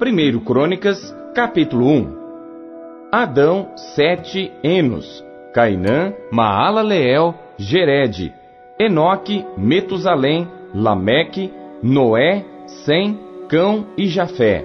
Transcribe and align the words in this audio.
1 0.00 0.38
Crônicas, 0.44 1.12
capítulo 1.34 1.88
1 1.88 2.18
Adão, 3.10 3.70
Sete, 3.96 4.52
Enos, 4.62 5.24
Cainã, 5.52 6.12
Maalaleel, 6.30 7.34
Gered, 7.56 8.32
Enoque, 8.78 9.44
Metusalém, 9.56 10.46
Lameque, 10.72 11.52
Noé, 11.82 12.44
Sem, 12.84 13.18
Cão 13.48 13.86
e 13.96 14.06
Jafé. 14.06 14.64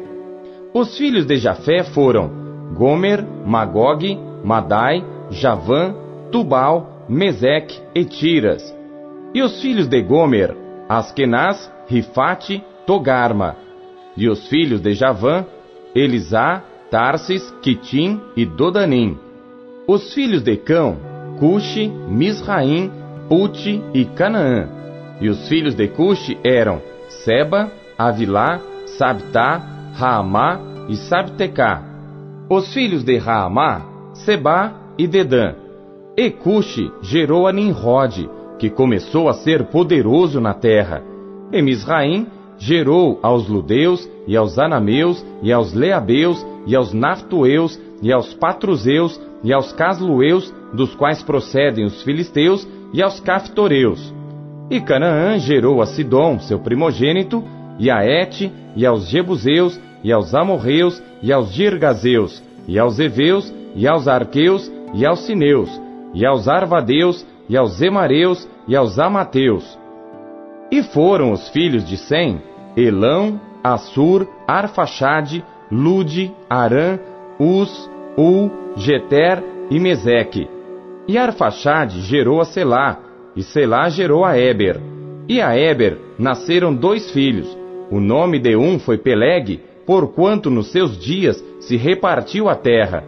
Os 0.72 0.96
filhos 0.96 1.26
de 1.26 1.38
Jafé 1.38 1.84
foram 1.84 2.30
Gomer, 2.76 3.26
Magog, 3.44 4.16
Madai, 4.44 5.04
Javã, 5.32 5.96
Tubal, 6.32 7.06
Meseque 7.10 7.82
e 7.96 8.06
Tiras. 8.06 8.62
E 9.34 9.42
os 9.42 9.60
filhos 9.60 9.88
de 9.88 10.00
Gomer, 10.00 10.56
Askenaz, 10.88 11.72
Rifate, 11.88 12.64
Togarma. 12.86 13.63
E 14.16 14.30
os 14.30 14.48
filhos 14.48 14.82
de 14.82 14.94
Javã, 14.94 15.46
Elisá, 15.96 16.64
Tarsis, 16.90 17.50
Quitim 17.62 18.22
e 18.36 18.46
Dodanim. 18.46 19.18
Os 19.88 20.14
filhos 20.14 20.44
de 20.44 20.56
Cão, 20.58 20.98
Cuxi, 21.40 21.88
Misraim, 21.88 22.92
Puti 23.28 23.82
e 23.94 24.06
Canaã. 24.06 24.70
E 25.20 25.30
os 25.30 25.48
filhos 25.48 25.76
de 25.76 25.88
Cuxi 25.88 26.38
eram 26.44 26.82
Seba, 27.10 27.72
Avilá, 27.98 28.60
Sabtá, 28.98 29.62
Raamá 29.94 30.60
e 30.88 30.96
Sabtecá. 30.96 31.84
Os 32.50 32.74
filhos 32.74 33.04
de 33.04 33.18
Raamá, 33.18 33.82
Seba 34.14 34.74
e 34.98 35.08
Dedã. 35.08 35.56
E 36.16 36.30
Cuxi 36.30 36.92
gerou 37.02 37.48
a 37.48 37.52
Nimrod, 37.52 38.30
que 38.60 38.70
começou 38.70 39.28
a 39.28 39.34
ser 39.34 39.66
poderoso 39.66 40.40
na 40.40 40.54
terra. 40.54 41.02
E 41.52 41.62
Misraim 41.62 42.28
gerou 42.58 43.20
aos 43.22 43.48
Ludeus, 43.48 44.10
e 44.28 44.38
aos 44.38 44.58
Anameus, 44.58 45.26
e 45.42 45.52
aos 45.52 45.74
Leabeus, 45.74 46.46
e 46.66 46.76
aos 46.76 46.94
Naftueus, 46.94 47.80
e 48.02 48.12
aos 48.12 48.34
Patruzeus, 48.34 49.20
e 49.44 49.52
aos 49.52 49.74
Caslueus, 49.74 50.54
dos 50.74 50.96
quais 50.96 51.22
procedem 51.22 51.86
os 51.86 52.02
Filisteus, 52.04 52.68
e 52.94 53.02
aos 53.02 53.20
Caftoreus. 53.20 54.14
E 54.70 54.80
Canaã 54.80 55.38
gerou 55.38 55.82
a 55.82 55.86
Sidom, 55.86 56.40
seu 56.40 56.60
primogênito, 56.60 57.44
e 57.78 57.92
a 57.92 58.06
Et, 58.06 58.52
e 58.76 58.86
aos 58.86 59.08
Jebuseus, 59.08 59.80
e 60.04 60.12
aos 60.12 60.34
Amorreus, 60.34 61.02
e 61.22 61.32
aos 61.32 61.52
Girgazeus, 61.52 62.42
e 62.68 62.80
aos 62.80 63.00
Eveus, 63.00 63.54
e 63.76 63.88
aos 63.88 64.08
Arqueus, 64.08 64.72
e 64.94 65.06
aos 65.06 65.26
Sineus, 65.26 65.70
e 66.14 66.26
aos 66.26 66.48
Arvadeus, 66.48 67.26
e 67.50 67.58
aos 67.58 67.82
Emareus, 67.82 68.48
e 68.68 68.76
aos 68.76 68.98
Amateus. 69.00 69.78
E 70.72 70.82
foram 70.82 71.32
os 71.32 71.50
filhos 71.50 71.86
de 71.86 71.98
Sem, 71.98 72.42
Elão, 72.76 73.40
Assur, 73.64 74.28
Arfaxade, 74.48 75.44
Lude, 75.72 76.32
Arã, 76.50 77.00
Us, 77.40 77.90
Ul, 78.18 78.52
Jeter 78.76 79.44
e 79.70 79.80
Meseque. 79.80 80.48
E 81.08 81.18
Arfaxade 81.18 82.02
gerou 82.02 82.42
a 82.42 82.46
Selá, 82.46 83.00
e 83.36 83.44
Selá 83.44 83.90
gerou 83.90 84.26
a 84.26 84.38
Eber. 84.38 84.80
E 85.28 85.42
a 85.42 85.58
Eber 85.58 85.98
nasceram 86.20 86.74
dois 86.74 87.12
filhos. 87.12 87.58
O 87.90 88.00
nome 88.00 88.40
de 88.40 88.56
um 88.56 88.80
foi 88.80 88.98
Peleg, 88.98 89.62
porquanto 89.86 90.50
nos 90.50 90.72
seus 90.72 90.98
dias 90.98 91.44
se 91.60 91.78
repartiu 91.78 92.50
a 92.50 92.56
terra. 92.56 93.04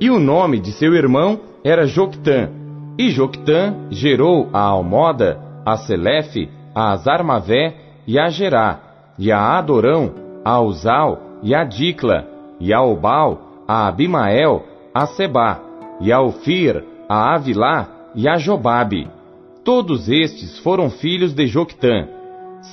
E 0.00 0.10
o 0.10 0.18
nome 0.18 0.58
de 0.58 0.72
seu 0.72 0.94
irmão 0.94 1.40
era 1.64 1.86
Joctã. 1.86 2.50
E 2.98 3.10
Joctã 3.10 3.74
gerou 3.90 4.48
a 4.52 4.60
Almoda, 4.60 5.40
a 5.64 5.76
Selefe, 5.76 6.48
a 6.74 6.92
Azarmavé 6.92 7.74
e 8.06 8.18
a 8.18 8.28
Gerá, 8.28 8.87
e 9.18 9.32
a 9.32 9.58
Adorão, 9.58 10.12
a 10.44 10.60
Uzal 10.60 11.20
e 11.42 11.54
a 11.54 11.64
Dicla, 11.64 12.26
e 12.60 12.72
a 12.72 12.82
Obal, 12.82 13.64
a 13.66 13.88
Abimael, 13.88 14.64
a 14.94 15.06
Seba, 15.06 15.60
e 16.00 16.12
a 16.12 16.20
Ofir, 16.20 16.84
a 17.08 17.34
Avilá 17.34 17.88
e 18.14 18.28
a 18.28 18.36
Jobabe. 18.36 19.08
Todos 19.64 20.08
estes 20.08 20.58
foram 20.60 20.90
filhos 20.90 21.34
de 21.34 21.46
Joctã. 21.46 22.08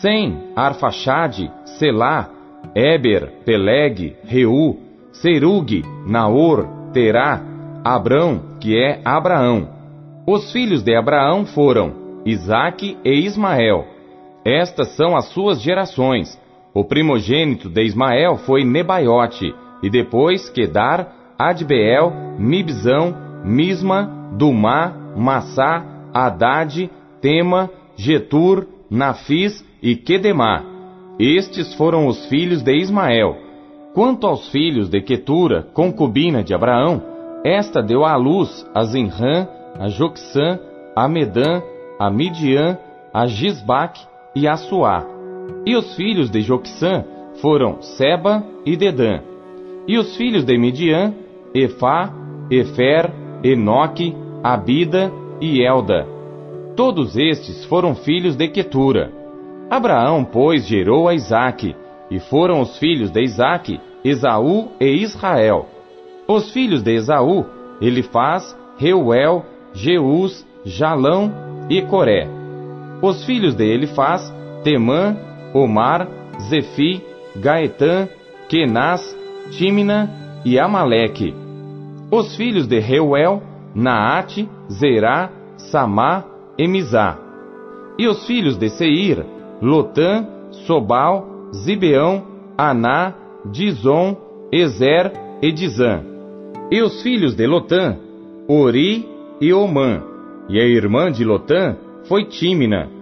Sem, 0.02 0.52
Arfaxade, 0.56 1.52
Selá, 1.78 2.30
Eber, 2.74 3.32
Peleg, 3.46 4.16
Reu, 4.24 4.80
Serug, 5.12 5.84
Naor, 6.08 6.68
Terá, 6.94 7.42
Abrão, 7.84 8.42
que 8.60 8.78
é 8.78 9.02
Abraão. 9.04 9.70
Os 10.28 10.52
filhos 10.52 10.82
de 10.82 10.96
Abraão 10.96 11.46
foram 11.46 12.22
Isaque 12.26 12.98
e 13.04 13.26
Ismael. 13.26 13.95
Estas 14.46 14.90
são 14.90 15.18
as 15.18 15.26
suas 15.30 15.60
gerações. 15.60 16.40
O 16.72 16.84
primogênito 16.84 17.68
de 17.68 17.82
Ismael 17.84 18.38
foi 18.38 18.64
Nebaiote, 18.64 19.52
e 19.82 19.90
depois 19.90 20.50
Quedar, 20.50 21.34
Adbeel, 21.38 22.12
Mibzão, 22.38 23.16
Misma, 23.44 24.30
Dumá, 24.34 24.94
Massá, 25.16 25.84
Haddad, 26.14 26.90
Tema, 27.20 27.72
Getur, 27.96 28.68
Nafis 28.90 29.66
e 29.82 29.96
Quedemá. 29.96 30.64
Estes 31.20 31.74
foram 31.74 32.08
os 32.08 32.26
filhos 32.28 32.62
de 32.62 32.76
Ismael. 32.76 33.38
Quanto 33.94 34.28
aos 34.28 34.50
filhos 34.50 34.90
de 34.90 35.02
Quetura, 35.02 35.64
concubina 35.74 36.44
de 36.44 36.54
Abraão, 36.54 37.02
esta 37.44 37.82
deu 37.82 38.04
à 38.06 38.16
luz 38.16 38.66
a 38.76 38.84
Zinrã, 38.84 39.48
a 39.80 39.88
Joxã, 39.88 40.60
a 40.96 41.08
Medã, 41.08 41.62
a 41.98 42.12
Midian, 42.12 42.78
a 43.14 43.26
Gisbac 43.28 44.00
e 44.36 44.48
a 44.48 44.58
Suá. 44.58 45.06
E 45.66 45.76
os 45.76 45.96
filhos 45.96 46.30
de 46.30 46.42
Joxã 46.42 47.04
foram 47.42 47.82
Seba 47.82 48.44
e 48.66 48.76
Dedã. 48.76 49.22
E 49.88 49.98
os 49.98 50.16
filhos 50.16 50.44
de 50.44 50.58
Midian, 50.58 51.14
Efá, 51.54 52.12
Efer, 52.50 53.12
Enoque, 53.44 54.16
Abida 54.44 55.12
e 55.40 55.62
Elda. 55.62 56.06
Todos 56.76 57.16
estes 57.16 57.64
foram 57.66 57.96
filhos 57.96 58.36
de 58.36 58.48
Quetura. 58.48 59.12
Abraão, 59.70 60.24
pois, 60.26 60.68
gerou 60.68 61.08
a 61.08 61.14
Isaque, 61.14 61.76
e 62.12 62.20
foram 62.20 62.62
os 62.62 62.78
filhos 62.78 63.10
de 63.10 63.22
Isaque, 63.22 63.80
Esaú 64.04 64.72
e 64.80 64.86
Israel. 65.02 65.68
Os 66.28 66.52
filhos 66.52 66.84
de 66.84 66.94
Esaú, 66.94 67.46
Elifaz, 67.82 68.56
Reuel, 68.78 69.46
Jeus, 69.74 70.46
Jalão 70.64 71.32
e 71.70 71.82
Coré. 71.82 72.45
Os 73.06 73.24
filhos 73.24 73.54
de 73.54 73.64
Elifaz, 73.64 74.34
Temã, 74.64 75.16
Omar, 75.54 76.10
Zefi, 76.50 77.04
Gaetã, 77.36 78.10
Kenaz, 78.50 79.16
Timna 79.52 80.10
e 80.44 80.58
Amaleque. 80.58 81.32
Os 82.10 82.36
filhos 82.36 82.66
de 82.66 82.80
Reuel, 82.80 83.44
Naate, 83.76 84.50
Zerá, 84.72 85.30
Samá 85.56 86.24
e 86.58 86.68
Mizá. 86.68 87.20
E 88.00 88.08
os 88.08 88.26
filhos 88.26 88.58
de 88.58 88.70
Seir, 88.70 89.24
Lotã, 89.62 90.26
Sobal, 90.66 91.28
Zibeão, 91.54 92.24
Aná, 92.58 93.14
Dizon, 93.46 94.18
Ezer 94.52 95.12
e 95.44 95.52
Dizã. 95.52 96.02
E 96.72 96.82
os 96.82 97.04
filhos 97.04 97.36
de 97.36 97.46
Lotã, 97.46 97.98
Ori 98.50 99.08
e 99.40 99.54
Omã. 99.54 100.02
E 100.50 100.60
a 100.60 100.64
irmã 100.64 101.12
de 101.12 101.24
Lotã 101.24 101.78
foi 102.08 102.26
Tímina. 102.26 102.95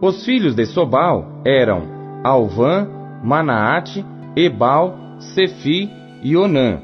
Os 0.00 0.24
filhos 0.24 0.54
de 0.54 0.64
Sobal 0.64 1.42
eram 1.44 1.82
Alvã, 2.24 2.88
Manaate, 3.22 4.04
Ebal, 4.34 4.96
Sefi 5.18 5.90
e 6.22 6.36
Onã. 6.36 6.80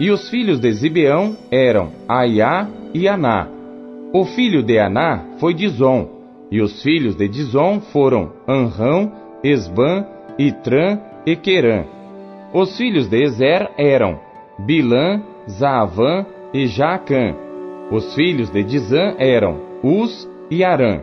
E 0.00 0.10
os 0.10 0.28
filhos 0.28 0.58
de 0.58 0.72
Zibeão 0.72 1.36
eram 1.50 1.90
Aiá 2.08 2.66
e 2.92 3.06
Aná. 3.06 3.46
O 4.12 4.24
filho 4.24 4.62
de 4.62 4.78
Aná 4.78 5.36
foi 5.38 5.54
Dizon, 5.54 6.08
e 6.50 6.60
os 6.60 6.82
filhos 6.82 7.14
de 7.14 7.28
Dizon 7.28 7.80
foram 7.92 8.32
Anrão, 8.48 9.12
Esbã, 9.44 10.04
Itrã 10.38 10.98
e 11.26 11.36
Querã. 11.36 11.84
Os 12.52 12.76
filhos 12.76 13.08
de 13.08 13.22
Ezer 13.22 13.70
eram 13.76 14.18
Bilã, 14.58 15.22
Zaavã 15.48 16.26
e 16.52 16.66
Jaacã. 16.66 17.36
Os 17.90 18.14
filhos 18.14 18.50
de 18.50 18.64
Dizã 18.64 19.14
eram 19.18 19.60
Uz 19.82 20.28
e 20.50 20.64
Arã. 20.64 21.02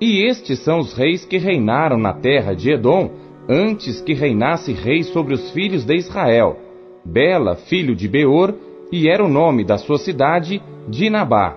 E 0.00 0.24
estes 0.24 0.60
são 0.60 0.78
os 0.78 0.92
reis 0.92 1.24
que 1.24 1.38
reinaram 1.38 1.98
na 1.98 2.12
terra 2.12 2.54
de 2.54 2.70
Edom, 2.70 3.10
antes 3.48 4.00
que 4.00 4.14
reinasse 4.14 4.72
rei 4.72 5.02
sobre 5.02 5.34
os 5.34 5.50
filhos 5.50 5.84
de 5.84 5.96
Israel. 5.96 6.56
Bela, 7.04 7.56
filho 7.56 7.96
de 7.96 8.06
Beor, 8.06 8.54
e 8.92 9.08
era 9.08 9.24
o 9.24 9.28
nome 9.28 9.64
da 9.64 9.76
sua 9.76 9.98
cidade, 9.98 10.62
Dinabá. 10.88 11.56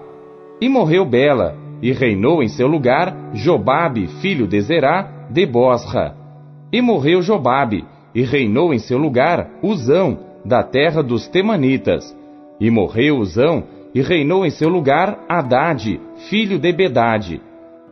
E 0.59 0.67
morreu 0.67 1.05
Bela, 1.05 1.55
e 1.81 1.91
reinou 1.91 2.41
em 2.41 2.47
seu 2.47 2.67
lugar 2.67 3.31
Jobabe, 3.33 4.07
filho 4.21 4.47
de 4.47 4.59
Zerá, 4.61 5.27
de 5.29 5.45
Bosra. 5.45 6.15
E 6.71 6.81
morreu 6.81 7.21
Jobabe, 7.21 7.85
e 8.13 8.23
reinou 8.23 8.73
em 8.73 8.79
seu 8.79 8.97
lugar 8.97 9.49
Uzão, 9.61 10.17
da 10.43 10.63
terra 10.63 11.03
dos 11.03 11.27
Temanitas. 11.27 12.15
E 12.59 12.71
morreu 12.71 13.17
Uzão, 13.17 13.63
e 13.93 14.01
reinou 14.01 14.45
em 14.45 14.49
seu 14.49 14.69
lugar 14.69 15.19
Haddad, 15.29 15.99
filho 16.29 16.57
de 16.57 16.71
Bedade. 16.71 17.41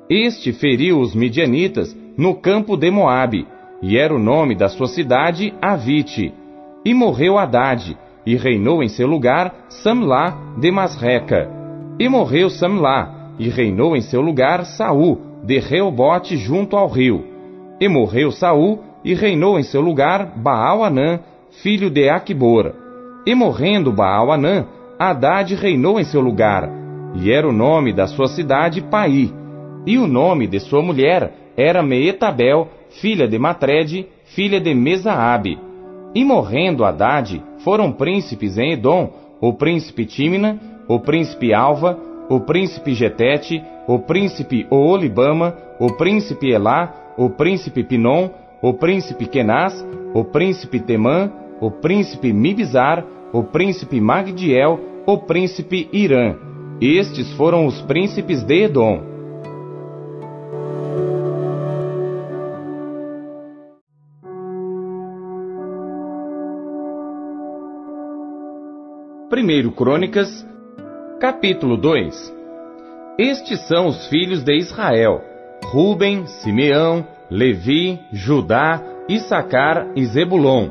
Este 0.10 0.52
feriu 0.52 1.00
os 1.00 1.14
midianitas 1.14 1.96
no 2.18 2.34
campo 2.34 2.76
de 2.76 2.90
Moabe, 2.90 3.46
e 3.80 3.96
era 3.96 4.14
o 4.14 4.18
nome 4.18 4.56
da 4.56 4.68
sua 4.68 4.88
cidade 4.88 5.54
Avite. 5.62 6.34
E 6.84 6.96
morreu 6.96 7.38
Haddad, 7.38 7.96
e 8.26 8.36
reinou 8.36 8.82
em 8.82 8.88
seu 8.88 9.06
lugar 9.06 9.68
Samlá 9.70 10.56
de 10.58 10.72
Masreca. 10.72 11.48
E 12.00 12.10
morreu 12.10 12.50
Samlá, 12.50 13.34
e 13.38 13.50
reinou 13.50 13.96
em 13.96 14.02
seu 14.02 14.20
lugar 14.20 14.66
Saul 14.66 15.22
de 15.44 15.60
Reobote 15.60 16.36
junto 16.38 16.76
ao 16.76 16.88
rio. 16.88 17.24
E 17.80 17.88
morreu 17.88 18.32
Saul, 18.32 18.80
e 19.06 19.14
reinou 19.14 19.60
em 19.60 19.64
seu 19.64 19.80
lugar 19.80 20.34
Baal-Anã, 20.38 21.20
filho 21.62 21.90
de 21.90 22.10
Aquibor. 22.10 22.74
E 23.28 23.36
morrendo 23.36 23.92
Baal-Anã, 23.92 24.66
Haddad 24.98 25.54
reinou 25.54 26.00
em 26.00 26.04
seu 26.04 26.20
lugar, 26.20 26.68
e 27.14 27.32
era 27.32 27.48
o 27.48 27.54
nome 27.54 27.94
da 27.94 28.08
sua 28.08 28.28
cidade 28.28 28.82
Pai. 28.82 29.32
E 29.86 29.98
o 29.98 30.08
nome 30.08 30.48
de 30.48 30.60
sua 30.60 30.82
mulher 30.82 31.34
era 31.56 31.84
Meetabel, 31.84 32.68
filha 33.02 33.28
de 33.28 33.38
Matred, 33.38 34.08
filha 34.26 34.60
de 34.60 34.74
Mesaabe. 34.74 35.60
E 36.14 36.24
morrendo 36.24 36.84
Haddad, 36.84 37.42
foram 37.60 37.92
príncipes 37.92 38.58
em 38.58 38.74
Edom, 38.74 39.12
o 39.40 39.54
príncipe 39.54 40.06
Tímina, 40.06 40.60
o 40.88 41.00
príncipe 41.00 41.54
Alva, 41.54 42.00
o 42.30 42.40
príncipe 42.40 42.94
Getete, 42.94 43.62
o 43.88 44.00
príncipe 44.00 44.66
Oolibama, 44.70 45.56
o 45.80 45.94
príncipe 45.94 46.50
Elá, 46.50 47.14
o 47.18 47.30
príncipe 47.30 47.84
Pinom, 47.84 48.30
o 48.62 48.74
príncipe 48.74 49.26
Kenaz, 49.26 49.86
o 50.14 50.24
príncipe 50.24 50.80
Temã, 50.80 51.32
o 51.62 51.72
príncipe 51.72 52.34
Mibzar, 52.34 53.06
o 53.32 53.44
príncipe 53.44 54.00
Magdiel, 54.00 54.80
o 55.06 55.18
príncipe 55.18 55.88
Irã. 55.92 56.36
Estes 56.82 57.32
foram 57.34 57.66
os 57.66 57.82
príncipes 57.82 58.44
de 58.44 58.64
Edom. 58.64 59.09
Primeiro 69.40 69.72
Crônicas, 69.72 70.46
capítulo 71.18 71.78
2. 71.78 72.36
Estes 73.18 73.66
são 73.70 73.88
os 73.88 74.06
filhos 74.08 74.44
de 74.44 74.54
Israel: 74.58 75.22
Ruben, 75.64 76.28
Simeão, 76.28 77.08
Levi, 77.32 77.98
Judá, 78.12 78.84
Issacar 79.08 79.94
e 79.96 80.04
Zebulon, 80.08 80.68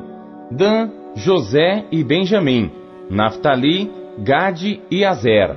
Dan, 0.51 0.91
José 1.15 1.87
e 1.91 2.05
Benjamim, 2.05 2.71
Naphtali, 3.09 3.91
Gade 4.19 4.83
e 4.91 5.03
Azer. 5.03 5.57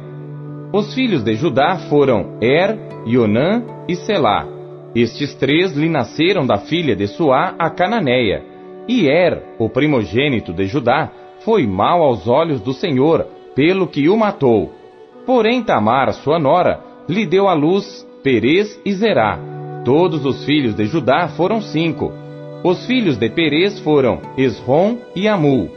Os 0.72 0.94
filhos 0.94 1.22
de 1.22 1.34
Judá 1.34 1.80
foram 1.90 2.38
Er, 2.42 2.80
Ionã 3.06 3.62
e 3.90 3.96
Selá. 3.96 4.48
Estes 4.96 5.36
três 5.36 5.75
lhe 5.75 5.90
nasceram 5.90 6.48
da 6.48 6.60
filha 6.60 6.96
de 6.96 7.07
Suá, 7.07 7.56
a 7.60 7.69
cananeia. 7.69 8.42
E 8.88 9.06
Er, 9.06 9.44
o 9.60 9.68
primogênito 9.68 10.54
de 10.54 10.66
Judá, 10.66 11.12
foi 11.44 11.66
mal 11.66 12.02
aos 12.02 12.28
olhos 12.28 12.62
do 12.62 12.74
Senhor, 12.74 13.26
pelo 13.56 13.88
que 13.88 14.08
o 14.10 14.18
matou. 14.18 14.72
Porém 15.26 15.64
Tamar, 15.64 16.14
sua 16.14 16.40
nora, 16.40 16.80
lhe 17.08 17.26
deu 17.26 17.48
à 17.48 17.54
luz 17.54 18.08
Perez 18.24 18.80
e 18.86 18.94
Zerá. 18.94 19.40
Todos 19.84 20.26
os 20.26 20.46
filhos 20.46 20.76
de 20.76 20.86
Judá 20.86 21.28
foram 21.30 21.62
cinco. 21.62 22.12
Os 22.64 22.86
filhos 22.86 23.18
de 23.18 23.30
Perez 23.30 23.80
foram 23.80 24.20
Esrom 24.38 24.98
e 25.16 25.28
Amul. 25.28 25.70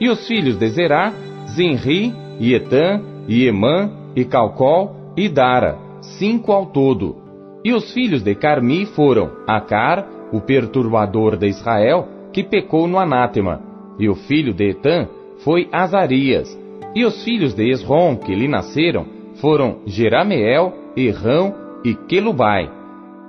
E 0.00 0.08
os 0.08 0.26
filhos 0.28 0.56
de 0.56 0.68
Zerá, 0.68 1.12
Zinri, 1.48 2.14
e 2.38 2.54
Etan, 2.54 3.02
e 3.26 3.46
Emã, 3.46 3.90
e 4.14 4.24
Calcol, 4.24 4.94
e 5.16 5.28
Dara, 5.28 5.76
cinco 6.00 6.52
ao 6.52 6.66
todo. 6.66 7.16
E 7.64 7.72
os 7.72 7.92
filhos 7.92 8.22
de 8.22 8.34
Carmi 8.36 8.86
foram 8.86 9.30
Acar, 9.46 10.06
o 10.32 10.40
perturbador 10.40 11.36
de 11.36 11.48
Israel, 11.48 12.06
que 12.32 12.44
pecou 12.44 12.86
no 12.86 12.98
anátema, 12.98 13.60
e 13.98 14.08
o 14.08 14.14
filho 14.14 14.54
de 14.54 14.70
Etan 14.70 15.08
foi 15.44 15.68
Azarias. 15.72 16.48
E 16.94 17.04
os 17.04 17.22
filhos 17.24 17.54
de 17.54 17.68
Esrom 17.70 18.16
que 18.16 18.34
lhe 18.34 18.48
nasceram 18.48 19.06
foram 19.40 19.78
Jerameel, 19.86 20.72
Errão 20.96 21.54
e 21.84 21.94
Quelubai. 21.94 22.70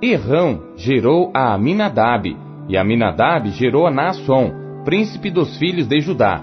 Errão 0.02 0.60
gerou 0.76 1.30
a 1.34 1.54
Aminadab, 1.54 2.36
e 2.68 2.76
Aminadab 2.76 3.50
gerou 3.50 3.86
a 3.86 3.90
Naasson, 3.90 4.52
príncipe 4.84 5.30
dos 5.30 5.58
filhos 5.58 5.86
de 5.86 6.00
Judá. 6.00 6.42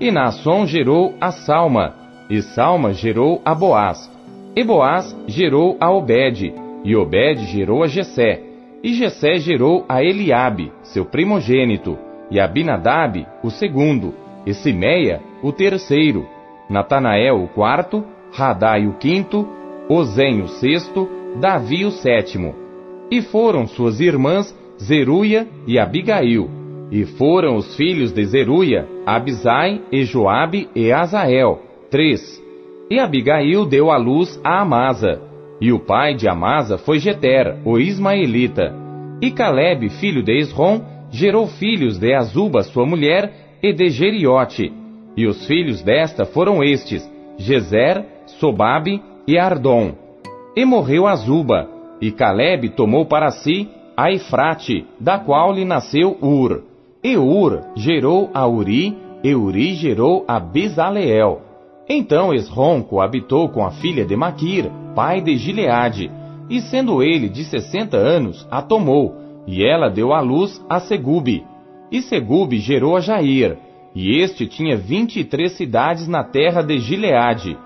E 0.00 0.10
Naasson 0.10 0.66
gerou 0.66 1.14
a 1.20 1.30
Salma, 1.32 1.94
e 2.28 2.42
Salma 2.42 2.92
gerou 2.92 3.40
a 3.44 3.54
Boaz. 3.54 4.10
E 4.54 4.62
Boaz 4.62 5.16
gerou 5.26 5.76
a 5.80 5.90
Obed, 5.90 6.52
e 6.84 6.96
Obed 6.96 7.44
gerou 7.46 7.82
a 7.82 7.86
Jessé. 7.86 8.42
E 8.82 8.92
Jessé 8.94 9.38
gerou 9.38 9.84
a 9.88 10.02
Eliabe, 10.02 10.70
seu 10.82 11.04
primogênito 11.04 11.98
e 12.30 12.40
Abinadab 12.40 13.26
o 13.42 13.50
segundo, 13.50 14.14
e 14.46 14.54
Simeia 14.54 15.20
o 15.42 15.52
terceiro, 15.52 16.26
Natanael 16.68 17.42
o 17.42 17.48
quarto, 17.48 18.04
Radai 18.32 18.86
o 18.86 18.94
quinto, 18.94 19.48
Ozém 19.88 20.42
o 20.42 20.48
sexto, 20.48 21.08
Davi 21.40 21.84
o 21.84 21.90
sétimo. 21.90 22.54
E 23.10 23.22
foram 23.22 23.66
suas 23.66 24.00
irmãs 24.00 24.54
Zeruia 24.80 25.48
e 25.66 25.78
Abigail. 25.78 26.48
E 26.90 27.04
foram 27.04 27.56
os 27.56 27.74
filhos 27.76 28.12
de 28.12 28.24
Zeruia, 28.24 28.86
Abisai 29.06 29.80
e 29.90 30.04
Joabe 30.04 30.68
e 30.74 30.92
Azael, 30.92 31.60
três. 31.90 32.42
E 32.90 32.98
Abigail 32.98 33.66
deu 33.66 33.90
à 33.90 33.96
luz 33.96 34.40
a 34.44 34.60
Amasa. 34.60 35.20
E 35.60 35.72
o 35.72 35.78
pai 35.78 36.14
de 36.14 36.28
Amasa 36.28 36.78
foi 36.78 36.98
Jeter, 36.98 37.58
o 37.64 37.78
Ismaelita. 37.78 38.74
E 39.20 39.30
Caleb, 39.30 39.88
filho 39.88 40.22
de 40.22 40.38
Esrom, 40.38 40.80
gerou 41.10 41.46
filhos 41.46 41.98
de 41.98 42.14
Azuba, 42.14 42.62
sua 42.62 42.86
mulher, 42.86 43.32
e 43.62 43.72
de 43.72 43.88
Geriote. 43.88 44.72
E 45.16 45.26
os 45.26 45.46
filhos 45.46 45.82
desta 45.82 46.24
foram 46.24 46.62
estes: 46.62 47.08
Gezer, 47.36 48.04
Sobabe 48.26 49.02
e 49.26 49.38
Ardom. 49.38 49.92
E 50.56 50.64
morreu 50.64 51.06
Azuba, 51.06 51.68
e 52.00 52.10
Caleb 52.10 52.70
tomou 52.70 53.06
para 53.06 53.30
si 53.30 53.68
a 53.96 54.12
Efrate, 54.12 54.86
da 55.00 55.18
qual 55.18 55.52
lhe 55.52 55.64
nasceu 55.64 56.16
Ur. 56.22 56.62
E 57.02 57.16
Ur 57.16 57.62
gerou 57.76 58.30
a 58.32 58.46
Uri, 58.46 58.96
e 59.22 59.34
Uri 59.34 59.74
gerou 59.74 60.24
a 60.28 60.38
Bezaleel. 60.38 61.42
Então 61.88 62.34
Esrom 62.34 62.82
coabitou 62.82 63.48
com 63.48 63.64
a 63.64 63.70
filha 63.70 64.04
de 64.04 64.14
Maquir, 64.14 64.70
pai 64.94 65.20
de 65.20 65.36
Gileade, 65.36 66.10
e 66.50 66.60
sendo 66.60 67.02
ele 67.02 67.28
de 67.28 67.44
sessenta 67.44 67.96
anos, 67.96 68.46
a 68.50 68.62
tomou, 68.62 69.14
e 69.50 69.64
ela 69.64 69.88
deu 69.88 70.12
à 70.12 70.20
luz 70.20 70.62
a 70.68 70.78
Segube. 70.78 71.42
E 71.90 72.02
Segube 72.02 72.58
gerou 72.58 72.94
a 72.96 73.00
Jair. 73.00 73.56
E 73.94 74.20
este 74.20 74.46
tinha 74.46 74.76
vinte 74.76 75.18
e 75.18 75.24
três 75.24 75.52
cidades 75.52 76.06
na 76.06 76.22
terra 76.22 76.60
de 76.60 76.78
Gileade. 76.78 77.56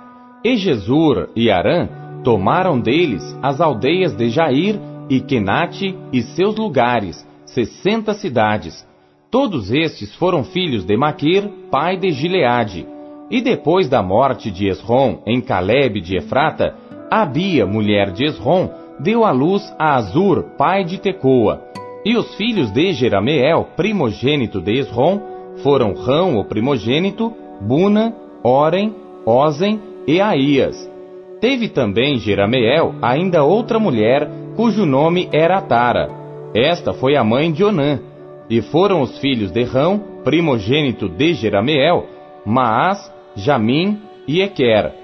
E 0.45 0.57
Jesur 0.57 1.31
e 1.35 1.51
Arã 1.51 1.89
tomaram 2.23 2.79
deles 2.79 3.37
as 3.43 3.61
aldeias 3.61 4.15
de 4.15 4.31
Jair 4.31 4.79
e 5.11 5.21
Kenate 5.21 5.93
e 6.12 6.23
seus 6.23 6.55
lugares, 6.55 7.27
sessenta 7.45 8.15
cidades. 8.15 8.87
Todos 9.29 9.73
estes 9.73 10.15
foram 10.15 10.45
filhos 10.45 10.85
de 10.85 10.97
Maquir, 10.97 11.49
pai 11.69 11.97
de 11.97 12.12
Gileade. 12.12 12.87
E 13.29 13.41
depois 13.41 13.89
da 13.89 14.01
morte 14.01 14.53
de 14.53 14.69
Esrom 14.69 15.19
em 15.27 15.41
Caleb 15.41 16.01
de 16.01 16.17
Efrata, 16.17 16.77
Abia, 17.11 17.67
mulher 17.67 18.12
de 18.12 18.25
Esrom, 18.25 18.71
deu 18.99 19.25
à 19.25 19.31
luz 19.31 19.63
a 19.79 19.97
Azur, 19.97 20.45
pai 20.57 20.85
de 20.85 20.99
Tecoa. 20.99 21.63
E 22.05 22.17
os 22.17 22.35
filhos 22.35 22.71
de 22.71 22.93
Jerameel, 22.93 23.69
primogênito 23.77 24.61
de 24.61 24.79
Esrom, 24.79 25.21
foram 25.63 25.95
Rão, 25.95 26.37
o 26.39 26.45
primogênito, 26.45 27.33
Buna, 27.61 28.15
Orem, 28.43 28.95
Ozen 29.25 29.81
e 30.07 30.21
Aías. 30.21 30.91
Teve 31.41 31.69
também 31.69 32.19
Jerameel 32.19 32.95
ainda 33.01 33.45
outra 33.45 33.79
mulher, 33.79 34.29
cujo 34.57 34.85
nome 34.85 35.29
era 35.33 35.61
Tara. 35.61 36.11
Esta 36.55 36.93
foi 36.93 37.17
a 37.17 37.25
mãe 37.25 37.53
de 37.53 37.65
Onã. 37.65 38.01
E 38.51 38.61
foram 38.61 39.01
os 39.01 39.19
filhos 39.19 39.51
de 39.51 39.63
Rão, 39.63 40.03
primogênito 40.25 41.09
de 41.09 41.35
Jerameel, 41.35 42.07
Maás, 42.45 43.13
Jamim 43.35 44.01
e 44.27 44.43
Equer. 44.43 44.95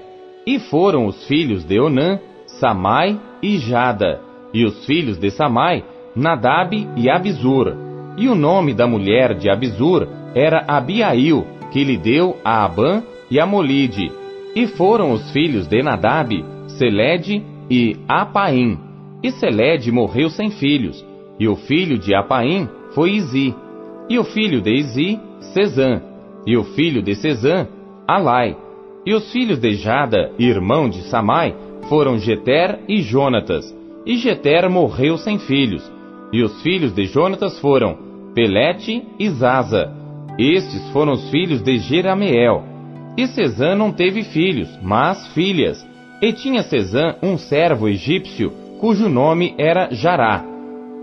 E 0.45 0.59
foram 0.59 1.05
os 1.05 1.25
filhos 1.25 1.63
de 1.63 1.79
Onã, 1.79 2.19
Samai 2.45 3.19
e 3.41 3.57
Jada. 3.57 4.21
E 4.53 4.65
os 4.65 4.85
filhos 4.85 5.17
de 5.17 5.29
Samai, 5.29 5.83
Nadab 6.15 6.75
e 6.95 7.09
Abizur. 7.09 7.73
E 8.17 8.27
o 8.27 8.35
nome 8.35 8.73
da 8.73 8.87
mulher 8.87 9.35
de 9.35 9.49
Abizur 9.49 10.07
era 10.35 10.65
Abiail, 10.67 11.45
que 11.71 11.83
lhe 11.83 11.97
deu 11.97 12.35
a 12.43 12.65
Abã 12.65 13.03
e 13.29 13.39
a 13.39 13.45
Molide. 13.45 14.11
E 14.55 14.67
foram 14.67 15.11
os 15.11 15.31
filhos 15.31 15.67
de 15.67 15.81
Nadab, 15.83 16.43
Seled 16.67 17.43
e 17.69 17.95
Apaim. 18.07 18.77
E 19.21 19.31
Seled 19.31 19.91
morreu 19.91 20.29
sem 20.29 20.49
filhos. 20.49 21.05
E 21.39 21.47
o 21.47 21.55
filho 21.55 21.97
de 21.97 22.15
Apaim 22.15 22.67
foi 22.93 23.11
Izi. 23.11 23.55
E 24.09 24.17
o 24.17 24.23
filho 24.23 24.61
de 24.61 24.73
Izi, 24.73 25.19
Cezã. 25.53 26.01
E 26.45 26.57
o 26.57 26.63
filho 26.63 27.01
de 27.01 27.15
Cezã, 27.15 27.67
Alai. 28.07 28.57
E 29.05 29.13
os 29.13 29.31
filhos 29.31 29.59
de 29.59 29.75
Jada, 29.75 30.31
irmão 30.37 30.89
de 30.89 31.03
Samai, 31.03 31.55
foram 31.89 32.17
Jeter 32.17 32.79
e 32.87 33.01
Jonatas. 33.01 33.75
E 34.05 34.15
Jeter 34.15 34.69
morreu 34.69 35.17
sem 35.17 35.39
filhos. 35.39 35.91
E 36.31 36.43
os 36.43 36.61
filhos 36.61 36.93
de 36.93 37.05
Jonatas 37.05 37.59
foram 37.59 37.97
Pelete 38.33 39.03
e 39.19 39.29
Zaza. 39.29 39.91
Estes 40.37 40.89
foram 40.91 41.13
os 41.13 41.29
filhos 41.29 41.61
de 41.61 41.79
Jerameel. 41.79 42.63
E 43.17 43.27
Cesã 43.27 43.75
não 43.75 43.91
teve 43.91 44.23
filhos, 44.23 44.69
mas 44.81 45.27
filhas. 45.33 45.85
E 46.21 46.31
tinha 46.31 46.63
Cesã 46.63 47.15
um 47.21 47.37
servo 47.37 47.89
egípcio, 47.89 48.53
cujo 48.79 49.09
nome 49.09 49.55
era 49.57 49.89
Jará. 49.91 50.45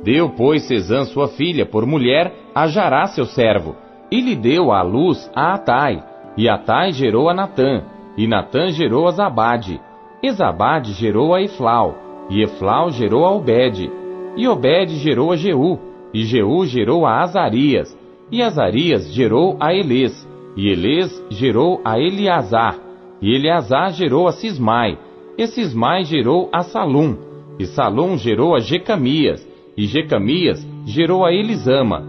Deu, 0.02 0.30
pois, 0.30 0.62
Cesã 0.62 1.04
sua 1.04 1.28
filha 1.28 1.66
por 1.66 1.84
mulher 1.84 2.32
a 2.54 2.66
Jará 2.68 3.06
seu 3.06 3.26
servo, 3.26 3.76
e 4.10 4.20
lhe 4.20 4.36
deu 4.36 4.72
à 4.72 4.82
luz 4.82 5.30
a 5.34 5.54
Atai. 5.54 6.02
E 6.36 6.48
Atai 6.48 6.92
gerou 6.92 7.28
a 7.28 7.34
Natã, 7.34 7.82
e 8.16 8.26
Natã 8.26 8.68
gerou 8.70 9.08
a 9.08 9.10
Zabade. 9.10 9.80
E 10.22 10.30
Zabade 10.30 10.92
gerou 10.92 11.34
a 11.34 11.42
Eflau, 11.42 11.94
e 12.30 12.42
Eflau 12.42 12.90
gerou 12.90 13.24
a 13.24 13.32
Obed. 13.32 13.90
E 14.36 14.48
Obed 14.48 14.96
gerou 14.96 15.32
a 15.32 15.36
Jeú, 15.36 15.78
e 16.12 16.24
Jeú 16.24 16.64
gerou 16.66 17.06
a 17.06 17.22
Azarias, 17.22 17.96
e 18.30 18.42
Azarias 18.42 19.12
gerou 19.12 19.56
a 19.60 19.74
Elês, 19.74 20.26
e 20.56 20.68
Elês 20.68 21.22
gerou 21.30 21.80
a 21.84 22.00
Eleazar, 22.00 22.78
e 23.20 23.34
Eleazar 23.34 23.92
gerou 23.92 24.26
a 24.26 24.32
Sismai, 24.32 24.98
e 25.36 25.46
Sismai 25.46 26.04
gerou 26.04 26.48
a 26.52 26.62
Salum, 26.62 27.16
e 27.58 27.66
Salum 27.66 28.16
gerou 28.16 28.54
a 28.54 28.60
Jecamias, 28.60 29.46
e 29.76 29.86
Jecamias 29.86 30.66
gerou 30.86 31.24
a 31.24 31.32
Elisama. 31.32 32.02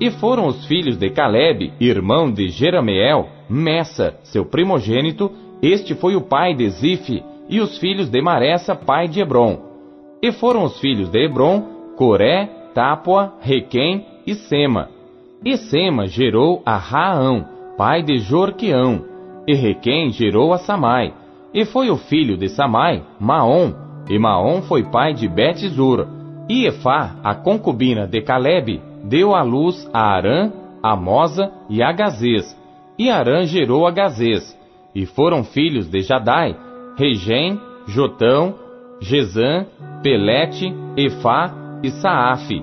E 0.00 0.10
foram 0.10 0.46
os 0.46 0.66
filhos 0.66 0.96
de 0.96 1.08
Caleb, 1.10 1.72
irmão 1.80 2.30
de 2.30 2.48
Jerameel, 2.48 3.28
Messa, 3.48 4.18
seu 4.24 4.44
primogênito, 4.44 5.30
este 5.62 5.94
foi 5.94 6.16
o 6.16 6.20
pai 6.20 6.54
de 6.54 6.68
Zif, 6.68 7.22
e 7.48 7.60
os 7.60 7.78
filhos 7.78 8.08
de 8.08 8.20
Maressa, 8.22 8.74
pai 8.74 9.08
de 9.08 9.20
Hebron. 9.20 9.58
E 10.22 10.32
foram 10.32 10.64
os 10.64 10.78
filhos 10.80 11.08
de 11.10 11.24
Hebron, 11.24 11.62
Coré, 11.96 12.46
Tápua, 12.74 13.34
Requém 13.40 14.06
e 14.26 14.34
Sema. 14.34 14.88
E 15.44 15.56
Sema 15.56 16.06
gerou 16.06 16.62
a 16.64 16.76
Raão, 16.76 17.44
pai 17.76 18.02
de 18.02 18.18
Jorqueão. 18.18 19.04
E 19.46 19.54
Requém 19.54 20.10
gerou 20.10 20.52
a 20.52 20.58
Samai. 20.58 21.12
E 21.52 21.64
foi 21.64 21.90
o 21.90 21.96
filho 21.96 22.36
de 22.36 22.48
Samai, 22.48 23.02
Maom. 23.20 23.72
E 24.08 24.18
Maom 24.18 24.62
foi 24.62 24.84
pai 24.84 25.12
de 25.12 25.28
Bet-Zur. 25.28 26.08
E 26.48 26.66
Efá, 26.66 27.16
a 27.22 27.34
concubina 27.34 28.06
de 28.06 28.20
Caleb, 28.22 28.80
deu 29.04 29.34
à 29.34 29.42
luz 29.42 29.88
a 29.92 30.14
Arã, 30.14 30.50
a 30.82 30.96
Mosa 30.96 31.52
e 31.68 31.82
a 31.82 31.92
Gazês. 31.92 32.58
E 32.98 33.10
Arã 33.10 33.44
gerou 33.44 33.86
a 33.86 33.90
Gazês. 33.90 34.58
E 34.94 35.06
foram 35.06 35.44
filhos 35.44 35.88
de 35.88 36.00
Jadai, 36.00 36.56
Regem, 36.96 37.60
Jotão, 37.86 38.54
Gezã, 39.00 39.66
Pelete, 40.02 40.72
Efá 40.96 41.52
e 41.82 41.90
Saafe. 41.90 42.62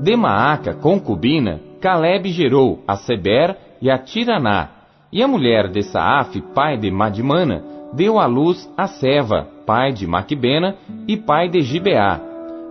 De 0.00 0.16
Maaca, 0.16 0.74
concubina, 0.74 1.60
Caleb 1.80 2.30
gerou 2.30 2.82
a 2.86 2.96
Seber 2.96 3.56
e 3.80 3.90
a 3.90 3.98
Tiraná. 3.98 4.68
E 5.12 5.22
a 5.22 5.28
mulher 5.28 5.68
de 5.68 5.82
Saaf, 5.82 6.40
pai 6.54 6.76
de 6.76 6.90
Madimana, 6.90 7.64
deu 7.92 8.18
à 8.18 8.26
luz 8.26 8.70
a 8.76 8.86
Seva, 8.86 9.48
pai 9.66 9.92
de 9.92 10.06
Maquibena 10.06 10.76
e 11.08 11.16
pai 11.16 11.48
de 11.48 11.62
Gibeá. 11.62 12.20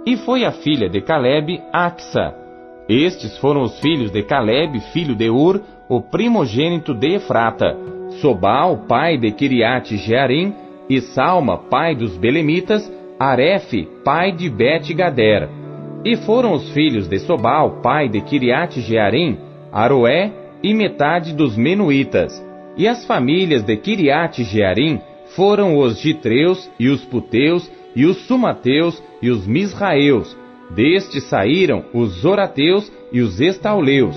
E 0.05 0.15
foi 0.17 0.45
a 0.45 0.51
filha 0.51 0.87
de 0.87 1.01
Caleb, 1.01 1.61
Axa. 1.73 2.33
Estes 2.87 3.37
foram 3.39 3.63
os 3.63 3.79
filhos 3.79 4.11
de 4.11 4.23
Caleb, 4.23 4.79
filho 4.93 5.15
de 5.15 5.29
Ur, 5.29 5.61
o 5.89 6.01
primogênito 6.01 6.93
de 6.93 7.15
Efrata. 7.15 7.75
Sobal, 8.21 8.85
pai 8.87 9.17
de 9.17 9.31
Kiriate 9.31 9.97
Jearim, 9.97 10.53
e 10.89 10.99
Salma, 11.01 11.57
pai 11.57 11.95
dos 11.95 12.17
Belemitas, 12.17 12.91
Arefe, 13.19 13.87
pai 14.03 14.31
de 14.31 14.49
Bet-Gader. 14.49 15.47
E 16.03 16.15
foram 16.15 16.53
os 16.53 16.71
filhos 16.71 17.07
de 17.07 17.19
Sobal, 17.19 17.81
pai 17.81 18.09
de 18.09 18.21
Kiriate 18.21 18.81
Jearim, 18.81 19.37
Aroé 19.71 20.31
e 20.63 20.73
metade 20.73 21.33
dos 21.33 21.55
Menuítas. 21.55 22.43
E 22.75 22.87
as 22.87 23.05
famílias 23.05 23.61
de 23.61 23.75
Kiriate 23.77 24.43
Jearim 24.43 24.99
foram 25.35 25.77
os 25.77 25.99
Gitreus 25.99 26.69
e 26.79 26.87
os 26.87 27.03
Puteus 27.05 27.69
e 27.95 28.05
os 28.05 28.17
Sumateus 28.25 29.03
e 29.21 29.29
os 29.29 29.45
Misraeus. 29.45 30.35
Destes 30.71 31.25
saíram 31.25 31.85
os 31.93 32.21
Zorateus 32.21 32.91
e 33.11 33.21
os 33.21 33.41
Estauleus. 33.41 34.15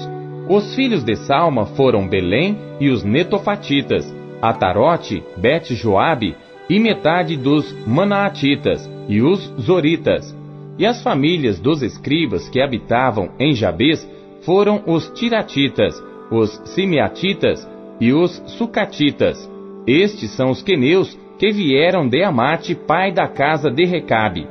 Os 0.49 0.75
filhos 0.75 1.02
de 1.02 1.17
Salma 1.17 1.67
foram 1.67 2.09
Belém 2.09 2.57
e 2.81 2.88
os 2.88 3.02
Netofatitas, 3.02 4.05
Atarote, 4.41 5.23
Bet-Joabe 5.37 6.37
e 6.69 6.78
metade 6.78 7.37
dos 7.37 7.73
Manaatitas 7.87 8.88
e 9.09 9.21
os 9.23 9.40
Zoritas. 9.61 10.37
E 10.78 10.87
as 10.87 11.02
famílias 11.02 11.61
dos 11.61 11.83
escribas 11.83 12.49
que 12.49 12.61
habitavam 12.61 13.31
em 13.38 13.52
Jabes 13.52 14.09
foram 14.42 14.83
os 14.87 15.09
Tiratitas, 15.11 16.02
os 16.31 16.50
Simeatitas 16.64 17.69
e 18.00 18.12
os 18.12 18.42
Sucatitas. 18.47 19.50
Estes 19.87 20.31
são 20.31 20.50
os 20.50 20.62
queneus 20.62 21.19
que 21.38 21.50
vieram 21.52 22.09
de 22.09 22.23
Amate, 22.23 22.75
pai 22.75 23.12
da 23.12 23.26
casa 23.28 23.71
de 23.71 23.85
Recabe. 23.85 24.47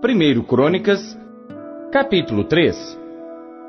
Primeiro 0.00 0.42
Crônicas, 0.42 1.16
capítulo 1.92 2.44
3 2.44 2.98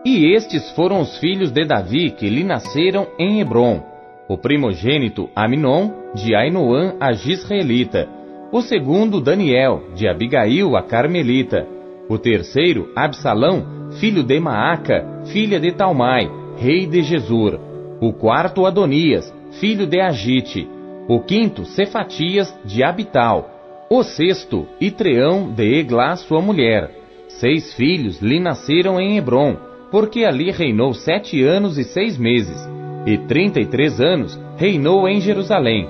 e 0.06 0.34
estes 0.34 0.72
foram 0.72 1.02
os 1.02 1.18
filhos 1.18 1.52
de 1.52 1.66
Davi 1.66 2.10
que 2.10 2.30
lhe 2.30 2.42
nasceram 2.42 3.06
em 3.20 3.42
Hebron: 3.42 3.84
o 4.30 4.38
primogênito 4.38 5.30
Aminon, 5.36 5.92
de 6.16 6.34
Ainoã 6.34 6.96
a 7.02 7.12
Gisraelita, 7.12 8.08
o 8.50 8.62
segundo 8.62 9.20
Daniel, 9.20 9.84
de 9.94 10.08
Abigail 10.08 10.78
a 10.78 10.84
Carmelita, 10.84 11.68
o 12.08 12.18
terceiro 12.18 12.94
Absalão, 12.96 13.90
filho 14.00 14.24
de 14.24 14.40
Maaca, 14.40 15.06
filha 15.26 15.60
de 15.60 15.74
Talmai, 15.74 16.32
rei 16.56 16.88
de 16.88 17.02
Jesur, 17.02 17.60
o 18.00 18.14
quarto 18.14 18.66
Adonias, 18.66 19.34
filho 19.60 19.86
de 19.86 20.00
Agite, 20.00 20.66
o 21.10 21.20
quinto 21.20 21.66
Cefatias, 21.66 22.58
de 22.64 22.86
Abital, 22.86 23.50
o 23.90 24.02
sexto 24.02 24.66
Itreão 24.80 25.52
de 25.52 25.78
Eglá, 25.78 26.16
sua 26.16 26.42
mulher. 26.42 27.03
Seis 27.44 27.74
filhos 27.74 28.22
lhe 28.22 28.40
nasceram 28.40 28.98
em 29.02 29.18
Hebron, 29.18 29.58
porque 29.92 30.24
ali 30.24 30.50
reinou 30.50 30.94
sete 30.94 31.44
anos 31.44 31.78
e 31.78 31.84
seis 31.84 32.18
meses, 32.18 32.58
e 33.06 33.18
trinta 33.18 33.60
e 33.60 33.66
três 33.66 34.00
anos 34.00 34.40
reinou 34.56 35.06
em 35.10 35.20
Jerusalém. 35.20 35.86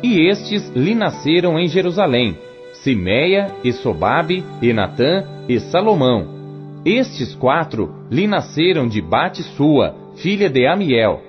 E 0.00 0.28
estes 0.28 0.70
lhe 0.76 0.94
nasceram 0.94 1.58
em 1.58 1.66
Jerusalém, 1.66 2.38
Simeia, 2.74 3.48
e 3.64 3.72
Sobabe, 3.72 4.44
e 4.62 4.72
Natã, 4.72 5.24
e 5.48 5.58
Salomão. 5.58 6.80
Estes 6.84 7.34
quatro 7.34 7.92
lhe 8.08 8.28
nasceram 8.28 8.86
de 8.86 9.02
Bate-sua, 9.02 9.96
filha 10.14 10.48
de 10.48 10.68
Amiel. 10.68 11.20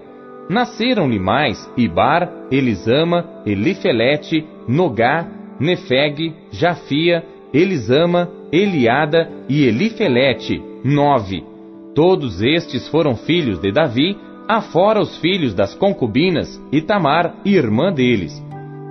Nasceram-lhe 0.51 1.17
mais 1.17 1.67
Ibar, 1.75 2.31
Elisama, 2.51 3.41
Elifelete, 3.43 4.45
Nogá, 4.67 5.27
Nefeg, 5.59 6.31
Jafia, 6.51 7.23
Elisama, 7.53 8.29
Eliada 8.51 9.29
e 9.47 9.63
Elifelete, 9.63 10.61
nove. 10.83 11.43
Todos 11.93 12.41
estes 12.41 12.87
foram 12.87 13.15
filhos 13.15 13.59
de 13.59 13.71
Davi, 13.71 14.17
afora 14.47 14.99
os 14.99 15.17
filhos 15.17 15.53
das 15.53 15.75
concubinas 15.75 16.59
e 16.71 16.81
Tamar, 16.81 17.35
irmã 17.45 17.93
deles. 17.93 18.33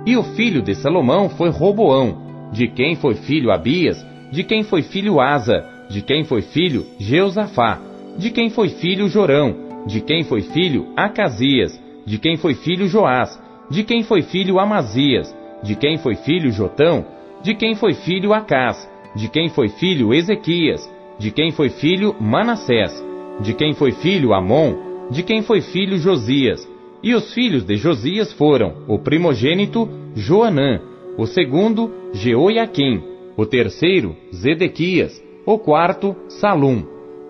E 0.05 0.15
o 0.15 0.23
filho 0.23 0.61
de 0.61 0.75
Salomão 0.75 1.29
foi 1.29 1.49
Roboão, 1.49 2.49
de 2.51 2.67
quem 2.67 2.95
foi 2.95 3.15
filho 3.15 3.51
Abias, 3.51 4.05
de 4.31 4.43
quem 4.43 4.63
foi 4.63 4.81
filho 4.81 5.19
Asa, 5.19 5.65
de 5.89 6.01
quem 6.01 6.23
foi 6.23 6.41
filho 6.41 6.85
Jeusafá, 6.97 7.79
de 8.17 8.29
quem 8.31 8.49
foi 8.49 8.69
filho 8.69 9.09
Jorão, 9.09 9.85
de 9.85 9.99
quem 10.01 10.23
foi 10.23 10.41
filho 10.41 10.87
Acasias, 10.95 11.79
de 12.05 12.17
quem 12.17 12.37
foi 12.37 12.53
filho 12.53 12.87
Joás, 12.87 13.39
de 13.69 13.83
quem 13.83 14.03
foi 14.03 14.21
filho 14.21 14.59
Amazias, 14.59 15.35
de 15.61 15.75
quem 15.75 15.97
foi 15.97 16.15
filho 16.15 16.51
Jotão, 16.51 17.05
de 17.43 17.53
quem 17.53 17.75
foi 17.75 17.93
filho 17.93 18.33
Acás, 18.33 18.89
de 19.15 19.27
quem 19.27 19.49
foi 19.49 19.67
filho 19.67 20.13
Ezequias, 20.13 20.89
de 21.19 21.29
quem 21.29 21.51
foi 21.51 21.69
filho 21.69 22.15
Manassés, 22.19 23.03
de 23.41 23.53
quem 23.53 23.73
foi 23.73 23.91
filho 23.91 24.33
Amon, 24.33 25.09
de 25.11 25.21
quem 25.23 25.41
foi 25.41 25.59
filho 25.59 25.97
Josias. 25.97 26.67
E 27.03 27.13
os 27.13 27.33
filhos 27.33 27.65
de 27.65 27.75
Josias 27.75 28.31
foram 28.31 28.85
o 28.87 28.97
primogênito 28.97 29.89
Joanã, 30.15 30.79
o 31.17 31.27
segundo 31.27 31.91
Jeoiaquim, 32.13 33.03
o 33.35 33.45
terceiro 33.45 34.15
Zedequias, 34.33 35.21
o 35.45 35.59
quarto 35.59 36.15
Salum. 36.29 36.83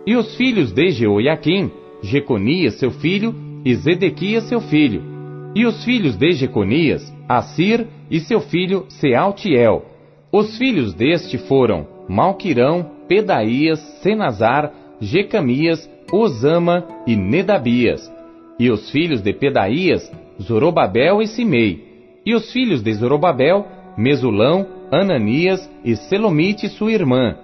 E 0.06 0.16
os 0.16 0.36
filhos 0.36 0.72
de 0.72 0.92
Jeoiaquim, 0.92 1.72
Jeconias 2.04 2.76
seu 2.76 2.92
filho 2.92 3.34
e 3.66 3.74
Zedequias 3.74 4.44
seu 4.44 4.62
filho. 4.62 5.02
E 5.56 5.66
os 5.66 5.84
filhos 5.84 6.16
de 6.16 6.34
Jeconias, 6.34 7.02
Assir 7.28 7.88
e 8.12 8.20
seu 8.20 8.42
filho 8.42 8.86
Sealtiel. 8.90 9.93
Os 10.34 10.58
filhos 10.58 10.96
deste 10.96 11.38
foram 11.38 11.86
Malquirão, 12.10 12.90
Pedaías, 13.08 13.80
Senazar, 14.02 14.74
Jecamias, 15.00 15.88
Osama 16.12 16.88
e 17.06 17.16
Nedabias. 17.16 18.12
E 18.60 18.72
os 18.72 18.90
filhos 18.90 19.22
de 19.22 19.32
Pedaías, 19.32 20.12
Zorobabel 20.42 21.22
e 21.22 21.28
Simei. 21.28 21.84
E 22.26 22.34
os 22.34 22.52
filhos 22.52 22.82
de 22.82 22.92
Zorobabel, 22.94 23.68
Mesulão, 23.96 24.66
Ananias 24.92 25.70
e 25.86 25.96
Selomite 25.96 26.68
sua 26.68 26.92
irmã, 26.92 27.36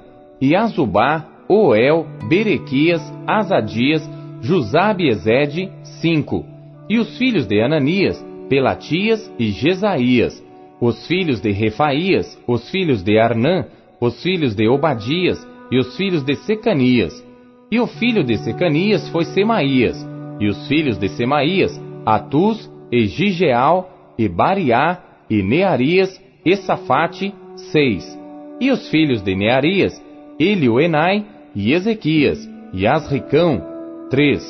e 0.41 0.55
Azubá, 0.55 1.27
Oel, 1.47 2.07
Berequias, 2.27 3.01
Azadias, 3.27 4.09
Jusabe 4.41 5.03
e 5.03 5.09
Ezede, 5.09 5.71
cinco. 6.01 6.43
E 6.89 6.97
os 6.97 7.19
filhos 7.19 7.45
de 7.45 7.61
Ananias, 7.61 8.19
Pelatias 8.49 9.31
e 9.37 9.51
Jesaías. 9.51 10.48
Os 10.81 11.07
filhos 11.07 11.41
de 11.41 11.51
Refaías, 11.51 12.37
os 12.47 12.69
filhos 12.69 13.03
de 13.03 13.19
Arnã, 13.19 13.65
os 13.99 14.21
filhos 14.23 14.55
de 14.55 14.67
Obadias 14.67 15.45
e 15.71 15.77
os 15.77 15.95
filhos 15.97 16.23
de 16.23 16.35
Secanias. 16.35 17.25
E 17.71 17.79
o 17.79 17.85
filho 17.85 18.23
de 18.23 18.37
Secanias 18.37 19.07
foi 19.09 19.25
Semaías, 19.25 19.97
e 20.39 20.47
os 20.47 20.67
filhos 20.67 20.97
de 20.97 21.09
Semaías, 21.09 21.79
Atus, 22.05 22.71
e 22.91 23.05
Gigeal, 23.05 24.15
e 24.17 24.27
Bariá, 24.27 25.03
e 25.29 25.43
Nearias, 25.43 26.19
e 26.43 26.55
Safate, 26.55 27.33
seis. 27.71 28.17
E 28.59 28.71
os 28.71 28.89
filhos 28.89 29.21
de 29.21 29.35
Nearias, 29.35 30.01
Elioenai, 30.39 31.25
e 31.53 31.73
Ezequias, 31.73 32.39
e 32.73 32.87
Asricão, 32.87 33.61
três. 34.09 34.41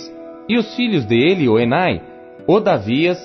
E 0.47 0.57
os 0.57 0.75
filhos 0.75 1.05
de 1.05 1.15
Elioenai, 1.15 2.01
Odavias, 2.47 3.17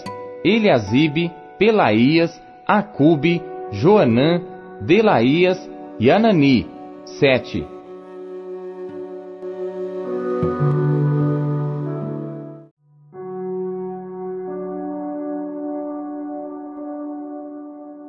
Eliasibe, 0.45 1.31
Pelaías, 1.59 2.43
Acube, 2.67 3.43
Joanã, 3.73 4.41
Delaías 4.81 5.59
e 6.01 6.11
Anani, 6.11 6.67
sete. 7.05 7.67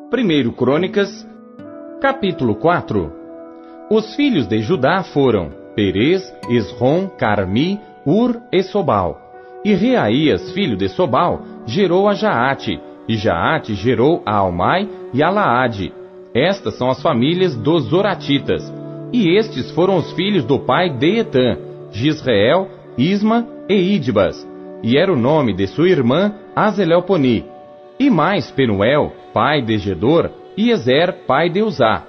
Primeiro 0.10 0.54
Crônicas, 0.54 1.28
capítulo 2.00 2.56
4 2.56 3.12
Os 3.92 4.16
filhos 4.16 4.48
de 4.48 4.62
Judá 4.62 5.04
foram 5.04 5.52
Perez, 5.76 6.34
Esrom, 6.50 7.10
Carmi, 7.10 7.78
Ur 8.06 8.42
e 8.54 8.64
Sobal. 8.64 9.22
E 9.66 9.74
Reaías, 9.74 10.54
filho 10.54 10.78
de 10.78 10.88
Sobal, 10.88 11.42
gerou 11.66 12.08
a 12.08 12.14
Jaate, 12.14 12.80
e 13.08 13.16
Jaate 13.16 13.74
gerou 13.76 14.22
a 14.26 14.36
Almai 14.36 14.90
e 15.14 15.24
a 15.24 15.30
Laade. 15.30 15.94
Estas 16.34 16.78
são 16.78 16.90
as 16.90 17.02
famílias 17.02 17.56
dos 17.56 17.86
Zoratitas. 17.86 18.64
E 19.14 19.38
estes 19.38 19.72
foram 19.72 19.98
os 19.98 20.12
filhos 20.14 20.44
do 20.44 20.60
pai 20.60 20.90
de 20.90 21.20
Etã, 21.20 21.58
Gisrael, 21.92 22.68
Isma 22.98 23.48
e 23.70 23.96
Idbas. 23.96 24.46
E 24.84 24.98
era 24.98 25.12
o 25.12 25.18
nome 25.18 25.54
de 25.54 25.68
sua 25.68 25.88
irmã 25.88 26.34
Azelelponi. 26.56 27.46
E 28.00 28.10
mais 28.10 28.52
Penuel, 28.52 29.14
pai 29.34 29.62
de 29.62 29.78
Gedor, 29.78 30.30
e 30.58 30.72
Ezer, 30.72 31.26
pai 31.26 31.50
de 31.50 31.62
Uzá. 31.62 32.04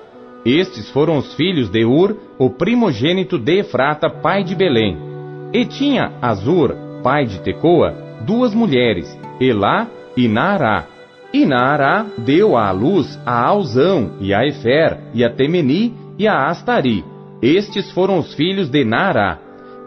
Estes 0.44 0.90
foram 0.90 1.18
os 1.18 1.34
filhos 1.34 1.68
de 1.68 1.84
Ur, 1.84 2.16
o 2.38 2.50
primogênito 2.50 3.38
de 3.38 3.60
Efrata, 3.60 4.08
pai 4.08 4.42
de 4.42 4.54
Belém. 4.54 4.96
E 5.52 5.64
tinha 5.64 6.12
Azur, 6.20 6.74
pai 7.02 7.24
de 7.24 7.40
Tecoa, 7.40 7.94
duas 8.26 8.54
mulheres, 8.54 9.06
Elá 9.40 9.88
e 10.16 10.28
Naará. 10.28 10.86
E 11.32 11.44
Naará 11.44 12.06
deu 12.18 12.56
à 12.56 12.70
luz 12.70 13.18
a 13.26 13.46
Alzão, 13.46 14.12
e 14.20 14.32
a 14.32 14.46
Efer, 14.46 14.98
e 15.12 15.24
a 15.24 15.30
Temeni, 15.30 15.94
e 16.18 16.26
a 16.26 16.46
Astari. 16.46 17.04
Estes 17.42 17.90
foram 17.92 18.18
os 18.18 18.32
filhos 18.34 18.70
de 18.70 18.84
Naará. 18.84 19.38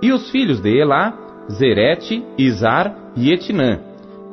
E 0.01 0.11
os 0.11 0.29
filhos 0.29 0.61
de 0.61 0.69
Elá, 0.69 1.13
Zerete, 1.51 2.23
Izar 2.37 2.95
e 3.15 3.31
Etinã. 3.31 3.79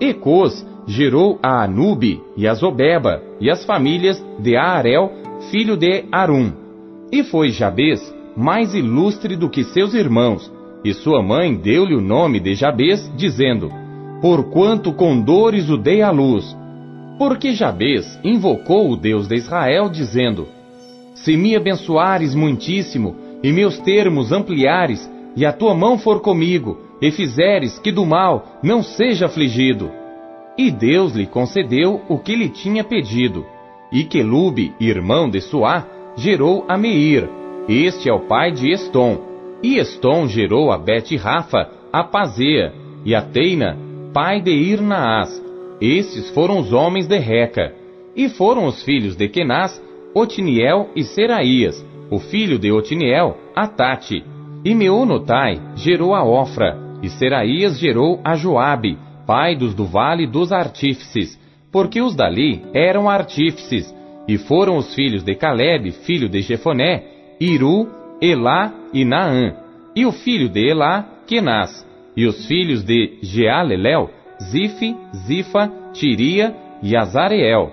Ecos 0.01 0.67
gerou 0.87 1.39
a 1.43 1.65
Anube 1.65 2.21
e 2.37 2.47
a 2.47 2.55
Zobeba, 2.55 3.23
e 3.41 3.51
as 3.51 3.65
famílias 3.65 4.23
de 4.39 4.57
Aarel, 4.57 5.11
filho 5.51 5.77
de 5.77 6.05
Arum. 6.13 6.53
E 7.11 7.25
foi 7.25 7.49
Jabes 7.49 8.15
mais 8.37 8.75
ilustre 8.75 9.35
do 9.35 9.49
que 9.49 9.65
seus 9.65 9.95
irmãos, 9.95 10.53
e 10.85 10.93
sua 10.93 11.23
mãe 11.23 11.55
deu-lhe 11.55 11.95
o 11.95 12.01
nome 12.01 12.39
de 12.39 12.55
Jabes, 12.55 13.11
dizendo: 13.17 13.86
Porquanto 14.21 14.93
com 14.93 15.21
dores 15.21 15.69
o 15.69 15.77
dei 15.77 16.03
à 16.03 16.11
luz. 16.11 16.57
Porque 17.19 17.53
Jabes 17.53 18.19
invocou 18.25 18.91
o 18.91 18.97
Deus 18.97 19.29
de 19.29 19.37
Israel, 19.37 19.89
dizendo: 19.89 20.49
Se 21.15 21.37
me 21.37 21.55
abençoares 21.57 22.35
muitíssimo, 22.35 23.17
e 23.43 23.53
meus 23.53 23.79
termos 23.79 24.33
ampliares, 24.33 25.11
e 25.35 25.45
a 25.45 25.53
tua 25.53 25.75
mão 25.75 25.99
for 25.99 26.21
comigo, 26.21 26.79
e 27.01 27.11
fizeres 27.11 27.79
que 27.79 27.93
do 27.93 28.07
mal 28.07 28.59
não 28.63 28.83
seja 28.83 29.27
afligido. 29.27 29.91
E 30.57 30.71
Deus 30.71 31.15
lhe 31.15 31.27
concedeu 31.27 32.01
o 32.09 32.19
que 32.19 32.35
lhe 32.35 32.49
tinha 32.49 32.83
pedido. 32.83 33.45
E 33.93 34.05
Quelube, 34.05 34.73
irmão 34.81 35.29
de 35.29 35.41
Suá, 35.41 35.87
gerou 36.17 36.65
a 36.67 36.79
Meir. 36.79 37.29
Este 37.69 38.09
é 38.09 38.13
o 38.13 38.21
pai 38.21 38.51
de 38.53 38.71
Estom. 38.71 39.19
E 39.63 39.79
Estom 39.79 40.27
gerou 40.27 40.73
a 40.73 40.79
Bet-Rafa, 40.79 41.71
a 41.93 42.03
Pazea, 42.03 42.73
e 43.05 43.15
a 43.15 43.23
Teina, 43.23 43.77
pai 44.17 44.41
de 44.41 44.51
Irnaás. 44.51 45.29
Estes 45.79 46.31
foram 46.31 46.59
os 46.59 46.73
homens 46.73 47.07
de 47.07 47.19
Reca. 47.19 47.75
E 48.17 48.31
foram 48.31 48.65
os 48.65 48.83
filhos 48.83 49.15
de 49.15 49.29
Kenaz, 49.29 49.79
Otiniel 50.15 50.89
e 50.97 51.05
Seraías, 51.05 51.85
o 52.11 52.19
filho 52.19 52.59
de 52.59 52.73
Otiniel, 52.73 53.37
Atate. 53.55 54.25
E 54.65 54.75
Meunotai 54.75 55.61
gerou 55.75 56.15
a 56.15 56.25
Ofra, 56.25 56.79
e 57.03 57.11
Seraías 57.11 57.79
gerou 57.79 58.19
a 58.25 58.37
Joabe, 58.37 58.97
pai 59.27 59.55
dos 59.55 59.75
do 59.75 59.85
vale 59.85 60.27
dos 60.27 60.51
artífices, 60.51 61.39
porque 61.71 62.01
os 62.01 62.17
dali 62.17 62.63
eram 62.73 63.11
artífices, 63.11 63.95
e 64.27 64.39
foram 64.39 64.79
os 64.79 64.95
filhos 64.95 65.23
de 65.23 65.35
Caleb, 65.35 65.93
filho 65.93 66.27
de 66.27 66.41
Jefoné, 66.41 67.05
Iru, 67.39 67.87
Elá 68.23 68.73
e 68.95 69.05
Naã, 69.05 69.55
e 69.95 70.07
o 70.07 70.13
filho 70.13 70.49
de 70.49 70.71
Elá, 70.71 71.07
Kenaz, 71.27 71.87
e 72.17 72.27
os 72.27 72.47
filhos 72.47 72.83
de 72.83 73.19
Jealelel, 73.23 74.11
Zife, 74.43 74.97
Zifa, 75.27 75.71
Tiria 75.93 76.55
e 76.83 76.97
Azareel, 76.97 77.71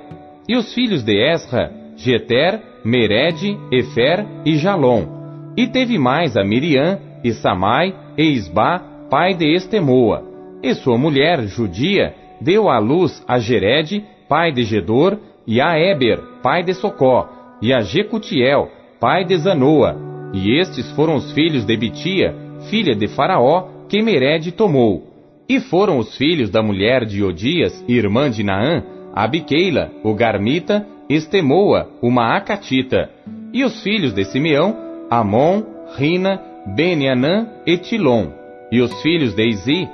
e 0.47 0.55
os 0.55 0.73
filhos 0.73 1.03
de 1.03 1.15
Esra, 1.15 1.71
Jeter, 1.95 2.61
Mered, 2.83 3.57
Efer 3.71 4.25
e 4.45 4.55
Jalom. 4.55 5.53
E 5.55 5.67
teve 5.67 5.97
mais 5.97 6.35
a 6.35 6.43
Miriam, 6.43 6.99
e 7.23 7.31
Samai, 7.31 7.95
e 8.17 8.23
Isba, 8.23 8.79
pai 9.09 9.33
de 9.33 9.55
Estemoa, 9.55 10.23
e 10.61 10.73
sua 10.73 10.97
mulher, 10.97 11.41
judia, 11.43 12.13
deu 12.41 12.69
à 12.69 12.79
luz 12.79 13.23
a 13.27 13.39
Gered, 13.39 14.03
pai 14.27 14.51
de 14.51 14.63
Gedor, 14.63 15.17
e 15.45 15.61
a 15.61 15.77
Eber, 15.77 16.19
pai 16.41 16.63
de 16.63 16.73
Socó, 16.73 17.29
e 17.61 17.73
a 17.73 17.81
Jecutiel, 17.81 18.69
pai 18.99 19.25
de 19.25 19.37
Zanoa. 19.37 19.95
E 20.33 20.57
estes 20.59 20.89
foram 20.91 21.15
os 21.15 21.31
filhos 21.33 21.65
de 21.65 21.77
Bitia, 21.77 22.33
filha 22.69 22.95
de 22.95 23.07
Faraó, 23.07 23.67
que 23.93 24.01
Mered 24.01 24.51
tomou. 24.53 25.03
E 25.47 25.59
foram 25.59 25.99
os 25.99 26.17
filhos 26.17 26.49
da 26.49 26.63
mulher 26.63 27.05
de 27.05 27.23
Odias, 27.23 27.85
irmã 27.87 28.27
de 28.27 28.43
Naã, 28.43 28.83
Abiqueila, 29.13 29.91
o 30.03 30.15
Garmita, 30.15 30.83
Estemoa, 31.07 31.87
uma 32.01 32.35
Acatita. 32.35 33.11
E 33.53 33.63
os 33.63 33.83
filhos 33.83 34.11
de 34.11 34.25
Simeão, 34.25 34.75
Amon, 35.11 35.61
Rina, 35.95 36.41
Benianã 36.75 37.47
e 37.67 37.77
Tilom. 37.77 38.31
E 38.71 38.81
os 38.81 38.99
filhos 39.03 39.35
de 39.35 39.47
Izi, 39.47 39.87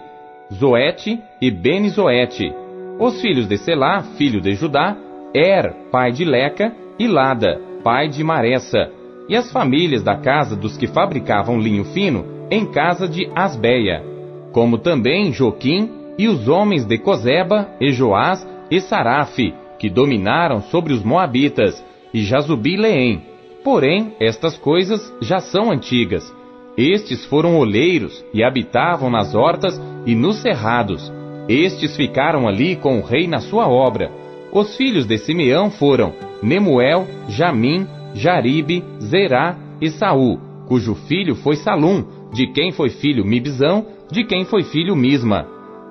Zoete 0.54 1.20
e 1.42 1.52
Benizoete. 1.52 2.54
Os 2.98 3.20
filhos 3.20 3.50
de 3.50 3.58
Selá, 3.58 4.04
filho 4.18 4.40
de 4.40 4.54
Judá, 4.54 4.96
Er, 5.36 5.76
pai 5.92 6.14
de 6.14 6.24
Leca, 6.24 6.74
e 6.98 7.06
Lada, 7.06 7.60
pai 7.84 8.08
de 8.08 8.24
Maressa. 8.24 8.90
E 9.28 9.36
as 9.36 9.52
famílias 9.52 10.02
da 10.02 10.16
casa 10.16 10.56
dos 10.56 10.78
que 10.78 10.88
fabricavam 10.88 11.60
linho 11.60 11.84
fino, 11.84 12.39
em 12.52 12.66
casa 12.66 13.08
de 13.08 13.30
Asbeia. 13.36 14.04
Como 14.52 14.78
também 14.78 15.32
Joquim 15.32 15.90
e 16.18 16.28
os 16.28 16.48
homens 16.48 16.86
de 16.86 16.98
Cozeba, 16.98 17.70
e 17.80 17.92
Joás 17.92 18.48
e 18.70 18.82
Sarafe, 18.82 19.54
que 19.78 19.90
dominaram 19.90 20.62
sobre 20.64 20.94
os 20.94 21.04
Moabitas, 21.04 21.84
e 22.14 22.24
Jazubi 22.24 22.76
Leém. 22.76 23.22
Porém, 23.64 24.14
estas 24.20 24.58
coisas 24.58 25.14
já 25.22 25.40
são 25.40 25.72
antigas 25.72 26.40
estes 26.80 27.26
foram 27.26 27.58
olheiros 27.58 28.24
e 28.34 28.42
habitavam 28.42 29.10
nas 29.10 29.36
hortas 29.36 29.80
e 30.06 30.16
nos 30.16 30.42
cerrados. 30.42 31.12
Estes 31.50 31.98
ficaram 31.98 32.48
ali 32.48 32.78
com 32.78 33.00
o 33.00 33.04
rei 33.04 33.28
na 33.28 33.40
sua 33.40 33.68
obra. 33.68 34.10
Os 34.54 34.78
filhos 34.78 35.06
de 35.06 35.18
Simeão 35.18 35.70
foram 35.70 36.14
Nemuel, 36.42 37.06
Jamim, 37.28 37.86
Jaribe, 38.16 38.82
Zerá 39.02 39.58
e 39.82 39.90
Saul, 39.90 40.40
cujo 40.70 40.96
filho 40.96 41.36
foi 41.36 41.58
Salum, 41.58 42.06
de 42.34 42.48
quem 42.48 42.72
foi 42.72 42.90
filho 42.90 43.26
Mibzão, 43.26 43.86
de 44.12 44.24
quem 44.24 44.46
foi 44.46 44.64
filho 44.64 44.96
Misma. 44.96 45.48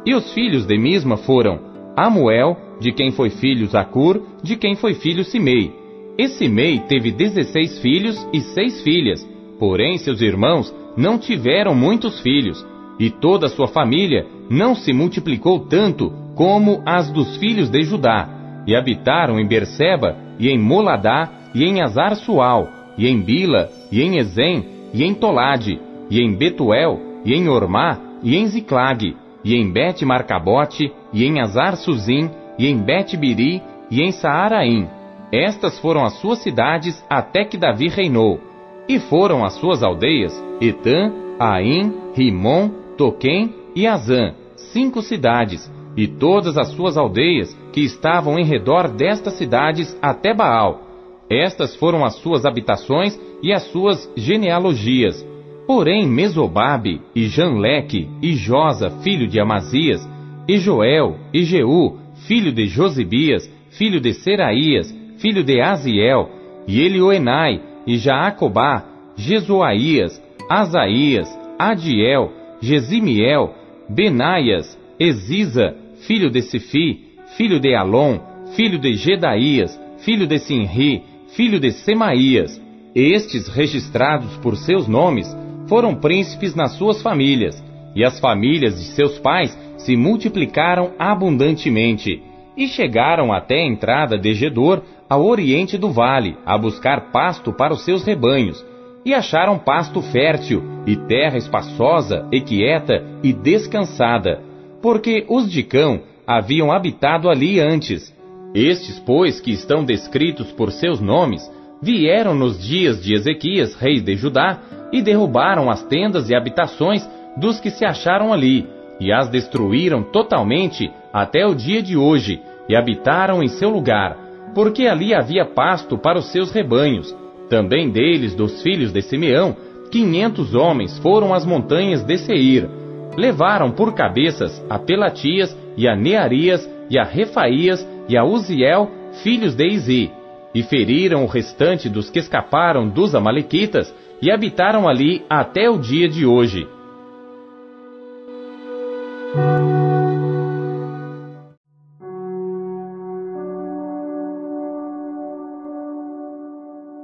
E 0.06 0.14
os 0.14 0.32
filhos 0.32 0.66
de 0.66 0.78
Misma 0.78 1.16
foram 1.16 1.58
Amuel, 1.96 2.56
de 2.80 2.92
quem 2.92 3.10
foi 3.10 3.30
filho 3.30 3.66
Zacur, 3.66 4.22
de 4.42 4.56
quem 4.56 4.76
foi 4.76 4.94
filho 4.94 5.24
Simei. 5.24 5.72
E 6.16 6.28
Simei 6.28 6.80
teve 6.80 7.10
dezesseis 7.10 7.78
filhos 7.80 8.26
e 8.32 8.40
seis 8.40 8.82
filhas, 8.82 9.26
porém 9.58 9.98
seus 9.98 10.20
irmãos 10.20 10.74
não 10.96 11.18
tiveram 11.18 11.74
muitos 11.74 12.20
filhos, 12.20 12.64
e 12.98 13.10
toda 13.10 13.46
a 13.46 13.48
sua 13.48 13.68
família 13.68 14.26
não 14.50 14.74
se 14.74 14.92
multiplicou 14.92 15.60
tanto 15.60 16.12
como 16.34 16.82
as 16.86 17.10
dos 17.10 17.36
filhos 17.36 17.68
de 17.68 17.82
Judá, 17.82 18.28
e 18.66 18.74
habitaram 18.74 19.38
em 19.38 19.46
Berseba 19.46 20.16
e 20.38 20.48
em 20.48 20.58
Moladá, 20.58 21.28
e 21.54 21.64
em 21.64 21.80
Azar-Sual, 21.82 22.68
e 22.96 23.08
em 23.08 23.20
Bila, 23.20 23.68
e 23.90 24.02
em 24.02 24.18
Ezem, 24.18 24.64
e 24.94 25.02
em 25.02 25.14
Tolade, 25.14 25.80
e 26.10 26.20
em 26.20 26.34
Betuel, 26.34 27.00
e 27.24 27.34
em 27.34 27.48
Ormá, 27.48 27.98
e 28.22 28.36
em 28.36 28.46
Ziclag, 28.46 29.16
e 29.44 29.54
em 29.54 29.70
Bet-Marcabote, 29.70 30.92
e 31.12 31.24
em 31.24 31.40
Azar-Suzim, 31.40 32.30
e 32.58 32.66
em 32.66 32.78
Bet-Biri, 32.78 33.62
e 33.90 34.02
em 34.02 34.12
Saaraim. 34.12 34.88
Estas 35.32 35.78
foram 35.78 36.04
as 36.04 36.14
suas 36.20 36.38
cidades 36.40 37.04
até 37.08 37.44
que 37.44 37.58
Davi 37.58 37.88
reinou. 37.88 38.40
E 38.88 38.98
foram 38.98 39.44
as 39.44 39.54
suas 39.54 39.82
aldeias 39.82 40.32
Etã, 40.60 41.12
Aim, 41.38 41.92
Rimon, 42.14 42.70
Toquém 42.96 43.54
e 43.76 43.86
Azã, 43.86 44.34
cinco 44.72 45.02
cidades, 45.02 45.70
e 45.96 46.06
todas 46.06 46.56
as 46.56 46.68
suas 46.68 46.96
aldeias 46.96 47.52
que 47.72 47.80
estavam 47.80 48.38
em 48.38 48.44
redor 48.44 48.88
destas 48.88 49.34
cidades 49.34 49.96
até 50.00 50.32
Baal. 50.32 50.80
Estas 51.28 51.76
foram 51.76 52.04
as 52.04 52.14
suas 52.16 52.46
habitações 52.46 53.20
e 53.42 53.52
as 53.52 53.64
suas 53.64 54.10
genealogias. 54.16 55.26
Porém, 55.68 56.08
Mesobabe, 56.08 57.02
e 57.14 57.28
Janleque, 57.28 58.08
e 58.22 58.32
Josa, 58.32 58.88
filho 59.02 59.28
de 59.28 59.38
Amazias, 59.38 60.00
e 60.48 60.56
Joel, 60.56 61.18
e 61.30 61.44
Jeú, 61.44 61.98
filho 62.26 62.50
de 62.50 62.66
Josibias, 62.66 63.46
filho 63.72 64.00
de 64.00 64.14
Seraías, 64.14 64.90
filho 65.18 65.44
de 65.44 65.60
Aziel, 65.60 66.30
e 66.66 66.80
Elioenai, 66.80 67.60
e 67.86 67.98
Jaacobá, 67.98 68.82
Jesuaías, 69.14 70.18
Asaías, 70.48 71.28
Adiel, 71.58 72.32
Gesimiel, 72.62 73.54
Benaias, 73.90 74.74
Eziza, 74.98 75.76
filho 76.06 76.30
de 76.30 76.40
Sifi, 76.40 77.08
filho 77.36 77.60
de 77.60 77.74
Alon, 77.74 78.20
filho 78.56 78.78
de 78.78 78.94
Gedaías, 78.94 79.78
filho 79.98 80.26
de 80.26 80.38
Sinri, 80.38 81.02
filho 81.36 81.60
de 81.60 81.72
Semaías. 81.72 82.58
Estes, 82.94 83.48
registrados 83.48 84.34
por 84.38 84.56
seus 84.56 84.88
nomes, 84.88 85.28
foram 85.68 85.94
príncipes 85.94 86.54
nas 86.54 86.72
suas 86.72 87.02
famílias, 87.02 87.62
e 87.94 88.04
as 88.04 88.18
famílias 88.18 88.76
de 88.78 88.84
seus 88.94 89.18
pais 89.18 89.56
se 89.76 89.96
multiplicaram 89.96 90.92
abundantemente, 90.98 92.22
e 92.56 92.66
chegaram 92.66 93.32
até 93.32 93.56
a 93.56 93.66
entrada 93.66 94.18
de 94.18 94.34
Gedor, 94.34 94.82
ao 95.08 95.24
oriente 95.24 95.78
do 95.78 95.90
vale, 95.90 96.36
a 96.44 96.58
buscar 96.58 97.12
pasto 97.12 97.52
para 97.52 97.72
os 97.72 97.84
seus 97.84 98.04
rebanhos, 98.04 98.64
e 99.04 99.14
acharam 99.14 99.58
pasto 99.58 100.02
fértil, 100.02 100.62
e 100.86 100.96
terra 100.96 101.38
espaçosa, 101.38 102.26
e 102.32 102.40
quieta 102.40 103.04
e 103.22 103.32
descansada, 103.32 104.42
porque 104.82 105.24
os 105.28 105.50
de 105.50 105.62
Cão 105.62 106.00
haviam 106.26 106.70
habitado 106.70 107.30
ali 107.30 107.58
antes. 107.60 108.14
Estes, 108.54 108.98
pois, 108.98 109.40
que 109.40 109.50
estão 109.50 109.84
descritos 109.84 110.50
por 110.52 110.72
seus 110.72 111.00
nomes, 111.00 111.42
vieram 111.80 112.34
nos 112.34 112.62
dias 112.62 113.02
de 113.02 113.14
Ezequias, 113.14 113.74
rei 113.74 114.00
de 114.00 114.16
Judá, 114.16 114.60
e 114.92 115.02
derrubaram 115.02 115.70
as 115.70 115.82
tendas 115.82 116.30
e 116.30 116.34
habitações 116.34 117.08
dos 117.36 117.60
que 117.60 117.70
se 117.70 117.84
acharam 117.84 118.32
ali, 118.32 118.66
e 119.00 119.12
as 119.12 119.28
destruíram 119.28 120.02
totalmente 120.02 120.90
até 121.12 121.46
o 121.46 121.54
dia 121.54 121.82
de 121.82 121.96
hoje, 121.96 122.40
e 122.68 122.76
habitaram 122.76 123.42
em 123.42 123.48
seu 123.48 123.70
lugar, 123.70 124.16
porque 124.54 124.86
ali 124.86 125.14
havia 125.14 125.44
pasto 125.44 125.96
para 125.96 126.18
os 126.18 126.30
seus 126.32 126.50
rebanhos. 126.50 127.14
Também 127.48 127.90
deles, 127.90 128.34
dos 128.34 128.62
filhos 128.62 128.92
de 128.92 129.00
Simeão, 129.00 129.56
quinhentos 129.90 130.54
homens 130.54 130.98
foram 130.98 131.32
às 131.32 131.46
montanhas 131.46 132.04
de 132.04 132.18
Seir. 132.18 132.68
Levaram 133.16 133.70
por 133.70 133.94
cabeças 133.94 134.62
a 134.68 134.78
Pelatias 134.78 135.56
e 135.76 135.88
a 135.88 135.96
Nearias 135.96 136.68
e 136.90 136.98
a 136.98 137.04
Refaías 137.04 137.86
e 138.08 138.16
a 138.16 138.24
Uziel, 138.24 138.90
filhos 139.22 139.54
de 139.54 139.66
Izi, 139.66 140.12
e 140.54 140.62
feriram 140.62 141.24
o 141.24 141.26
restante 141.26 141.88
dos 141.88 142.10
que 142.10 142.18
escaparam 142.18 142.88
dos 142.88 143.14
Amalequitas 143.14 143.94
e 144.20 144.30
habitaram 144.30 144.88
ali 144.88 145.24
até 145.28 145.68
o 145.70 145.78
dia 145.78 146.08
de 146.08 146.26
hoje. 146.26 146.66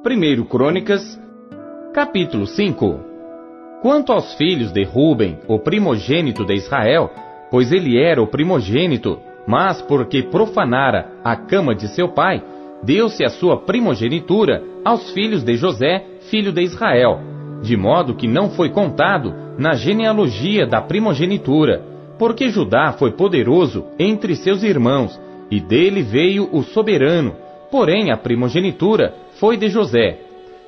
Primeiro 0.02 0.44
Crônicas, 0.44 1.20
capítulo 1.92 2.46
5 2.46 3.00
Quanto 3.82 4.12
aos 4.12 4.32
filhos 4.34 4.72
de 4.72 4.82
Ruben, 4.82 5.38
o 5.46 5.58
primogênito 5.58 6.44
de 6.44 6.54
Israel, 6.54 7.10
pois 7.50 7.70
ele 7.70 8.00
era 8.00 8.22
o 8.22 8.26
primogênito, 8.26 9.20
mas 9.46 9.82
porque 9.82 10.22
profanara 10.22 11.12
a 11.22 11.36
cama 11.36 11.74
de 11.74 11.88
seu 11.88 12.08
pai, 12.08 12.42
deu-se 12.82 13.22
a 13.24 13.28
sua 13.28 13.58
primogenitura 13.58 14.62
aos 14.84 15.10
filhos 15.12 15.42
de 15.42 15.56
José, 15.56 16.02
filho 16.30 16.52
de 16.52 16.62
Israel, 16.62 17.20
de 17.62 17.76
modo 17.76 18.14
que 18.14 18.28
não 18.28 18.50
foi 18.50 18.70
contado 18.70 19.34
na 19.58 19.74
genealogia 19.74 20.66
da 20.66 20.80
primogenitura, 20.80 21.82
porque 22.18 22.48
Judá 22.48 22.92
foi 22.92 23.12
poderoso 23.12 23.84
entre 23.98 24.36
seus 24.36 24.62
irmãos, 24.62 25.20
e 25.50 25.60
dele 25.60 26.02
veio 26.02 26.48
o 26.52 26.62
soberano, 26.62 27.34
porém 27.70 28.10
a 28.10 28.16
primogenitura 28.16 29.14
foi 29.38 29.56
de 29.56 29.68
José. 29.68 30.18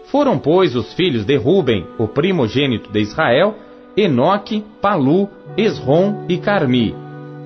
Foram, 0.07 0.39
pois, 0.39 0.77
os 0.77 0.93
filhos 0.95 1.25
de 1.25 1.37
Ruben, 1.37 1.87
o 1.99 2.07
primogênito 2.07 2.91
de 2.93 3.01
Israel, 3.01 3.55
Enoque, 3.97 4.65
Palu, 4.81 5.29
Esrom 5.57 6.25
e 6.29 6.37
Carmi. 6.39 6.95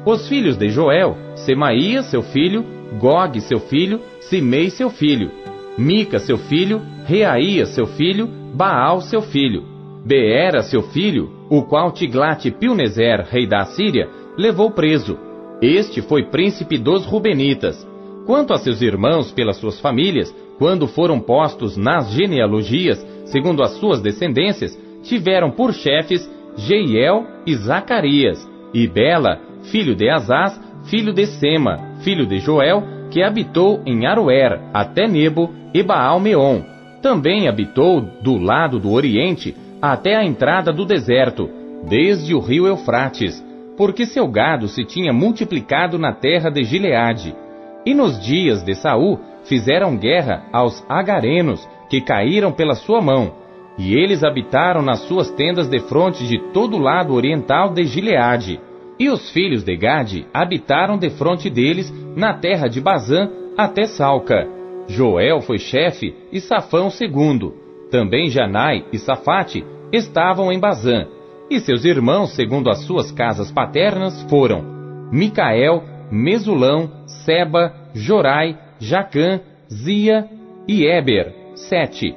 Os 0.04 0.28
filhos 0.28 0.56
de 0.56 0.68
Joel, 0.68 1.16
Semaías, 1.36 2.06
seu 2.06 2.22
filho, 2.22 2.64
Gog, 2.98 3.40
seu 3.40 3.60
filho, 3.60 4.00
Simei, 4.20 4.70
seu 4.70 4.90
filho, 4.90 5.30
Mica, 5.78 6.18
seu 6.18 6.36
filho, 6.36 6.80
Reaías, 7.04 7.70
seu 7.70 7.86
filho, 7.86 8.28
Baal, 8.54 9.00
seu 9.00 9.22
filho, 9.22 9.62
Beera, 10.04 10.62
seu 10.62 10.82
filho, 10.82 11.30
o 11.48 11.62
qual 11.62 11.92
Tiglat-Pilneser, 11.92 13.26
rei 13.30 13.46
da 13.46 13.60
Assíria, 13.60 14.08
levou 14.36 14.70
preso. 14.70 15.18
Este 15.60 16.00
foi 16.00 16.24
príncipe 16.24 16.78
dos 16.78 17.04
Rubenitas. 17.04 17.86
Quanto 18.26 18.52
a 18.52 18.58
seus 18.58 18.80
irmãos 18.80 19.30
pelas 19.32 19.56
suas 19.56 19.80
famílias, 19.80 20.34
quando 20.58 20.86
foram 20.86 21.20
postos 21.20 21.76
nas 21.76 22.10
genealogias, 22.12 23.04
segundo 23.26 23.62
as 23.62 23.72
suas 23.72 24.00
descendências, 24.00 24.78
tiveram 25.02 25.50
por 25.50 25.72
chefes 25.72 26.30
Jeiel 26.56 27.26
e 27.46 27.54
Zacarias, 27.54 28.48
e 28.72 28.86
Bela, 28.86 29.40
filho 29.64 29.94
de 29.94 30.08
Azaz, 30.08 30.60
filho 30.84 31.12
de 31.12 31.26
Sema, 31.26 31.78
filho 32.02 32.26
de 32.26 32.38
Joel, 32.38 32.82
que 33.10 33.22
habitou 33.22 33.82
em 33.84 34.06
Aroer 34.06 34.60
até 34.72 35.06
Nebo 35.06 35.50
e 35.74 35.82
Baal-Meon. 35.82 36.62
Também 37.02 37.48
habitou 37.48 38.00
do 38.00 38.38
lado 38.38 38.78
do 38.78 38.92
oriente 38.92 39.54
até 39.80 40.14
a 40.14 40.24
entrada 40.24 40.72
do 40.72 40.84
deserto, 40.84 41.48
desde 41.88 42.34
o 42.34 42.40
rio 42.40 42.66
Eufrates, 42.66 43.42
porque 43.76 44.04
seu 44.04 44.28
gado 44.28 44.68
se 44.68 44.84
tinha 44.84 45.12
multiplicado 45.12 45.98
na 45.98 46.12
terra 46.12 46.50
de 46.50 46.62
Gileade. 46.62 47.34
E 47.86 47.94
nos 47.94 48.20
dias 48.20 48.62
de 48.62 48.74
Saul 48.74 49.18
fizeram 49.44 49.96
guerra 49.96 50.44
aos 50.52 50.84
agarenos, 50.88 51.66
que 51.88 52.00
caíram 52.00 52.52
pela 52.52 52.74
sua 52.74 53.00
mão, 53.00 53.32
e 53.78 53.94
eles 53.94 54.22
habitaram 54.22 54.82
nas 54.82 55.00
suas 55.00 55.30
tendas 55.30 55.68
de 55.68 55.80
fronte 55.80 56.26
de 56.26 56.38
todo 56.52 56.76
o 56.76 56.80
lado 56.80 57.14
oriental 57.14 57.72
de 57.72 57.84
Gileade. 57.84 58.60
E 59.00 59.08
os 59.08 59.30
filhos 59.30 59.64
de 59.64 59.74
Gade 59.78 60.26
habitaram 60.32 60.98
defronte 60.98 61.48
deles 61.48 61.90
na 62.14 62.34
terra 62.34 62.68
de 62.68 62.82
Bazã 62.82 63.30
até 63.56 63.86
Salca. 63.86 64.46
Joel 64.88 65.40
foi 65.40 65.58
chefe 65.58 66.14
e 66.30 66.38
Safão 66.38 66.90
segundo. 66.90 67.54
Também 67.90 68.28
Janai 68.28 68.84
e 68.92 68.98
Safate 68.98 69.64
estavam 69.90 70.52
em 70.52 70.60
Bazã. 70.60 71.06
E 71.50 71.58
seus 71.60 71.86
irmãos, 71.86 72.34
segundo 72.34 72.68
as 72.68 72.84
suas 72.84 73.10
casas 73.10 73.50
paternas, 73.50 74.22
foram 74.28 75.08
Micael, 75.10 75.82
Mesulão, 76.12 76.90
Seba, 77.06 77.72
Jorai, 77.94 78.58
Jacã, 78.78 79.40
Zia 79.72 80.28
e 80.68 80.84
Eber, 80.84 81.34
sete. 81.54 82.14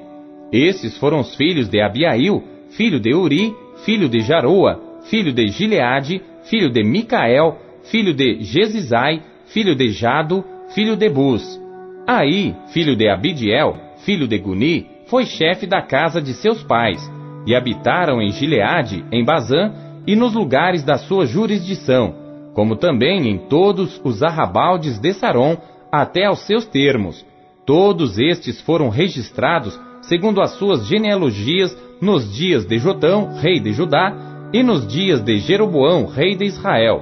Esses 0.52 0.98
foram 0.98 1.22
os 1.22 1.34
filhos 1.36 1.70
de 1.70 1.82
Abiail, 1.82 2.44
filho 2.72 3.00
de 3.00 3.14
Uri, 3.14 3.56
filho 3.86 4.10
de 4.10 4.20
Jaroa, 4.20 4.80
filho 5.10 5.32
de 5.32 5.48
Gileade, 5.48 6.22
filho 6.46 6.70
de 6.70 6.84
Micael, 6.84 7.58
filho 7.84 8.14
de 8.14 8.44
Gesizai, 8.44 9.22
filho 9.48 9.76
de 9.76 9.90
Jado, 9.90 10.44
filho 10.74 10.96
de 10.96 11.10
Bus. 11.10 11.60
Aí, 12.08 12.56
filho 12.74 12.96
de 12.96 13.10
Abidiel, 13.10 13.78
filho 14.06 14.28
de 14.28 14.38
Guni, 14.38 14.88
foi 15.08 15.26
chefe 15.26 15.66
da 15.66 15.82
casa 15.82 16.22
de 16.22 16.34
seus 16.34 16.64
pais, 16.64 17.00
e 17.46 17.56
habitaram 17.56 18.22
em 18.22 18.32
Gileade, 18.32 19.04
em 19.12 19.24
Bazã, 19.24 19.72
e 20.06 20.16
nos 20.16 20.34
lugares 20.34 20.84
da 20.84 20.98
sua 20.98 21.26
jurisdição, 21.26 22.16
como 22.54 22.76
também 22.76 23.30
em 23.30 23.38
todos 23.38 24.02
os 24.04 24.22
arrabaldes 24.22 25.00
de 25.00 25.14
Saron, 25.14 25.58
até 25.92 26.26
aos 26.26 26.40
seus 26.46 26.66
termos. 26.66 27.26
Todos 27.66 28.18
estes 28.18 28.60
foram 28.62 28.90
registrados 28.90 29.80
segundo 30.02 30.42
as 30.42 30.52
suas 30.58 30.86
genealogias 30.86 31.78
nos 32.02 32.34
dias 32.36 32.66
de 32.66 32.78
Jotão, 32.78 33.36
rei 33.36 33.60
de 33.60 33.72
Judá, 33.72 34.33
e 34.54 34.62
nos 34.62 34.88
dias 34.88 35.20
de 35.20 35.38
Jeroboão, 35.40 36.06
rei 36.06 36.36
de 36.36 36.46
Israel, 36.46 37.02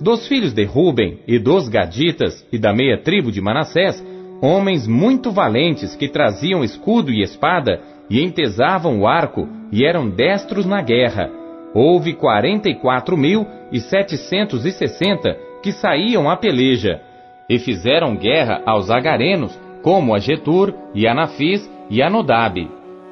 dos 0.00 0.26
filhos 0.28 0.52
de 0.52 0.64
Ruben 0.64 1.18
e 1.26 1.38
dos 1.38 1.68
Gaditas 1.68 2.46
e 2.52 2.58
da 2.58 2.72
meia 2.72 2.96
tribo 2.96 3.32
de 3.32 3.40
Manassés, 3.40 4.02
homens 4.40 4.86
muito 4.86 5.32
valentes 5.32 5.96
que 5.96 6.08
traziam 6.08 6.62
escudo 6.62 7.10
e 7.10 7.22
espada 7.22 7.80
e 8.08 8.22
entesavam 8.22 9.00
o 9.00 9.06
arco 9.06 9.48
e 9.70 9.84
eram 9.84 10.08
destros 10.08 10.64
na 10.64 10.80
guerra. 10.80 11.30
Houve 11.74 12.12
quarenta 12.14 12.68
e 12.68 12.74
quatro 12.74 13.16
mil 13.16 13.46
e 13.70 13.80
setecentos 13.80 14.64
e 14.64 14.70
sessenta 14.72 15.36
que 15.62 15.72
saíam 15.72 16.28
à 16.28 16.36
peleja 16.36 17.00
e 17.48 17.58
fizeram 17.58 18.16
guerra 18.16 18.62
aos 18.64 18.90
agarenos, 18.90 19.58
como 19.82 20.14
a 20.14 20.18
Getur 20.18 20.72
e 20.94 21.06
a 21.06 21.14
Nafis 21.14 21.68
e 21.90 22.02
a 22.02 22.08
Nodab. 22.08 22.68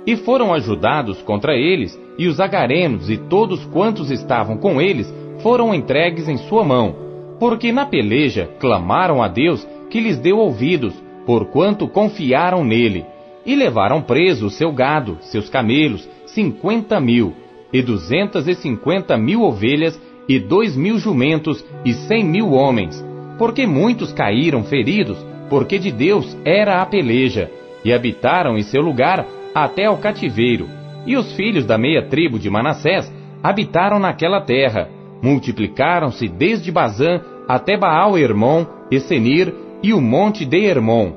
E 0.07 0.17
foram 0.17 0.53
ajudados 0.55 1.23
contra 1.23 1.55
eles, 1.55 2.00
e 2.21 2.29
os 2.29 2.39
agarenos 2.39 3.09
e 3.09 3.17
todos 3.17 3.65
quantos 3.65 4.11
estavam 4.11 4.59
com 4.59 4.79
eles 4.79 5.11
foram 5.43 5.75
entregues 5.75 6.29
em 6.29 6.37
sua 6.37 6.63
mão, 6.63 6.95
porque 7.39 7.73
na 7.73 7.87
peleja 7.87 8.47
clamaram 8.61 9.23
a 9.23 9.27
Deus 9.27 9.67
que 9.89 9.99
lhes 9.99 10.19
deu 10.19 10.37
ouvidos, 10.37 10.93
porquanto 11.25 11.89
confiaram 11.89 12.63
nele, 12.63 13.07
e 13.47 13.55
levaram 13.55 14.03
preso 14.03 14.49
o 14.49 14.51
seu 14.51 14.71
gado, 14.71 15.17
seus 15.23 15.49
camelos, 15.49 16.07
cinquenta 16.27 17.01
mil, 17.01 17.33
e 17.73 17.81
duzentas 17.81 18.47
e 18.47 18.55
cinquenta 18.55 19.17
mil 19.17 19.41
ovelhas, 19.41 19.99
e 20.29 20.39
dois 20.39 20.77
mil 20.77 20.99
jumentos, 20.99 21.65
e 21.87 21.95
cem 21.95 22.23
mil 22.23 22.53
homens, 22.53 23.03
porque 23.39 23.67
muitos 23.67 24.13
caíram 24.13 24.63
feridos, 24.63 25.17
porque 25.49 25.79
de 25.79 25.91
Deus 25.91 26.37
era 26.45 26.83
a 26.83 26.87
peleja, 26.87 27.51
e 27.83 27.95
habitaram 27.95 28.59
em 28.59 28.63
seu 28.63 28.83
lugar 28.83 29.27
até 29.55 29.87
ao 29.87 29.97
cativeiro. 29.97 30.80
E 31.07 31.17
os 31.17 31.33
filhos 31.33 31.65
da 31.65 31.79
meia 31.79 32.09
tribo 32.09 32.39
de 32.39 32.51
Manassés 32.51 33.13
habitaram 33.43 33.99
naquela 33.99 34.41
terra, 34.41 34.89
multiplicaram-se 35.23 36.29
desde 36.29 36.71
Bazã 36.71 37.21
até 37.49 37.77
Baal-Hermon, 37.77 38.67
e 38.91 38.99
Senir 38.99 39.55
e 39.83 39.95
o 39.95 40.01
monte 40.01 40.45
de 40.45 40.59
Hermon. 40.59 41.13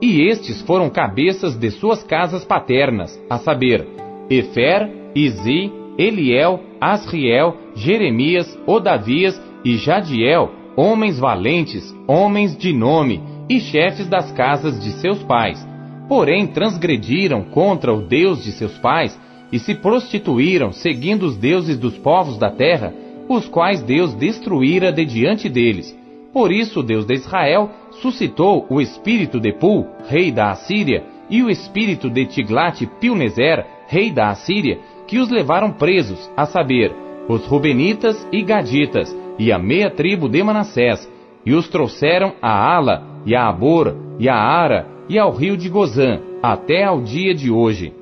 E 0.00 0.28
estes 0.28 0.62
foram 0.62 0.88
cabeças 0.88 1.58
de 1.58 1.70
suas 1.70 2.02
casas 2.02 2.44
paternas, 2.44 3.20
a 3.28 3.38
saber, 3.38 3.86
Efer, 4.30 4.90
Izi, 5.14 5.72
Eliel, 5.98 6.60
Asriel, 6.80 7.56
Jeremias, 7.74 8.58
Odavias 8.66 9.40
e 9.64 9.76
Jadiel, 9.76 10.50
homens 10.76 11.18
valentes, 11.18 11.94
homens 12.06 12.56
de 12.56 12.72
nome 12.72 13.22
e 13.48 13.58
chefes 13.58 14.06
das 14.08 14.30
casas 14.32 14.78
de 14.82 14.90
seus 14.92 15.22
pais. 15.22 15.66
Porém 16.08 16.46
transgrediram 16.46 17.42
contra 17.42 17.92
o 17.92 18.02
Deus 18.02 18.44
de 18.44 18.52
seus 18.52 18.76
pais 18.78 19.18
e 19.50 19.58
se 19.58 19.74
prostituíram 19.74 20.72
seguindo 20.72 21.24
os 21.24 21.36
deuses 21.36 21.78
dos 21.78 21.96
povos 21.98 22.38
da 22.38 22.50
terra, 22.50 22.92
os 23.28 23.48
quais 23.48 23.82
Deus 23.82 24.14
destruíra 24.14 24.92
de 24.92 25.04
diante 25.04 25.48
deles. 25.48 25.96
Por 26.32 26.52
isso 26.52 26.82
Deus 26.82 27.06
de 27.06 27.14
Israel 27.14 27.70
suscitou 28.02 28.66
o 28.68 28.80
espírito 28.80 29.40
de 29.40 29.52
Pul, 29.52 29.86
rei 30.06 30.30
da 30.30 30.50
Assíria, 30.50 31.04
e 31.28 31.42
o 31.42 31.50
espírito 31.50 32.08
de 32.08 32.26
Tiglat-Pilneser, 32.26 33.66
rei 33.88 34.10
da 34.10 34.28
Assíria, 34.28 34.78
que 35.06 35.18
os 35.18 35.30
levaram 35.30 35.72
presos, 35.72 36.30
a 36.36 36.46
saber, 36.46 36.92
os 37.28 37.44
Rubenitas 37.46 38.26
e 38.30 38.42
Gaditas, 38.42 39.16
e 39.38 39.50
a 39.50 39.58
meia 39.58 39.90
tribo 39.90 40.28
de 40.28 40.42
Manassés, 40.42 41.10
e 41.44 41.52
os 41.52 41.68
trouxeram 41.68 42.34
a 42.40 42.50
Ala, 42.50 43.02
e 43.24 43.34
a 43.34 43.48
Abor, 43.48 43.96
e 44.18 44.28
a 44.28 44.36
Ara, 44.36 44.86
e 45.08 45.18
ao 45.18 45.32
rio 45.32 45.56
de 45.56 45.68
Gozã, 45.68 46.20
até 46.42 46.84
ao 46.84 47.00
dia 47.00 47.34
de 47.34 47.50
hoje. 47.50 47.92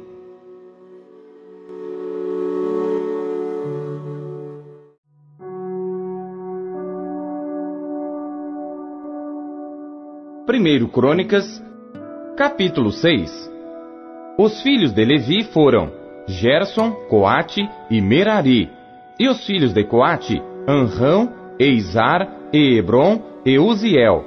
Primeiro 10.46 10.88
Crônicas, 10.88 11.44
capítulo 12.36 12.92
6 12.92 13.50
Os 14.38 14.62
filhos 14.62 14.92
de 14.92 15.04
Levi 15.04 15.42
foram 15.44 15.90
Gerson, 16.26 16.92
Coate 17.08 17.68
e 17.90 18.00
Merari, 18.00 18.70
e 19.18 19.28
os 19.28 19.44
filhos 19.46 19.72
de 19.72 19.84
Coate, 19.84 20.42
Anrão, 20.66 21.32
Eizar, 21.58 22.28
e 22.52 22.78
Hebron 22.78 23.20
e 23.44 23.58
Uziel, 23.58 24.24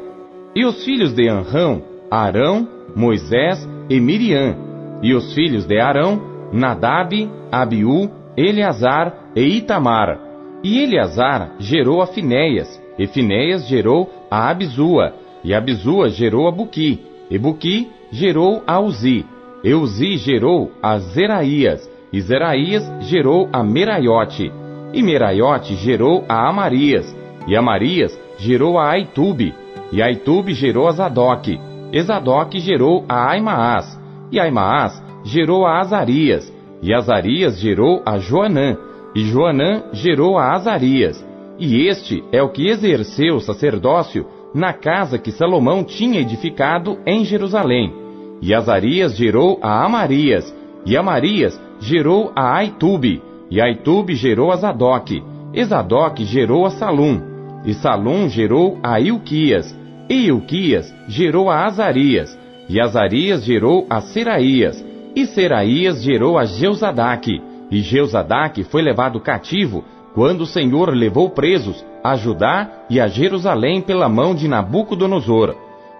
e 0.55 0.65
os 0.65 0.83
filhos 0.83 1.13
de 1.13 1.27
Anrão, 1.27 1.81
Arão, 2.09 2.67
Moisés 2.95 3.67
e 3.89 3.99
Miriam, 3.99 4.55
e 5.01 5.13
os 5.13 5.33
filhos 5.33 5.65
de 5.65 5.79
Arão, 5.79 6.21
Nadab, 6.51 7.29
Abiú, 7.51 8.09
Eleazar 8.35 9.31
e 9.35 9.57
Itamar. 9.57 10.19
E 10.63 10.83
Eleazar 10.83 11.55
gerou 11.59 12.01
a 12.01 12.07
Finéias, 12.07 12.81
e 12.97 13.05
Finéias 13.07 13.67
gerou 13.67 14.09
a 14.31 14.49
Abizua, 14.49 15.13
e 15.43 15.53
Abizua 15.53 16.09
gerou 16.09 16.47
a 16.47 16.51
Buqui, 16.51 16.99
e 17.29 17.37
Buqui 17.37 17.89
gerou 18.11 18.63
a 18.65 18.79
Uzi, 18.79 19.25
e 19.63 19.73
Uzi 19.73 20.17
gerou 20.17 20.71
a 20.81 20.97
Zeraías, 20.97 21.89
e 22.11 22.21
Zeraías 22.21 22.89
gerou 23.01 23.49
a 23.51 23.63
Meraiote, 23.63 24.51
e 24.93 25.03
Meraiote 25.03 25.75
gerou 25.75 26.23
a 26.27 26.49
Amarias, 26.49 27.15
e 27.47 27.55
Amarias 27.55 28.17
gerou 28.39 28.79
a 28.79 28.89
Aitube, 28.89 29.53
e 29.91 30.01
Aitube 30.01 30.53
gerou 30.53 30.87
a 30.87 30.91
Zadok, 30.91 31.59
e 31.91 32.01
Zadok 32.01 32.59
gerou 32.59 33.05
a 33.07 33.31
Aimaas, 33.31 33.99
e 34.31 34.39
Aimaas 34.39 35.01
gerou 35.23 35.65
a 35.65 35.79
Azarias, 35.79 36.51
e 36.81 36.93
Azarias 36.93 37.59
gerou 37.59 38.01
a 38.05 38.17
Joanã, 38.17 38.77
e 39.15 39.21
Joanã 39.21 39.83
gerou 39.93 40.37
a 40.37 40.53
Azarias, 40.53 41.25
e 41.59 41.87
este 41.87 42.23
é 42.31 42.41
o 42.41 42.49
que 42.49 42.67
exerceu 42.67 43.35
o 43.35 43.41
sacerdócio 43.41 44.25
na 44.53 44.73
casa 44.73 45.17
que 45.17 45.31
Salomão 45.31 45.83
tinha 45.83 46.21
edificado 46.21 46.99
em 47.05 47.25
Jerusalém. 47.25 47.93
E 48.41 48.53
Azarias 48.53 49.15
gerou 49.15 49.59
a 49.61 49.83
Amarias, 49.83 50.55
e 50.85 50.95
Amarias 50.95 51.59
gerou 51.79 52.31
a 52.35 52.55
Aitube, 52.55 53.21
e 53.49 53.61
Aitube 53.61 54.15
gerou 54.15 54.51
a 54.51 54.55
Zadok, 54.55 55.23
e 55.53 55.63
Zadok 55.63 56.23
gerou 56.25 56.65
a 56.65 56.69
Salum, 56.69 57.21
e 57.65 57.73
Salum 57.73 58.29
gerou 58.29 58.77
a 58.83 58.99
Ilquias, 58.99 59.75
e 60.09 60.27
Ilquias 60.27 60.93
gerou 61.07 61.49
a 61.49 61.65
Azarias, 61.65 62.37
e 62.69 62.79
Azarias 62.79 63.43
gerou 63.43 63.85
a 63.89 64.01
Seraías, 64.01 64.83
e 65.15 65.25
Seraías 65.25 66.03
gerou 66.03 66.37
a 66.37 66.45
Jeuzadaque, 66.45 67.41
e 67.71 67.81
Jeuzadaque 67.81 68.63
foi 68.63 68.81
levado 68.81 69.19
cativo 69.19 69.83
quando 70.13 70.41
o 70.41 70.45
Senhor 70.47 70.89
levou 70.93 71.29
presos 71.29 71.85
a 72.03 72.15
Judá 72.15 72.85
e 72.89 72.99
a 72.99 73.07
Jerusalém 73.07 73.81
pela 73.81 74.07
mão 74.07 74.33
de 74.33 74.47
Nabucodonosor. 74.47 75.55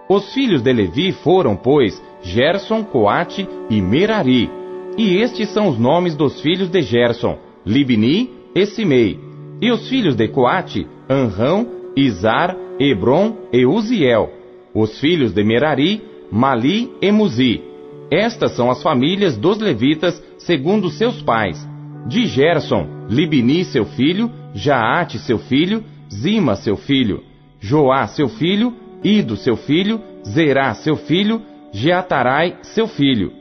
Os 0.08 0.32
filhos 0.32 0.62
de 0.62 0.72
Levi 0.72 1.12
foram, 1.12 1.54
pois, 1.54 2.02
Gerson, 2.22 2.82
Coate 2.82 3.46
e 3.68 3.80
Merari. 3.80 4.50
E 4.96 5.18
estes 5.18 5.50
são 5.50 5.68
os 5.68 5.78
nomes 5.78 6.16
dos 6.16 6.40
filhos 6.40 6.70
de 6.70 6.80
Gerson, 6.80 7.38
Libni 7.64 8.30
e 8.54 8.66
Simei. 8.66 9.20
E 9.60 9.70
os 9.70 9.88
filhos 9.88 10.16
de 10.16 10.26
Coate, 10.28 10.86
Anrão, 11.08 11.66
Izar, 11.94 12.56
Hebron 12.78 13.36
e 13.52 13.66
Uziel. 13.66 14.30
Os 14.74 15.00
filhos 15.00 15.32
de 15.32 15.42
Merari, 15.42 16.02
Mali 16.30 16.92
e 17.00 17.10
Muzi. 17.10 17.62
Estas 18.10 18.52
são 18.52 18.70
as 18.70 18.82
famílias 18.82 19.36
dos 19.36 19.58
levitas 19.58 20.22
segundo 20.38 20.88
seus 20.88 21.20
pais. 21.20 21.66
De 22.06 22.26
Gerson, 22.26 22.86
Libni 23.08 23.64
seu 23.64 23.84
filho, 23.84 24.30
Jaate 24.54 25.18
seu 25.18 25.38
filho, 25.38 25.84
Zima 26.12 26.56
seu 26.56 26.76
filho, 26.76 27.22
Joá 27.60 28.06
seu 28.06 28.28
filho, 28.28 28.72
Ido 29.02 29.36
seu 29.36 29.56
filho, 29.56 30.00
Zerá 30.26 30.74
seu 30.74 30.96
filho, 30.96 31.42
Jeatarai 31.72 32.56
seu 32.62 32.86
filho. 32.86 33.32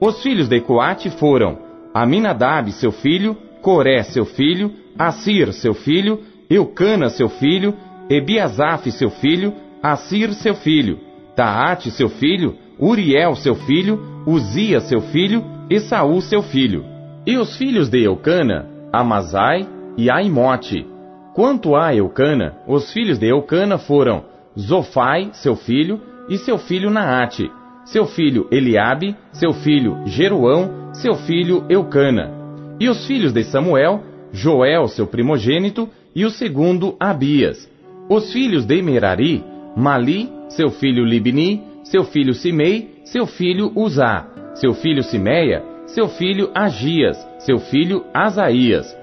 Os 0.00 0.22
filhos 0.22 0.48
de 0.48 0.60
Coate 0.60 1.10
foram 1.10 1.58
Aminadab 1.94 2.70
seu 2.72 2.92
filho, 2.92 3.36
Coré 3.62 4.02
seu 4.02 4.24
filho, 4.24 4.72
Assir 4.98 5.52
seu 5.52 5.74
filho, 5.74 6.20
Eucana 6.50 7.08
seu 7.08 7.28
filho, 7.28 7.74
Ebiasaf 8.08 8.90
seu 8.92 9.10
filho, 9.10 9.52
Assir 9.82 10.32
seu 10.34 10.54
filho, 10.54 11.00
Taate 11.34 11.90
seu 11.90 12.08
filho, 12.08 12.56
Uriel 12.78 13.34
seu 13.34 13.54
filho, 13.54 14.00
Uzia 14.26 14.80
seu 14.80 15.00
filho 15.00 15.44
e 15.68 15.80
Saul 15.80 16.20
seu 16.20 16.42
filho. 16.42 16.84
E 17.26 17.36
os 17.36 17.56
filhos 17.56 17.88
de 17.88 18.02
Eucana, 18.02 18.66
Amazai 18.92 19.66
e 19.96 20.10
Aimote. 20.10 20.86
Quanto 21.34 21.74
a 21.76 21.94
Eucana, 21.94 22.56
os 22.66 22.92
filhos 22.92 23.18
de 23.18 23.28
Eucana 23.28 23.76
foram 23.76 24.24
Zofai, 24.58 25.30
seu 25.32 25.54
filho, 25.54 26.00
e 26.28 26.38
seu 26.38 26.58
filho 26.58 26.90
Naate, 26.90 27.50
seu 27.84 28.06
filho 28.06 28.48
Eliabe, 28.50 29.14
seu 29.32 29.52
filho 29.52 29.98
Jeruão, 30.06 30.92
seu 30.94 31.14
filho 31.14 31.64
Eucana. 31.68 32.32
E 32.80 32.88
os 32.88 33.06
filhos 33.06 33.32
de 33.32 33.44
Samuel, 33.44 34.02
Joel, 34.32 34.88
seu 34.88 35.06
primogênito, 35.06 35.88
e 36.14 36.24
o 36.24 36.30
segundo 36.30 36.96
Abias. 36.98 37.68
Os 38.08 38.32
filhos 38.32 38.64
de 38.64 38.80
Merari, 38.82 39.44
Mali, 39.76 40.32
seu 40.48 40.70
filho 40.70 41.04
Libni, 41.04 41.64
seu 41.82 42.04
filho 42.04 42.34
Simei, 42.34 43.00
seu 43.04 43.26
filho 43.26 43.72
Uzá, 43.74 44.26
seu 44.54 44.74
filho 44.74 45.02
Simeia, 45.02 45.64
seu 45.86 46.08
filho 46.08 46.48
Agias, 46.54 47.18
seu 47.40 47.58
filho 47.58 48.04
Asaías. 48.14 48.96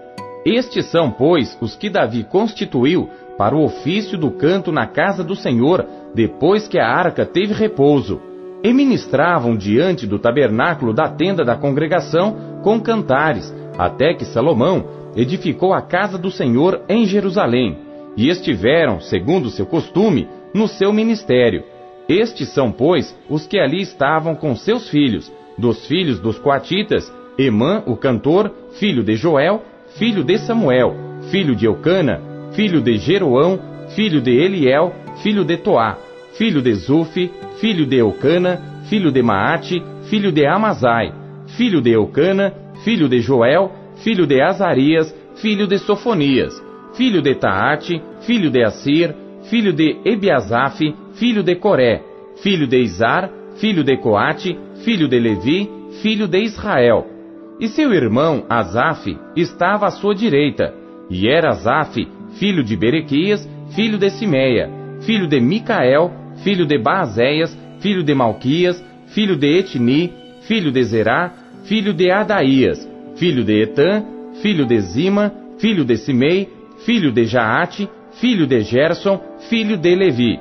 Estes 0.45 0.85
são, 0.85 1.11
pois, 1.11 1.57
os 1.61 1.75
que 1.75 1.89
Davi 1.89 2.23
constituiu 2.23 3.09
para 3.37 3.53
o 3.53 3.65
ofício 3.65 4.17
do 4.17 4.31
canto 4.31 4.71
na 4.71 4.87
casa 4.87 5.21
do 5.21 5.35
Senhor, 5.35 5.85
depois 6.15 6.65
que 6.69 6.79
a 6.79 6.87
arca 6.87 7.25
teve 7.25 7.53
repouso. 7.53 8.21
e 8.63 8.71
ministravam 8.71 9.57
diante 9.57 10.07
do 10.07 10.17
tabernáculo 10.17 10.93
da 10.93 11.09
tenda 11.09 11.43
da 11.43 11.53
congregação 11.53 12.61
com 12.63 12.79
cantares, 12.79 13.53
até 13.77 14.13
que 14.13 14.23
Salomão 14.23 14.85
edificou 15.17 15.73
a 15.73 15.81
casa 15.81 16.17
do 16.17 16.31
Senhor 16.31 16.81
em 16.87 17.05
Jerusalém, 17.05 17.77
e 18.15 18.29
estiveram, 18.29 18.99
segundo 18.99 19.49
seu 19.49 19.65
costume, 19.65 20.27
no 20.53 20.67
seu 20.67 20.93
ministério. 20.93 21.63
Estes 22.07 22.49
são, 22.49 22.71
pois, 22.71 23.17
os 23.29 23.47
que 23.47 23.59
ali 23.59 23.81
estavam 23.81 24.35
com 24.35 24.55
seus 24.55 24.89
filhos, 24.89 25.31
dos 25.57 25.85
filhos 25.87 26.19
dos 26.19 26.37
coatitas, 26.37 27.11
Emã, 27.37 27.81
o 27.87 27.95
cantor, 27.95 28.51
filho 28.73 29.03
de 29.03 29.15
Joel, 29.15 29.63
filho 29.97 30.23
de 30.23 30.37
Samuel, 30.37 30.95
filho 31.31 31.55
de 31.55 31.65
Eucana, 31.65 32.21
filho 32.53 32.81
de 32.81 32.97
Jeroão, 32.97 33.59
filho 33.95 34.21
de 34.21 34.31
Eliel, 34.31 34.93
filho 35.23 35.43
de 35.43 35.57
Toá, 35.57 35.97
filho 36.37 36.61
de 36.61 36.73
Zufi, 36.75 37.31
filho 37.59 37.85
de 37.85 37.97
Eucana, 37.97 38.61
filho 38.87 39.11
de 39.11 39.23
Maate, 39.23 39.81
filho 40.09 40.31
de 40.31 40.45
Amazai, 40.45 41.13
filho 41.57 41.81
de 41.81 41.91
Eucana, 41.91 42.53
filho 42.83 43.09
de 43.09 43.19
Joel, 43.19 43.71
filho 43.97 44.27
de 44.27 44.41
Azarias, 44.41 45.15
filho 45.35 45.65
de 45.65 45.79
Sofonias, 45.79 46.62
filho 46.95 47.21
de 47.21 47.35
Taate, 47.35 48.01
filho 48.21 48.49
de 48.49 48.63
Assir, 48.63 49.13
filho 49.49 49.73
de 49.73 49.97
Ebiasaf, 50.05 50.79
filho 51.15 51.43
de 51.43 51.55
Coré, 51.55 52.01
filho 52.41 52.67
de 52.67 52.81
Izar, 52.81 53.29
filho 53.57 53.83
de 53.83 53.97
Coate, 53.97 54.57
filho 54.83 55.07
de 55.07 55.19
Levi, 55.19 55.69
filho 56.01 56.27
de 56.27 56.39
Israel. 56.39 57.07
E 57.59 57.67
seu 57.67 57.93
irmão 57.93 58.45
Asaf 58.49 59.17
estava 59.35 59.87
à 59.87 59.91
sua 59.91 60.15
direita, 60.15 60.73
e 61.09 61.27
era 61.27 61.49
Asaf, 61.49 62.07
filho 62.39 62.63
de 62.63 62.75
Berequias, 62.75 63.47
filho 63.75 63.97
de 63.97 64.09
Simeia, 64.09 64.69
filho 65.01 65.27
de 65.27 65.39
Micael, 65.39 66.11
filho 66.43 66.65
de 66.65 66.77
Baazéias, 66.77 67.57
filho 67.79 68.03
de 68.03 68.13
Malquias, 68.13 68.83
filho 69.07 69.35
de 69.35 69.59
Etni, 69.59 70.11
filho 70.41 70.71
de 70.71 70.83
Zerá, 70.83 71.31
filho 71.65 71.93
de 71.93 72.09
Adaías, 72.09 72.87
filho 73.15 73.43
de 73.43 73.61
Etã, 73.61 74.03
filho 74.41 74.65
de 74.65 74.79
Zima, 74.81 75.31
filho 75.59 75.85
de 75.85 75.95
Simei, 75.97 76.49
filho 76.85 77.11
de 77.11 77.25
Jaate, 77.25 77.89
filho 78.13 78.45
de 78.45 78.61
Gerson, 78.61 79.19
filho 79.49 79.77
de 79.77 79.95
Levi. 79.95 80.39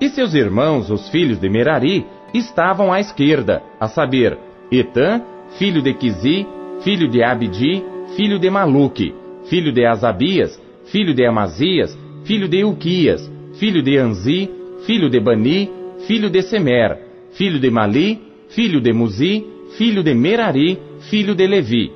E 0.00 0.08
seus 0.08 0.34
irmãos, 0.34 0.90
os 0.90 1.08
filhos 1.08 1.38
de 1.38 1.48
Merari, 1.48 2.04
estavam 2.32 2.92
à 2.92 3.00
esquerda, 3.00 3.62
a 3.80 3.88
saber, 3.88 4.36
Etã, 4.70 5.20
filho 5.58 5.80
de 5.80 5.94
Quizi, 5.94 6.46
filho 6.82 7.08
de 7.08 7.22
Abdi, 7.22 7.82
filho 8.16 8.38
de 8.38 8.50
Maluque, 8.50 9.14
filho 9.48 9.72
de 9.72 9.86
Azabias, 9.86 10.60
filho 10.86 11.14
de 11.14 11.24
Amazias, 11.24 11.96
filho 12.24 12.48
de 12.48 12.64
Uquias, 12.64 13.30
filho 13.58 13.82
de 13.82 13.96
Anzi, 13.96 14.50
filho 14.86 15.08
de 15.08 15.20
Bani, 15.20 15.70
filho 16.06 16.28
de 16.28 16.42
Semer, 16.42 16.98
filho 17.32 17.58
de 17.58 17.70
Mali, 17.70 18.20
filho 18.48 18.80
de 18.80 18.92
Muzi, 18.92 19.46
filho 19.76 20.02
de 20.02 20.14
Merari, 20.14 20.78
filho 21.10 21.34
de 21.34 21.46
Levi. 21.46 21.90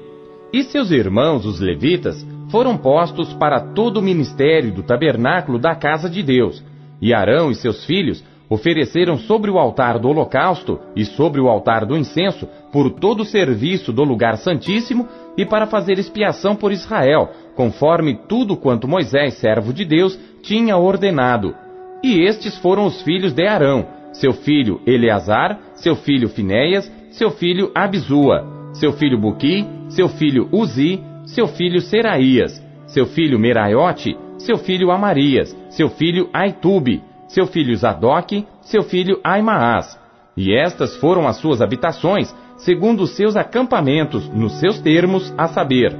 E 0.52 0.62
seus 0.62 0.90
irmãos, 0.90 1.44
os 1.44 1.60
levitas, 1.60 2.26
foram 2.50 2.76
postos 2.76 3.32
para 3.34 3.60
todo 3.60 3.98
o 3.98 4.02
ministério 4.02 4.72
do 4.72 4.82
tabernáculo 4.82 5.58
da 5.58 5.74
casa 5.74 6.08
de 6.08 6.22
Deus. 6.22 6.62
E 7.00 7.14
Arão 7.14 7.50
e 7.50 7.54
seus 7.54 7.84
filhos 7.84 8.24
ofereceram 8.48 9.18
sobre 9.18 9.50
o 9.50 9.58
altar 9.58 9.98
do 9.98 10.08
holocausto 10.08 10.80
e 10.96 11.04
sobre 11.04 11.40
o 11.40 11.48
altar 11.48 11.84
do 11.84 11.96
incenso 11.96 12.48
por 12.72 12.90
todo 12.90 13.20
o 13.20 13.24
serviço 13.24 13.92
do 13.92 14.02
lugar 14.02 14.38
santíssimo 14.38 15.06
e 15.36 15.44
para 15.44 15.66
fazer 15.66 15.98
expiação 15.98 16.56
por 16.56 16.72
Israel, 16.72 17.30
conforme 17.54 18.18
tudo 18.26 18.56
quanto 18.56 18.88
Moisés, 18.88 19.34
servo 19.34 19.72
de 19.72 19.84
Deus, 19.84 20.18
tinha 20.42 20.76
ordenado. 20.76 21.54
E 22.02 22.22
estes 22.22 22.56
foram 22.58 22.86
os 22.86 23.02
filhos 23.02 23.32
de 23.32 23.46
Arão, 23.46 23.86
seu 24.12 24.32
filho 24.32 24.80
Eleazar, 24.86 25.58
seu 25.74 25.94
filho 25.94 26.28
Finéias, 26.28 26.90
seu 27.10 27.30
filho 27.30 27.70
Abizua, 27.74 28.46
seu 28.72 28.92
filho 28.92 29.18
Buqui, 29.18 29.66
seu 29.88 30.08
filho 30.08 30.48
Uzi, 30.52 31.00
seu 31.28 31.46
filho 31.46 31.80
Seraías, 31.80 32.62
seu 32.86 33.06
filho 33.06 33.38
Meraiote, 33.38 34.16
seu 34.38 34.56
filho 34.56 34.90
Amarias, 34.90 35.54
seu 35.70 35.88
filho 35.88 36.28
Aitube, 36.32 37.02
seu 37.28 37.46
filho 37.46 37.76
Zadok, 37.76 38.46
seu 38.62 38.82
filho 38.82 39.20
Aimaas. 39.22 39.98
E 40.36 40.54
estas 40.54 40.96
foram 40.96 41.26
as 41.26 41.36
suas 41.36 41.60
habitações, 41.60 42.34
segundo 42.56 43.02
os 43.02 43.10
seus 43.10 43.36
acampamentos, 43.36 44.28
nos 44.30 44.58
seus 44.58 44.80
termos, 44.80 45.34
a 45.36 45.48
saber, 45.48 45.94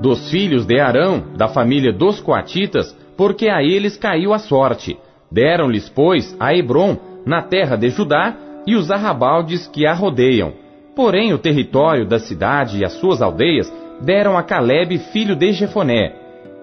dos 0.00 0.30
filhos 0.30 0.66
de 0.66 0.80
Arão, 0.80 1.22
da 1.36 1.46
família 1.46 1.92
dos 1.92 2.20
Coatitas, 2.20 2.96
porque 3.16 3.48
a 3.48 3.62
eles 3.62 3.96
caiu 3.96 4.32
a 4.32 4.38
sorte. 4.38 4.98
Deram-lhes, 5.30 5.88
pois, 5.88 6.36
a 6.40 6.52
Hebron, 6.54 6.96
na 7.24 7.42
terra 7.42 7.76
de 7.76 7.90
Judá, 7.90 8.34
e 8.66 8.74
os 8.74 8.90
arrabaldes 8.90 9.66
que 9.68 9.86
a 9.86 9.94
rodeiam. 9.94 10.54
Porém, 10.96 11.32
o 11.32 11.38
território 11.38 12.06
da 12.06 12.18
cidade 12.18 12.78
e 12.78 12.84
as 12.84 12.92
suas 12.94 13.22
aldeias 13.22 13.72
deram 14.02 14.36
a 14.36 14.42
Caleb, 14.42 14.98
filho 14.98 15.36
de 15.36 15.52
Jefoné. 15.52 16.14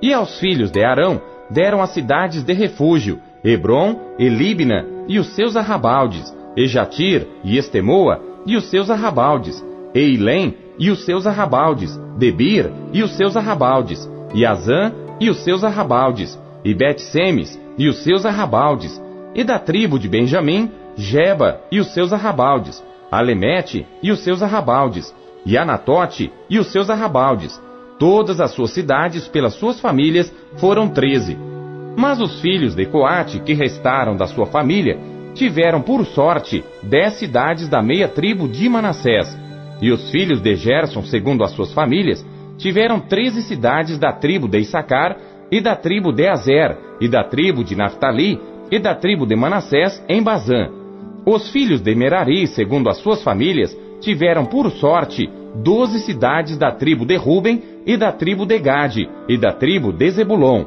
E 0.01 0.13
aos 0.13 0.39
filhos 0.39 0.71
de 0.71 0.83
Arão 0.83 1.21
deram 1.49 1.81
as 1.81 1.91
cidades 1.91 2.43
de 2.43 2.53
refúgio, 2.53 3.19
Hebron 3.43 3.99
e 4.19 4.29
Libna 4.29 4.85
e 5.07 5.17
os 5.17 5.27
seus 5.35 5.55
arrabaldes, 5.55 6.33
e 6.55 6.67
Jatir 6.67 7.25
e 7.43 7.57
Estemoa 7.57 8.21
e 8.45 8.55
os 8.55 8.69
seus 8.69 8.89
arrabaldes, 8.89 9.63
e 9.93 9.99
Ilém 9.99 10.55
e 10.77 10.89
os 10.89 11.05
seus 11.05 11.25
arrabaldes, 11.25 11.97
Debir 12.17 12.71
e 12.93 13.01
os 13.01 13.11
seus 13.15 13.35
arrabaldes, 13.35 14.09
e 14.33 14.45
Azã 14.45 14.91
e 15.19 15.29
os 15.29 15.43
seus 15.43 15.63
arrabaldes, 15.63 16.39
e 16.63 16.73
Bet-Semes 16.73 17.59
e 17.77 17.87
os 17.87 18.03
seus 18.03 18.25
arrabaldes, 18.25 19.01
e 19.33 19.43
da 19.43 19.57
tribo 19.57 19.97
de 19.97 20.07
Benjamim, 20.07 20.69
Jeba 20.95 21.61
e 21.71 21.79
os 21.79 21.93
seus 21.93 22.11
arrabaldes, 22.11 22.83
Alemete 23.11 23.87
e 24.03 24.11
os 24.11 24.19
seus 24.19 24.43
arrabaldes, 24.43 25.13
e 25.49 25.57
Anatote 25.57 26.31
e 26.47 26.59
os 26.59 26.71
seus 26.71 26.91
arrabaldes. 26.91 27.59
Todas 27.97 28.39
as 28.39 28.51
suas 28.51 28.69
cidades, 28.69 29.27
pelas 29.27 29.55
suas 29.55 29.79
famílias, 29.79 30.31
foram 30.57 30.87
treze. 30.87 31.35
Mas 31.97 32.21
os 32.21 32.39
filhos 32.39 32.75
de 32.75 32.85
Coate, 32.85 33.39
que 33.39 33.55
restaram 33.55 34.15
da 34.15 34.27
sua 34.27 34.45
família, 34.45 34.99
tiveram 35.33 35.81
por 35.81 36.05
sorte 36.05 36.63
dez 36.83 37.13
cidades 37.13 37.67
da 37.67 37.81
meia 37.81 38.07
tribo 38.07 38.47
de 38.47 38.69
Manassés. 38.69 39.35
E 39.81 39.91
os 39.91 40.11
filhos 40.11 40.39
de 40.39 40.55
Gerson, 40.55 41.01
segundo 41.01 41.43
as 41.43 41.49
suas 41.51 41.73
famílias, 41.73 42.23
tiveram 42.59 42.99
treze 42.99 43.41
cidades 43.41 43.97
da 43.97 44.13
tribo 44.13 44.47
de 44.47 44.59
Issacar, 44.59 45.17
e 45.51 45.59
da 45.59 45.75
tribo 45.75 46.11
de 46.13 46.27
Azer, 46.27 46.77
e 47.01 47.07
da 47.07 47.23
tribo 47.23 47.63
de 47.63 47.75
Naphtali, 47.75 48.39
e 48.69 48.77
da 48.77 48.93
tribo 48.93 49.25
de 49.25 49.35
Manassés 49.35 49.99
em 50.07 50.21
Bazã. 50.21 50.69
Os 51.25 51.49
filhos 51.49 51.81
de 51.81 51.95
Merari, 51.95 52.45
segundo 52.45 52.87
as 52.87 52.97
suas 52.97 53.23
famílias, 53.23 53.75
tiveram 53.99 54.45
por 54.45 54.69
sorte 54.71 55.29
doze 55.55 55.99
cidades 55.99 56.57
da 56.57 56.71
tribo 56.71 57.05
de 57.05 57.15
Ruben, 57.15 57.61
e 57.85 57.97
da 57.97 58.11
tribo 58.11 58.45
de 58.45 58.59
Gade, 58.59 59.09
e 59.27 59.37
da 59.37 59.51
tribo 59.51 59.91
de 59.91 60.09
Zebulon. 60.11 60.65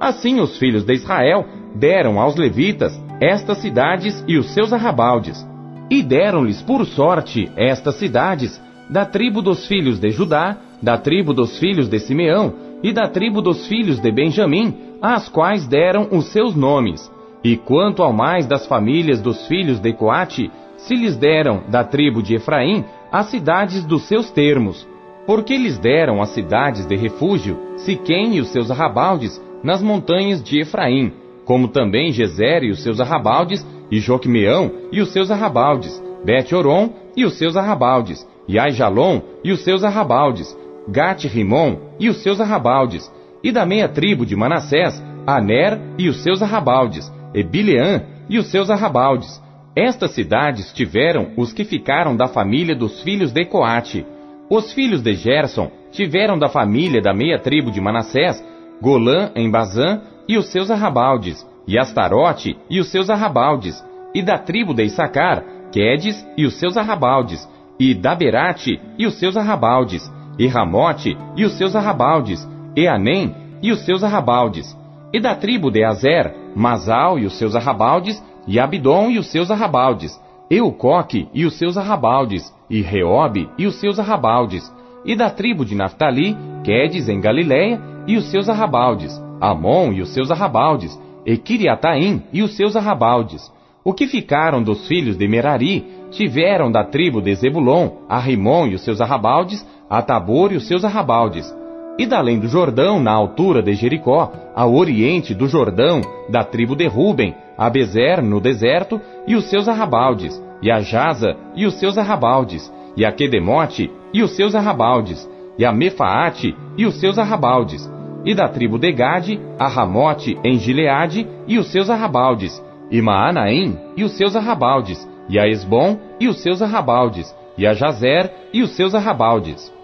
Assim 0.00 0.40
os 0.40 0.58
filhos 0.58 0.84
de 0.84 0.94
Israel 0.94 1.44
deram 1.74 2.20
aos 2.20 2.36
levitas 2.36 2.98
estas 3.20 3.58
cidades 3.58 4.24
e 4.28 4.36
os 4.36 4.50
seus 4.54 4.72
arrabaldes. 4.72 5.46
E 5.90 6.02
deram-lhes 6.02 6.62
por 6.62 6.84
sorte 6.86 7.50
estas 7.56 7.96
cidades 7.96 8.60
da 8.90 9.04
tribo 9.04 9.42
dos 9.42 9.66
filhos 9.66 9.98
de 9.98 10.10
Judá, 10.10 10.56
da 10.82 10.96
tribo 10.96 11.32
dos 11.32 11.58
filhos 11.58 11.88
de 11.88 11.98
Simeão 11.98 12.54
e 12.82 12.92
da 12.92 13.08
tribo 13.08 13.42
dos 13.42 13.66
filhos 13.66 13.98
de 13.98 14.10
Benjamim, 14.12 14.74
às 15.02 15.28
quais 15.28 15.66
deram 15.66 16.08
os 16.12 16.26
seus 16.26 16.54
nomes. 16.54 17.10
E 17.42 17.56
quanto 17.56 18.02
ao 18.02 18.12
mais 18.12 18.46
das 18.46 18.66
famílias 18.66 19.20
dos 19.20 19.46
filhos 19.46 19.80
de 19.80 19.92
Coate, 19.92 20.50
se 20.76 20.94
lhes 20.94 21.16
deram 21.16 21.62
da 21.68 21.82
tribo 21.82 22.22
de 22.22 22.36
Efraim 22.36 22.84
as 23.10 23.26
cidades 23.26 23.84
dos 23.84 24.02
seus 24.06 24.30
termos, 24.30 24.86
porque 25.26 25.56
lhes 25.56 25.78
deram 25.78 26.22
as 26.22 26.30
cidades 26.30 26.86
de 26.86 26.96
refúgio, 26.96 27.58
Siquém 27.76 28.36
e 28.36 28.40
os 28.40 28.48
seus 28.48 28.70
arrabaldes, 28.70 29.40
nas 29.62 29.82
montanhas 29.82 30.42
de 30.42 30.60
Efraim, 30.60 31.12
como 31.44 31.68
também 31.68 32.12
Gezer 32.12 32.64
e 32.64 32.70
os 32.70 32.82
seus 32.82 33.00
arrabaldes, 33.00 33.66
e 33.90 34.00
Joquemeão 34.00 34.70
e 34.92 35.00
os 35.00 35.12
seus 35.12 35.30
arrabaldes, 35.30 36.02
Bet-Oron 36.24 36.92
e 37.16 37.24
os 37.24 37.38
seus 37.38 37.56
arrabaldes, 37.56 38.26
e 38.46 38.58
Aijalon 38.58 39.20
e 39.44 39.52
os 39.52 39.62
seus 39.62 39.84
arrabaldes, 39.84 40.56
Gat-Rimon 40.88 41.76
e 42.00 42.08
os 42.08 42.22
seus 42.22 42.40
arrabaldes, 42.40 43.12
e 43.42 43.52
da 43.52 43.64
meia 43.64 43.88
tribo 43.88 44.24
de 44.24 44.34
Manassés, 44.34 45.02
Aner 45.26 45.78
e 45.98 46.08
os 46.08 46.22
seus 46.22 46.42
arrabaldes, 46.42 47.12
e 47.34 47.42
Bileã 47.42 48.02
e 48.28 48.38
os 48.38 48.46
seus 48.50 48.70
arrabaldes. 48.70 49.42
Estas 49.80 50.10
cidades 50.10 50.72
tiveram 50.72 51.28
os 51.36 51.52
que 51.52 51.62
ficaram 51.62 52.16
da 52.16 52.26
família 52.26 52.74
dos 52.74 53.00
filhos 53.00 53.30
de 53.30 53.44
Coate. 53.44 54.04
Os 54.50 54.72
filhos 54.72 55.00
de 55.00 55.14
Gerson 55.14 55.70
tiveram 55.92 56.36
da 56.36 56.48
família 56.48 57.00
da 57.00 57.14
meia 57.14 57.38
tribo 57.38 57.70
de 57.70 57.80
Manassés, 57.80 58.44
Golã 58.82 59.30
em 59.36 59.48
Bazã 59.48 60.00
e 60.28 60.36
os 60.36 60.50
seus 60.50 60.68
arrabaldes, 60.68 61.46
e 61.64 61.78
Astarote 61.78 62.58
e 62.68 62.80
os 62.80 62.90
seus 62.90 63.08
arrabaldes, 63.08 63.80
e 64.12 64.20
da 64.20 64.36
tribo 64.36 64.74
de 64.74 64.82
Issacar, 64.82 65.44
Quedes 65.70 66.26
e 66.36 66.44
os 66.44 66.58
seus 66.58 66.76
arrabaldes, 66.76 67.48
e 67.78 67.94
Daberate 67.94 68.80
e 68.98 69.06
os 69.06 69.14
seus 69.14 69.36
arrabaldes, 69.36 70.12
e 70.40 70.48
Ramote 70.48 71.16
e 71.36 71.44
os 71.44 71.52
seus 71.52 71.76
arrabaldes, 71.76 72.44
e 72.74 72.88
Anem 72.88 73.32
e 73.62 73.70
os 73.70 73.84
seus 73.84 74.02
arrabaldes, 74.02 74.76
e 75.14 75.20
da 75.20 75.36
tribo 75.36 75.70
de 75.70 75.84
Azer, 75.84 76.34
Masal 76.56 77.16
e 77.16 77.26
os 77.26 77.38
seus 77.38 77.54
arrabaldes, 77.54 78.20
e 78.48 78.58
Abidom 78.58 79.10
e 79.10 79.18
os 79.18 79.30
seus 79.30 79.50
arrabaldes, 79.50 80.18
Eucoque 80.50 81.28
e 81.34 81.44
os 81.44 81.58
seus 81.58 81.76
arrabaldes, 81.76 82.52
e 82.70 82.80
Reobe 82.80 83.48
e 83.58 83.66
os 83.66 83.78
seus 83.78 83.98
arrabaldes, 83.98 84.74
e 85.04 85.14
da 85.14 85.28
tribo 85.28 85.64
de 85.64 85.74
Naphtali, 85.74 86.34
Quedes 86.64 87.08
em 87.10 87.20
Galiléia 87.20 87.78
e 88.06 88.16
os 88.16 88.30
seus 88.30 88.48
arrabaldes, 88.48 89.22
Amon 89.38 89.92
e 89.92 90.00
os 90.00 90.08
seus 90.14 90.30
arrabaldes, 90.30 90.98
e 91.26 91.36
Kiriataim 91.36 92.22
e 92.32 92.42
os 92.42 92.56
seus 92.56 92.74
arrabaldes. 92.74 93.52
O 93.84 93.92
que 93.92 94.06
ficaram 94.06 94.62
dos 94.62 94.88
filhos 94.88 95.16
de 95.16 95.28
Merari 95.28 95.86
tiveram 96.10 96.72
da 96.72 96.82
tribo 96.82 97.20
de 97.20 97.34
Zebulon, 97.34 97.90
a 98.08 98.18
Rimon 98.18 98.68
e 98.68 98.74
os 98.74 98.82
seus 98.82 99.00
arrabaldes, 99.00 99.64
a 99.90 100.00
Tabor 100.00 100.52
e 100.52 100.56
os 100.56 100.66
seus 100.66 100.84
arrabaldes. 100.84 101.54
E 101.98 102.06
da 102.06 102.18
além 102.18 102.38
do 102.38 102.46
Jordão, 102.46 103.00
na 103.00 103.12
altura 103.12 103.60
de 103.60 103.74
Jericó, 103.74 104.32
ao 104.54 104.72
oriente 104.74 105.34
do 105.34 105.48
Jordão, 105.48 106.00
da 106.28 106.44
tribo 106.44 106.76
de 106.76 106.86
Ruben, 106.86 107.34
a 107.56 107.68
Bezer 107.68 108.22
no 108.22 108.40
deserto 108.40 109.00
e 109.26 109.34
os 109.34 109.50
seus 109.50 109.68
arrabaldes, 109.68 110.40
e 110.62 110.70
a 110.70 110.80
Jaza 110.80 111.36
e 111.56 111.66
os 111.66 111.74
seus 111.74 111.98
arrabaldes, 111.98 112.72
e 112.96 113.04
a 113.04 113.10
Quedemote 113.10 113.90
e 114.14 114.22
os 114.22 114.36
seus 114.36 114.54
arrabaldes, 114.54 115.28
e 115.58 115.64
a 115.64 115.72
Mefaate 115.72 116.54
e 116.76 116.86
os 116.86 117.00
seus 117.00 117.18
arrabaldes, 117.18 117.90
e 118.24 118.32
da 118.32 118.48
tribo 118.48 118.78
de 118.78 118.92
Gade, 118.92 119.40
a 119.58 119.66
Ramote 119.66 120.38
em 120.44 120.56
Gileade 120.56 121.26
e 121.48 121.58
os 121.58 121.72
seus 121.72 121.90
arrabaldes, 121.90 122.62
e 122.92 123.02
Maanaim 123.02 123.76
e 123.96 124.04
os 124.04 124.12
seus 124.16 124.36
arrabaldes, 124.36 125.08
e 125.28 125.36
a 125.36 125.48
Esbom 125.48 125.98
e 126.20 126.28
os 126.28 126.40
seus 126.42 126.62
arrabaldes, 126.62 127.34
e 127.56 127.66
a 127.66 127.74
Jazer 127.74 128.32
e 128.52 128.62
os 128.62 128.76
seus 128.76 128.94
arrabaldes. 128.94 129.76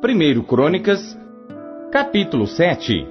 Primeiro 0.00 0.44
Crônicas, 0.44 1.18
capítulo 1.90 2.46
7 2.46 3.04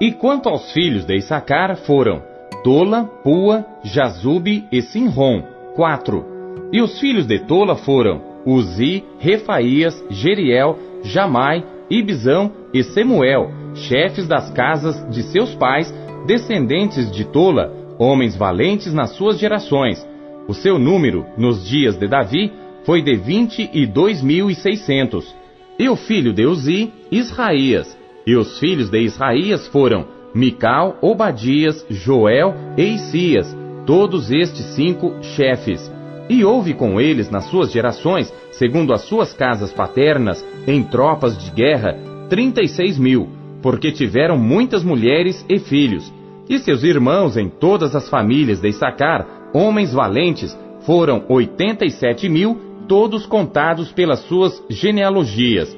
E 0.00 0.12
quanto 0.12 0.48
aos 0.48 0.72
filhos 0.72 1.04
de 1.04 1.14
Issacar 1.14 1.76
foram 1.76 2.22
Tola, 2.64 3.04
Pua, 3.22 3.66
Jazube 3.84 4.64
e 4.72 4.80
Sinrom, 4.80 5.42
quatro. 5.74 6.24
E 6.72 6.80
os 6.80 6.98
filhos 6.98 7.26
de 7.26 7.40
Tola 7.40 7.76
foram 7.76 8.22
Uzi, 8.46 9.04
Refaías, 9.18 10.02
Jeriel, 10.08 10.78
Jamai, 11.02 11.62
Ibzão 11.90 12.50
e 12.72 12.82
Semuel, 12.82 13.50
chefes 13.74 14.26
das 14.26 14.50
casas 14.50 15.06
de 15.10 15.22
seus 15.22 15.54
pais, 15.54 15.94
descendentes 16.26 17.12
de 17.12 17.26
Tola, 17.26 17.70
homens 17.98 18.34
valentes 18.34 18.94
nas 18.94 19.10
suas 19.10 19.38
gerações. 19.38 20.02
O 20.48 20.54
seu 20.54 20.78
número, 20.78 21.26
nos 21.36 21.68
dias 21.68 21.94
de 21.94 22.08
Davi, 22.08 22.50
foi 22.86 23.02
de 23.02 23.16
vinte 23.16 23.68
e 23.70 23.86
dois 23.86 24.22
mil 24.22 24.48
e 24.48 24.54
seiscentos. 24.54 25.36
E 25.78 25.88
o 25.88 25.96
filho 25.96 26.32
de 26.32 26.46
Uzi, 26.46 26.92
Israías. 27.10 27.96
E 28.26 28.34
os 28.34 28.58
filhos 28.58 28.88
de 28.88 29.00
Israías 29.00 29.66
foram 29.68 30.06
Mical, 30.34 30.98
Obadias, 31.00 31.84
Joel 31.88 32.54
e 32.76 32.94
Isias, 32.94 33.56
todos 33.86 34.30
estes 34.30 34.64
cinco 34.74 35.14
chefes. 35.22 35.92
E 36.28 36.44
houve 36.44 36.74
com 36.74 37.00
eles 37.00 37.30
nas 37.30 37.44
suas 37.44 37.70
gerações, 37.70 38.32
segundo 38.52 38.92
as 38.92 39.02
suas 39.02 39.32
casas 39.32 39.72
paternas, 39.72 40.44
em 40.66 40.82
tropas 40.82 41.38
de 41.38 41.50
guerra, 41.50 41.96
trinta 42.28 42.62
e 42.62 42.68
seis 42.68 42.98
mil, 42.98 43.28
porque 43.62 43.92
tiveram 43.92 44.36
muitas 44.36 44.82
mulheres 44.82 45.44
e 45.48 45.58
filhos. 45.58 46.12
E 46.48 46.58
seus 46.58 46.82
irmãos 46.82 47.36
em 47.36 47.48
todas 47.48 47.94
as 47.94 48.08
famílias 48.08 48.60
de 48.60 48.68
Issacar, 48.68 49.50
homens 49.52 49.92
valentes, 49.92 50.56
foram 50.80 51.24
oitenta 51.28 51.84
e 51.84 51.90
sete 51.90 52.28
mil, 52.28 52.60
todos 52.88 53.26
contados 53.26 53.92
pelas 53.92 54.20
suas 54.20 54.62
genealogias. 54.68 55.76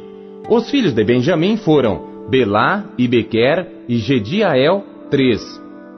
Os 0.48 0.70
filhos 0.70 0.92
de 0.92 1.04
Benjamim 1.04 1.56
foram 1.56 2.26
Belá 2.28 2.84
e 2.96 3.09
Bequer 3.09 3.66
e 3.88 3.96
Gediael, 3.98 4.84
três. 5.11 5.40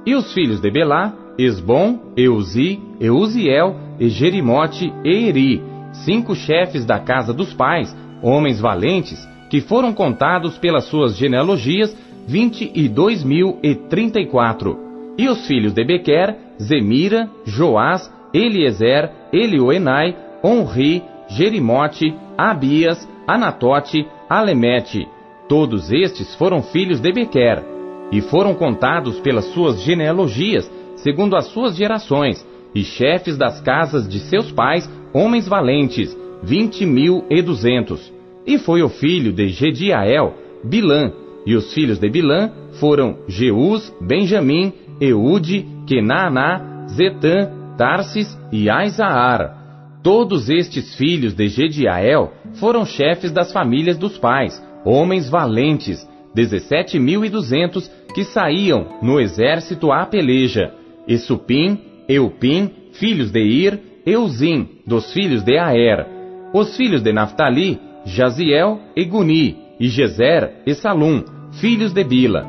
E 0.06 0.14
os 0.14 0.32
filhos 0.32 0.60
de 0.60 0.70
Belá, 0.70 1.14
Esbom, 1.38 2.12
Euzi, 2.16 2.80
Euziel 3.00 3.76
e 3.98 4.08
Jerimote 4.08 4.92
e 5.04 5.28
Eri, 5.28 5.62
cinco 6.04 6.34
chefes 6.34 6.84
da 6.84 6.98
casa 6.98 7.32
dos 7.32 7.52
pais, 7.52 7.94
homens 8.22 8.60
valentes, 8.60 9.18
que 9.48 9.60
foram 9.60 9.92
contados 9.92 10.58
pelas 10.58 10.84
suas 10.84 11.16
genealogias, 11.16 11.96
vinte 12.26 12.70
e 12.74 12.88
dois 12.88 13.24
mil 13.24 13.58
e 13.62 13.74
trinta 13.74 14.20
e 14.20 14.26
quatro. 14.26 14.78
E 15.18 15.28
os 15.28 15.46
filhos 15.46 15.72
de 15.72 15.84
Bequer, 15.84 16.36
Zemira, 16.60 17.28
Joás, 17.44 18.10
Eliezer, 18.32 19.10
Elioenai, 19.32 20.14
Onri, 20.42 21.02
Jerimote, 21.28 22.14
Abias, 22.36 23.08
Anatote, 23.26 24.06
Alemete. 24.28 25.06
Todos 25.48 25.90
estes 25.90 26.34
foram 26.34 26.62
filhos 26.62 27.00
de 27.00 27.12
Bequer, 27.12 27.64
e 28.12 28.20
foram 28.20 28.54
contados 28.54 29.20
pelas 29.20 29.46
suas 29.46 29.82
genealogias, 29.82 30.70
segundo 30.96 31.36
as 31.36 31.46
suas 31.46 31.76
gerações, 31.76 32.46
e 32.74 32.82
chefes 32.82 33.36
das 33.36 33.60
casas 33.60 34.08
de 34.08 34.20
seus 34.20 34.50
pais, 34.52 34.88
homens 35.12 35.48
valentes, 35.48 36.16
vinte 36.42 36.84
mil 36.86 37.24
e 37.28 37.42
duzentos. 37.42 38.12
E 38.46 38.58
foi 38.58 38.82
o 38.82 38.88
filho 38.88 39.32
de 39.32 39.48
Gediael, 39.48 40.34
Bilã, 40.64 41.12
e 41.46 41.54
os 41.54 41.72
filhos 41.72 41.98
de 41.98 42.08
Bilã 42.08 42.50
foram 42.78 43.18
Jeus, 43.26 43.92
Benjamim, 44.00 44.72
Eude, 45.00 45.66
Kenaaná, 45.86 46.86
Zetã, 46.88 47.50
Tarsis 47.76 48.38
e 48.52 48.68
Aizaar. 48.68 49.59
Todos 50.02 50.48
estes 50.48 50.94
filhos 50.94 51.34
de 51.34 51.48
Gediael 51.48 52.32
foram 52.54 52.86
chefes 52.86 53.30
das 53.30 53.52
famílias 53.52 53.98
dos 53.98 54.16
pais, 54.16 54.62
homens 54.84 55.28
valentes, 55.28 56.08
dezessete 56.34 56.98
mil 56.98 57.24
e 57.24 57.28
duzentos 57.28 57.90
que 58.14 58.24
saíam 58.24 58.98
no 59.02 59.20
exército 59.20 59.92
à 59.92 60.06
peleja. 60.06 60.72
Esupim, 61.06 61.78
Eupim, 62.08 62.70
filhos 62.92 63.30
de 63.30 63.40
Ir, 63.40 63.78
Euzim, 64.06 64.68
dos 64.86 65.12
filhos 65.12 65.42
de 65.42 65.58
Aer. 65.58 66.06
Os 66.54 66.76
filhos 66.76 67.02
de 67.02 67.12
Naphtali, 67.12 67.78
Jaziel, 68.06 68.80
Eguni, 68.96 69.56
e 69.78 69.88
Gezer 69.88 70.62
e 70.66 70.74
Salum, 70.74 71.24
filhos 71.52 71.92
de 71.92 72.04
Bila. 72.04 72.46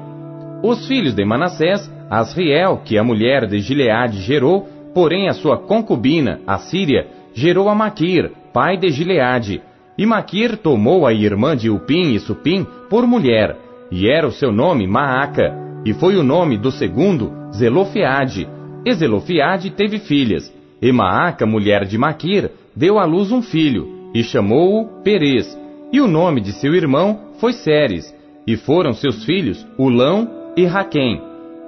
Os 0.64 0.88
filhos 0.88 1.14
de 1.14 1.26
Manassés, 1.26 1.90
Asriel, 2.10 2.82
que 2.84 2.98
a 2.98 3.04
mulher 3.04 3.48
de 3.48 3.60
Gileade 3.60 4.20
gerou, 4.22 4.68
porém 4.94 5.30
a 5.30 5.34
sua 5.34 5.58
concubina, 5.58 6.42
a 6.46 6.58
Síria, 6.58 7.08
gerou 7.34 7.70
a 7.70 7.76
Maquir, 7.76 8.32
pai 8.54 8.78
de 8.78 8.90
Gileade. 8.90 9.62
E 9.98 10.06
Maquir 10.06 10.58
tomou 10.58 11.06
a 11.06 11.14
irmã 11.14 11.56
de 11.56 11.70
Upim 11.70 12.14
e 12.14 12.20
Supim 12.20 12.66
por 12.90 13.06
mulher, 13.06 13.58
e 13.92 14.10
era 14.10 14.28
o 14.28 14.32
seu 14.32 14.52
nome 14.52 14.88
Maaca, 14.88 15.54
e 15.86 15.94
foi 15.94 16.16
o 16.16 16.24
nome 16.24 16.58
do 16.58 16.72
segundo 16.72 17.32
Zelofeade. 17.54 18.48
E 18.86 18.94
Zelofeade 18.94 19.70
teve 19.72 20.00
filhas, 20.00 20.52
e 20.82 20.92
Maaca, 20.92 21.46
mulher 21.46 21.86
de 21.86 21.98
Maquir, 21.98 22.52
deu 22.76 22.98
à 22.98 23.06
luz 23.06 23.32
um 23.32 23.42
filho, 23.42 24.10
e 24.14 24.24
chamou-o 24.24 25.04
Perez. 25.04 25.58
E 25.92 26.00
o 26.00 26.08
nome 26.08 26.42
de 26.42 26.54
seu 26.54 26.74
irmão 26.74 27.20
foi 27.40 27.54
Ceres, 27.54 28.16
e 28.48 28.56
foram 28.58 28.94
seus 28.94 29.24
filhos 29.26 29.66
Ulão 29.78 30.28
e 30.56 30.66
Raquém. 30.66 31.22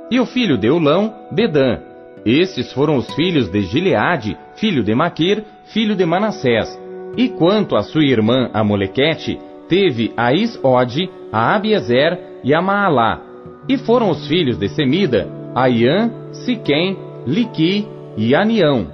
E 0.09 0.19
o 0.19 0.25
filho 0.25 0.57
de 0.57 0.69
Ulão, 0.69 1.13
Bedã. 1.31 1.92
Estes 2.25 2.71
foram 2.71 2.97
os 2.97 3.13
filhos 3.15 3.49
de 3.49 3.61
Gileade, 3.61 4.37
filho 4.55 4.83
de 4.83 4.95
Maquir, 4.95 5.43
filho 5.65 5.95
de 5.95 6.05
Manassés. 6.05 6.79
E 7.17 7.29
quanto 7.29 7.75
a 7.75 7.81
sua 7.81 8.03
irmã 8.03 8.49
Amolequete, 8.53 9.37
teve 9.67 10.13
a 10.15 10.33
Isode, 10.33 11.09
a 11.31 11.55
Abiezer 11.55 12.17
e 12.43 12.53
a 12.53 12.61
Maalá. 12.61 13.21
E 13.67 13.77
foram 13.77 14.09
os 14.09 14.27
filhos 14.27 14.57
de 14.57 14.69
Semida, 14.69 15.27
Aiã, 15.53 16.11
Siquém, 16.31 16.97
Liqui 17.27 17.87
e 18.17 18.33
Anião. 18.33 18.87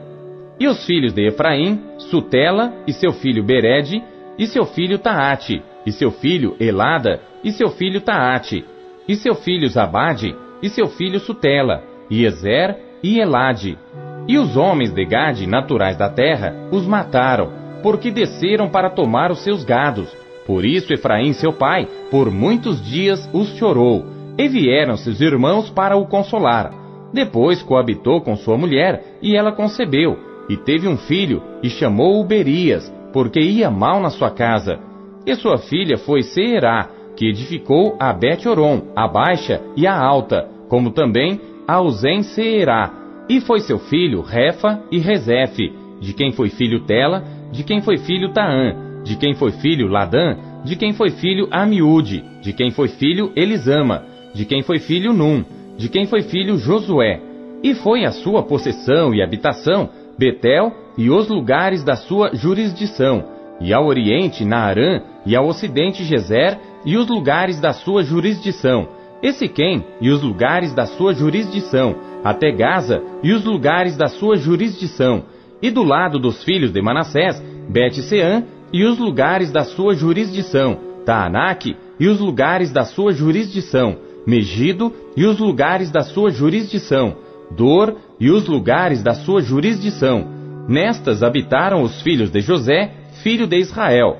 E 0.60 0.68
os 0.68 0.86
filhos 0.86 1.14
de 1.14 1.28
Efraim, 1.28 1.80
Sutela 1.98 2.74
e 2.88 2.94
seu 2.94 3.14
filho 3.14 3.44
Bered, 3.44 4.04
e 4.38 4.48
seu 4.48 4.66
filho 4.66 4.98
Taate, 4.98 5.62
e 5.86 5.92
seu 5.92 6.12
filho 6.12 6.56
Elada, 6.60 7.22
e 7.44 7.52
seu 7.52 7.70
filho 7.70 8.02
Taate, 8.02 8.66
e 9.08 9.16
seu 9.16 9.36
filho 9.36 9.68
Zabade, 9.70 10.36
e 10.62 10.70
seu 10.70 10.88
filho 10.88 11.20
Sutela, 11.20 11.84
e 12.10 12.26
Ezer 12.26 12.89
e 13.04 13.20
Elade. 13.20 13.78
E 14.28 14.38
os 14.38 14.56
homens 14.56 14.94
de 14.94 15.06
Gade, 15.06 15.48
naturais 15.48 15.98
da 15.98 16.10
terra, 16.10 16.54
os 16.72 16.86
mataram, 16.86 17.50
porque 17.82 18.12
desceram 18.12 18.70
para 18.70 18.90
tomar 18.90 19.32
os 19.32 19.40
seus 19.44 19.64
gados. 19.64 20.16
Por 20.46 20.66
isso 20.66 20.94
Efraim, 20.94 21.34
seu 21.34 21.54
pai, 21.54 21.88
por 22.12 22.32
muitos 22.32 22.84
dias 22.84 23.30
os 23.34 23.56
chorou, 23.58 24.06
e 24.38 24.48
vieram 24.48 24.98
seus 24.98 25.22
irmãos 25.22 25.70
para 25.70 25.98
o 25.98 26.06
consolar. 26.08 26.72
Depois 27.14 27.62
coabitou 27.64 28.22
com 28.22 28.36
sua 28.36 28.58
mulher, 28.58 29.04
e 29.22 29.36
ela 29.36 29.52
concebeu, 29.52 30.18
e 30.50 30.58
teve 30.58 30.88
um 30.88 30.98
filho, 30.98 31.42
e 31.64 31.70
chamou-o 31.70 32.24
Berias, 32.24 32.92
porque 33.12 33.40
ia 33.40 33.70
mal 33.70 34.00
na 34.00 34.10
sua 34.10 34.30
casa. 34.30 34.80
E 35.26 35.36
sua 35.36 35.58
filha 35.58 35.98
foi 35.98 36.22
Seerá, 36.22 36.90
que 37.16 37.28
edificou 37.28 37.98
a 38.00 38.14
Bet-Oron, 38.14 38.94
a 38.96 39.08
baixa 39.08 39.62
e 39.76 39.86
a 39.86 39.98
alta, 39.98 40.48
como 40.70 40.92
também 40.92 41.42
a 41.70 41.80
Uzen 41.82 42.24
Seerá, 42.24 42.92
e 43.30 43.40
foi 43.42 43.60
seu 43.60 43.78
filho 43.78 44.22
Refa 44.22 44.82
e 44.92 44.98
Rezefe, 44.98 45.72
de 46.02 46.14
quem 46.14 46.32
foi 46.32 46.50
filho 46.50 46.80
Tela, 46.80 47.24
de 47.52 47.64
quem 47.64 47.80
foi 47.80 48.00
filho 48.00 48.34
Taã, 48.34 49.04
de 49.04 49.16
quem 49.16 49.36
foi 49.36 49.52
filho 49.52 49.88
Ladã, 49.88 50.36
de 50.66 50.76
quem 50.76 50.94
foi 50.94 51.12
filho 51.12 51.48
Amiúde, 51.52 52.26
de 52.42 52.54
quem 52.54 52.72
foi 52.72 52.88
filho 52.88 53.32
Elisama, 53.36 54.04
de 54.34 54.46
quem 54.46 54.64
foi 54.64 54.80
filho 54.80 55.14
Num, 55.14 55.46
de 55.78 55.90
quem 55.90 56.08
foi 56.08 56.24
filho 56.24 56.58
Josué. 56.58 57.22
E 57.64 57.76
foi 57.76 58.04
a 58.04 58.12
sua 58.12 58.42
possessão 58.42 59.14
e 59.14 59.22
habitação 59.22 59.90
Betel 60.18 60.74
e 60.98 61.12
os 61.12 61.28
lugares 61.28 61.84
da 61.84 61.96
sua 61.96 62.34
jurisdição, 62.34 63.24
e 63.62 63.72
ao 63.76 63.86
oriente 63.86 64.44
Naarã, 64.44 65.04
e 65.24 65.36
ao 65.36 65.46
ocidente 65.46 66.04
Gezer 66.04 66.58
e 66.84 66.98
os 66.98 67.08
lugares 67.08 67.62
da 67.62 67.74
sua 67.74 68.02
jurisdição, 68.02 68.88
e 69.22 69.34
Siquém 69.34 69.84
e 70.02 70.10
os 70.10 70.22
lugares 70.22 70.74
da 70.74 70.86
sua 70.86 71.14
jurisdição, 71.14 71.96
até 72.24 72.52
Gaza 72.52 73.02
e 73.24 73.34
os 73.34 73.44
lugares 73.44 73.96
da 73.98 74.08
sua 74.08 74.38
jurisdição, 74.38 75.24
e 75.62 75.70
do 75.70 75.84
lado 75.84 76.20
dos 76.20 76.44
filhos 76.44 76.72
de 76.72 76.82
Manassés, 76.82 77.42
Bet-Seã 77.70 78.44
e 78.72 78.86
os 78.86 78.98
lugares 78.98 79.52
da 79.52 79.64
sua 79.64 79.94
jurisdição, 79.94 80.78
Taanac 81.06 81.76
e 82.00 82.08
os 82.08 82.20
lugares 82.20 82.72
da 82.72 82.84
sua 82.84 83.12
jurisdição, 83.12 83.98
Megido 84.28 84.94
e 85.18 85.26
os 85.26 85.40
lugares 85.40 85.90
da 85.90 86.02
sua 86.02 86.30
jurisdição, 86.30 87.16
Dor 87.52 87.96
e 88.20 88.30
os 88.30 88.48
lugares 88.48 89.02
da 89.02 89.14
sua 89.14 89.42
jurisdição. 89.42 90.28
Nestas 90.68 91.24
habitaram 91.24 91.82
os 91.82 92.02
filhos 92.02 92.30
de 92.30 92.42
José, 92.42 92.92
filho 93.24 93.48
de 93.48 93.58
Israel. 93.58 94.18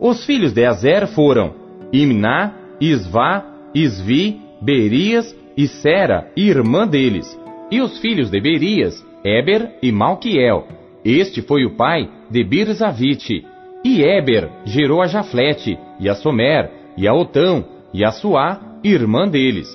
Os 0.00 0.24
filhos 0.26 0.52
de 0.52 0.64
Azer 0.64 1.06
foram 1.06 1.54
Imná, 1.92 2.52
Isvá, 2.80 3.44
Isvi, 3.76 4.40
Berias 4.58 5.36
e 5.54 5.68
Sera, 5.68 6.32
irmã 6.34 6.88
deles. 6.88 7.38
E 7.70 7.82
os 7.82 7.98
filhos 7.98 8.30
de 8.30 8.40
Berias, 8.40 9.04
Eber 9.22 9.76
e 9.82 9.92
Malquiel. 9.92 10.66
Este 11.04 11.42
foi 11.42 11.66
o 11.66 11.76
pai 11.76 12.08
de 12.30 12.42
Birzavite. 12.42 13.44
E 13.84 14.00
Eber 14.00 14.48
gerou 14.64 15.02
a 15.02 15.06
Jaflete, 15.06 15.78
e 16.00 16.08
a 16.08 16.14
Somer, 16.14 16.70
e 16.96 17.06
a 17.06 17.12
Otão, 17.12 17.66
e 17.92 18.02
a 18.02 18.12
Suá, 18.12 18.78
irmã 18.82 19.28
deles. 19.28 19.68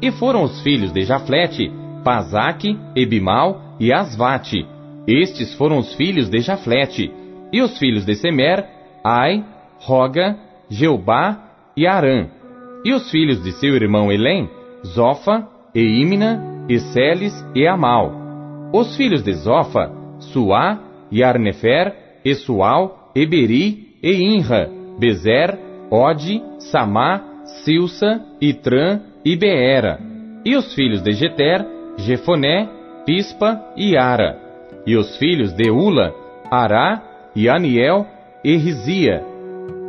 E 0.00 0.12
foram 0.12 0.44
os 0.44 0.62
filhos 0.62 0.92
de 0.92 1.02
Jaflete, 1.02 1.68
Pazaque, 2.04 2.78
Ebimal 2.94 3.74
e 3.80 3.92
Asvate. 3.92 4.64
Estes 5.04 5.52
foram 5.54 5.78
os 5.78 5.92
filhos 5.94 6.28
de 6.28 6.38
Jaflete. 6.38 7.10
E 7.52 7.60
os 7.60 7.76
filhos 7.76 8.06
de 8.06 8.14
Semer, 8.14 8.64
Ai, 9.04 9.44
Roga, 9.80 10.38
Jeubá 10.70 11.42
e 11.76 11.88
Arã. 11.88 12.37
E 12.84 12.92
os 12.92 13.10
filhos 13.10 13.42
de 13.42 13.52
seu 13.52 13.74
irmão 13.74 14.10
Elém, 14.12 14.48
Zofa, 14.86 15.46
e 15.74 15.80
Imna, 16.02 16.66
e 16.68 16.78
e 17.54 17.66
Amal. 17.66 18.12
Os 18.72 18.96
filhos 18.96 19.22
de 19.22 19.32
Zofa, 19.32 19.90
Suá, 20.18 20.78
e 21.10 21.22
Arnefer, 21.22 21.94
e 22.24 22.34
Sual, 22.34 23.10
Eberi, 23.14 23.96
e 24.02 24.12
Inra, 24.12 24.70
Bezer, 24.98 25.58
Ode, 25.90 26.42
Samá, 26.58 27.22
Silsa, 27.64 28.20
Itran 28.40 29.00
e 29.24 29.36
Beera. 29.36 29.98
E 30.44 30.54
os 30.54 30.74
filhos 30.74 31.02
de 31.02 31.12
Jeter, 31.12 31.64
Jefoné, 31.96 32.68
Pispa 33.06 33.72
e 33.76 33.96
Ara. 33.96 34.38
E 34.86 34.96
os 34.96 35.16
filhos 35.16 35.52
de 35.52 35.70
Ula, 35.70 36.14
Ará 36.50 37.02
e 37.34 37.48
Aniel 37.48 38.06
e 38.44 38.56
Rizia. 38.56 39.24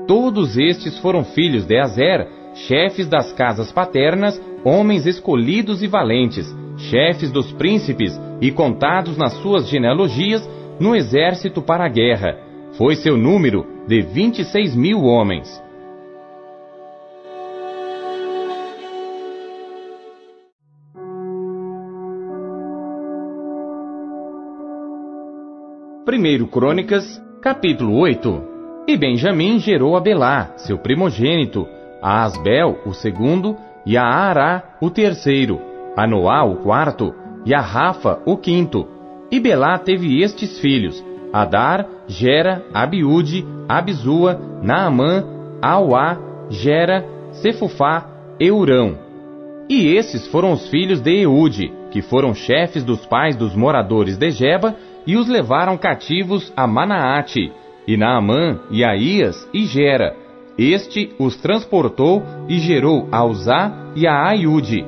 Todos 0.07 0.57
estes 0.57 0.97
foram 0.99 1.23
filhos 1.23 1.65
de 1.65 1.77
Azer, 1.77 2.27
chefes 2.67 3.07
das 3.07 3.31
casas 3.33 3.71
paternas, 3.71 4.41
homens 4.63 5.05
escolhidos 5.05 5.81
e 5.81 5.87
valentes, 5.87 6.53
chefes 6.77 7.31
dos 7.31 7.51
príncipes 7.53 8.19
e 8.41 8.51
contados 8.51 9.17
nas 9.17 9.33
suas 9.41 9.67
genealogias 9.69 10.47
no 10.79 10.95
exército 10.95 11.61
para 11.61 11.85
a 11.85 11.89
guerra. 11.89 12.37
Foi 12.73 12.95
seu 12.95 13.17
número 13.17 13.65
de 13.87 14.01
vinte 14.01 14.39
e 14.39 14.45
seis 14.45 14.75
mil 14.75 15.03
homens. 15.03 15.61
Primeiro 26.05 26.47
Crônicas, 26.47 27.21
capítulo 27.39 27.95
8. 27.99 28.43
E 28.87 28.97
Benjamim 28.97 29.59
gerou 29.59 29.95
a 29.95 29.99
Belá, 29.99 30.53
seu 30.57 30.79
primogênito, 30.79 31.67
a 32.01 32.23
Asbel, 32.23 32.79
o 32.85 32.93
segundo, 32.93 33.57
e 33.85 33.97
a 33.97 34.03
Ará, 34.03 34.63
o 34.81 34.89
terceiro, 34.89 35.59
a 35.95 36.07
Noá, 36.07 36.43
o 36.43 36.57
quarto, 36.57 37.13
e 37.45 37.53
a 37.53 37.61
Rafa, 37.61 38.19
o 38.25 38.37
quinto. 38.37 38.87
E 39.31 39.39
Belá 39.39 39.77
teve 39.77 40.21
estes 40.21 40.59
filhos: 40.59 41.03
Adar, 41.31 41.85
Gera, 42.07 42.63
Abiúde, 42.73 43.45
Abizua, 43.67 44.39
Naamã, 44.61 45.23
Auá, 45.61 46.17
Gera, 46.49 47.05
Cefufá, 47.31 48.07
Eurão. 48.39 48.97
E 49.69 49.93
esses 49.95 50.27
foram 50.27 50.53
os 50.53 50.67
filhos 50.69 50.99
de 50.99 51.21
Eude, 51.21 51.71
que 51.91 52.01
foram 52.01 52.33
chefes 52.33 52.83
dos 52.83 53.05
pais 53.05 53.35
dos 53.35 53.55
moradores 53.55 54.17
de 54.17 54.31
Geba, 54.31 54.75
e 55.05 55.15
os 55.15 55.27
levaram 55.27 55.77
cativos 55.77 56.51
a 56.55 56.65
Manaate, 56.65 57.51
e 57.87 57.95
Naamã, 57.95 58.59
e 58.71 58.83
Aías, 58.83 59.47
e 59.53 59.65
Gera. 59.65 60.15
Este 60.59 61.09
os 61.17 61.37
transportou 61.37 62.21
e 62.49 62.59
gerou 62.59 63.07
a 63.13 63.23
Uzá 63.23 63.71
e 63.95 64.05
a 64.05 64.27
Aiude. 64.27 64.85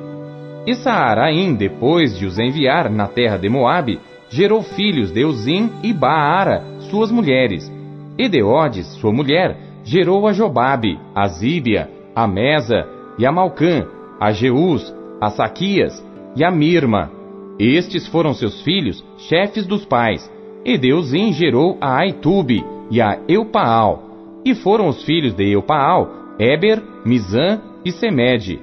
E 0.66 0.74
Saaraim, 0.74 1.54
depois 1.54 2.18
de 2.18 2.26
os 2.26 2.38
enviar 2.38 2.90
na 2.90 3.08
terra 3.08 3.38
de 3.38 3.48
Moabe, 3.48 3.98
gerou 4.28 4.62
filhos 4.62 5.10
de 5.10 5.24
Uzim 5.24 5.70
e 5.82 5.90
Baara, 5.94 6.62
suas 6.90 7.10
mulheres. 7.10 7.72
E 8.18 8.28
Deodes, 8.28 8.86
sua 9.00 9.14
mulher, 9.14 9.56
gerou 9.82 10.28
a 10.28 10.34
Jobabe, 10.34 11.00
a 11.14 11.26
Zíbia, 11.28 11.88
a 12.14 12.26
Mesa 12.26 12.86
e 13.18 13.24
a 13.24 13.32
Malcã, 13.32 13.86
a 14.20 14.30
Jeus, 14.30 14.94
a 15.18 15.30
Saquias 15.30 16.04
e 16.36 16.44
a 16.44 16.50
Mirma. 16.50 17.10
Estes 17.58 18.06
foram 18.06 18.34
seus 18.34 18.60
filhos, 18.60 19.02
chefes 19.16 19.66
dos 19.66 19.86
pais. 19.86 20.30
E 20.66 20.76
Deuzim 20.76 21.32
gerou 21.32 21.78
a 21.80 21.96
Aitube 21.96 22.62
e 22.90 23.00
a 23.00 23.18
Eupaal. 23.26 24.11
E 24.44 24.54
foram 24.54 24.88
os 24.88 25.04
filhos 25.04 25.34
de 25.34 25.50
Eupaal, 25.50 26.10
Eber, 26.38 26.82
Mizã 27.04 27.60
e 27.84 27.92
Semede. 27.92 28.58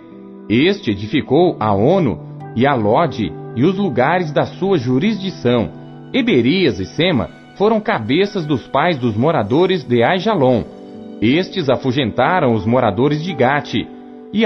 Este 0.49 0.91
edificou 0.91 1.55
a 1.59 1.73
Ono 1.73 2.19
e 2.55 2.65
a 2.65 2.73
Lode 2.73 3.31
e 3.55 3.63
os 3.63 3.77
lugares 3.77 4.31
da 4.31 4.45
sua 4.45 4.77
jurisdição. 4.77 5.69
Eberias 6.13 6.79
e 6.79 6.85
Sema 6.85 7.29
foram 7.55 7.79
cabeças 7.79 8.45
dos 8.45 8.67
pais 8.67 8.97
dos 8.97 9.15
moradores 9.15 9.83
de 9.83 10.03
Aijalon. 10.03 10.63
Estes 11.21 11.69
afugentaram 11.69 12.53
os 12.53 12.65
moradores 12.65 13.23
de 13.23 13.33
Gate. 13.33 13.87
E 14.33 14.45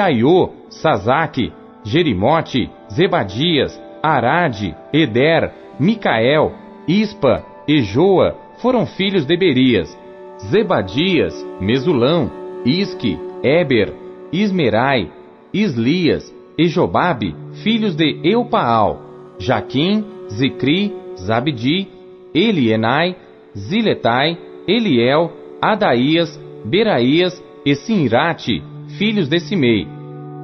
Sazaque, 0.69 1.51
Jerimote, 1.83 2.69
Zebadias, 2.91 3.79
Arade, 4.01 4.75
Eder, 4.91 5.51
Micael, 5.79 6.53
Ispa 6.87 7.43
e 7.67 7.81
Joa 7.81 8.35
foram 8.61 8.85
filhos 8.85 9.25
de 9.25 9.37
Berias. 9.37 10.02
Zebadias, 10.49 11.33
Mesulão, 11.59 12.31
Isque, 12.65 13.17
Eber, 13.43 13.93
Ismerai, 14.31 15.11
Islias 15.53 16.33
e 16.57 16.67
Jobabe, 16.67 17.35
filhos 17.63 17.95
de 17.95 18.19
Eupaal, 18.23 19.01
Jaquim, 19.39 20.03
Zicri, 20.29 20.93
Zabdi, 21.17 21.87
Elienai, 22.33 23.15
Ziletai, 23.55 24.37
Eliel, 24.67 25.31
Adaías, 25.61 26.39
Beraías 26.65 27.41
e 27.65 27.75
Sinrate, 27.75 28.61
filhos 28.97 29.29
de 29.29 29.39
Simei, 29.39 29.87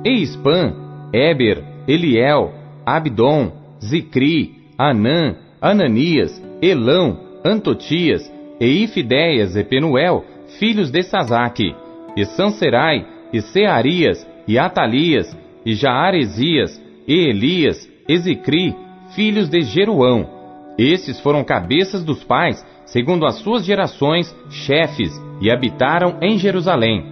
e 0.05 0.21
Ispan, 0.21 0.73
Eber, 1.13 1.63
Eliel, 1.87 2.53
Abdon, 2.85 3.51
Zicri, 3.83 4.55
Anã, 4.77 5.35
Ananias, 5.61 6.41
Elão, 6.61 7.19
Antotias, 7.43 8.31
e 8.59 8.83
Ifidéias 8.83 9.55
e 9.55 9.63
Penuel, 9.63 10.25
filhos 10.59 10.91
de 10.91 11.01
Sazaque, 11.03 11.73
e 12.15 12.25
Sanserai, 12.25 13.05
e 13.31 13.41
Searias, 13.41 14.27
e 14.47 14.57
Atalias, 14.57 15.37
e 15.65 15.73
Jaaresias, 15.73 16.81
e 17.07 17.29
Elias, 17.29 17.89
e 18.07 18.17
Zicri, 18.17 18.75
filhos 19.15 19.47
de 19.47 19.61
Jeruão. 19.61 20.27
Esses 20.77 21.19
foram 21.19 21.43
cabeças 21.43 22.03
dos 22.03 22.23
pais, 22.23 22.65
segundo 22.85 23.25
as 23.25 23.35
suas 23.35 23.63
gerações, 23.63 24.35
chefes, 24.49 25.11
e 25.41 25.51
habitaram 25.51 26.17
em 26.21 26.37
Jerusalém. 26.37 27.05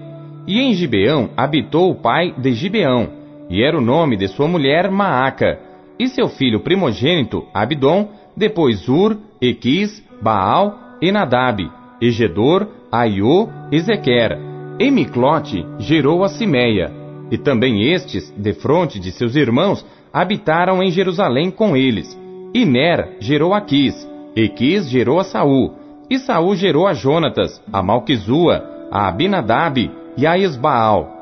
E 0.48 0.60
em 0.60 0.74
Gibeão 0.74 1.30
habitou 1.38 1.92
o 1.92 1.96
pai 1.96 2.34
de 2.38 2.54
Gibeão, 2.54 3.10
e 3.50 3.64
era 3.64 3.78
o 3.78 3.82
nome 3.82 4.18
de 4.18 4.28
sua 4.28 4.48
mulher 4.48 4.90
Maaca, 4.90 5.60
e 6.00 6.08
seu 6.08 6.28
filho 6.28 6.60
primogênito, 6.60 7.46
Abdom, 7.54 8.10
depois 8.36 8.88
Ur, 8.88 9.18
Equis, 9.42 10.04
Baal 10.22 10.87
e 11.02 11.12
Nadab, 11.12 11.70
e 12.02 12.12
Gedor, 12.12 12.68
Aiô, 12.92 13.50
Ezequer. 13.72 14.38
E 14.80 14.92
Miclote 14.92 15.66
gerou 15.80 16.24
a 16.24 16.30
Simeia. 16.30 16.92
E 17.32 17.38
também 17.38 17.92
estes, 17.92 18.32
defronte 18.38 19.00
de 19.00 19.12
seus 19.12 19.36
irmãos, 19.36 19.86
habitaram 20.14 20.82
em 20.82 20.92
Jerusalém 20.92 21.52
com 21.52 21.76
eles. 21.76 22.18
E 22.54 22.66
Ner 22.66 23.18
gerou 23.20 23.54
a 23.54 23.62
Quis, 23.62 24.08
e 24.36 24.48
Quis 24.48 24.90
gerou 24.90 25.20
a 25.20 25.24
Saul, 25.24 25.74
e 26.10 26.18
Saul 26.18 26.56
gerou 26.56 26.88
a 26.88 26.94
Jonatas, 26.94 27.62
a 27.72 27.84
Malquizua, 27.84 28.64
a 28.90 29.08
Abinadab, 29.08 29.92
e 30.18 30.26
a 30.26 30.38
Esbaal. 30.38 31.14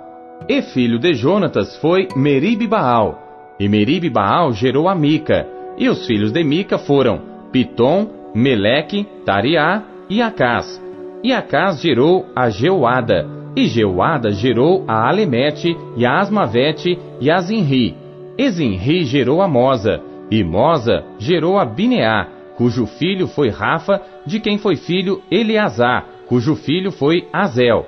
E 0.48 0.62
filho 0.62 1.00
de 1.00 1.14
Jonatas 1.14 1.76
foi 1.78 2.08
Meribe-Baal. 2.16 3.20
E 3.60 3.68
Meribe-Baal 3.68 4.54
gerou 4.54 4.88
a 4.88 4.94
Mica. 4.94 5.48
E 5.78 5.90
os 5.90 6.06
filhos 6.06 6.32
de 6.32 6.44
Mica 6.44 6.78
foram 6.78 7.22
Pitom, 7.52 8.08
Meleque, 8.36 9.08
Tariá 9.26 9.82
e 10.10 10.22
Acás. 10.22 10.82
E 11.24 11.32
Acás 11.32 11.82
gerou 11.82 12.26
a 12.36 12.50
Jeoada. 12.50 13.26
E 13.56 13.66
Jeoada 13.68 14.34
gerou 14.34 14.84
a 14.86 15.08
Alemete, 15.08 15.76
e 15.96 16.06
a 16.06 16.20
Asmavete, 16.20 17.00
e 17.22 17.32
a 17.32 17.40
Zinri. 17.40 17.96
E 18.38 18.50
Zinri 18.50 19.06
gerou 19.06 19.42
a 19.42 19.48
Mosa. 19.48 20.02
E 20.30 20.44
Mosa 20.44 21.06
gerou 21.18 21.58
a 21.58 21.64
Bineá, 21.64 22.28
cujo 22.58 22.86
filho 22.86 23.28
foi 23.28 23.50
Rafa, 23.50 24.02
de 24.26 24.42
quem 24.42 24.58
foi 24.58 24.76
filho 24.76 25.22
Eleazar, 25.32 26.06
cujo 26.28 26.56
filho 26.56 26.92
foi 26.92 27.28
Azel. 27.32 27.86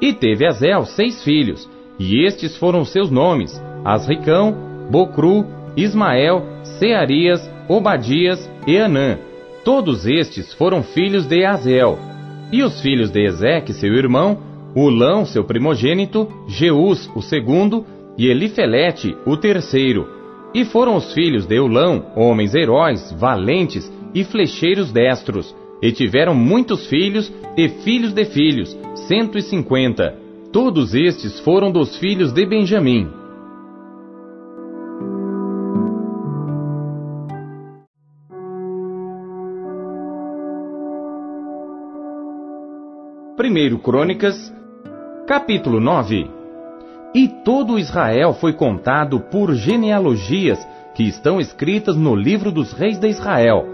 E 0.00 0.12
teve 0.12 0.46
Azel 0.46 0.84
seis 0.84 1.24
filhos, 1.24 1.68
e 1.98 2.24
estes 2.24 2.56
foram 2.56 2.84
seus 2.84 3.10
nomes: 3.10 3.60
Asricão, 3.84 4.54
Bocru, 4.90 5.44
Ismael, 5.76 6.44
Searias, 6.78 7.50
Obadias 7.68 8.48
e 8.66 8.78
Anã. 8.78 9.27
Todos 9.68 10.06
estes 10.06 10.54
foram 10.54 10.82
filhos 10.82 11.26
de 11.26 11.44
Azel. 11.44 11.98
E 12.50 12.62
os 12.62 12.80
filhos 12.80 13.10
de 13.10 13.22
Ezeque, 13.22 13.74
seu 13.74 13.92
irmão, 13.92 14.38
Ulão, 14.74 15.26
seu 15.26 15.44
primogênito, 15.44 16.26
Jeus, 16.48 17.06
o 17.14 17.20
segundo, 17.20 17.84
e 18.16 18.28
Elifelete, 18.28 19.14
o 19.26 19.36
terceiro. 19.36 20.08
E 20.54 20.64
foram 20.64 20.96
os 20.96 21.12
filhos 21.12 21.44
de 21.44 21.60
Ulão, 21.60 22.06
homens 22.16 22.54
heróis, 22.54 23.14
valentes 23.18 23.92
e 24.14 24.24
flecheiros 24.24 24.90
destros, 24.90 25.54
e 25.82 25.92
tiveram 25.92 26.34
muitos 26.34 26.86
filhos 26.86 27.30
e 27.54 27.68
filhos 27.68 28.14
de 28.14 28.24
filhos, 28.24 28.74
cento 29.06 29.36
e 29.36 29.42
cinquenta. 29.42 30.16
Todos 30.50 30.94
estes 30.94 31.40
foram 31.40 31.70
dos 31.70 31.94
filhos 31.98 32.32
de 32.32 32.46
Benjamim. 32.46 33.17
Primeiro 43.38 43.78
Crônicas, 43.78 44.52
capítulo 45.24 45.78
9. 45.78 46.28
E 47.14 47.28
todo 47.44 47.78
Israel 47.78 48.34
foi 48.34 48.52
contado 48.52 49.20
por 49.20 49.54
genealogias 49.54 50.58
que 50.92 51.04
estão 51.04 51.40
escritas 51.40 51.94
no 51.94 52.16
livro 52.16 52.50
dos 52.50 52.72
reis 52.72 52.98
de 52.98 53.06
Israel. 53.06 53.64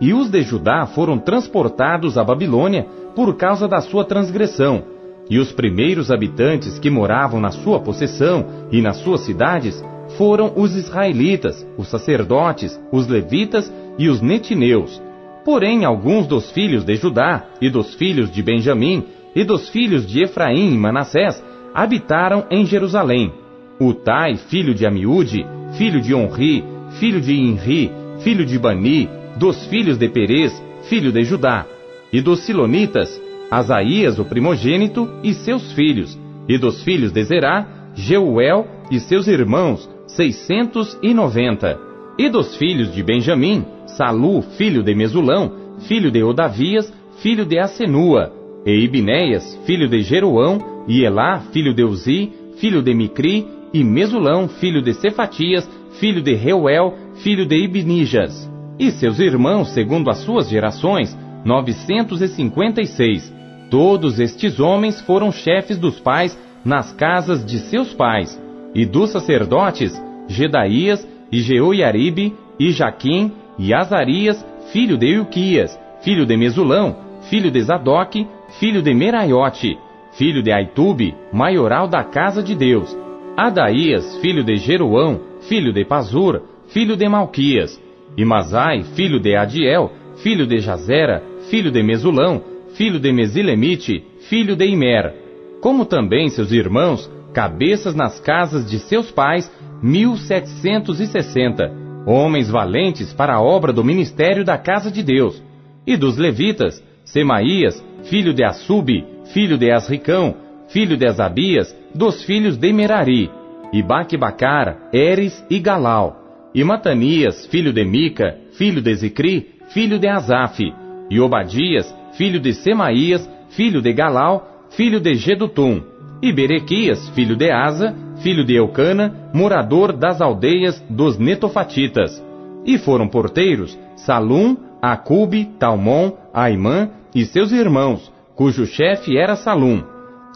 E 0.00 0.14
os 0.14 0.30
de 0.30 0.40
Judá 0.42 0.86
foram 0.86 1.18
transportados 1.18 2.16
à 2.16 2.22
Babilônia 2.22 2.86
por 3.16 3.36
causa 3.36 3.66
da 3.66 3.80
sua 3.80 4.04
transgressão. 4.04 4.84
E 5.28 5.40
os 5.40 5.50
primeiros 5.50 6.12
habitantes 6.12 6.78
que 6.78 6.88
moravam 6.88 7.40
na 7.40 7.50
sua 7.50 7.80
possessão 7.80 8.46
e 8.70 8.80
nas 8.80 8.98
suas 8.98 9.22
cidades 9.22 9.84
foram 10.16 10.52
os 10.54 10.76
israelitas, 10.76 11.66
os 11.76 11.88
sacerdotes, 11.88 12.80
os 12.92 13.08
levitas 13.08 13.68
e 13.98 14.08
os 14.08 14.20
netineus 14.20 15.07
Porém, 15.48 15.86
alguns 15.86 16.26
dos 16.26 16.50
filhos 16.50 16.84
de 16.84 16.94
Judá, 16.96 17.46
e 17.58 17.70
dos 17.70 17.94
filhos 17.94 18.30
de 18.30 18.42
Benjamim, 18.42 19.02
e 19.34 19.42
dos 19.44 19.70
filhos 19.70 20.06
de 20.06 20.22
Efraim 20.22 20.74
e 20.74 20.76
Manassés, 20.76 21.42
habitaram 21.74 22.44
em 22.50 22.66
Jerusalém. 22.66 23.32
Utai, 23.80 24.36
filho 24.36 24.74
de 24.74 24.84
Amiúde, 24.84 25.46
filho 25.78 26.02
de 26.02 26.14
Onri, 26.14 26.62
filho 27.00 27.18
de 27.18 27.32
Inri, 27.32 27.90
filho 28.20 28.44
de 28.44 28.58
Bani, 28.58 29.08
dos 29.38 29.64
filhos 29.68 29.96
de 29.96 30.06
Perez, 30.10 30.52
filho 30.82 31.10
de 31.10 31.24
Judá. 31.24 31.64
E 32.12 32.20
dos 32.20 32.40
Silonitas, 32.40 33.18
Asaías, 33.50 34.18
o 34.18 34.26
primogênito, 34.26 35.08
e 35.24 35.32
seus 35.32 35.72
filhos. 35.72 36.14
E 36.46 36.58
dos 36.58 36.82
filhos 36.82 37.10
de 37.10 37.24
Zerá, 37.24 37.66
Jeuel 37.94 38.66
e 38.90 39.00
seus 39.00 39.26
irmãos, 39.26 39.88
seiscentos 40.08 40.98
e 41.02 41.14
noventa. 41.14 41.80
E 42.18 42.28
dos 42.28 42.54
filhos 42.56 42.92
de 42.92 43.02
Benjamim, 43.02 43.64
Salu, 43.98 44.42
filho 44.56 44.84
de 44.84 44.94
Mesulão, 44.94 45.50
filho 45.88 46.08
de 46.08 46.22
Odavias, 46.22 46.92
filho 47.20 47.44
de 47.44 47.58
Asenua, 47.58 48.32
e 48.64 48.70
Ibinéias, 48.84 49.58
filho 49.66 49.88
de 49.88 50.02
Jeroão, 50.02 50.84
e 50.86 51.02
Elá, 51.02 51.40
filho 51.52 51.74
de 51.74 51.82
Uzi, 51.82 52.32
filho 52.58 52.80
de 52.80 52.94
Micri, 52.94 53.44
e 53.74 53.82
Mesulão, 53.82 54.46
filho 54.48 54.80
de 54.80 54.94
Cefatias, 54.94 55.68
filho 55.98 56.22
de 56.22 56.32
Reuel, 56.36 56.94
filho 57.24 57.44
de 57.44 57.56
Ibnijas. 57.56 58.48
E 58.78 58.92
seus 58.92 59.18
irmãos, 59.18 59.70
segundo 59.70 60.10
as 60.10 60.18
suas 60.18 60.48
gerações, 60.48 61.18
novecentos 61.44 62.22
e 62.22 62.28
cinquenta 62.28 62.80
e 62.80 62.86
seis. 62.86 63.34
Todos 63.68 64.20
estes 64.20 64.60
homens 64.60 65.00
foram 65.00 65.32
chefes 65.32 65.76
dos 65.76 65.98
pais 65.98 66.38
nas 66.64 66.92
casas 66.92 67.44
de 67.44 67.58
seus 67.58 67.92
pais, 67.92 68.40
e 68.76 68.86
dos 68.86 69.10
sacerdotes, 69.10 70.00
Gedaías, 70.28 71.04
e 71.32 71.40
Jeoiaribe, 71.40 72.32
e 72.60 72.70
Jaquim, 72.70 73.32
e 73.58 73.74
Azarias, 73.74 74.44
filho 74.72 74.96
de 74.96 75.06
Ilquias, 75.06 75.78
filho 76.02 76.24
de 76.24 76.36
Mesulão, 76.36 76.96
filho 77.28 77.50
de 77.50 77.60
Zadok, 77.60 78.26
filho 78.58 78.80
de 78.80 78.94
Meraiote, 78.94 79.76
filho 80.12 80.42
de 80.42 80.52
Aitube, 80.52 81.14
maioral 81.32 81.88
da 81.88 82.04
casa 82.04 82.42
de 82.42 82.54
Deus, 82.54 82.96
Adaías, 83.36 84.16
filho 84.18 84.44
de 84.44 84.56
Jeroão, 84.56 85.20
filho 85.48 85.72
de 85.72 85.84
Pazur, 85.84 86.42
filho 86.68 86.96
de 86.96 87.08
Malquias, 87.08 87.80
e 88.16 88.24
Mazai, 88.24 88.82
filho 88.94 89.20
de 89.20 89.36
Adiel, 89.36 89.92
filho 90.22 90.46
de 90.46 90.58
Jazera, 90.58 91.22
filho 91.50 91.70
de 91.70 91.82
Mesulão, 91.82 92.42
filho 92.74 92.98
de 92.98 93.12
Mesilemite, 93.12 94.04
filho 94.28 94.56
de 94.56 94.66
Imer, 94.66 95.14
como 95.60 95.84
também 95.84 96.28
seus 96.28 96.52
irmãos, 96.52 97.10
cabeças 97.32 97.94
nas 97.94 98.18
casas 98.20 98.68
de 98.68 98.78
seus 98.78 99.10
pais, 99.10 99.50
mil 99.82 100.16
setecentos 100.16 101.00
e 101.00 101.06
sessenta, 101.06 101.72
homens 102.08 102.48
valentes 102.48 103.12
para 103.12 103.34
a 103.34 103.40
obra 103.40 103.70
do 103.72 103.84
ministério 103.84 104.42
da 104.42 104.56
casa 104.56 104.90
de 104.90 105.02
Deus, 105.02 105.42
e 105.86 105.96
dos 105.96 106.16
levitas, 106.16 106.82
Semaías, 107.04 107.84
filho 108.04 108.32
de 108.32 108.44
Assub, 108.44 109.04
filho 109.32 109.58
de 109.58 109.70
Asricão, 109.70 110.34
filho 110.68 110.96
de 110.96 111.06
Asabias, 111.06 111.74
dos 111.94 112.24
filhos 112.24 112.56
de 112.56 112.72
Merari, 112.72 113.30
e 113.72 113.82
Baque-Bacar, 113.82 114.88
Eres 114.92 115.44
e 115.50 115.58
Galal, 115.58 116.50
e 116.54 116.64
Matanias, 116.64 117.46
filho 117.46 117.72
de 117.72 117.84
Mica, 117.84 118.38
filho 118.52 118.80
de 118.80 118.94
Zicri, 118.94 119.54
filho 119.68 119.98
de 119.98 120.08
Asaf, 120.08 120.72
e 121.10 121.20
Obadias, 121.20 121.94
filho 122.12 122.40
de 122.40 122.54
Semaías, 122.54 123.28
filho 123.50 123.82
de 123.82 123.92
Galal, 123.92 124.66
filho 124.70 125.00
de 125.00 125.14
Gedutum, 125.14 125.82
e 126.22 126.32
Berequias, 126.32 127.08
filho 127.10 127.36
de 127.36 127.50
Asa, 127.50 127.94
filho 128.22 128.44
de 128.44 128.54
Eucana, 128.54 129.30
morador 129.32 129.92
das 129.92 130.20
aldeias 130.20 130.82
dos 130.88 131.18
Netofatitas. 131.18 132.22
E 132.64 132.78
foram 132.78 133.08
porteiros 133.08 133.78
Salum, 133.96 134.56
Acube, 134.80 135.46
Talmon, 135.58 136.12
Aimã 136.32 136.90
e 137.14 137.24
seus 137.24 137.52
irmãos, 137.52 138.12
cujo 138.34 138.66
chefe 138.66 139.16
era 139.16 139.36
Salum. 139.36 139.82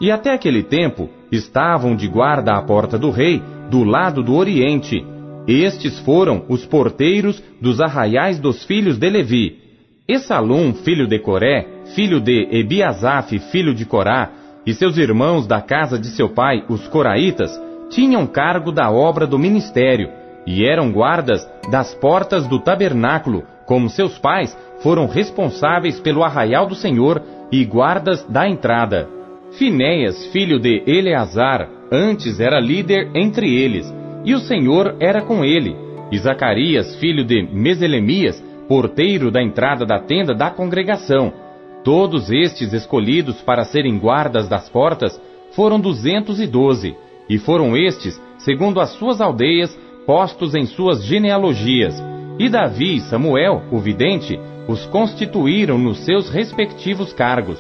E 0.01 0.11
até 0.11 0.33
aquele 0.33 0.62
tempo 0.62 1.09
estavam 1.30 1.95
de 1.95 2.09
guarda 2.09 2.55
à 2.55 2.62
porta 2.62 2.99
do 2.99 3.11
rei, 3.11 3.43
do 3.70 3.85
lado 3.85 4.22
do 4.22 4.35
oriente. 4.35 5.05
Estes 5.47 5.99
foram 6.01 6.45
os 6.49 6.64
porteiros 6.64 7.43
dos 7.61 7.80
arraiais 7.80 8.39
dos 8.39 8.64
filhos 8.64 8.99
de 8.99 9.09
Levi. 9.09 9.59
E 10.09 10.18
Salum, 10.18 10.74
filho 10.74 11.07
de 11.07 11.18
Coré, 11.18 11.66
filho 11.95 12.20
de 12.20 12.49
Ebiasaf, 12.51 13.39
filho 13.51 13.74
de 13.74 13.85
Corá, 13.85 14.30
e 14.66 14.72
seus 14.74 14.97
irmãos 14.97 15.47
da 15.47 15.61
casa 15.61 15.99
de 15.99 16.09
seu 16.09 16.28
pai, 16.28 16.64
os 16.68 16.87
Coraitas, 16.89 17.51
tinham 17.93 18.26
cargo 18.26 18.72
da 18.72 18.90
obra 18.90 19.26
do 19.26 19.38
ministério 19.38 20.11
e 20.47 20.64
eram 20.64 20.90
guardas 20.90 21.49
das 21.70 21.95
portas 21.95 22.47
do 22.47 22.59
tabernáculo, 22.59 23.45
como 23.66 23.88
seus 23.88 24.18
pais 24.18 24.57
foram 24.82 25.07
responsáveis 25.07 26.01
pelo 26.01 26.24
arraial 26.24 26.66
do 26.66 26.74
Senhor 26.74 27.22
e 27.51 27.64
guardas 27.64 28.24
da 28.24 28.49
entrada. 28.49 29.09
Finéias, 29.53 30.26
filho 30.28 30.59
de 30.59 30.82
Eleazar, 30.86 31.68
antes 31.93 32.40
era 32.40 32.59
líder 32.59 33.11
entre 33.14 33.55
eles, 33.55 33.93
e 34.24 34.34
o 34.34 34.40
Senhor 34.40 34.97
era 34.99 35.20
com 35.20 35.45
ele. 35.45 35.76
E 36.11 36.18
Zacarias, 36.18 36.97
filho 36.97 37.24
de 37.24 37.43
Meselemias, 37.43 38.43
porteiro 38.66 39.30
da 39.30 39.43
entrada 39.43 39.84
da 39.84 39.99
tenda 39.99 40.34
da 40.34 40.51
congregação. 40.51 41.32
Todos 41.84 42.30
estes 42.30 42.72
escolhidos 42.72 43.43
para 43.43 43.64
serem 43.64 43.99
guardas 43.99 44.49
das 44.49 44.68
portas 44.68 45.20
foram 45.55 45.78
duzentos 45.78 46.40
e 46.40 46.47
doze. 46.47 46.97
E 47.33 47.39
foram 47.39 47.74
estes, 47.74 48.20
segundo 48.37 48.78
as 48.78 48.91
suas 48.91 49.18
aldeias, 49.18 49.74
postos 50.05 50.55
em 50.55 50.66
suas 50.66 51.03
genealogias. 51.03 51.95
E 52.39 52.47
Davi 52.47 52.97
e 52.97 53.01
Samuel, 53.01 53.62
o 53.72 53.78
vidente, 53.78 54.39
os 54.68 54.85
constituíram 54.85 55.78
nos 55.78 56.05
seus 56.05 56.28
respectivos 56.28 57.11
cargos. 57.14 57.59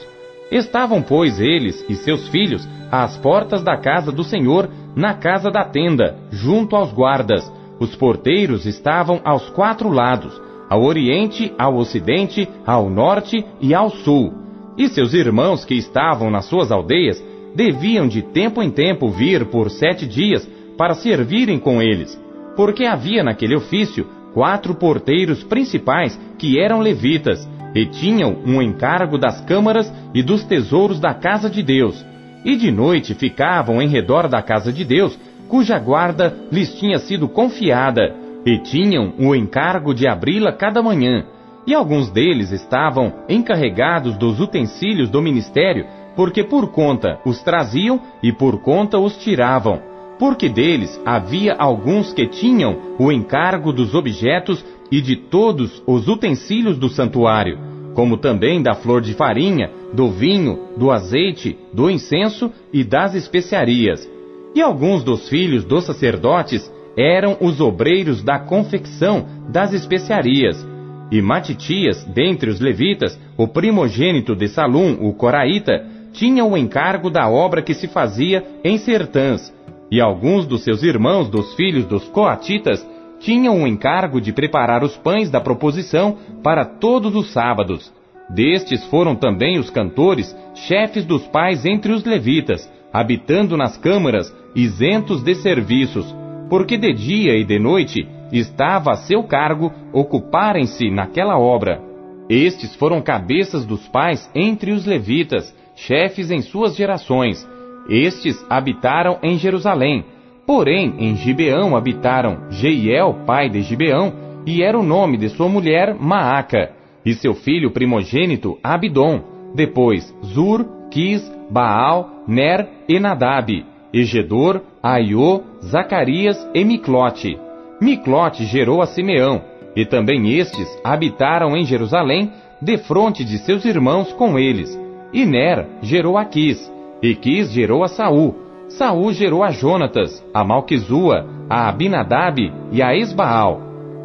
Estavam, 0.50 1.00
pois, 1.00 1.40
eles 1.40 1.82
e 1.88 1.94
seus 1.94 2.28
filhos 2.28 2.68
às 2.90 3.16
portas 3.16 3.62
da 3.62 3.74
casa 3.74 4.12
do 4.12 4.22
Senhor, 4.22 4.68
na 4.94 5.14
casa 5.14 5.50
da 5.50 5.64
tenda, 5.64 6.18
junto 6.30 6.76
aos 6.76 6.92
guardas. 6.92 7.50
Os 7.80 7.96
porteiros 7.96 8.66
estavam 8.66 9.22
aos 9.24 9.48
quatro 9.48 9.88
lados, 9.88 10.38
ao 10.68 10.82
oriente, 10.82 11.50
ao 11.58 11.76
ocidente, 11.76 12.46
ao 12.66 12.90
norte 12.90 13.42
e 13.58 13.72
ao 13.72 13.88
sul. 13.88 14.34
E 14.76 14.90
seus 14.90 15.14
irmãos 15.14 15.64
que 15.64 15.74
estavam 15.74 16.30
nas 16.30 16.44
suas 16.44 16.70
aldeias 16.70 17.31
deviam 17.54 18.08
de 18.08 18.22
tempo 18.22 18.62
em 18.62 18.70
tempo 18.70 19.10
vir 19.10 19.46
por 19.46 19.70
sete 19.70 20.06
dias 20.06 20.48
para 20.76 20.94
servirem 20.94 21.58
com 21.58 21.82
eles, 21.82 22.18
porque 22.56 22.84
havia 22.84 23.22
naquele 23.22 23.56
ofício 23.56 24.06
quatro 24.32 24.74
porteiros 24.74 25.42
principais 25.44 26.18
que 26.38 26.58
eram 26.58 26.80
levitas 26.80 27.48
e 27.74 27.86
tinham 27.86 28.36
um 28.44 28.60
encargo 28.60 29.18
das 29.18 29.40
câmaras 29.42 29.92
e 30.14 30.22
dos 30.22 30.44
tesouros 30.44 31.00
da 31.00 31.14
casa 31.14 31.48
de 31.48 31.62
Deus, 31.62 32.04
e 32.44 32.56
de 32.56 32.70
noite 32.70 33.14
ficavam 33.14 33.80
em 33.80 33.88
redor 33.88 34.28
da 34.28 34.42
casa 34.42 34.72
de 34.72 34.84
Deus, 34.84 35.18
cuja 35.48 35.78
guarda 35.78 36.36
lhes 36.50 36.74
tinha 36.74 36.98
sido 36.98 37.28
confiada, 37.28 38.14
e 38.44 38.58
tinham 38.58 39.14
o 39.18 39.34
encargo 39.34 39.94
de 39.94 40.08
abri-la 40.08 40.52
cada 40.52 40.82
manhã. 40.82 41.24
E 41.64 41.74
alguns 41.74 42.10
deles 42.10 42.50
estavam 42.50 43.12
encarregados 43.28 44.16
dos 44.16 44.40
utensílios 44.40 45.08
do 45.08 45.22
ministério, 45.22 45.86
porque 46.16 46.44
por 46.44 46.68
conta 46.70 47.18
os 47.24 47.42
traziam 47.42 48.00
e 48.22 48.32
por 48.32 48.60
conta 48.60 48.98
os 48.98 49.16
tiravam. 49.16 49.80
Porque 50.18 50.48
deles 50.48 51.00
havia 51.04 51.54
alguns 51.54 52.12
que 52.12 52.26
tinham 52.26 52.76
o 52.98 53.10
encargo 53.10 53.72
dos 53.72 53.94
objetos 53.94 54.64
e 54.90 55.00
de 55.00 55.16
todos 55.16 55.82
os 55.86 56.06
utensílios 56.06 56.76
do 56.76 56.88
santuário, 56.88 57.58
como 57.94 58.16
também 58.16 58.62
da 58.62 58.74
flor 58.74 59.00
de 59.00 59.14
farinha, 59.14 59.70
do 59.92 60.10
vinho, 60.10 60.68
do 60.76 60.90
azeite, 60.90 61.58
do 61.72 61.90
incenso 61.90 62.52
e 62.72 62.84
das 62.84 63.14
especiarias. 63.14 64.08
E 64.54 64.60
alguns 64.60 65.02
dos 65.02 65.28
filhos 65.28 65.64
dos 65.64 65.84
sacerdotes 65.84 66.70
eram 66.96 67.36
os 67.40 67.60
obreiros 67.60 68.22
da 68.22 68.38
confecção 68.38 69.26
das 69.48 69.72
especiarias. 69.72 70.66
E 71.10 71.20
Matitias, 71.20 72.04
dentre 72.04 72.50
os 72.50 72.60
levitas, 72.60 73.18
o 73.36 73.46
primogênito 73.48 74.34
de 74.34 74.48
Salum, 74.48 74.98
o 75.00 75.12
coraíta, 75.12 75.86
tinha 76.12 76.44
o 76.44 76.56
encargo 76.56 77.10
da 77.10 77.28
obra 77.28 77.62
que 77.62 77.74
se 77.74 77.88
fazia 77.88 78.44
em 78.62 78.78
sertãs. 78.78 79.52
E 79.90 80.00
alguns 80.00 80.46
dos 80.46 80.62
seus 80.64 80.82
irmãos, 80.82 81.28
dos 81.28 81.54
filhos 81.54 81.84
dos 81.84 82.04
coatitas, 82.08 82.86
tinham 83.18 83.62
o 83.62 83.66
encargo 83.66 84.20
de 84.20 84.32
preparar 84.32 84.82
os 84.82 84.96
pães 84.96 85.30
da 85.30 85.40
proposição 85.40 86.16
para 86.42 86.64
todos 86.64 87.14
os 87.14 87.32
sábados. 87.32 87.92
Destes 88.28 88.84
foram 88.86 89.14
também 89.14 89.58
os 89.58 89.70
cantores, 89.70 90.34
chefes 90.54 91.04
dos 91.04 91.26
pais 91.26 91.64
entre 91.64 91.92
os 91.92 92.04
levitas, 92.04 92.70
habitando 92.92 93.56
nas 93.56 93.76
câmaras, 93.76 94.34
isentos 94.54 95.22
de 95.22 95.34
serviços, 95.34 96.14
porque 96.48 96.76
de 96.76 96.92
dia 96.92 97.36
e 97.36 97.44
de 97.44 97.58
noite 97.58 98.06
estava 98.32 98.92
a 98.92 98.96
seu 98.96 99.22
cargo 99.22 99.72
ocuparem-se 99.92 100.90
naquela 100.90 101.38
obra. 101.38 101.80
Estes 102.28 102.74
foram 102.76 103.00
cabeças 103.02 103.64
dos 103.64 103.86
pais 103.88 104.30
entre 104.34 104.72
os 104.72 104.86
levitas, 104.86 105.54
chefes 105.74 106.30
em 106.30 106.40
suas 106.40 106.76
gerações. 106.76 107.48
Estes 107.88 108.44
habitaram 108.48 109.18
em 109.22 109.36
Jerusalém. 109.36 110.04
Porém, 110.46 110.94
em 110.98 111.16
Gibeão 111.16 111.76
habitaram 111.76 112.50
Jeiel, 112.50 113.20
pai 113.26 113.48
de 113.48 113.62
Gibeão, 113.62 114.12
e 114.46 114.62
era 114.62 114.78
o 114.78 114.82
nome 114.82 115.16
de 115.16 115.28
sua 115.28 115.48
mulher 115.48 115.94
Maaca, 115.98 116.72
e 117.04 117.14
seu 117.14 117.34
filho 117.34 117.70
primogênito 117.70 118.58
Abidom, 118.62 119.22
depois 119.54 120.14
Zur, 120.24 120.66
Quis, 120.90 121.22
Baal, 121.50 122.24
Ner 122.26 122.68
e 122.88 122.98
Nadab, 122.98 123.64
Egedor, 123.92 124.62
Aiô, 124.82 125.42
Zacarias 125.64 126.36
e 126.54 126.64
Miclote. 126.64 127.38
Miclote 127.80 128.44
gerou 128.44 128.82
a 128.82 128.86
Simeão, 128.86 129.42
e 129.76 129.84
também 129.84 130.32
estes 130.38 130.68
habitaram 130.84 131.56
em 131.56 131.64
Jerusalém, 131.64 132.30
defronte 132.60 133.24
de 133.24 133.38
seus 133.38 133.64
irmãos 133.64 134.12
com 134.12 134.38
eles. 134.38 134.78
E 135.12 135.26
Ner 135.26 135.66
gerou 135.82 136.16
a 136.16 136.24
Quis, 136.24 136.72
e 137.02 137.14
Quis 137.14 137.52
gerou 137.52 137.84
a 137.84 137.88
Saul. 137.88 138.34
Saul 138.68 139.12
gerou 139.12 139.42
a 139.42 139.50
Jonatas, 139.50 140.24
a 140.32 140.42
Malquizua, 140.42 141.26
a 141.50 141.68
Abinadab 141.68 142.50
e 142.70 142.82
a 142.82 142.96
Esbaal. 142.96 143.60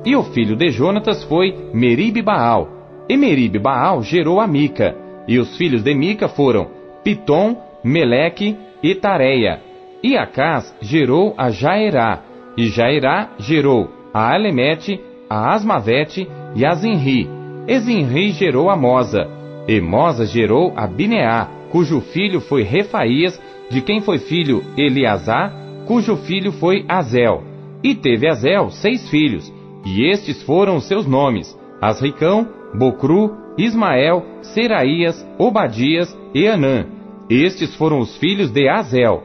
E 0.05 0.15
o 0.15 0.23
filho 0.23 0.55
de 0.55 0.69
Jonatas 0.69 1.23
foi 1.23 1.55
Merib 1.73 2.21
Baal. 2.21 2.67
E 3.09 3.15
Merib 3.15 3.57
Baal 3.59 4.03
gerou 4.03 4.39
a 4.39 4.47
Mica. 4.47 4.95
E 5.27 5.39
os 5.39 5.55
filhos 5.57 5.83
de 5.83 5.93
Mica 5.93 6.27
foram 6.27 6.67
Pitom, 7.03 7.55
Meleque 7.83 8.57
e 8.83 8.95
Tareia. 8.95 9.61
E 10.03 10.17
Acás 10.17 10.75
gerou 10.81 11.33
a 11.37 11.49
Jaerá, 11.49 12.21
e 12.57 12.67
Jaerá 12.67 13.29
gerou 13.39 13.89
a 14.13 14.33
Alemete, 14.33 14.99
a 15.29 15.53
Asmavete 15.53 16.27
e 16.55 16.65
a 16.65 16.73
Zinri. 16.73 17.29
E 17.67 17.79
Zinri 17.79 18.31
gerou 18.31 18.69
a 18.69 18.75
Mosa, 18.75 19.27
e 19.67 19.81
gerou 20.25 20.73
a 20.75 20.87
Bineá, 20.87 21.47
cujo 21.71 21.99
filho 21.99 22.39
foi 22.39 22.63
Refaías, 22.63 23.39
de 23.69 23.81
quem 23.81 23.99
foi 23.99 24.17
filho 24.19 24.63
Eliasá, 24.77 25.51
cujo 25.85 26.15
filho 26.15 26.51
foi 26.53 26.85
Azel. 26.87 27.43
E 27.83 27.93
teve 27.93 28.29
Azel 28.29 28.69
seis 28.69 29.09
filhos, 29.09 29.51
e 29.85 30.09
estes 30.09 30.41
foram 30.43 30.79
seus 30.79 31.05
nomes: 31.05 31.57
Asricão, 31.81 32.47
Bocru, 32.73 33.35
Ismael, 33.57 34.23
Seraías, 34.41 35.25
Obadias 35.37 36.17
e 36.33 36.47
Anã. 36.47 36.85
Estes 37.29 37.75
foram 37.75 37.99
os 37.99 38.15
filhos 38.17 38.49
de 38.51 38.69
Azel. 38.69 39.23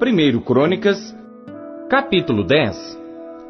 1 0.00 0.40
Crônicas, 0.42 1.12
capítulo 1.90 2.44
10 2.44 2.96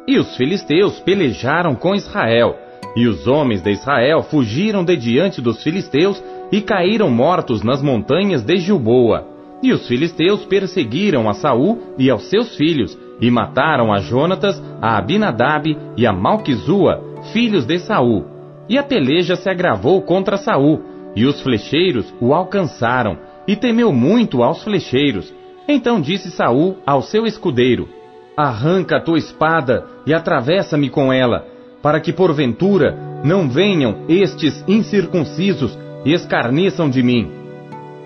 E 0.07 0.17
os 0.17 0.35
filisteus 0.35 0.99
pelejaram 0.99 1.75
com 1.75 1.93
Israel, 1.93 2.57
e 2.95 3.05
os 3.07 3.27
homens 3.27 3.61
de 3.61 3.69
Israel 3.69 4.23
fugiram 4.23 4.83
de 4.83 4.97
diante 4.97 5.41
dos 5.41 5.61
filisteus 5.61 6.23
e 6.51 6.59
caíram 6.59 7.07
mortos 7.11 7.61
nas 7.61 7.83
montanhas 7.83 8.41
de 8.41 8.57
Gilboa. 8.57 9.27
E 9.61 9.71
os 9.71 9.87
filisteus 9.87 10.43
perseguiram 10.45 11.29
a 11.29 11.33
Saul 11.33 11.93
e 11.99 12.09
aos 12.09 12.27
seus 12.31 12.55
filhos, 12.55 12.97
e 13.21 13.29
mataram 13.29 13.93
a 13.93 13.99
Jonatas, 13.99 14.59
a 14.81 14.97
Abinadab 14.97 15.77
e 15.95 16.07
a 16.07 16.11
Malquizua, 16.11 16.99
filhos 17.31 17.63
de 17.63 17.77
Saul. 17.77 18.25
E 18.67 18.75
a 18.75 18.81
peleja 18.81 19.35
se 19.35 19.47
agravou 19.47 20.01
contra 20.01 20.35
Saul, 20.35 20.81
e 21.15 21.27
os 21.27 21.39
flecheiros 21.43 22.11
o 22.19 22.33
alcançaram, 22.33 23.19
e 23.47 23.55
temeu 23.55 23.93
muito 23.93 24.41
aos 24.41 24.63
flecheiros, 24.63 25.31
então 25.69 26.01
disse 26.01 26.31
Saul 26.31 26.77
ao 26.85 27.01
seu 27.01 27.25
escudeiro: 27.25 27.87
Arranca 28.35 28.97
a 28.97 29.01
tua 29.01 29.19
espada 29.19 29.85
e 30.05 30.13
atravessa-me 30.13 30.89
com 30.89 31.13
ela, 31.13 31.45
para 31.81 31.99
que 31.99 32.11
porventura 32.11 32.97
não 33.23 33.47
venham 33.47 34.05
estes 34.09 34.63
incircuncisos 34.67 35.77
e 36.03 36.11
escarneçam 36.11 36.89
de 36.89 37.03
mim. 37.03 37.31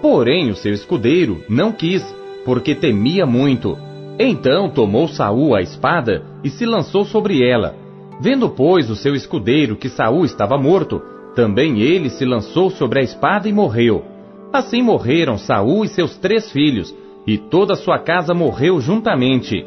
Porém 0.01 0.49
o 0.49 0.55
seu 0.55 0.74
escudeiro 0.74 1.41
não 1.47 1.72
quis, 1.72 2.03
porque 2.43 2.76
temia 2.76 3.26
muito. 3.26 3.78
Então 4.20 4.70
tomou 4.70 5.07
Saul 5.07 5.55
a 5.55 5.61
espada 5.61 6.24
e 6.43 6.49
se 6.49 6.66
lançou 6.66 7.05
sobre 7.05 7.41
ela. 7.47 7.76
Vendo, 8.20 8.49
pois, 8.49 8.89
o 8.89 8.95
seu 8.95 9.16
escudeiro 9.16 9.76
que 9.76 9.89
Saul 9.89 10.26
estava 10.26 10.57
morto, 10.57 11.01
também 11.36 11.80
ele 11.82 12.09
se 12.09 12.26
lançou 12.26 12.70
sobre 12.70 12.99
a 12.99 13.03
espada 13.03 13.47
e 13.47 13.53
morreu. 13.53 14.03
Assim 14.51 14.84
morreram 14.84 15.38
Saul 15.38 15.84
e 15.84 15.88
seus 15.88 16.16
três 16.18 16.51
filhos, 16.51 16.93
e 17.26 17.38
toda 17.38 17.74
a 17.74 17.78
sua 17.78 18.00
casa 18.00 18.34
morreu 18.34 18.80
juntamente. 18.80 19.66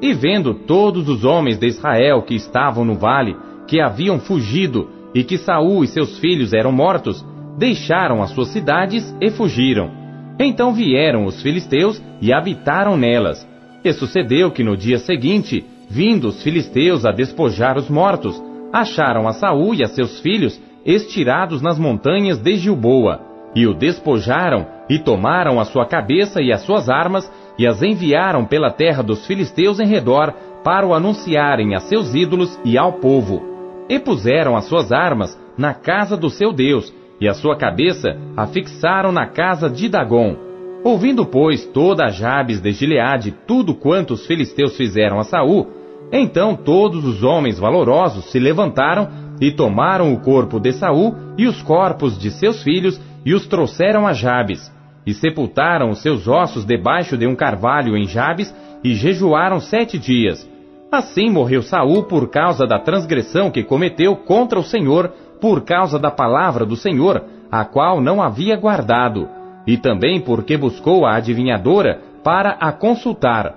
E 0.00 0.12
vendo 0.12 0.54
todos 0.54 1.08
os 1.08 1.24
homens 1.24 1.58
de 1.58 1.66
Israel 1.66 2.22
que 2.22 2.34
estavam 2.34 2.84
no 2.84 2.94
vale, 2.94 3.36
que 3.66 3.80
haviam 3.80 4.18
fugido, 4.18 4.88
e 5.14 5.24
que 5.24 5.38
Saul 5.38 5.82
e 5.82 5.88
seus 5.88 6.18
filhos 6.18 6.52
eram 6.52 6.70
mortos, 6.70 7.24
deixaram 7.56 8.22
as 8.22 8.30
suas 8.30 8.48
cidades 8.48 9.14
e 9.20 9.30
fugiram. 9.30 9.90
Então 10.38 10.72
vieram 10.72 11.24
os 11.24 11.42
filisteus 11.42 12.00
e 12.20 12.32
habitaram 12.32 12.96
nelas. 12.96 13.46
E 13.84 13.92
sucedeu 13.92 14.50
que 14.50 14.62
no 14.62 14.76
dia 14.76 14.98
seguinte, 14.98 15.64
vindo 15.88 16.28
os 16.28 16.42
filisteus 16.42 17.04
a 17.04 17.10
despojar 17.10 17.76
os 17.76 17.88
mortos, 17.88 18.40
acharam 18.72 19.26
a 19.26 19.32
Saul 19.32 19.74
e 19.74 19.82
a 19.82 19.88
seus 19.88 20.20
filhos 20.20 20.60
estirados 20.84 21.60
nas 21.60 21.78
montanhas 21.78 22.38
de 22.38 22.56
Gilboa, 22.56 23.20
e 23.54 23.66
o 23.66 23.74
despojaram 23.74 24.66
e 24.88 24.98
tomaram 24.98 25.60
a 25.60 25.64
sua 25.64 25.86
cabeça 25.86 26.40
e 26.40 26.50
as 26.50 26.62
suas 26.62 26.88
armas, 26.88 27.30
e 27.58 27.66
as 27.66 27.82
enviaram 27.82 28.44
pela 28.44 28.70
terra 28.70 29.02
dos 29.02 29.26
filisteus 29.26 29.78
em 29.78 29.86
redor, 29.86 30.32
para 30.64 30.86
o 30.86 30.94
anunciarem 30.94 31.74
a 31.74 31.80
seus 31.80 32.14
ídolos 32.14 32.58
e 32.64 32.78
ao 32.78 32.94
povo. 32.94 33.42
E 33.88 33.98
puseram 33.98 34.56
as 34.56 34.64
suas 34.64 34.90
armas 34.90 35.38
na 35.56 35.74
casa 35.74 36.16
do 36.16 36.30
seu 36.30 36.52
Deus, 36.52 36.92
e 37.20 37.28
a 37.28 37.34
sua 37.34 37.56
cabeça 37.56 38.16
a 38.36 38.46
fixaram 38.46 39.12
na 39.12 39.26
casa 39.26 39.68
de 39.68 39.88
Dagom. 39.88 40.36
Ouvindo, 40.84 41.26
pois, 41.26 41.66
toda 41.66 42.04
a 42.04 42.08
Jabes 42.08 42.60
de 42.60 42.70
Gileade 42.70 43.34
tudo 43.46 43.74
quanto 43.74 44.14
os 44.14 44.26
filisteus 44.26 44.76
fizeram 44.76 45.18
a 45.18 45.24
Saul, 45.24 45.66
então 46.12 46.54
todos 46.54 47.04
os 47.04 47.22
homens 47.22 47.58
valorosos 47.58 48.30
se 48.30 48.38
levantaram 48.38 49.08
e 49.40 49.50
tomaram 49.50 50.12
o 50.12 50.20
corpo 50.20 50.60
de 50.60 50.72
Saul 50.72 51.14
e 51.36 51.46
os 51.46 51.60
corpos 51.62 52.16
de 52.18 52.30
seus 52.30 52.62
filhos 52.62 53.00
e 53.24 53.34
os 53.34 53.46
trouxeram 53.46 54.06
a 54.06 54.12
Jabes 54.12 54.77
e 55.08 55.14
sepultaram 55.14 55.88
os 55.88 56.02
seus 56.02 56.28
ossos 56.28 56.66
debaixo 56.66 57.16
de 57.16 57.26
um 57.26 57.34
carvalho 57.34 57.96
em 57.96 58.06
Jabes, 58.06 58.54
e 58.84 58.92
jejuaram 58.92 59.58
sete 59.58 59.98
dias. 59.98 60.46
Assim 60.92 61.30
morreu 61.30 61.62
Saul 61.62 62.02
por 62.02 62.28
causa 62.28 62.66
da 62.66 62.78
transgressão 62.78 63.50
que 63.50 63.62
cometeu 63.62 64.14
contra 64.16 64.58
o 64.58 64.62
Senhor, 64.62 65.10
por 65.40 65.62
causa 65.62 65.98
da 65.98 66.10
palavra 66.10 66.66
do 66.66 66.76
Senhor, 66.76 67.24
a 67.50 67.64
qual 67.64 68.02
não 68.02 68.20
havia 68.20 68.54
guardado, 68.54 69.26
e 69.66 69.78
também 69.78 70.20
porque 70.20 70.58
buscou 70.58 71.06
a 71.06 71.16
adivinhadora 71.16 72.02
para 72.22 72.50
a 72.60 72.70
consultar, 72.70 73.54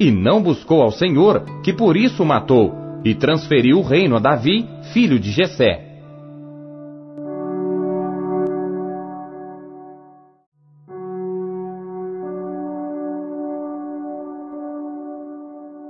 e 0.00 0.10
não 0.10 0.40
buscou 0.40 0.80
ao 0.80 0.90
Senhor, 0.90 1.44
que 1.62 1.74
por 1.74 1.98
isso 1.98 2.24
matou, 2.24 2.74
e 3.04 3.14
transferiu 3.14 3.80
o 3.80 3.82
reino 3.82 4.16
a 4.16 4.20
Davi, 4.20 4.66
filho 4.94 5.18
de 5.18 5.30
Jessé. 5.30 5.93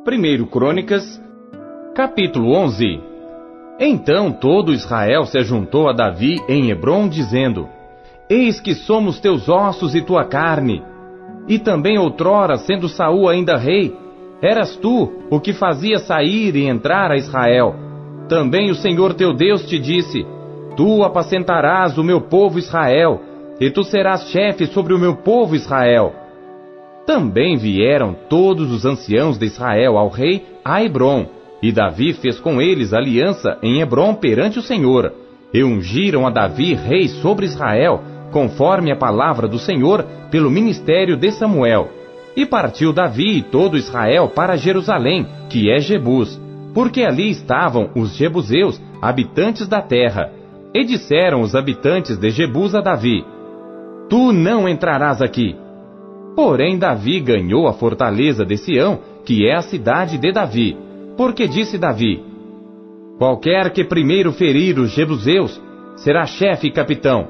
Primeiro 0.05 0.45
Crônicas, 0.45 1.19
capítulo 1.95 2.53
11. 2.53 3.01
Então 3.81 4.31
todo 4.31 4.75
Israel 4.75 5.25
se 5.25 5.39
ajuntou 5.39 5.89
a 5.89 5.95
Davi 5.95 6.43
em 6.47 6.71
Hebron, 6.71 7.09
dizendo: 7.09 7.67
Eis 8.29 8.61
que 8.61 8.75
somos 8.75 9.19
teus 9.19 9.49
ossos 9.49 9.95
e 9.95 10.03
tua 10.03 10.27
carne. 10.27 10.83
E 11.49 11.59
também 11.59 11.99
outrora, 11.99 12.59
sendo 12.59 12.87
Saul 12.87 13.31
ainda 13.31 13.57
rei, 13.57 13.97
eras 14.43 14.77
tu 14.77 15.11
o 15.31 15.41
que 15.41 15.55
fazia 15.55 15.99
sair 15.99 16.55
e 16.55 16.67
entrar 16.67 17.11
a 17.11 17.17
Israel. 17.17 17.75
Também 18.29 18.71
o 18.71 18.75
Senhor 18.75 19.15
teu 19.15 19.33
Deus 19.33 19.67
te 19.67 19.79
disse: 19.79 20.23
Tu 20.77 21.03
apacentarás 21.03 21.97
o 21.97 22.05
meu 22.05 22.21
povo 22.21 22.59
Israel, 22.59 23.23
e 23.59 23.71
tu 23.71 23.83
serás 23.83 24.29
chefe 24.29 24.67
sobre 24.67 24.93
o 24.93 24.99
meu 24.99 25.17
povo 25.17 25.55
Israel. 25.55 26.24
Também 27.07 27.57
vieram 27.57 28.17
todos 28.29 28.73
os 28.73 28.87
anciãos 28.87 29.39
de 29.39 29.47
Israel 29.47 29.99
ao 29.99 30.09
rei 30.09 30.45
a 30.65 30.83
Hebron, 30.83 31.27
e 31.63 31.71
Davi 31.71 32.15
fez 32.15 32.41
com 32.41 32.61
eles 32.61 32.93
aliança 32.93 33.59
em 33.63 33.81
Hebron 33.81 34.15
perante 34.15 34.59
o 34.59 34.63
Senhor, 34.63 35.13
e 35.53 35.63
ungiram 35.63 36.27
a 36.27 36.31
Davi 36.31 36.75
rei 36.75 37.09
sobre 37.09 37.47
Israel, 37.47 38.03
conforme 38.33 38.91
a 38.91 38.97
palavra 38.97 39.47
do 39.47 39.59
Senhor 39.59 40.05
pelo 40.31 40.51
ministério 40.51 41.17
de 41.17 41.31
Samuel. 41.31 41.91
E 42.37 42.45
partiu 42.45 42.93
Davi 42.93 43.39
e 43.39 43.43
todo 43.43 43.77
Israel 43.77 44.29
para 44.29 44.57
Jerusalém, 44.57 45.27
que 45.49 45.71
é 45.71 45.79
Jebus, 45.79 46.41
porque 46.75 47.05
ali 47.05 47.31
estavam 47.31 47.91
os 47.95 48.17
jebuseus, 48.17 48.81
habitantes 49.01 49.69
da 49.69 49.81
terra. 49.81 50.33
E 50.75 50.85
disseram 50.85 51.43
os 51.43 51.55
habitantes 51.55 52.17
de 52.17 52.31
Jebus 52.31 52.75
a 52.75 52.81
Davi: 52.81 53.25
Tu 54.11 54.33
não 54.33 54.69
entrarás 54.69 55.23
aqui, 55.23 55.55
Porém, 56.35 56.79
Davi 56.79 57.21
ganhou 57.21 57.69
a 57.69 57.73
fortaleza 57.73 58.45
de 58.45 58.57
Sião, 58.57 58.99
que 59.25 59.47
é 59.47 59.55
a 59.55 59.63
cidade 59.63 60.19
de 60.19 60.33
Davi. 60.33 60.77
Porque 61.17 61.47
disse 61.47 61.79
Davi: 61.79 62.23
Qualquer 63.19 63.71
que 63.71 63.85
primeiro 63.85 64.33
ferir 64.33 64.79
os 64.79 64.91
jebuseus, 64.91 65.61
será 65.97 66.27
chefe 66.27 66.67
e 66.67 66.73
capitão. 66.73 67.29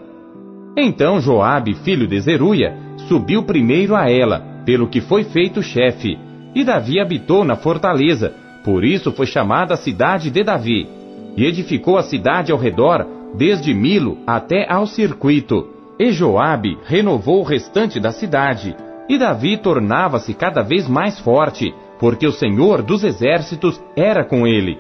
Então 0.76 1.20
Joabe, 1.20 1.74
filho 1.74 2.07
de 2.07 2.18
Zeruia, 2.20 2.76
subiu 3.07 3.42
primeiro 3.42 3.94
a 3.94 4.11
ela, 4.11 4.40
pelo 4.64 4.88
que 4.88 5.00
foi 5.00 5.24
feito 5.24 5.62
chefe. 5.62 6.18
E 6.55 6.64
Davi 6.64 6.98
habitou 6.98 7.44
na 7.44 7.57
fortaleza, 7.57 8.32
por 8.64 8.82
isso 8.82 9.12
foi 9.12 9.26
chamada 9.26 9.74
a 9.74 9.76
cidade 9.76 10.30
de 10.30 10.42
Davi. 10.42 10.88
E 11.36 11.44
edificou 11.44 11.98
a 11.98 12.02
cidade 12.02 12.50
ao 12.50 12.59
redor, 12.59 13.07
desde 13.36 13.74
Milo 13.74 14.18
até 14.26 14.66
ao 14.68 14.86
circuito. 14.86 15.68
E 15.98 16.11
Joabe 16.11 16.78
renovou 16.86 17.40
o 17.40 17.44
restante 17.44 18.00
da 18.00 18.11
cidade. 18.11 18.74
E 19.09 19.18
Davi 19.18 19.57
tornava-se 19.59 20.32
cada 20.32 20.62
vez 20.62 20.88
mais 20.88 21.18
forte, 21.20 21.74
porque 21.98 22.26
o 22.26 22.32
Senhor 22.32 22.82
dos 22.82 23.05
exércitos 23.05 23.80
era 23.94 24.24
com 24.24 24.46
ele. 24.46 24.78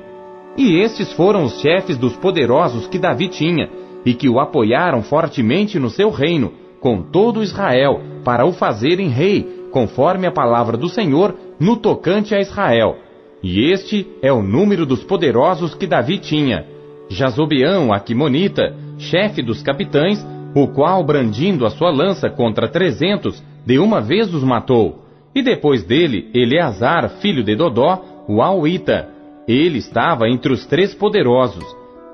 E 0.56 0.78
estes 0.78 1.12
foram 1.12 1.44
os 1.44 1.60
chefes 1.60 1.98
dos 1.98 2.16
poderosos 2.16 2.86
que 2.86 2.98
Davi 2.98 3.28
tinha, 3.28 3.68
e 4.04 4.14
que 4.14 4.28
o 4.28 4.38
apoiaram 4.38 5.02
fortemente 5.02 5.78
no 5.78 5.90
seu 5.90 6.10
reino, 6.10 6.52
com 6.80 7.02
todo 7.02 7.42
Israel, 7.42 8.00
para 8.24 8.46
o 8.46 8.52
fazerem 8.52 9.08
rei, 9.08 9.66
conforme 9.70 10.26
a 10.26 10.32
palavra 10.32 10.76
do 10.76 10.88
Senhor, 10.88 11.34
no 11.58 11.76
tocante 11.76 12.34
a 12.34 12.40
Israel. 12.40 12.96
E 13.42 13.70
este 13.70 14.06
é 14.22 14.32
o 14.32 14.42
número 14.42 14.86
dos 14.86 15.02
poderosos 15.04 15.74
que 15.74 15.86
Davi 15.86 16.18
tinha. 16.18 16.66
Jazobeão, 17.10 17.92
Aquimonita, 17.92 18.74
chefe 18.98 19.42
dos 19.42 19.62
capitães, 19.62 20.24
o 20.54 20.68
qual, 20.68 21.04
brandindo 21.04 21.66
a 21.66 21.70
sua 21.70 21.90
lança 21.90 22.30
contra 22.30 22.68
trezentos, 22.68 23.42
de 23.64 23.78
uma 23.78 24.00
vez 24.00 24.32
os 24.32 24.42
matou. 24.42 25.04
E 25.34 25.42
depois 25.42 25.84
dele, 25.84 26.30
Eleazar, 26.34 27.08
filho 27.20 27.42
de 27.42 27.56
Dodó, 27.56 28.24
o 28.28 28.40
Auita. 28.40 29.08
Ele 29.48 29.78
estava 29.78 30.28
entre 30.28 30.52
os 30.52 30.64
três 30.66 30.94
poderosos. 30.94 31.64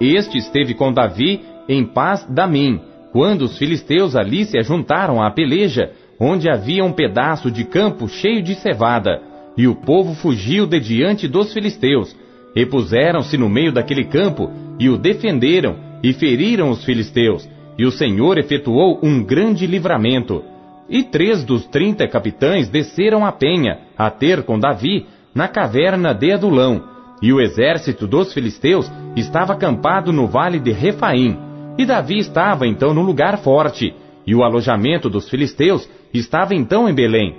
Este 0.01 0.39
esteve 0.39 0.75
com 0.75 0.93
Davi 0.93 1.41
em 1.69 1.85
paz 1.85 2.25
Damim, 2.29 2.81
quando 3.13 3.43
os 3.43 3.59
filisteus 3.59 4.17
ali 4.17 4.45
se 4.45 4.59
ajuntaram 4.59 5.23
à 5.23 5.31
peleja, 5.31 5.93
onde 6.19 6.51
havia 6.51 6.85
um 6.85 6.93
pedaço 6.93 7.51
de 7.51 7.65
campo 7.65 8.09
cheio 8.09 8.43
de 8.43 8.55
cevada. 8.55 9.23
E 9.57 9.69
o 9.69 9.75
povo 9.75 10.15
fugiu 10.15 10.67
de 10.67 10.81
diante 10.81 11.29
dos 11.29 11.53
filisteus. 11.53 12.17
Repuseram-se 12.55 13.37
no 13.37 13.49
meio 13.49 13.73
daquele 13.73 14.05
campo 14.05 14.51
e 14.79 14.89
o 14.89 14.97
defenderam 14.97 15.77
e 16.03 16.13
feriram 16.13 16.71
os 16.71 16.85
filisteus. 16.85 17.49
E 17.79 17.85
o 17.85 17.91
Senhor 17.91 18.39
efetuou 18.39 18.99
um 19.03 19.23
grande 19.23 19.67
livramento. 19.67 20.43
E 20.91 21.05
três 21.05 21.45
dos 21.45 21.65
trinta 21.67 22.09
capitães 22.09 22.69
desceram 22.69 23.25
a 23.25 23.31
penha, 23.31 23.79
a 23.97 24.11
ter 24.11 24.43
com 24.43 24.59
Davi, 24.59 25.07
na 25.33 25.47
caverna 25.47 26.13
de 26.13 26.33
Adulão. 26.33 26.83
E 27.23 27.33
o 27.33 27.41
exército 27.41 28.09
dos 28.09 28.35
filisteus 28.35 28.91
estava 29.15 29.53
acampado 29.53 30.13
no 30.13 30.27
vale 30.27 30.59
de 30.59 30.73
Refaim. 30.73 31.39
E 31.79 31.87
Davi 31.87 32.19
estava 32.19 32.67
então 32.67 32.93
no 32.93 33.03
lugar 33.03 33.39
forte, 33.39 33.95
e 34.27 34.35
o 34.35 34.43
alojamento 34.43 35.09
dos 35.09 35.31
filisteus 35.31 35.89
estava 36.13 36.57
então 36.57 36.89
em 36.89 36.95
Belém. 36.95 37.37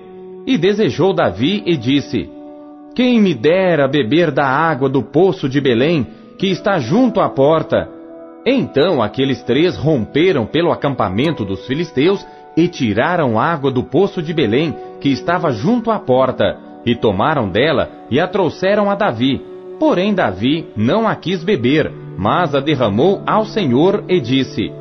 E 0.47 0.57
desejou 0.57 1.13
Davi 1.13 1.61
e 1.65 1.75
disse: 1.75 2.29
Quem 2.95 3.19
me 3.19 3.33
dera 3.33 3.85
beber 3.85 4.31
da 4.31 4.45
água 4.45 4.87
do 4.87 5.03
poço 5.03 5.49
de 5.49 5.59
Belém, 5.59 6.07
que 6.37 6.47
está 6.47 6.79
junto 6.79 7.19
à 7.19 7.29
porta? 7.29 7.89
Então 8.45 9.03
aqueles 9.03 9.43
três 9.43 9.77
romperam 9.77 10.45
pelo 10.45 10.71
acampamento 10.71 11.45
dos 11.45 11.67
filisteus 11.67 12.25
e 12.55 12.67
tiraram 12.67 13.39
água 13.39 13.71
do 13.71 13.83
poço 13.83 14.21
de 14.21 14.33
Belém, 14.33 14.75
que 14.99 15.09
estava 15.09 15.51
junto 15.51 15.89
à 15.89 15.99
porta, 15.99 16.57
e 16.85 16.95
tomaram 16.95 17.49
dela 17.49 17.89
e 18.09 18.19
a 18.19 18.27
trouxeram 18.27 18.89
a 18.89 18.95
Davi. 18.95 19.41
Porém 19.79 20.13
Davi 20.13 20.67
não 20.75 21.07
a 21.07 21.15
quis 21.15 21.43
beber, 21.43 21.91
mas 22.17 22.53
a 22.53 22.59
derramou 22.59 23.21
ao 23.25 23.45
Senhor 23.45 24.03
e 24.07 24.19
disse: 24.19 24.71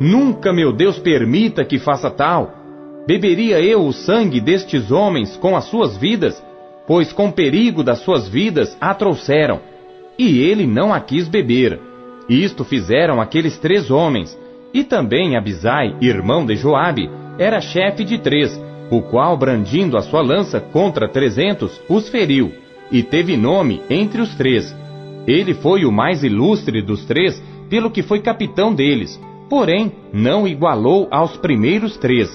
Nunca 0.00 0.52
meu 0.52 0.72
Deus 0.72 0.98
permita 0.98 1.64
que 1.64 1.78
faça 1.78 2.10
tal. 2.10 2.52
Beberia 3.06 3.60
eu 3.60 3.86
o 3.86 3.92
sangue 3.92 4.40
destes 4.40 4.90
homens 4.90 5.36
com 5.36 5.56
as 5.56 5.64
suas 5.64 5.96
vidas? 5.96 6.42
Pois 6.86 7.12
com 7.12 7.30
perigo 7.30 7.82
das 7.82 8.00
suas 8.00 8.28
vidas 8.28 8.76
a 8.80 8.94
trouxeram. 8.94 9.60
E 10.18 10.38
ele 10.38 10.66
não 10.66 10.92
a 10.92 11.00
quis 11.00 11.28
beber. 11.28 11.80
Isto 12.28 12.64
fizeram 12.64 13.20
aqueles 13.20 13.58
três 13.58 13.90
homens, 13.90 14.38
e 14.74 14.82
também 14.82 15.36
Abisai, 15.36 15.94
irmão 16.00 16.44
de 16.44 16.56
Joabe, 16.56 17.08
era 17.38 17.60
chefe 17.60 18.04
de 18.04 18.18
três, 18.18 18.60
o 18.90 19.00
qual, 19.00 19.36
brandindo 19.36 19.96
a 19.96 20.02
sua 20.02 20.20
lança 20.20 20.60
contra 20.60 21.08
trezentos, 21.08 21.80
os 21.88 22.08
feriu, 22.08 22.52
e 22.90 23.00
teve 23.00 23.36
nome 23.36 23.80
entre 23.88 24.20
os 24.20 24.34
três. 24.34 24.76
Ele 25.28 25.54
foi 25.54 25.84
o 25.84 25.92
mais 25.92 26.24
ilustre 26.24 26.82
dos 26.82 27.04
três, 27.04 27.40
pelo 27.70 27.90
que 27.90 28.02
foi 28.02 28.18
capitão 28.18 28.74
deles, 28.74 29.18
porém 29.48 29.92
não 30.12 30.46
igualou 30.46 31.06
aos 31.10 31.36
primeiros 31.36 31.96
três. 31.96 32.28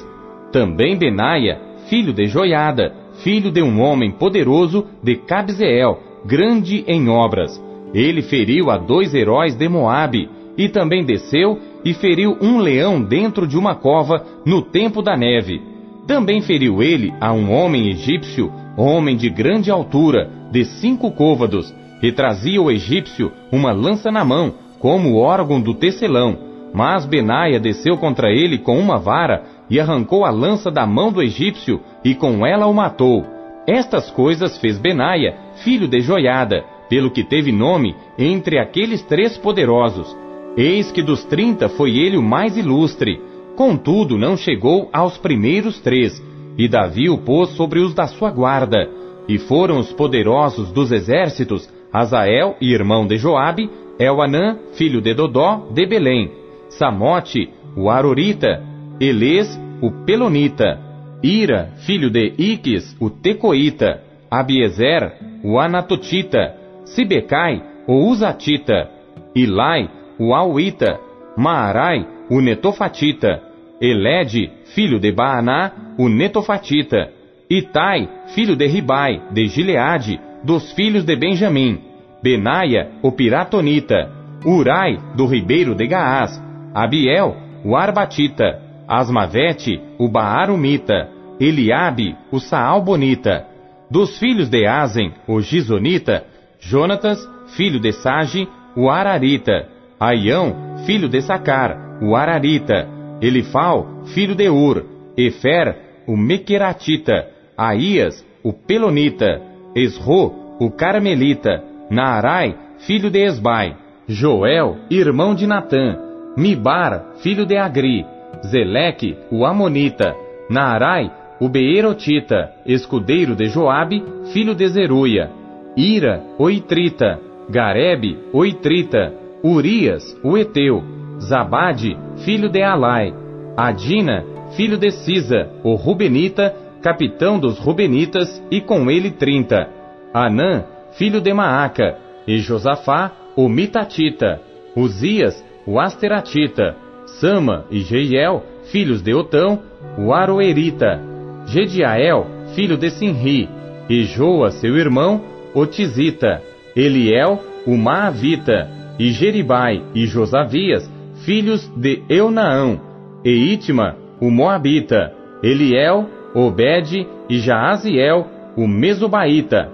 Também 0.52 0.98
Benaia, 0.98 1.60
filho 1.90 2.14
de 2.14 2.26
Joiada, 2.28 2.94
filho 3.22 3.52
de 3.52 3.62
um 3.62 3.82
homem 3.82 4.12
poderoso 4.12 4.86
de 5.04 5.18
Cabzeel, 5.18 6.00
grande 6.26 6.86
em 6.88 7.10
obras. 7.10 7.62
Ele 7.94 8.22
feriu 8.22 8.72
a 8.72 8.78
dois 8.78 9.14
heróis 9.14 9.56
de 9.56 9.68
Moabe, 9.68 10.30
e 10.58 10.68
também 10.68 11.06
desceu 11.06 11.58
e 11.84 11.94
feriu 11.94 12.38
um 12.42 12.58
leão 12.58 13.02
dentro 13.02 13.48
de 13.48 13.58
uma 13.58 13.76
cova 13.76 14.26
no 14.46 14.62
tempo 14.62 15.02
da 15.02 15.16
neve. 15.16 15.62
Também 16.08 16.42
feriu 16.42 16.82
ele 16.82 17.14
a 17.22 17.32
um 17.32 17.52
homem 17.54 17.90
egípcio, 17.90 18.52
homem 18.76 19.16
de 19.16 19.30
grande 19.30 19.70
altura, 19.70 20.30
de 20.52 20.66
cinco 20.66 21.12
côvados, 21.12 21.74
e 22.02 22.12
trazia 22.12 22.62
o 22.62 22.72
egípcio 22.72 23.32
uma 23.52 23.72
lança 23.72 24.12
na 24.12 24.24
mão, 24.24 24.54
como 24.80 25.18
órgão 25.18 25.60
do 25.60 25.74
tecelão. 25.74 26.38
Mas 26.74 27.06
Benaia 27.06 27.60
desceu 27.60 27.98
contra 27.98 28.32
ele 28.32 28.58
com 28.58 28.78
uma 28.80 28.98
vara 28.98 29.44
e 29.70 29.80
arrancou 29.80 30.26
a 30.26 30.30
lança 30.30 30.72
da 30.72 30.86
mão 30.86 31.12
do 31.12 31.22
egípcio 31.22 31.82
e 32.04 32.16
com 32.16 32.46
ela 32.46 32.68
o 32.68 32.74
matou. 32.74 33.26
Estas 33.68 34.10
coisas 34.10 34.58
fez 34.58 34.78
Benaia, 34.78 35.36
filho 35.64 35.88
de 35.88 36.02
Joiada, 36.02 36.64
pelo 36.90 37.12
que 37.12 37.24
teve 37.24 37.52
nome 37.52 37.96
entre 38.18 38.58
aqueles 38.58 39.04
três 39.04 39.38
poderosos. 39.38 40.16
Eis 40.60 40.92
que 40.92 41.02
dos 41.02 41.24
trinta 41.24 41.70
foi 41.70 41.98
ele 41.98 42.18
o 42.18 42.22
mais 42.22 42.58
ilustre, 42.58 43.22
contudo 43.56 44.18
não 44.18 44.36
chegou 44.36 44.90
aos 44.92 45.18
primeiros 45.18 45.80
três, 45.80 46.22
e 46.58 46.68
Davi 46.68 47.10
o 47.10 47.18
pôs 47.20 47.52
sobre 47.52 47.80
os 47.80 47.94
da 47.94 48.08
sua 48.08 48.30
guarda. 48.30 48.90
E 49.26 49.38
foram 49.38 49.80
os 49.80 49.94
poderosos 49.94 50.70
dos 50.70 50.92
exércitos, 50.92 51.70
Azael, 51.94 52.58
irmão 52.60 53.08
de 53.08 53.16
Joabe, 53.16 53.70
Elanã, 53.98 54.60
filho 54.74 55.00
de 55.00 55.14
Dodó, 55.14 55.70
de 55.72 55.86
Belém, 55.86 56.30
Samote, 56.68 57.50
o 57.78 57.90
Arorita, 57.90 58.62
Elês, 59.00 59.58
o 59.82 59.90
Pelonita, 60.04 60.78
Ira, 61.24 61.72
filho 61.86 62.10
de 62.10 62.34
Iques, 62.38 62.98
o 63.00 63.10
Tecoíta, 63.10 64.04
Abiezer, 64.30 65.14
o 65.42 65.58
Anatotita, 65.58 66.54
Sibecai, 66.84 67.64
o 67.88 68.10
Uzatita, 68.10 68.90
Ilai, 69.34 69.90
o 70.20 70.34
Auita, 70.36 71.00
Maarai, 71.38 72.06
o 72.30 72.42
Netofatita, 72.42 73.42
Elede, 73.80 74.52
filho 74.76 75.00
de 75.00 75.12
Baaná, 75.12 75.72
o 75.98 76.10
Netofatita, 76.10 77.12
Itai, 77.50 78.08
filho 78.36 78.56
de 78.56 78.68
Ribai, 78.68 79.22
de 79.32 79.48
Gileade, 79.48 80.20
dos 80.44 80.72
filhos 80.74 81.04
de 81.06 81.16
Benjamim, 81.16 81.80
Benaia, 82.22 82.92
o 83.02 83.12
Piratonita, 83.12 84.12
Urai, 84.46 84.98
do 85.16 85.26
ribeiro 85.26 85.74
de 85.74 85.88
Gaás, 85.88 86.42
Abiel, 86.74 87.36
o 87.64 87.76
Arbatita, 87.76 88.62
Asmavete, 88.88 89.82
o 89.98 90.08
Baarumita, 90.08 91.10
Eliabe, 91.40 92.16
o 92.32 92.40
Saalbonita, 92.40 93.48
dos 93.90 94.20
filhos 94.20 94.50
de 94.50 94.68
Azen, 94.68 95.14
o 95.28 95.42
Gizonita, 95.42 96.26
Jonatas, 96.60 97.20
filho 97.56 97.80
de 97.80 97.94
Sage, 97.94 98.48
o 98.76 98.90
Ararita, 98.90 99.68
Aião, 100.00 100.56
filho 100.86 101.10
de 101.10 101.22
Sacar, 101.22 102.00
o 102.02 102.16
Ararita, 102.16 102.88
Elifal, 103.22 104.04
filho 104.14 104.34
de 104.34 104.50
Ur, 104.50 104.86
Efer, 105.18 105.76
o 106.08 106.16
Mequeratita, 106.16 107.28
Aías, 107.58 108.26
o 108.42 108.54
Pelonita, 108.54 109.42
Esro, 109.76 110.56
o 110.60 110.72
Carmelita, 110.72 111.62
Naarai, 111.92 112.56
filho 112.80 113.10
de 113.10 113.20
Esbai, 113.26 113.76
Joel, 114.08 114.78
irmão 114.90 115.36
de 115.36 115.46
Natã, 115.46 115.98
Mibar, 116.38 117.16
filho 117.22 117.46
de 117.46 117.58
Agri, 117.58 118.06
Zeleque, 118.46 119.18
o 119.30 119.46
Amonita, 119.46 120.16
Naarai, 120.50 121.12
o 121.42 121.50
Beerotita, 121.50 122.54
escudeiro 122.66 123.36
de 123.36 123.48
Joabe, 123.50 124.02
filho 124.32 124.56
de 124.56 124.68
Zeruia, 124.70 125.30
Ira, 125.76 126.24
o 126.38 126.50
Itrita, 126.50 127.20
Garebe, 127.50 128.18
o 128.32 128.46
Itrita, 128.46 129.14
Urias, 129.44 130.18
o 130.24 130.38
Eteu, 130.38 130.84
Zabade, 131.20 131.98
filho 132.26 132.50
de 132.50 132.62
Alai, 132.62 133.14
Adina, 133.56 134.26
filho 134.56 134.78
de 134.78 134.92
Sisa, 134.92 135.50
o 135.64 135.76
Rubenita, 135.76 136.56
capitão 136.82 137.40
dos 137.40 137.58
Rubenitas, 137.60 138.42
e 138.52 138.62
com 138.62 138.90
ele 138.90 139.12
trinta, 139.12 139.70
Anã, 140.14 140.66
filho 140.98 141.22
de 141.22 141.34
Maaca, 141.34 141.98
e 142.28 142.40
Josafá, 142.40 143.12
o 143.36 143.48
Mitatita, 143.48 144.42
Uzias, 144.76 145.44
o 145.66 145.80
Asteratita, 145.80 146.76
Sama 147.20 147.66
e 147.72 147.80
Jeiel, 147.80 148.44
filhos 148.72 149.02
de 149.02 149.14
Otão, 149.14 149.60
o 149.98 150.14
Aroerita, 150.14 151.02
Gediael, 151.48 152.28
filho 152.56 152.78
de 152.78 152.90
Sinri, 152.92 153.50
e 153.90 154.04
Joa, 154.04 154.52
seu 154.52 154.78
irmão, 154.78 155.22
o 155.54 155.66
Tizita, 155.66 156.42
Eliel, 156.76 157.44
o 157.66 157.76
Maavita, 157.76 158.79
e 159.00 159.12
Jeribai 159.12 159.82
e 159.96 160.06
Josavias, 160.06 160.92
filhos 161.26 161.66
de 161.78 162.04
Eunaão, 162.10 162.82
e 163.24 163.54
Itma, 163.54 163.96
o 164.20 164.30
Moabita, 164.30 165.14
Eliel, 165.42 166.06
Obed 166.36 167.08
e 167.30 167.40
Jaaziel, 167.40 168.28
o 168.58 168.68
Mesobaíta. 168.68 169.72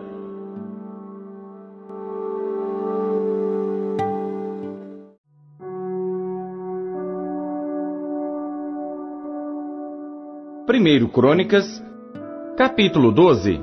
Primeiro 10.67 11.07
Crônicas, 11.07 11.83
capítulo 12.57 13.11
12. 13.11 13.59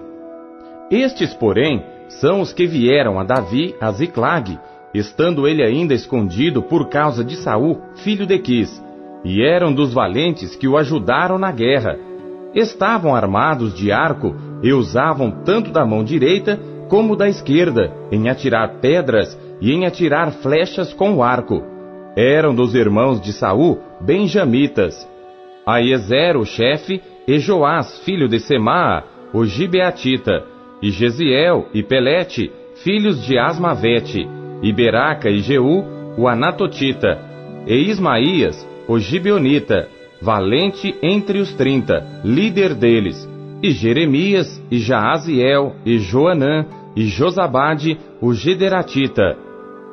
Estes, 0.90 1.34
porém, 1.34 1.84
são 2.08 2.40
os 2.40 2.52
que 2.52 2.66
vieram 2.66 3.18
a 3.18 3.24
Davi 3.24 3.74
a 3.80 3.90
Ziclag, 3.92 4.58
estando 4.94 5.46
ele 5.46 5.62
ainda 5.62 5.94
escondido 5.94 6.62
por 6.62 6.88
causa 6.88 7.24
de 7.24 7.36
Saul, 7.36 7.80
filho 7.96 8.26
de 8.26 8.38
Quis, 8.38 8.82
e 9.24 9.42
eram 9.42 9.72
dos 9.72 9.92
valentes 9.92 10.56
que 10.56 10.68
o 10.68 10.76
ajudaram 10.76 11.38
na 11.38 11.50
guerra. 11.50 11.96
Estavam 12.54 13.14
armados 13.14 13.74
de 13.74 13.90
arco 13.90 14.34
e 14.62 14.72
usavam 14.72 15.30
tanto 15.44 15.70
da 15.70 15.86
mão 15.86 16.04
direita 16.04 16.58
como 16.88 17.16
da 17.16 17.28
esquerda 17.28 17.90
em 18.10 18.28
atirar 18.28 18.80
pedras 18.80 19.38
e 19.60 19.72
em 19.72 19.86
atirar 19.86 20.30
flechas 20.32 20.92
com 20.92 21.14
o 21.14 21.22
arco. 21.22 21.62
Eram 22.14 22.54
dos 22.54 22.74
irmãos 22.74 23.20
de 23.20 23.32
Saul, 23.32 23.78
benjamitas. 24.00 25.08
Aiezer, 25.64 26.36
o 26.36 26.44
chefe, 26.44 27.00
e 27.26 27.38
Joás, 27.38 28.00
filho 28.00 28.28
de 28.28 28.40
Semaa, 28.40 29.04
o 29.32 29.46
Gibeatita, 29.46 30.44
e 30.82 30.90
Gesiel 30.90 31.68
e 31.72 31.82
Pelete, 31.82 32.52
filhos 32.82 33.24
de 33.24 33.38
Asmavete, 33.38 34.28
e 34.62 34.72
Beraca 34.72 35.28
e 35.28 35.40
Jeú, 35.40 35.84
o 36.16 36.28
Anatotita, 36.28 37.18
e 37.66 37.90
Ismaías, 37.90 38.66
o 38.86 38.98
Gibeonita, 38.98 39.88
valente 40.20 40.94
entre 41.02 41.40
os 41.40 41.52
trinta, 41.54 42.20
líder 42.24 42.74
deles, 42.74 43.28
e 43.62 43.70
Jeremias, 43.70 44.62
e 44.70 44.78
Jaaziel, 44.78 45.74
e 45.84 45.98
Joanã, 45.98 46.66
e 46.94 47.06
Josabade, 47.06 47.98
o 48.20 48.32
Gederatita, 48.32 49.36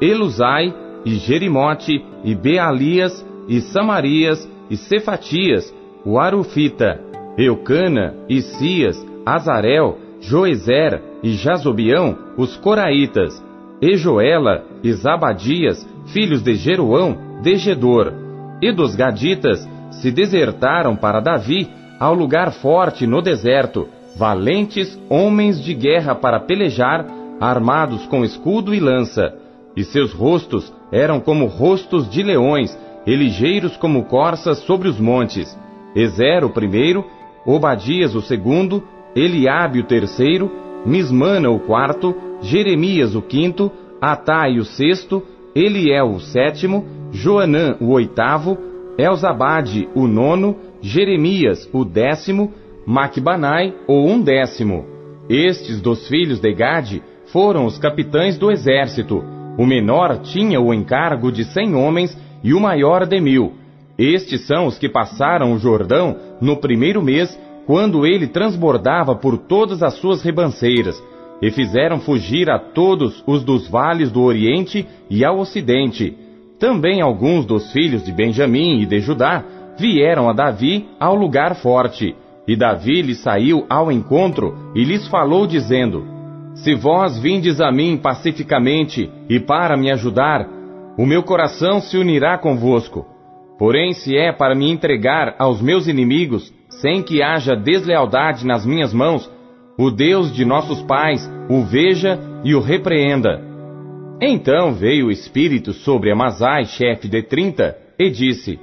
Elusai, 0.01 0.73
e 1.05 1.15
Jerimote, 1.15 2.03
e 2.23 2.35
Bealias, 2.35 3.25
e 3.47 3.61
Samarias, 3.61 4.47
e 4.69 4.77
Cefatias, 4.77 5.73
o 6.05 6.19
Arufita, 6.19 6.99
Eucana, 7.37 8.15
Isias, 8.27 9.03
Azarel, 9.25 9.97
Joezer 10.19 11.01
e 11.23 11.31
Jazobião, 11.31 12.17
os 12.37 12.57
Coraitas, 12.57 13.41
e 13.81 13.95
Joela 13.95 14.63
e 14.83 14.91
Zabadias, 14.93 15.87
filhos 16.07 16.41
de 16.41 16.55
Jeroão, 16.55 17.17
de 17.41 17.55
Gedor, 17.57 18.13
e 18.61 18.71
dos 18.71 18.95
Gaditas, 18.95 19.67
se 19.91 20.11
desertaram 20.11 20.95
para 20.95 21.19
Davi 21.19 21.69
ao 21.99 22.13
lugar 22.13 22.51
forte 22.51 23.05
no 23.05 23.21
deserto, 23.21 23.87
valentes 24.17 24.99
homens 25.09 25.61
de 25.61 25.73
guerra 25.73 26.15
para 26.15 26.39
pelejar, 26.39 27.05
armados 27.39 28.05
com 28.07 28.23
escudo 28.23 28.73
e 28.73 28.79
lança, 28.79 29.33
e 29.75 29.83
seus 29.83 30.11
rostos 30.13 30.73
eram 30.91 31.19
como 31.19 31.45
rostos 31.45 32.09
de 32.09 32.23
leões, 32.23 32.77
e 33.05 33.15
ligeiros 33.15 33.77
como 33.77 34.03
corças 34.03 34.59
sobre 34.59 34.87
os 34.87 34.99
montes. 34.99 35.57
Ezer 35.95 36.43
o 36.43 36.49
primeiro, 36.49 37.05
Obadias 37.45 38.13
o 38.13 38.21
segundo, 38.21 38.83
Eliabe 39.15 39.79
o 39.79 39.83
terceiro, 39.83 40.51
Mismana 40.85 41.49
o 41.49 41.59
quarto, 41.59 42.15
Jeremias 42.41 43.15
o 43.15 43.21
quinto, 43.21 43.71
Atai 44.01 44.57
o 44.57 44.65
sexto, 44.65 45.21
Eliel 45.53 46.11
o 46.11 46.19
sétimo, 46.19 46.85
Joanã 47.11 47.75
o 47.81 47.91
oitavo, 47.91 48.57
Elzabade 48.97 49.89
o 49.93 50.07
nono, 50.07 50.55
Jeremias 50.81 51.69
o 51.73 51.83
décimo, 51.83 52.53
Macbanai 52.85 53.73
o 53.87 54.05
undécimo. 54.05 54.85
Estes 55.29 55.81
dos 55.81 56.07
filhos 56.07 56.39
de 56.39 56.53
Gade 56.53 57.03
foram 57.31 57.65
os 57.65 57.77
capitães 57.77 58.37
do 58.37 58.51
exército. 58.51 59.23
O 59.57 59.65
menor 59.65 60.19
tinha 60.19 60.59
o 60.59 60.73
encargo 60.73 61.31
de 61.31 61.43
cem 61.43 61.75
homens 61.75 62.17
e 62.43 62.53
o 62.53 62.59
maior 62.59 63.05
de 63.05 63.19
mil. 63.19 63.53
Estes 63.97 64.47
são 64.47 64.65
os 64.65 64.77
que 64.77 64.87
passaram 64.87 65.51
o 65.53 65.59
Jordão 65.59 66.15
no 66.41 66.57
primeiro 66.57 67.01
mês 67.01 67.37
quando 67.69 68.03
ele 68.03 68.25
transbordava 68.25 69.15
por 69.15 69.37
todas 69.37 69.83
as 69.83 69.93
suas 69.99 70.23
ribanceiras, 70.23 70.99
e 71.39 71.51
fizeram 71.51 71.99
fugir 71.99 72.49
a 72.49 72.57
todos 72.57 73.23
os 73.27 73.43
dos 73.43 73.69
vales 73.69 74.11
do 74.11 74.23
Oriente 74.23 74.87
e 75.07 75.23
ao 75.23 75.37
Ocidente. 75.37 76.17
Também 76.57 76.99
alguns 76.99 77.45
dos 77.45 77.71
filhos 77.71 78.03
de 78.03 78.11
Benjamim 78.11 78.81
e 78.81 78.87
de 78.87 78.99
Judá 78.99 79.43
vieram 79.77 80.27
a 80.27 80.33
Davi 80.33 80.87
ao 80.99 81.13
lugar 81.13 81.57
forte. 81.57 82.15
E 82.47 82.55
Davi 82.55 83.03
lhes 83.03 83.19
saiu 83.19 83.63
ao 83.69 83.91
encontro 83.91 84.71
e 84.73 84.83
lhes 84.83 85.07
falou, 85.07 85.45
dizendo: 85.45 86.07
Se 86.55 86.73
vós 86.73 87.19
vindes 87.19 87.61
a 87.61 87.71
mim 87.71 87.97
pacificamente 87.97 89.11
e 89.29 89.39
para 89.39 89.77
me 89.77 89.91
ajudar, 89.91 90.49
o 90.97 91.05
meu 91.05 91.21
coração 91.21 91.79
se 91.79 91.99
unirá 91.99 92.35
convosco. 92.35 93.05
Porém, 93.59 93.93
se 93.93 94.17
é 94.17 94.31
para 94.31 94.55
me 94.55 94.71
entregar 94.71 95.35
aos 95.37 95.61
meus 95.61 95.87
inimigos, 95.87 96.51
sem 96.81 97.01
que 97.03 97.21
haja 97.21 97.55
deslealdade 97.55 98.45
nas 98.45 98.65
minhas 98.65 98.93
mãos, 98.93 99.29
o 99.77 99.89
Deus 99.89 100.33
de 100.33 100.43
nossos 100.45 100.81
pais 100.81 101.29
o 101.49 101.63
veja 101.63 102.19
e 102.43 102.53
o 102.53 102.59
repreenda. 102.59 103.41
Então 104.21 104.73
veio 104.73 105.07
o 105.07 105.11
Espírito 105.11 105.71
sobre 105.71 106.11
Amazai, 106.11 106.65
chefe 106.65 107.07
de 107.07 107.23
trinta, 107.23 107.77
e 107.97 108.09
disse: 108.09 108.59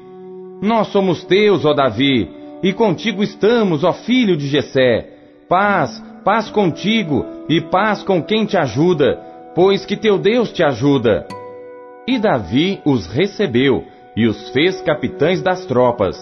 Nós 0.63 0.89
somos 0.89 1.25
teus, 1.25 1.65
ó 1.65 1.73
Davi, 1.73 2.29
e 2.63 2.73
contigo 2.73 3.23
estamos, 3.23 3.85
ó 3.85 3.93
filho 3.93 4.37
de 4.37 4.47
Jessé. 4.47 5.11
Paz, 5.49 6.03
Paz 6.27 6.51
contigo 6.51 7.25
e 7.49 7.61
paz 7.61 8.03
com 8.03 8.21
quem 8.21 8.45
te 8.45 8.57
ajuda, 8.57 9.17
pois 9.55 9.87
que 9.87 9.97
teu 9.97 10.19
Deus 10.19 10.51
te 10.51 10.61
ajuda. 10.61 11.25
E 12.05 12.19
Davi 12.19 12.81
os 12.85 13.07
recebeu 13.07 13.85
e 14.17 14.27
os 14.27 14.51
fez 14.51 14.81
capitães 14.81 15.41
das 15.41 15.65
tropas. 15.67 16.19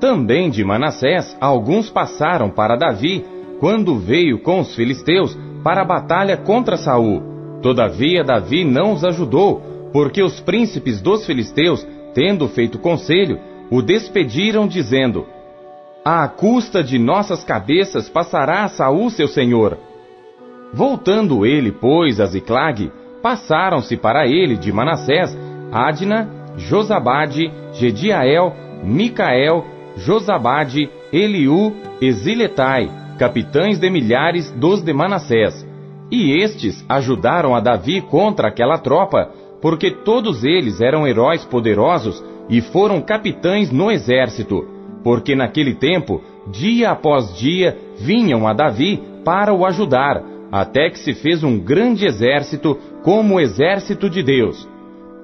Também 0.00 0.50
de 0.50 0.62
Manassés 0.62 1.36
alguns 1.40 1.88
passaram 1.88 2.50
para 2.50 2.76
Davi 2.76 3.24
quando 3.58 3.98
veio 3.98 4.38
com 4.38 4.60
os 4.60 4.74
filisteus 4.74 5.36
para 5.64 5.82
a 5.82 5.84
batalha 5.84 6.36
contra 6.36 6.76
Saul. 6.76 7.22
Todavia 7.62 8.22
Davi 8.22 8.64
não 8.64 8.92
os 8.92 9.04
ajudou, 9.04 9.62
porque 9.92 10.22
os 10.22 10.38
príncipes 10.40 11.00
dos 11.00 11.24
filisteus, 11.24 11.86
tendo 12.14 12.46
feito 12.48 12.78
conselho, 12.78 13.38
o 13.70 13.80
despediram 13.80 14.68
dizendo: 14.68 15.26
À 16.04 16.28
custa 16.28 16.84
de 16.84 16.98
nossas 16.98 17.42
cabeças 17.42 18.08
passará 18.08 18.68
Saul 18.68 19.08
seu 19.10 19.26
senhor. 19.26 19.78
Voltando 20.74 21.46
ele, 21.46 21.72
pois, 21.72 22.20
a 22.20 22.26
Ziclag, 22.26 22.92
passaram-se 23.22 23.96
para 23.96 24.26
ele 24.26 24.56
de 24.56 24.70
Manassés, 24.70 25.36
Adna, 25.72 26.28
Josabade, 26.56 27.50
Gediael, 27.72 28.54
Micael, 28.84 29.64
Josabade, 29.96 30.88
Eliú, 31.12 31.72
Eziletai, 32.00 32.90
capitães 33.18 33.78
de 33.78 33.90
milhares 33.90 34.50
dos 34.52 34.82
de 34.82 34.92
Manassés. 34.92 35.66
E 36.10 36.42
estes 36.42 36.84
ajudaram 36.88 37.54
a 37.54 37.60
Davi 37.60 38.00
contra 38.00 38.48
aquela 38.48 38.78
tropa, 38.78 39.30
porque 39.60 39.90
todos 39.90 40.44
eles 40.44 40.80
eram 40.80 41.06
heróis 41.06 41.44
poderosos 41.44 42.22
e 42.48 42.60
foram 42.60 43.00
capitães 43.00 43.72
no 43.72 43.90
exército, 43.90 44.66
porque 45.02 45.34
naquele 45.34 45.74
tempo, 45.74 46.22
dia 46.52 46.90
após 46.90 47.36
dia, 47.36 47.76
vinham 47.98 48.46
a 48.46 48.52
Davi 48.52 49.02
para 49.24 49.52
o 49.52 49.64
ajudar, 49.64 50.22
até 50.52 50.90
que 50.90 50.98
se 50.98 51.14
fez 51.14 51.42
um 51.42 51.58
grande 51.58 52.06
exército 52.06 52.78
como 53.02 53.34
o 53.34 53.40
exército 53.40 54.08
de 54.08 54.22
Deus. 54.22 54.68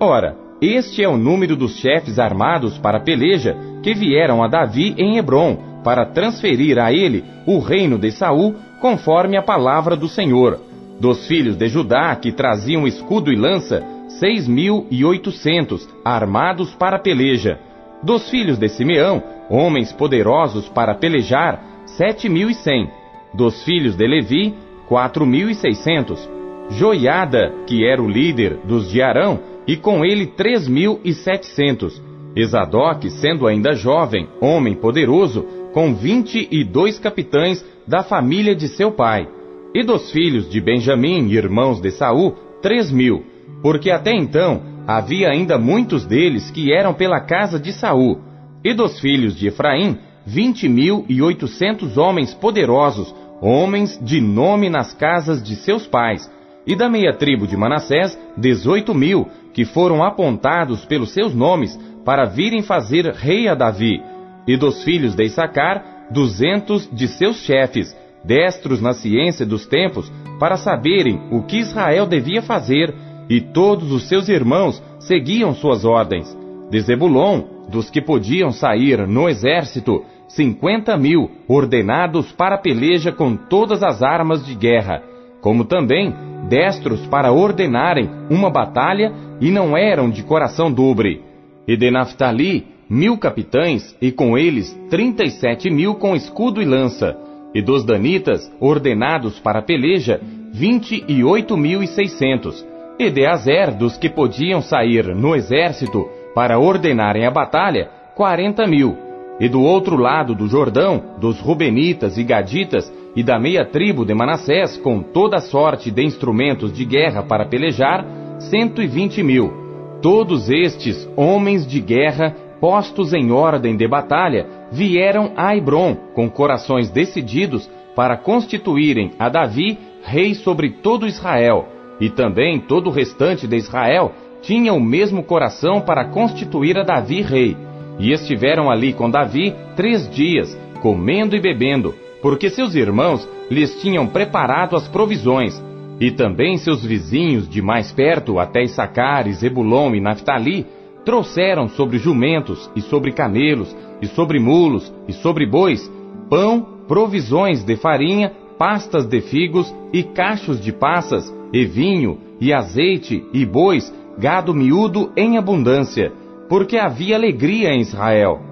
Ora, 0.01 0.37
este 0.61 1.03
é 1.03 1.09
o 1.09 1.17
número 1.17 1.55
dos 1.55 1.77
chefes 1.77 2.19
armados 2.19 2.79
para 2.79 2.99
a 2.99 3.01
peleja 3.01 3.57
que 3.83 3.95
vieram 3.95 4.43
a 4.43 4.49
Davi 4.49 4.95
em 4.97 5.17
Hebron, 5.17 5.73
para 5.83 6.07
transferir 6.07 6.79
a 6.79 6.93
ele 6.93 7.25
o 7.47 7.59
reino 7.59 7.99
de 7.99 8.13
Saul, 8.13 8.55
conforme 8.81 9.37
a 9.37 9.43
palavra 9.43 9.97
do 9.97 10.09
Senhor. 10.09 10.61
Dos 11.01 11.27
filhos 11.27 11.57
de 11.57 11.67
Judá, 11.67 12.15
que 12.15 12.31
traziam 12.31 12.87
escudo 12.87 13.33
e 13.33 13.37
lança, 13.37 13.83
seis 14.21 14.47
mil 14.47 14.87
e 14.91 15.05
oitocentos, 15.05 15.89
armados 16.05 16.75
para 16.75 16.99
peleja. 16.99 17.59
Dos 18.03 18.31
filhos 18.31 18.59
de 18.59 18.69
Simeão, 18.69 19.23
homens 19.51 19.93
poderosos 19.93 20.69
para 20.69 20.95
pelejar, 20.95 21.61
sete 21.87 22.29
mil 22.29 22.49
e 22.49 22.55
cem. 22.55 22.89
Dos 23.35 23.65
filhos 23.65 23.97
de 23.97 24.07
Levi, 24.07 24.55
quatro 24.89 25.27
mil 25.27 25.51
e 25.51 25.55
seiscentos. 25.55 26.29
Joiada, 26.71 27.53
que 27.67 27.85
era 27.85 28.01
o 28.01 28.09
líder 28.09 28.59
dos 28.65 28.91
de 28.91 29.03
Arão, 29.03 29.41
e 29.67 29.77
com 29.77 30.05
ele 30.05 30.27
três 30.27 30.69
mil 30.69 31.01
e 31.05 31.13
setecentos. 31.13 32.01
Esadoc, 32.35 33.05
sendo 33.11 33.47
ainda 33.47 33.73
jovem, 33.73 34.29
homem 34.41 34.75
poderoso, 34.75 35.45
com 35.73 35.95
vinte 35.95 36.49
e 36.51 36.65
dois 36.65 36.99
capitães 36.99 37.65
da 37.87 38.03
família 38.03 38.55
de 38.55 38.69
seu 38.69 38.93
pai, 38.93 39.29
e 39.75 39.83
dos 39.83 40.11
filhos 40.11 40.49
de 40.51 40.61
Benjamim, 40.61 41.31
irmãos 41.31 41.81
de 41.81 41.91
Saul, 41.91 42.35
três 42.61 42.91
mil, 42.91 43.25
porque 43.63 43.91
até 43.91 44.13
então 44.15 44.63
havia 44.87 45.29
ainda 45.29 45.59
muitos 45.59 46.05
deles 46.05 46.51
que 46.51 46.73
eram 46.73 46.95
pela 46.95 47.21
casa 47.21 47.59
de 47.59 47.73
Saul, 47.73 48.21
e 48.65 48.75
dos 48.75 49.01
filhos 49.01 49.37
de 49.37 49.49
Efraim, 49.49 49.99
vinte 50.25 50.69
mil 50.69 51.05
e 51.09 51.21
oitocentos 51.21 51.97
homens 51.97 52.33
poderosos, 52.35 53.15
homens 53.41 53.99
de 54.01 54.21
nome 54.21 54.71
nas 54.71 54.95
casas 54.95 55.43
de 55.43 55.57
seus 55.57 55.87
pais, 55.87 56.31
e 56.67 56.77
da 56.77 56.89
meia 56.89 57.13
tribo 57.13 57.47
de 57.47 57.57
Manassés, 57.57 58.17
dezoito 58.37 58.95
mil, 58.95 59.27
que 59.53 59.65
foram 59.65 60.03
apontados 60.03 60.85
pelos 60.85 61.13
seus 61.13 61.35
nomes 61.35 61.79
para 62.05 62.25
virem 62.25 62.63
fazer 62.63 63.07
rei 63.13 63.49
a 63.49 63.55
Davi, 63.55 64.03
e 64.47 64.57
dos 64.57 64.83
filhos 64.83 65.15
de 65.15 65.25
Issacar, 65.25 66.07
duzentos 66.11 66.89
de 66.93 67.09
seus 67.09 67.37
chefes, 67.37 67.97
destros 68.25 68.81
na 68.81 68.93
ciência 68.93 69.47
dos 69.47 69.67
tempos, 69.67 70.13
para 70.39 70.57
saberem 70.57 71.21
o 71.31 71.43
que 71.43 71.59
Israel 71.59 72.07
devia 72.07 72.43
fazer, 72.43 72.95
e 73.29 73.41
todos 73.41 73.93
os 73.93 74.09
seus 74.09 74.29
irmãos 74.29 74.83
seguiam 74.99 75.55
suas 75.55 75.85
ordens. 75.85 76.37
De 76.71 76.81
Zebulon, 76.81 77.43
dos 77.69 77.91
que 77.91 78.01
podiam 78.01 78.51
sair 78.51 79.07
no 79.07 79.29
exército, 79.29 80.05
cinquenta 80.29 80.97
mil, 80.97 81.31
ordenados 81.47 82.33
para 82.33 82.59
peleja 82.59 83.13
com 83.13 83.37
todas 83.37 83.83
as 83.83 84.03
armas 84.03 84.45
de 84.45 84.55
guerra, 84.55 85.03
como 85.41 85.65
também 85.65 86.15
destros 86.49 87.07
para 87.07 87.33
ordenarem 87.33 88.09
uma 88.31 88.51
batalha 88.51 89.13
e 89.41 89.51
não 89.51 89.77
eram 89.77 90.11
de 90.11 90.23
coração 90.23 90.73
dobre. 90.73 91.32
E 91.67 91.77
de 91.77 91.91
Naphtali, 91.91 92.67
mil 92.91 93.17
capitães, 93.17 93.97
e 94.03 94.11
com 94.11 94.37
eles 94.37 94.77
trinta 94.91 95.25
e 95.25 95.31
sete 95.31 95.71
mil 95.71 95.95
com 95.95 96.17
escudo 96.17 96.61
e 96.61 96.65
lança, 96.65 97.17
e 97.55 97.63
dos 97.63 97.85
danitas, 97.85 98.51
ordenados 98.61 99.39
para 99.39 99.61
a 99.61 99.63
peleja, 99.63 100.21
vinte 100.53 101.05
e 101.07 101.23
oito 101.23 101.57
mil 101.57 101.83
e 101.83 101.87
seiscentos, 101.87 102.67
e 102.99 103.11
de 103.11 103.25
Azer, 103.25 103.75
dos 103.75 103.97
que 103.97 104.11
podiam 104.11 104.61
sair 104.61 105.15
no 105.15 105.37
exército 105.37 106.09
para 106.35 106.59
ordenarem 106.59 107.27
a 107.27 107.31
batalha, 107.31 107.89
quarenta 108.15 108.67
mil, 108.67 108.97
e 109.39 109.49
do 109.49 109.63
outro 109.63 109.97
lado 109.97 110.35
do 110.35 110.49
Jordão, 110.49 111.17
dos 111.19 111.39
Rubenitas 111.41 112.19
e 112.19 112.25
Gaditas, 112.25 112.93
e 113.15 113.23
da 113.23 113.39
meia 113.39 113.65
tribo 113.65 114.05
de 114.05 114.15
Manassés, 114.15 114.77
com 114.79 115.03
toda 115.03 115.39
sorte 115.39 115.91
de 115.91 116.03
instrumentos 116.03 116.73
de 116.73 116.85
guerra 116.85 117.23
para 117.23 117.47
pelejar, 117.47 118.05
cento 118.39 118.83
e 118.83 118.87
vinte 118.87 119.23
mil. 119.23 119.62
Todos 120.03 120.51
estes 120.51 121.09
homens 121.17 121.67
de 121.67 121.81
guerra 121.81 122.35
postos 122.63 123.13
em 123.13 123.33
ordem 123.33 123.77
de 123.77 123.89
batalha, 123.89 124.47
vieram 124.71 125.33
a 125.37 125.57
Hebron 125.57 125.97
com 126.15 126.31
corações 126.31 126.89
decididos 126.89 127.69
para 127.97 128.17
constituírem 128.17 129.11
a 129.19 129.29
Davi 129.29 129.77
rei 130.05 130.33
sobre 130.37 130.71
todo 130.71 131.09
Israel, 131.09 131.67
e 132.01 132.09
também 132.09 132.61
todo 132.61 132.87
o 132.87 132.93
restante 132.93 133.49
de 133.49 133.57
Israel 133.57 134.13
tinha 134.43 134.73
o 134.73 134.81
mesmo 134.81 135.25
coração 135.25 135.81
para 135.81 136.05
constituir 136.05 136.79
a 136.79 136.85
Davi 136.85 137.21
rei. 137.21 137.57
E 137.99 138.13
estiveram 138.13 138.71
ali 138.71 138.93
com 138.93 139.11
Davi 139.11 139.53
três 139.75 140.09
dias, 140.09 140.57
comendo 140.81 141.35
e 141.35 141.41
bebendo, 141.41 141.93
porque 142.23 142.49
seus 142.49 142.77
irmãos 142.77 143.29
lhes 143.51 143.83
tinham 143.83 144.07
preparado 144.07 144.77
as 144.77 144.87
provisões, 144.87 145.61
e 146.03 146.11
também 146.11 146.59
seus 146.59 146.85
vizinhos 146.85 147.49
de 147.49 147.63
mais 147.63 147.93
perto, 147.93 148.41
até 148.41 148.65
Issacar, 148.65 149.31
Zebulon 149.31 149.95
e 149.95 150.01
Naphtali, 150.01 150.67
trouxeram 151.05 151.69
sobre 151.69 151.97
jumentos 151.97 152.69
e 152.75 152.81
sobre 152.81 153.13
camelos 153.13 153.75
e 154.01 154.09
sobre 154.09 154.41
mulos 154.41 154.93
e 155.07 155.13
sobre 155.13 155.47
bois 155.47 155.89
pão, 156.29 156.67
provisões 156.89 157.63
de 157.63 157.77
farinha, 157.77 158.33
pastas 158.59 159.07
de 159.07 159.21
figos 159.21 159.73
e 159.93 160.03
cachos 160.03 160.61
de 160.61 160.73
passas, 160.73 161.33
e 161.53 161.65
vinho, 161.65 162.19
e 162.41 162.53
azeite, 162.53 163.25
e 163.33 163.47
bois, 163.47 163.95
gado 164.19 164.53
miúdo 164.53 165.13
em 165.17 165.39
abundância, 165.39 166.13
porque 166.49 166.79
havia 166.79 167.15
alegria 167.15 167.69
em 167.69 167.81
Israel. 167.81 168.52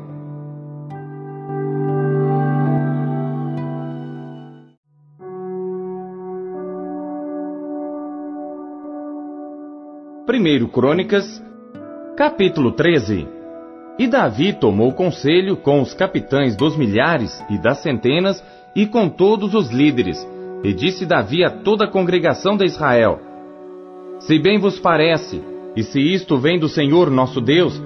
Primeiro 10.31 10.69
Crônicas 10.69 11.43
Capítulo 12.17 12.71
13 12.71 13.27
E 13.99 14.07
Davi 14.07 14.53
tomou 14.53 14.93
conselho 14.93 15.57
com 15.57 15.83
os 15.83 15.93
capitães 15.93 16.55
dos 16.55 16.77
milhares 16.77 17.45
e 17.51 17.59
das 17.59 17.79
centenas 17.79 18.41
e 18.77 18.87
com 18.87 19.09
todos 19.09 19.55
os 19.55 19.71
líderes, 19.71 20.25
e 20.63 20.73
disse 20.73 21.05
Davi 21.05 21.45
a 21.45 21.51
toda 21.51 21.87
a 21.87 21.91
congregação 21.91 22.57
de 22.57 22.65
Israel: 22.65 23.19
Se 24.21 24.39
bem 24.39 24.57
vos 24.57 24.79
parece, 24.79 25.43
e 25.75 25.83
se 25.83 25.99
isto 25.99 26.39
vem 26.39 26.61
do 26.61 26.69
Senhor 26.69 27.11
nosso 27.11 27.41
Deus, 27.41 27.83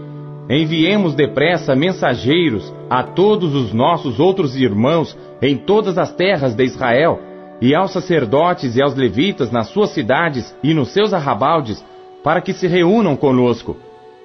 enviemos 0.51 1.15
depressa 1.15 1.75
mensageiros 1.75 2.71
a 2.91 3.03
todos 3.03 3.55
os 3.55 3.73
nossos 3.73 4.21
outros 4.21 4.55
irmãos 4.55 5.17
em 5.41 5.57
todas 5.57 5.97
as 5.97 6.13
terras 6.13 6.55
de 6.55 6.63
Israel, 6.63 7.19
e 7.59 7.75
aos 7.75 7.91
sacerdotes 7.91 8.77
e 8.77 8.83
aos 8.83 8.95
levitas 8.95 9.51
nas 9.51 9.69
suas 9.69 9.95
cidades 9.95 10.55
e 10.63 10.75
nos 10.75 10.91
seus 10.91 11.15
arrabaldes, 11.15 11.83
para 12.25 12.41
que 12.41 12.55
se 12.55 12.67
reúnam 12.67 13.15
conosco 13.15 13.77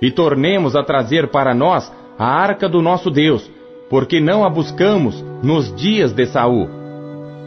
e 0.01 0.09
tornemos 0.09 0.73
a 0.73 0.81
trazer 0.81 1.27
para 1.27 1.53
nós 1.53 1.91
a 2.17 2.26
arca 2.26 2.69
do 2.69 2.81
nosso 2.81 3.11
Deus, 3.11 3.51
porque 3.89 4.21
não 4.21 4.45
a 4.45 4.49
buscamos 4.49 5.21
nos 5.43 5.76
dias 5.76 6.13
de 6.13 6.26
Saul. 6.26 6.69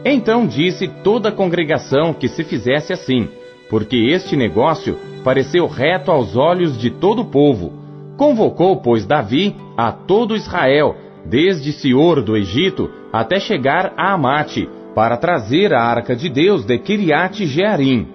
Então 0.05 0.45
disse 0.45 0.87
toda 1.03 1.29
a 1.29 1.31
congregação 1.31 2.13
que 2.13 2.27
se 2.27 2.43
fizesse 2.43 2.93
assim, 2.93 3.27
porque 3.69 3.95
este 3.95 4.35
negócio 4.35 4.95
pareceu 5.23 5.65
reto 5.65 6.11
aos 6.11 6.35
olhos 6.35 6.77
de 6.77 6.91
todo 6.91 7.23
o 7.23 7.25
povo. 7.25 7.73
Convocou, 8.15 8.77
pois, 8.77 9.05
Davi 9.05 9.55
a 9.75 9.91
todo 9.91 10.35
Israel, 10.35 10.95
desde 11.25 11.71
Sior 11.71 12.21
do 12.21 12.37
Egito 12.37 12.91
até 13.11 13.39
chegar 13.39 13.93
a 13.97 14.13
Amate, 14.13 14.69
para 14.93 15.17
trazer 15.17 15.73
a 15.73 15.81
arca 15.81 16.15
de 16.15 16.29
Deus 16.29 16.63
de 16.63 16.77
Kiriat 16.77 17.43
Jearim. 17.47 18.12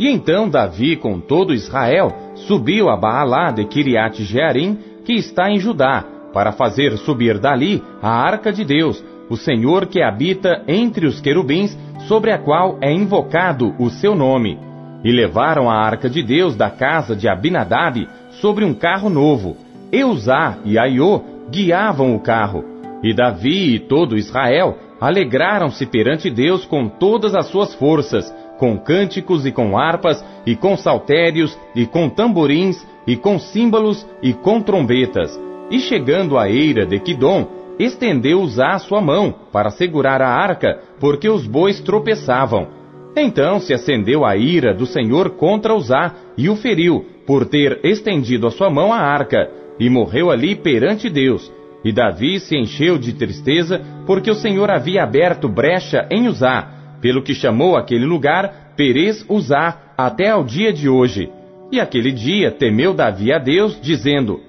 E 0.00 0.08
então 0.08 0.48
Davi, 0.48 0.96
com 0.96 1.20
todo 1.20 1.52
Israel, 1.52 2.10
subiu 2.34 2.88
a 2.88 2.96
Baalá 2.96 3.50
de 3.50 3.66
Kiriat 3.66 4.24
Jearim, 4.24 4.78
que 5.04 5.12
está 5.12 5.50
em 5.50 5.58
Judá, 5.58 6.02
para 6.32 6.52
fazer 6.52 6.96
subir 6.96 7.38
dali 7.38 7.82
a 8.00 8.08
arca 8.08 8.50
de 8.50 8.64
Deus, 8.64 9.04
o 9.28 9.36
Senhor 9.36 9.84
que 9.88 10.02
habita 10.02 10.62
entre 10.66 11.06
os 11.06 11.20
querubins, 11.20 11.76
sobre 12.08 12.32
a 12.32 12.38
qual 12.38 12.78
é 12.80 12.90
invocado 12.90 13.74
o 13.78 13.90
seu 13.90 14.14
nome. 14.14 14.58
E 15.04 15.12
levaram 15.12 15.68
a 15.68 15.74
arca 15.74 16.08
de 16.08 16.22
Deus 16.22 16.56
da 16.56 16.70
casa 16.70 17.14
de 17.14 17.28
Abinadab 17.28 18.08
sobre 18.40 18.64
um 18.64 18.72
carro 18.72 19.10
novo. 19.10 19.54
Eusá 19.92 20.56
e 20.64 20.78
Aiô 20.78 21.20
guiavam 21.50 22.16
o 22.16 22.20
carro. 22.20 22.64
E 23.02 23.12
Davi 23.12 23.74
e 23.74 23.78
todo 23.78 24.16
Israel 24.16 24.78
alegraram-se 24.98 25.84
perante 25.84 26.30
Deus 26.30 26.64
com 26.64 26.88
todas 26.88 27.34
as 27.34 27.48
suas 27.48 27.74
forças, 27.74 28.34
com 28.60 28.76
cânticos 28.76 29.46
e 29.46 29.50
com 29.50 29.78
harpas, 29.78 30.22
e 30.44 30.54
com 30.54 30.76
saltérios, 30.76 31.58
e 31.74 31.86
com 31.86 32.10
tamborins, 32.10 32.86
e 33.06 33.16
com 33.16 33.38
símbolos, 33.38 34.06
e 34.22 34.34
com 34.34 34.60
trombetas. 34.60 35.40
E 35.70 35.80
chegando 35.80 36.36
à 36.36 36.46
eira 36.50 36.84
de 36.84 37.00
Quidom, 37.00 37.48
estendeu 37.78 38.38
Uzá 38.38 38.78
sua 38.78 39.00
mão 39.00 39.34
para 39.50 39.70
segurar 39.70 40.20
a 40.20 40.28
arca, 40.28 40.78
porque 41.00 41.26
os 41.26 41.46
bois 41.46 41.80
tropeçavam. 41.80 42.68
Então 43.16 43.58
se 43.60 43.72
acendeu 43.72 44.26
a 44.26 44.36
ira 44.36 44.74
do 44.74 44.84
Senhor 44.84 45.30
contra 45.30 45.74
Uzá 45.74 46.12
e 46.36 46.50
o 46.50 46.54
feriu, 46.54 47.06
por 47.26 47.46
ter 47.46 47.80
estendido 47.82 48.46
a 48.46 48.50
sua 48.50 48.68
mão 48.68 48.92
à 48.92 48.98
arca, 48.98 49.50
e 49.78 49.88
morreu 49.88 50.30
ali 50.30 50.54
perante 50.54 51.08
Deus. 51.08 51.50
E 51.82 51.90
Davi 51.90 52.38
se 52.38 52.54
encheu 52.54 52.98
de 52.98 53.14
tristeza, 53.14 53.80
porque 54.06 54.30
o 54.30 54.34
Senhor 54.34 54.70
havia 54.70 55.02
aberto 55.02 55.48
brecha 55.48 56.06
em 56.10 56.28
Uzá, 56.28 56.79
pelo 57.00 57.22
que 57.22 57.34
chamou 57.34 57.76
aquele 57.76 58.04
lugar 58.04 58.72
Perez 58.76 59.24
Uzá 59.28 59.76
até 59.96 60.30
ao 60.30 60.44
dia 60.44 60.72
de 60.72 60.88
hoje. 60.88 61.30
E 61.72 61.80
aquele 61.80 62.12
dia 62.12 62.50
temeu 62.50 62.94
Davi 62.94 63.32
a 63.32 63.38
Deus, 63.38 63.78
dizendo: 63.80 64.40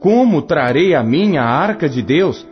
Como 0.00 0.42
trarei 0.42 0.94
a 0.94 1.02
minha 1.02 1.42
arca 1.42 1.88
de 1.88 2.02
Deus? 2.02 2.46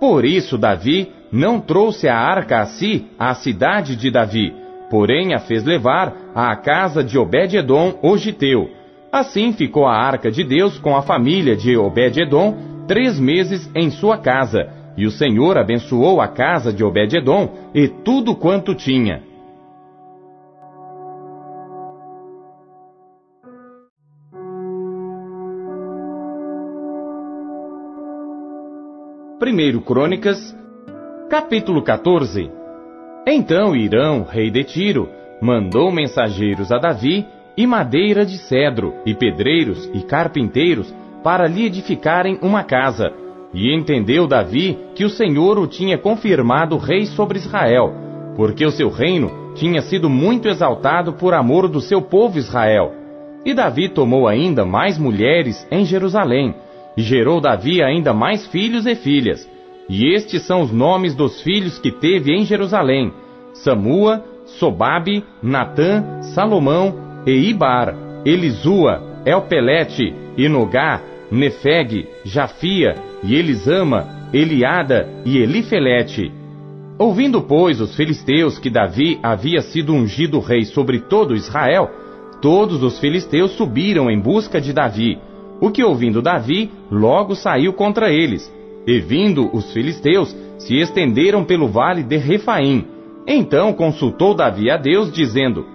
Por 0.00 0.24
isso 0.24 0.58
Davi 0.58 1.12
não 1.32 1.60
trouxe 1.60 2.08
a 2.08 2.16
arca 2.16 2.60
a 2.60 2.66
si 2.66 3.06
à 3.18 3.34
cidade 3.34 3.96
de 3.96 4.10
Davi, 4.10 4.54
porém 4.90 5.34
a 5.34 5.38
fez 5.38 5.64
levar 5.64 6.14
à 6.34 6.54
casa 6.56 7.02
de 7.02 7.18
Obed-edom, 7.18 7.98
o 8.02 8.16
Giteu. 8.16 8.70
Assim 9.10 9.52
ficou 9.52 9.86
a 9.86 9.96
arca 9.96 10.30
de 10.30 10.44
Deus 10.44 10.78
com 10.78 10.96
a 10.96 11.02
família 11.02 11.56
de 11.56 11.76
Obed-edom 11.76 12.56
três 12.86 13.18
meses 13.18 13.70
em 13.74 13.90
sua 13.90 14.18
casa, 14.18 14.77
e 14.98 15.06
o 15.06 15.12
Senhor 15.12 15.56
abençoou 15.56 16.20
a 16.20 16.26
casa 16.26 16.72
de 16.72 16.82
Obed-Edom 16.82 17.48
e 17.72 17.86
tudo 17.86 18.34
quanto 18.34 18.74
tinha. 18.74 19.22
Primeiro 29.38 29.80
Crônicas, 29.80 30.36
capítulo 31.30 31.80
14. 31.84 32.50
Então 33.24 33.76
Irão, 33.76 34.24
rei 34.24 34.50
de 34.50 34.64
Tiro, 34.64 35.08
mandou 35.40 35.92
mensageiros 35.92 36.72
a 36.72 36.78
Davi 36.78 37.24
e 37.56 37.68
madeira 37.68 38.26
de 38.26 38.36
cedro, 38.36 38.94
e 39.06 39.14
pedreiros 39.14 39.88
e 39.94 40.00
carpinteiros 40.02 40.92
para 41.22 41.46
lhe 41.46 41.66
edificarem 41.66 42.36
uma 42.42 42.64
casa. 42.64 43.27
E 43.52 43.74
entendeu 43.74 44.26
Davi 44.26 44.78
que 44.94 45.04
o 45.04 45.10
Senhor 45.10 45.58
o 45.58 45.66
tinha 45.66 45.96
confirmado 45.96 46.76
rei 46.76 47.06
sobre 47.06 47.38
Israel, 47.38 47.92
porque 48.36 48.64
o 48.64 48.70
seu 48.70 48.90
reino 48.90 49.52
tinha 49.54 49.80
sido 49.80 50.08
muito 50.08 50.48
exaltado 50.48 51.14
por 51.14 51.34
amor 51.34 51.68
do 51.68 51.80
seu 51.80 52.02
povo 52.02 52.38
Israel. 52.38 52.92
E 53.44 53.54
Davi 53.54 53.88
tomou 53.88 54.28
ainda 54.28 54.64
mais 54.64 54.98
mulheres 54.98 55.66
em 55.70 55.84
Jerusalém, 55.84 56.54
e 56.96 57.02
gerou 57.02 57.40
Davi 57.40 57.82
ainda 57.82 58.12
mais 58.12 58.46
filhos 58.46 58.86
e 58.86 58.94
filhas. 58.94 59.48
E 59.88 60.12
estes 60.14 60.42
são 60.42 60.60
os 60.60 60.70
nomes 60.70 61.14
dos 61.14 61.40
filhos 61.40 61.78
que 61.78 61.90
teve 61.90 62.32
em 62.32 62.44
Jerusalém: 62.44 63.12
Samua, 63.54 64.22
Sobabe, 64.44 65.24
Natã, 65.42 66.20
Salomão 66.34 67.22
e 67.26 67.48
Ibar, 67.48 67.94
Elisua, 68.24 69.02
Elpelete, 69.24 70.14
Inogá, 70.36 71.00
Nefeg, 71.30 72.08
Jafia, 72.24 72.94
e 73.22 73.34
Elisama, 73.34 74.28
Eliada 74.32 75.08
e 75.24 75.38
Elifelete. 75.38 76.32
Ouvindo, 76.98 77.40
pois, 77.42 77.80
os 77.80 77.94
filisteus 77.94 78.58
que 78.58 78.70
Davi 78.70 79.18
havia 79.22 79.60
sido 79.60 79.94
ungido 79.94 80.40
rei 80.40 80.64
sobre 80.64 81.00
todo 81.00 81.34
Israel, 81.34 81.90
todos 82.40 82.82
os 82.82 82.98
filisteus 82.98 83.52
subiram 83.52 84.10
em 84.10 84.18
busca 84.18 84.60
de 84.60 84.72
Davi, 84.72 85.18
o 85.60 85.70
que 85.70 85.82
ouvindo 85.82 86.22
Davi, 86.22 86.70
logo 86.90 87.34
saiu 87.34 87.72
contra 87.72 88.10
eles. 88.12 88.52
E 88.86 89.00
vindo 89.00 89.50
os 89.52 89.72
filisteus, 89.72 90.34
se 90.58 90.76
estenderam 90.76 91.44
pelo 91.44 91.68
vale 91.68 92.02
de 92.02 92.16
Refaim. 92.16 92.86
Então 93.26 93.72
consultou 93.72 94.34
Davi 94.34 94.70
a 94.70 94.76
Deus, 94.76 95.12
dizendo: 95.12 95.66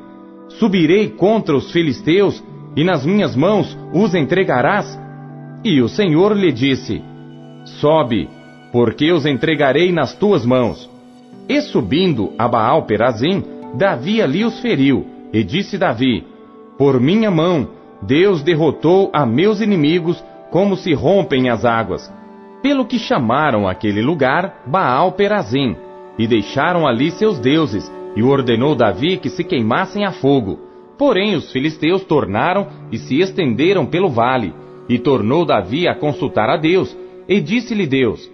Subirei 0.49 1.09
contra 1.09 1.55
os 1.55 1.71
filisteus, 1.71 2.43
e 2.75 2.83
nas 2.83 3.05
minhas 3.05 3.35
mãos 3.35 3.77
os 3.93 4.15
entregarás? 4.15 4.99
E 5.63 5.81
o 5.81 5.87
Senhor 5.87 6.35
lhe 6.35 6.51
disse: 6.51 7.01
Sobe, 7.63 8.29
porque 8.71 9.11
os 9.11 9.25
entregarei 9.25 9.91
nas 9.91 10.13
tuas 10.13 10.45
mãos. 10.45 10.89
E 11.47 11.61
subindo 11.61 12.33
a 12.37 12.47
Baal 12.47 12.83
Perazim, 12.83 13.43
Davi 13.75 14.21
ali 14.21 14.43
os 14.43 14.59
feriu, 14.59 15.05
e 15.31 15.41
disse 15.43 15.77
Davi: 15.77 16.25
Por 16.77 16.99
minha 16.99 17.31
mão, 17.31 17.69
Deus 18.01 18.41
derrotou 18.41 19.09
a 19.13 19.25
meus 19.25 19.61
inimigos 19.61 20.21
como 20.51 20.75
se 20.75 20.93
rompem 20.93 21.49
as 21.49 21.63
águas. 21.63 22.13
Pelo 22.61 22.85
que 22.85 22.99
chamaram 22.99 23.67
aquele 23.67 24.01
lugar 24.01 24.63
Baal 24.65 25.13
Perazim, 25.13 25.75
e 26.19 26.27
deixaram 26.27 26.85
ali 26.85 27.09
seus 27.11 27.39
deuses, 27.39 27.89
e 28.15 28.21
ordenou 28.21 28.75
Davi 28.75 29.17
que 29.17 29.29
se 29.29 29.43
queimassem 29.43 30.05
a 30.05 30.11
fogo. 30.11 30.59
Porém 30.97 31.35
os 31.35 31.51
filisteus 31.51 32.03
tornaram 32.03 32.67
e 32.91 32.97
se 32.97 33.19
estenderam 33.19 33.85
pelo 33.85 34.09
vale, 34.09 34.53
e 34.87 34.99
tornou 34.99 35.45
Davi 35.45 35.87
a 35.87 35.95
consultar 35.95 36.49
a 36.49 36.57
Deus, 36.57 36.95
e 37.27 37.39
disse-lhe 37.39 37.87
Deus: 37.87 38.29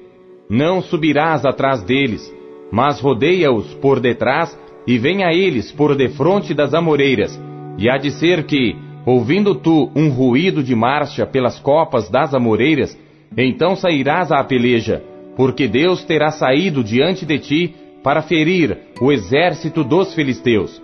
Não 0.49 0.81
subirás 0.81 1.45
atrás 1.45 1.83
deles, 1.83 2.33
mas 2.71 2.99
rodeia-os 2.99 3.73
por 3.75 3.99
detrás, 3.99 4.57
e 4.87 4.97
vem 4.97 5.23
a 5.23 5.33
eles 5.33 5.71
por 5.71 5.95
defronte 5.95 6.53
das 6.53 6.73
amoreiras. 6.73 7.39
E 7.77 7.89
há 7.89 7.97
de 7.97 8.11
ser 8.11 8.43
que, 8.43 8.75
ouvindo 9.05 9.55
tu 9.55 9.91
um 9.95 10.09
ruído 10.09 10.63
de 10.63 10.75
marcha 10.75 11.25
pelas 11.25 11.59
copas 11.59 12.09
das 12.09 12.33
amoreiras, 12.33 12.97
então 13.37 13.75
sairás 13.75 14.31
à 14.31 14.43
peleja, 14.43 15.03
porque 15.35 15.67
Deus 15.67 16.03
terá 16.03 16.31
saído 16.31 16.83
diante 16.83 17.25
de 17.25 17.39
ti 17.39 17.75
para 18.03 18.21
ferir 18.21 18.77
o 18.99 19.11
exército 19.11 19.83
dos 19.83 20.13
filisteus. 20.13 20.81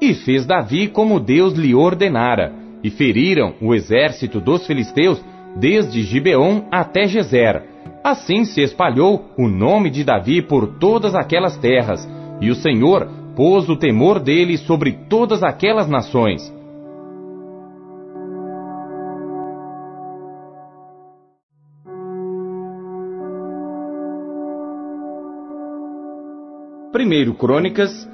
E 0.00 0.14
fez 0.14 0.46
Davi 0.46 0.88
como 0.88 1.20
Deus 1.20 1.54
lhe 1.54 1.74
ordenara, 1.74 2.52
e 2.82 2.90
feriram 2.90 3.54
o 3.60 3.74
exército 3.74 4.40
dos 4.40 4.66
filisteus 4.66 5.22
desde 5.56 6.02
Gibeon 6.02 6.62
até 6.70 7.06
Gezer. 7.06 7.62
Assim 8.02 8.44
se 8.44 8.60
espalhou 8.60 9.30
o 9.38 9.48
nome 9.48 9.90
de 9.90 10.02
Davi 10.02 10.42
por 10.42 10.78
todas 10.78 11.14
aquelas 11.14 11.56
terras, 11.56 12.08
e 12.40 12.50
o 12.50 12.54
Senhor 12.54 13.08
pôs 13.36 13.68
o 13.68 13.76
temor 13.76 14.18
dele 14.18 14.58
sobre 14.58 14.92
todas 15.08 15.42
aquelas 15.42 15.88
nações. 15.88 16.52
Primeiro 26.92 27.32
Crônicas, 27.34 28.08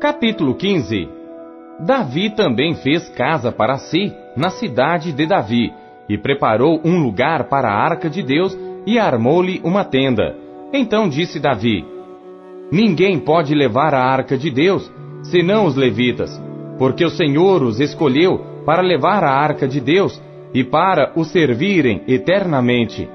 capítulo 0.00 0.54
15 0.54 1.19
Davi 1.80 2.30
também 2.30 2.74
fez 2.74 3.08
casa 3.10 3.50
para 3.50 3.78
si 3.78 4.12
na 4.36 4.50
cidade 4.50 5.12
de 5.12 5.26
Davi, 5.26 5.72
e 6.08 6.18
preparou 6.18 6.80
um 6.84 6.98
lugar 7.02 7.44
para 7.44 7.68
a 7.68 7.74
arca 7.74 8.10
de 8.10 8.22
Deus 8.22 8.56
e 8.86 8.98
armou-lhe 8.98 9.60
uma 9.64 9.84
tenda. 9.84 10.36
Então 10.72 11.08
disse 11.08 11.40
Davi: 11.40 11.84
Ninguém 12.70 13.18
pode 13.18 13.54
levar 13.54 13.94
a 13.94 14.02
arca 14.02 14.36
de 14.36 14.50
Deus, 14.50 14.90
senão 15.22 15.64
os 15.64 15.74
levitas, 15.74 16.30
porque 16.78 17.04
o 17.04 17.10
Senhor 17.10 17.62
os 17.62 17.80
escolheu 17.80 18.44
para 18.66 18.82
levar 18.82 19.24
a 19.24 19.30
arca 19.30 19.66
de 19.66 19.80
Deus 19.80 20.20
e 20.52 20.62
para 20.62 21.12
o 21.16 21.24
servirem 21.24 22.02
eternamente. 22.06 23.08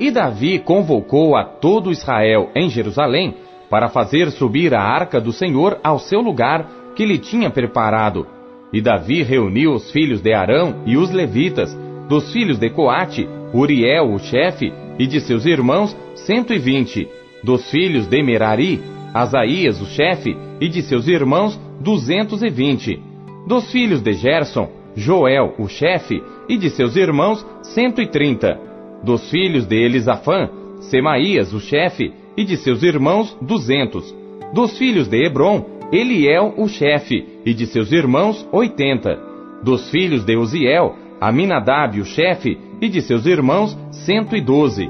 E 0.00 0.10
Davi 0.10 0.60
convocou 0.60 1.36
a 1.36 1.44
todo 1.44 1.90
Israel 1.90 2.50
em 2.54 2.70
Jerusalém 2.70 3.34
para 3.68 3.88
fazer 3.88 4.30
subir 4.30 4.74
a 4.74 4.80
arca 4.80 5.20
do 5.20 5.32
Senhor 5.32 5.78
ao 5.82 5.98
seu 5.98 6.20
lugar 6.20 6.77
que 6.98 7.06
lhe 7.06 7.16
tinha 7.16 7.48
preparado. 7.48 8.26
E 8.72 8.80
Davi 8.80 9.22
reuniu 9.22 9.72
os 9.72 9.88
filhos 9.92 10.20
de 10.20 10.34
Arão 10.34 10.82
e 10.84 10.96
os 10.96 11.12
levitas, 11.12 11.72
dos 12.08 12.32
filhos 12.32 12.58
de 12.58 12.68
Coate, 12.70 13.24
Uriel, 13.54 14.12
o 14.12 14.18
chefe, 14.18 14.72
e 14.98 15.06
de 15.06 15.20
seus 15.20 15.46
irmãos, 15.46 15.96
cento 16.16 16.52
e 16.52 16.58
vinte, 16.58 17.08
dos 17.44 17.70
filhos 17.70 18.08
de 18.08 18.20
Merari, 18.20 18.80
Asaías, 19.14 19.80
o 19.80 19.86
chefe, 19.86 20.36
e 20.60 20.68
de 20.68 20.82
seus 20.82 21.06
irmãos, 21.06 21.56
duzentos 21.80 22.42
e 22.42 22.50
vinte. 22.50 23.00
Dos 23.46 23.70
filhos 23.70 24.02
de 24.02 24.14
Gerson, 24.14 24.68
Joel, 24.96 25.54
o 25.56 25.68
chefe, 25.68 26.20
e 26.48 26.56
de 26.56 26.68
seus 26.68 26.96
irmãos, 26.96 27.46
cento 27.62 28.02
e 28.02 28.08
trinta. 28.08 28.58
Dos 29.04 29.30
filhos 29.30 29.64
de 29.66 29.76
Elisafã, 29.76 30.50
Semaías, 30.80 31.52
o 31.52 31.60
chefe, 31.60 32.12
e 32.36 32.44
de 32.44 32.56
seus 32.56 32.82
irmãos, 32.82 33.38
duzentos. 33.40 34.12
Dos 34.52 34.76
filhos 34.76 35.06
de 35.06 35.24
Hebron, 35.24 35.77
Eliel, 35.90 36.52
o 36.58 36.68
chefe, 36.68 37.26
e 37.46 37.54
de 37.54 37.66
seus 37.66 37.90
irmãos, 37.92 38.46
oitenta. 38.52 39.18
Dos 39.62 39.90
filhos 39.90 40.24
de 40.24 40.36
Uziel, 40.36 40.94
Aminadab, 41.20 41.98
o 41.98 42.04
chefe, 42.04 42.58
e 42.80 42.88
de 42.88 43.00
seus 43.00 43.24
irmãos, 43.24 43.76
cento 43.90 44.36
e 44.36 44.40
doze. 44.40 44.88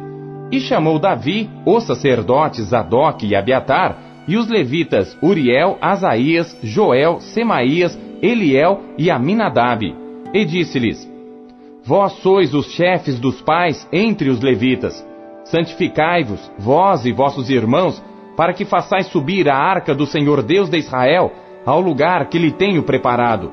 E 0.50 0.58
chamou 0.60 0.98
Davi 0.98 1.48
os 1.64 1.84
sacerdotes 1.84 2.66
Zadok 2.66 3.24
e 3.24 3.36
Abiatar, 3.36 4.24
e 4.26 4.36
os 4.36 4.48
levitas 4.48 5.16
Uriel, 5.22 5.78
Asaías, 5.80 6.58
Joel, 6.62 7.20
Semaías, 7.20 7.98
Eliel 8.20 8.80
e 8.98 9.10
Aminadab. 9.10 9.94
E 10.34 10.44
disse-lhes: 10.44 11.08
Vós 11.84 12.12
sois 12.14 12.52
os 12.52 12.72
chefes 12.72 13.20
dos 13.20 13.40
pais 13.40 13.88
entre 13.92 14.28
os 14.28 14.40
levitas. 14.40 15.06
Santificai-vos, 15.44 16.50
vós 16.58 17.06
e 17.06 17.12
vossos 17.12 17.48
irmãos, 17.48 18.02
para 18.38 18.52
que 18.52 18.64
façais 18.64 19.08
subir 19.08 19.48
a 19.48 19.56
arca 19.56 19.92
do 19.92 20.06
Senhor 20.06 20.44
Deus 20.44 20.70
de 20.70 20.78
Israel 20.78 21.32
ao 21.66 21.80
lugar 21.80 22.28
que 22.28 22.38
lhe 22.38 22.52
tenho 22.52 22.84
preparado. 22.84 23.50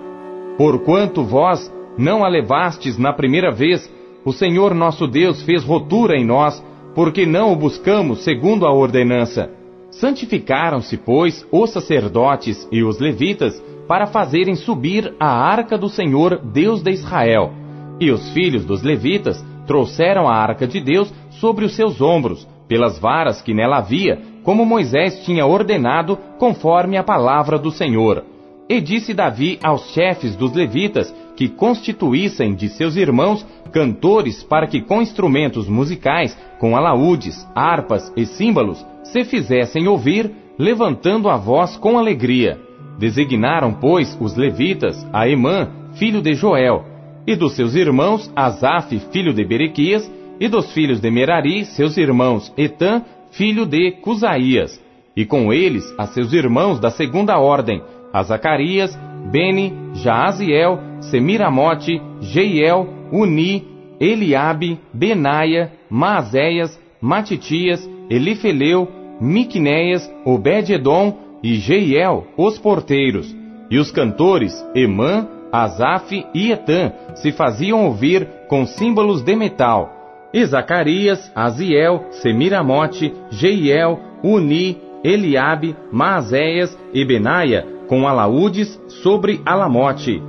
Porquanto 0.59 1.23
vós 1.23 1.73
não 1.97 2.23
a 2.23 2.27
levastes 2.27 2.95
na 2.95 3.11
primeira 3.11 3.51
vez, 3.51 3.91
o 4.23 4.31
Senhor 4.31 4.75
nosso 4.75 5.07
Deus 5.07 5.41
fez 5.41 5.63
rotura 5.63 6.15
em 6.15 6.23
nós, 6.23 6.63
porque 6.93 7.25
não 7.25 7.51
o 7.51 7.55
buscamos 7.55 8.23
segundo 8.23 8.67
a 8.67 8.71
ordenança. 8.71 9.49
Santificaram-se, 9.89 10.97
pois, 10.97 11.43
os 11.51 11.71
sacerdotes 11.71 12.67
e 12.71 12.83
os 12.83 12.99
levitas 12.99 13.59
para 13.87 14.05
fazerem 14.05 14.53
subir 14.53 15.15
a 15.19 15.27
arca 15.27 15.79
do 15.79 15.89
Senhor, 15.89 16.39
Deus 16.43 16.83
de 16.83 16.91
Israel. 16.91 17.51
E 17.99 18.11
os 18.11 18.29
filhos 18.33 18.63
dos 18.63 18.83
levitas 18.83 19.43
trouxeram 19.65 20.27
a 20.27 20.35
arca 20.35 20.67
de 20.67 20.79
Deus 20.79 21.11
sobre 21.31 21.65
os 21.65 21.75
seus 21.75 21.99
ombros, 22.01 22.47
pelas 22.67 22.99
varas 22.99 23.41
que 23.41 23.53
nela 23.53 23.77
havia, 23.77 24.34
como 24.45 24.63
Moisés 24.63 25.25
tinha 25.25 25.45
ordenado, 25.45 26.17
conforme 26.37 26.95
a 26.95 27.03
palavra 27.03 27.57
do 27.57 27.71
Senhor. 27.71 28.23
E 28.69 28.79
disse 28.79 29.13
Davi 29.13 29.59
aos 29.61 29.91
chefes 29.91 30.35
dos 30.35 30.53
levitas 30.53 31.13
que 31.35 31.49
constituíssem 31.49 32.53
de 32.53 32.69
seus 32.69 32.95
irmãos 32.95 33.45
cantores 33.71 34.43
para 34.43 34.67
que 34.67 34.81
com 34.81 35.01
instrumentos 35.01 35.67
musicais, 35.67 36.37
com 36.59 36.77
alaúdes, 36.77 37.45
harpas 37.55 38.13
e 38.15 38.25
símbolos, 38.25 38.85
se 39.03 39.23
fizessem 39.25 39.87
ouvir, 39.87 40.31
levantando 40.57 41.27
a 41.27 41.35
voz 41.35 41.75
com 41.75 41.97
alegria. 41.97 42.57
Designaram, 42.97 43.73
pois, 43.73 44.17
os 44.21 44.35
levitas 44.35 45.05
a 45.11 45.27
Emã, 45.27 45.69
filho 45.95 46.21
de 46.21 46.33
Joel, 46.35 46.85
e 47.27 47.35
dos 47.35 47.55
seus 47.55 47.75
irmãos 47.75 48.31
Asaf, 48.35 48.97
filho 49.11 49.33
de 49.33 49.43
Berequias, 49.43 50.09
e 50.39 50.47
dos 50.47 50.71
filhos 50.71 50.99
de 50.99 51.09
Merari, 51.09 51.65
seus 51.65 51.97
irmãos 51.97 52.53
Etã, 52.57 53.01
filho 53.37 53.65
de 53.65 53.91
Cusaías, 53.91 54.81
e 55.15 55.25
com 55.25 55.53
eles 55.53 55.93
a 55.97 56.07
seus 56.07 56.33
irmãos 56.33 56.79
da 56.79 56.89
segunda 56.89 57.37
ordem, 57.37 57.81
a 58.11 58.23
Zacarias, 58.23 58.97
Beni, 59.31 59.73
Jaaziel, 59.93 60.79
Semiramote, 61.01 62.01
Jeiel, 62.21 62.87
Uni, 63.11 63.67
Eliabe, 63.99 64.79
Benaia, 64.93 65.71
Maazéias, 65.89 66.79
Matitias, 67.01 67.89
Elifeleu, 68.09 68.87
Miqunéias, 69.19 70.09
Obed-edom 70.25 71.17
e 71.41 71.55
Jeiel, 71.55 72.27
os 72.37 72.57
porteiros. 72.57 73.35
E 73.69 73.77
os 73.77 73.91
cantores, 73.91 74.53
Emã, 74.75 75.27
Asaf 75.51 76.25
e 76.33 76.51
Etã, 76.51 76.91
se 77.15 77.31
faziam 77.31 77.85
ouvir 77.85 78.27
com 78.47 78.65
símbolos 78.65 79.21
de 79.21 79.35
metal. 79.35 79.94
E 80.35 80.45
Zacarias, 80.45 81.31
Aziel, 81.33 82.07
Semiramote, 82.11 83.13
Jeiel, 83.29 83.97
Uni, 84.21 84.77
Eliabe, 85.01 85.73
Maazéias 85.89 86.77
e 86.93 87.05
Benaia, 87.05 87.65
com 87.87 88.05
alaúdes 88.05 88.77
sobre 89.01 89.39
Alamote. 89.45 90.21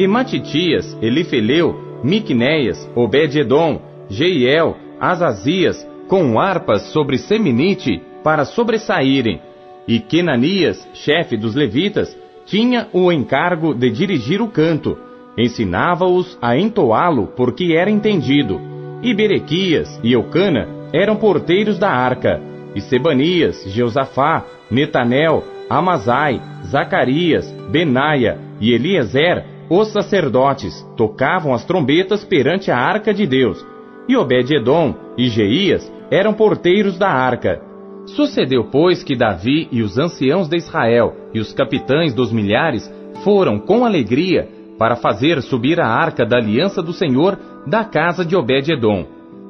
E 0.00 0.08
Matitias, 0.08 0.98
Elifeleu, 1.00 2.00
Miqunéias, 2.02 2.90
Obed-edom, 2.96 3.80
Jeiel, 4.08 4.76
Azazias, 4.98 5.88
com 6.08 6.40
harpas 6.40 6.82
sobre 6.92 7.16
Seminite, 7.16 8.02
para 8.24 8.44
sobressaírem. 8.44 9.40
E 9.86 10.00
Kenanias, 10.00 10.84
chefe 10.92 11.36
dos 11.36 11.54
levitas, 11.54 12.18
tinha 12.46 12.88
o 12.92 13.12
encargo 13.12 13.74
de 13.74 13.90
dirigir 13.90 14.42
o 14.42 14.48
canto. 14.48 14.98
Ensinava-os 15.38 16.36
a 16.42 16.58
entoá-lo, 16.58 17.28
porque 17.36 17.74
era 17.74 17.88
entendido. 17.88 18.71
E 19.02 19.12
Berequias 19.12 20.00
e 20.04 20.12
Eucana 20.12 20.68
eram 20.92 21.16
porteiros 21.16 21.78
da 21.78 21.90
arca. 21.90 22.40
E 22.74 22.80
Sebanias, 22.80 23.64
Jeusafá, 23.66 24.44
Netanel, 24.70 25.42
Amazai, 25.68 26.40
Zacarias, 26.66 27.50
Benaia 27.70 28.38
e 28.60 28.72
Eliezer, 28.72 29.44
os 29.68 29.88
sacerdotes, 29.88 30.86
tocavam 30.96 31.52
as 31.52 31.64
trombetas 31.64 32.24
perante 32.24 32.70
a 32.70 32.78
arca 32.78 33.12
de 33.12 33.26
Deus. 33.26 33.64
E 34.08 34.16
Obed-edom 34.16 34.94
e 35.18 35.28
Jeías 35.28 35.90
eram 36.10 36.32
porteiros 36.32 36.96
da 36.96 37.08
arca. 37.08 37.60
Sucedeu, 38.06 38.64
pois, 38.70 39.02
que 39.02 39.16
Davi 39.16 39.68
e 39.72 39.82
os 39.82 39.98
anciãos 39.98 40.48
de 40.48 40.56
Israel 40.56 41.14
e 41.34 41.40
os 41.40 41.52
capitães 41.52 42.14
dos 42.14 42.32
milhares 42.32 42.88
foram 43.24 43.58
com 43.58 43.84
alegria 43.84 44.48
para 44.82 44.96
fazer 44.96 45.40
subir 45.42 45.80
a 45.80 45.86
arca 45.86 46.26
da 46.26 46.38
aliança 46.38 46.82
do 46.82 46.92
Senhor 46.92 47.38
da 47.64 47.84
casa 47.84 48.24
de 48.24 48.34
Obed-edom. 48.34 49.06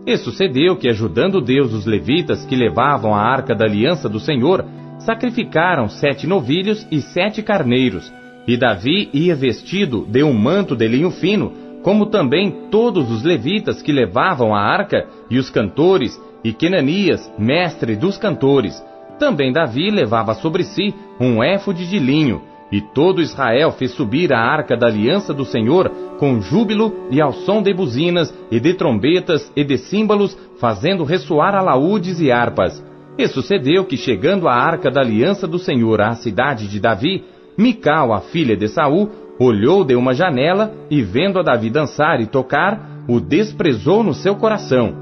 E 0.06 0.14
sucedeu 0.18 0.76
que, 0.76 0.90
ajudando 0.90 1.40
Deus 1.40 1.72
os 1.72 1.86
levitas 1.86 2.44
que 2.44 2.54
levavam 2.54 3.14
a 3.14 3.22
arca 3.22 3.54
da 3.54 3.64
aliança 3.64 4.10
do 4.10 4.20
Senhor, 4.20 4.62
sacrificaram 4.98 5.88
sete 5.88 6.26
novilhos 6.26 6.86
e 6.90 7.00
sete 7.00 7.42
carneiros. 7.42 8.12
E 8.46 8.58
Davi 8.58 9.08
ia 9.10 9.34
vestido 9.34 10.04
de 10.06 10.22
um 10.22 10.34
manto 10.34 10.76
de 10.76 10.86
linho 10.86 11.10
fino, 11.10 11.50
como 11.82 12.04
também 12.04 12.68
todos 12.70 13.10
os 13.10 13.22
levitas 13.22 13.80
que 13.80 13.90
levavam 13.90 14.54
a 14.54 14.60
arca, 14.60 15.06
e 15.30 15.38
os 15.38 15.48
cantores, 15.48 16.20
e 16.44 16.52
Kenanias, 16.52 17.32
mestre 17.38 17.96
dos 17.96 18.18
cantores. 18.18 18.84
Também 19.18 19.50
Davi 19.50 19.90
levava 19.90 20.34
sobre 20.34 20.62
si 20.62 20.94
um 21.18 21.42
éfode 21.42 21.88
de 21.88 21.98
linho, 21.98 22.51
e 22.72 22.80
todo 22.80 23.20
Israel 23.20 23.70
fez 23.72 23.92
subir 23.92 24.32
a 24.32 24.40
arca 24.40 24.74
da 24.74 24.86
aliança 24.86 25.34
do 25.34 25.44
Senhor 25.44 25.90
com 26.18 26.40
júbilo 26.40 27.06
e 27.10 27.20
ao 27.20 27.32
som 27.32 27.62
de 27.62 27.74
buzinas 27.74 28.32
e 28.50 28.58
de 28.58 28.72
trombetas 28.72 29.52
e 29.54 29.62
de 29.62 29.76
símbolos, 29.76 30.36
fazendo 30.58 31.04
ressoar 31.04 31.54
alaúdes 31.54 32.18
e 32.18 32.32
harpas. 32.32 32.82
E 33.18 33.28
sucedeu 33.28 33.84
que, 33.84 33.98
chegando 33.98 34.48
a 34.48 34.54
arca 34.54 34.90
da 34.90 35.02
aliança 35.02 35.46
do 35.46 35.58
Senhor 35.58 36.00
à 36.00 36.14
cidade 36.14 36.66
de 36.66 36.80
Davi, 36.80 37.24
Mical, 37.58 38.14
a 38.14 38.20
filha 38.20 38.56
de 38.56 38.66
Saul, 38.68 39.10
olhou 39.38 39.84
de 39.84 39.94
uma 39.94 40.14
janela 40.14 40.72
e, 40.90 41.02
vendo 41.02 41.38
a 41.38 41.42
Davi 41.42 41.68
dançar 41.68 42.22
e 42.22 42.26
tocar, 42.26 43.04
o 43.06 43.20
desprezou 43.20 44.02
no 44.02 44.14
seu 44.14 44.36
coração. 44.36 45.01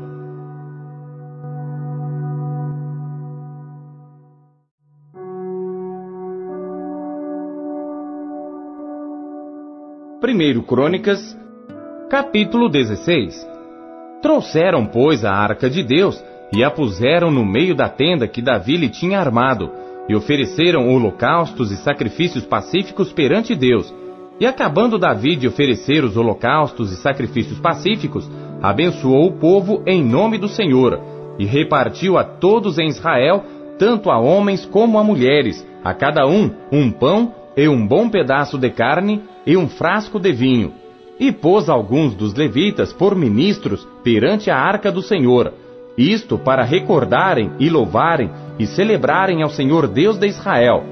Primeiro 10.20 10.62
Crônicas, 10.62 11.34
capítulo 12.10 12.68
16. 12.68 13.48
Trouxeram, 14.20 14.84
pois, 14.84 15.24
a 15.24 15.32
arca 15.32 15.70
de 15.70 15.82
Deus 15.82 16.22
e 16.52 16.62
a 16.62 16.70
puseram 16.70 17.30
no 17.30 17.42
meio 17.42 17.74
da 17.74 17.88
tenda 17.88 18.28
que 18.28 18.42
Davi 18.42 18.76
lhe 18.76 18.90
tinha 18.90 19.18
armado, 19.18 19.70
e 20.10 20.14
ofereceram 20.14 20.90
holocaustos 20.90 21.72
e 21.72 21.76
sacrifícios 21.76 22.44
pacíficos 22.44 23.10
perante 23.10 23.54
Deus. 23.54 23.94
E 24.38 24.44
acabando 24.44 24.98
Davi 24.98 25.36
de 25.36 25.48
oferecer 25.48 26.04
os 26.04 26.18
holocaustos 26.18 26.92
e 26.92 26.96
sacrifícios 26.96 27.58
pacíficos, 27.58 28.30
abençoou 28.60 29.26
o 29.26 29.38
povo 29.38 29.82
em 29.86 30.04
nome 30.04 30.36
do 30.36 30.48
Senhor, 30.48 31.00
e 31.38 31.46
repartiu 31.46 32.18
a 32.18 32.24
todos 32.24 32.78
em 32.78 32.88
Israel, 32.88 33.42
tanto 33.78 34.10
a 34.10 34.18
homens 34.18 34.66
como 34.66 34.98
a 34.98 35.04
mulheres, 35.04 35.66
a 35.82 35.94
cada 35.94 36.26
um 36.26 36.50
um 36.70 36.90
pão 36.90 37.39
e 37.60 37.68
um 37.68 37.86
bom 37.86 38.08
pedaço 38.08 38.56
de 38.56 38.70
carne 38.70 39.20
e 39.46 39.54
um 39.54 39.68
frasco 39.68 40.18
de 40.18 40.32
vinho. 40.32 40.72
E 41.18 41.30
pôs 41.30 41.68
alguns 41.68 42.14
dos 42.14 42.32
levitas 42.32 42.90
por 42.90 43.14
ministros 43.14 43.86
perante 44.02 44.50
a 44.50 44.56
arca 44.56 44.90
do 44.90 45.02
Senhor, 45.02 45.52
isto 45.94 46.38
para 46.38 46.64
recordarem 46.64 47.50
e 47.58 47.68
louvarem 47.68 48.30
e 48.58 48.66
celebrarem 48.66 49.42
ao 49.42 49.50
Senhor 49.50 49.86
Deus 49.86 50.16
de 50.16 50.26
Israel. 50.26 50.84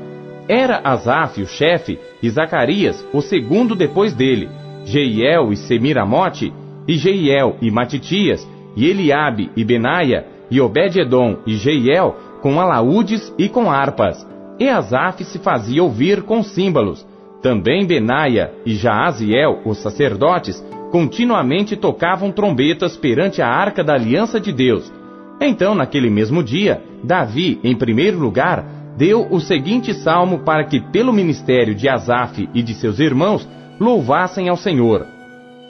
Era 0.47 0.82
Asaf 0.85 1.40
o 1.40 1.47
chefe 1.47 1.99
e 2.23 2.28
Zacarias 2.28 3.03
o 3.15 3.23
segundo 3.23 3.74
depois 3.74 4.12
dele, 4.12 4.51
Jeiel 4.85 5.51
e 5.51 5.57
Semiramote, 5.57 6.53
e 6.86 6.99
Jeiel 6.99 7.57
e 7.62 7.70
Matitias, 7.70 8.47
e 8.77 8.86
Eliabe 8.86 9.51
e 9.57 9.65
Benaia, 9.65 10.27
e 10.51 10.61
Obed-edom 10.61 11.39
e 11.47 11.55
Jeiel, 11.57 12.15
com 12.43 12.61
alaúdes 12.61 13.32
e 13.39 13.49
com 13.49 13.70
harpas 13.70 14.27
e 14.59 14.69
Asaf 14.69 15.25
se 15.25 15.39
fazia 15.39 15.83
ouvir 15.83 16.23
com 16.23 16.43
símbolos. 16.43 17.07
Também 17.43 17.87
Benaia 17.87 18.53
e 18.67 18.75
Jaaziel, 18.75 19.61
os 19.65 19.79
sacerdotes, 19.79 20.65
continuamente 20.91 21.77
tocavam 21.77 22.33
trombetas 22.33 22.97
perante 22.97 23.41
a 23.41 23.49
arca 23.49 23.85
da 23.85 23.95
aliança 23.95 24.41
de 24.41 24.53
Deus. 24.53 24.93
Então, 25.41 25.75
naquele 25.75 26.11
mesmo 26.11 26.43
dia, 26.43 26.83
Davi, 27.05 27.61
em 27.63 27.77
primeiro 27.77 28.19
lugar, 28.19 28.65
deu 28.97 29.29
o 29.31 29.39
seguinte 29.39 29.95
salmo 29.95 30.41
para 30.41 30.65
que, 30.65 30.81
pelo 30.81 31.13
ministério 31.13 31.75
de 31.75 31.89
Asaf 31.89 32.49
e 32.53 32.63
de 32.63 32.75
seus 32.75 32.99
irmãos, 32.99 33.49
louvassem 33.79 34.49
ao 34.49 34.57
Senhor. 34.57 35.07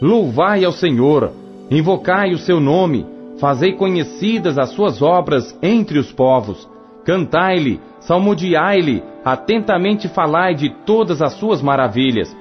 Louvai 0.01 0.65
ao 0.65 0.73
Senhor, 0.73 1.33
invocai 1.71 2.33
o 2.33 2.39
seu 2.39 2.59
nome, 2.61 3.05
fazei 3.39 3.73
conhecidas 3.73 4.57
as 4.57 4.71
suas 4.71 5.03
obras 5.03 5.57
entre 5.63 5.99
os 5.99 6.11
povos. 6.11 6.67
Cantai-lhe, 7.05 7.81
salmodiai-lhe, 8.01 9.03
atentamente 9.25 10.09
falai 10.09 10.55
de 10.55 10.71
todas 10.85 11.21
as 11.21 11.35
suas 11.35 11.61
maravilhas. 11.61 12.35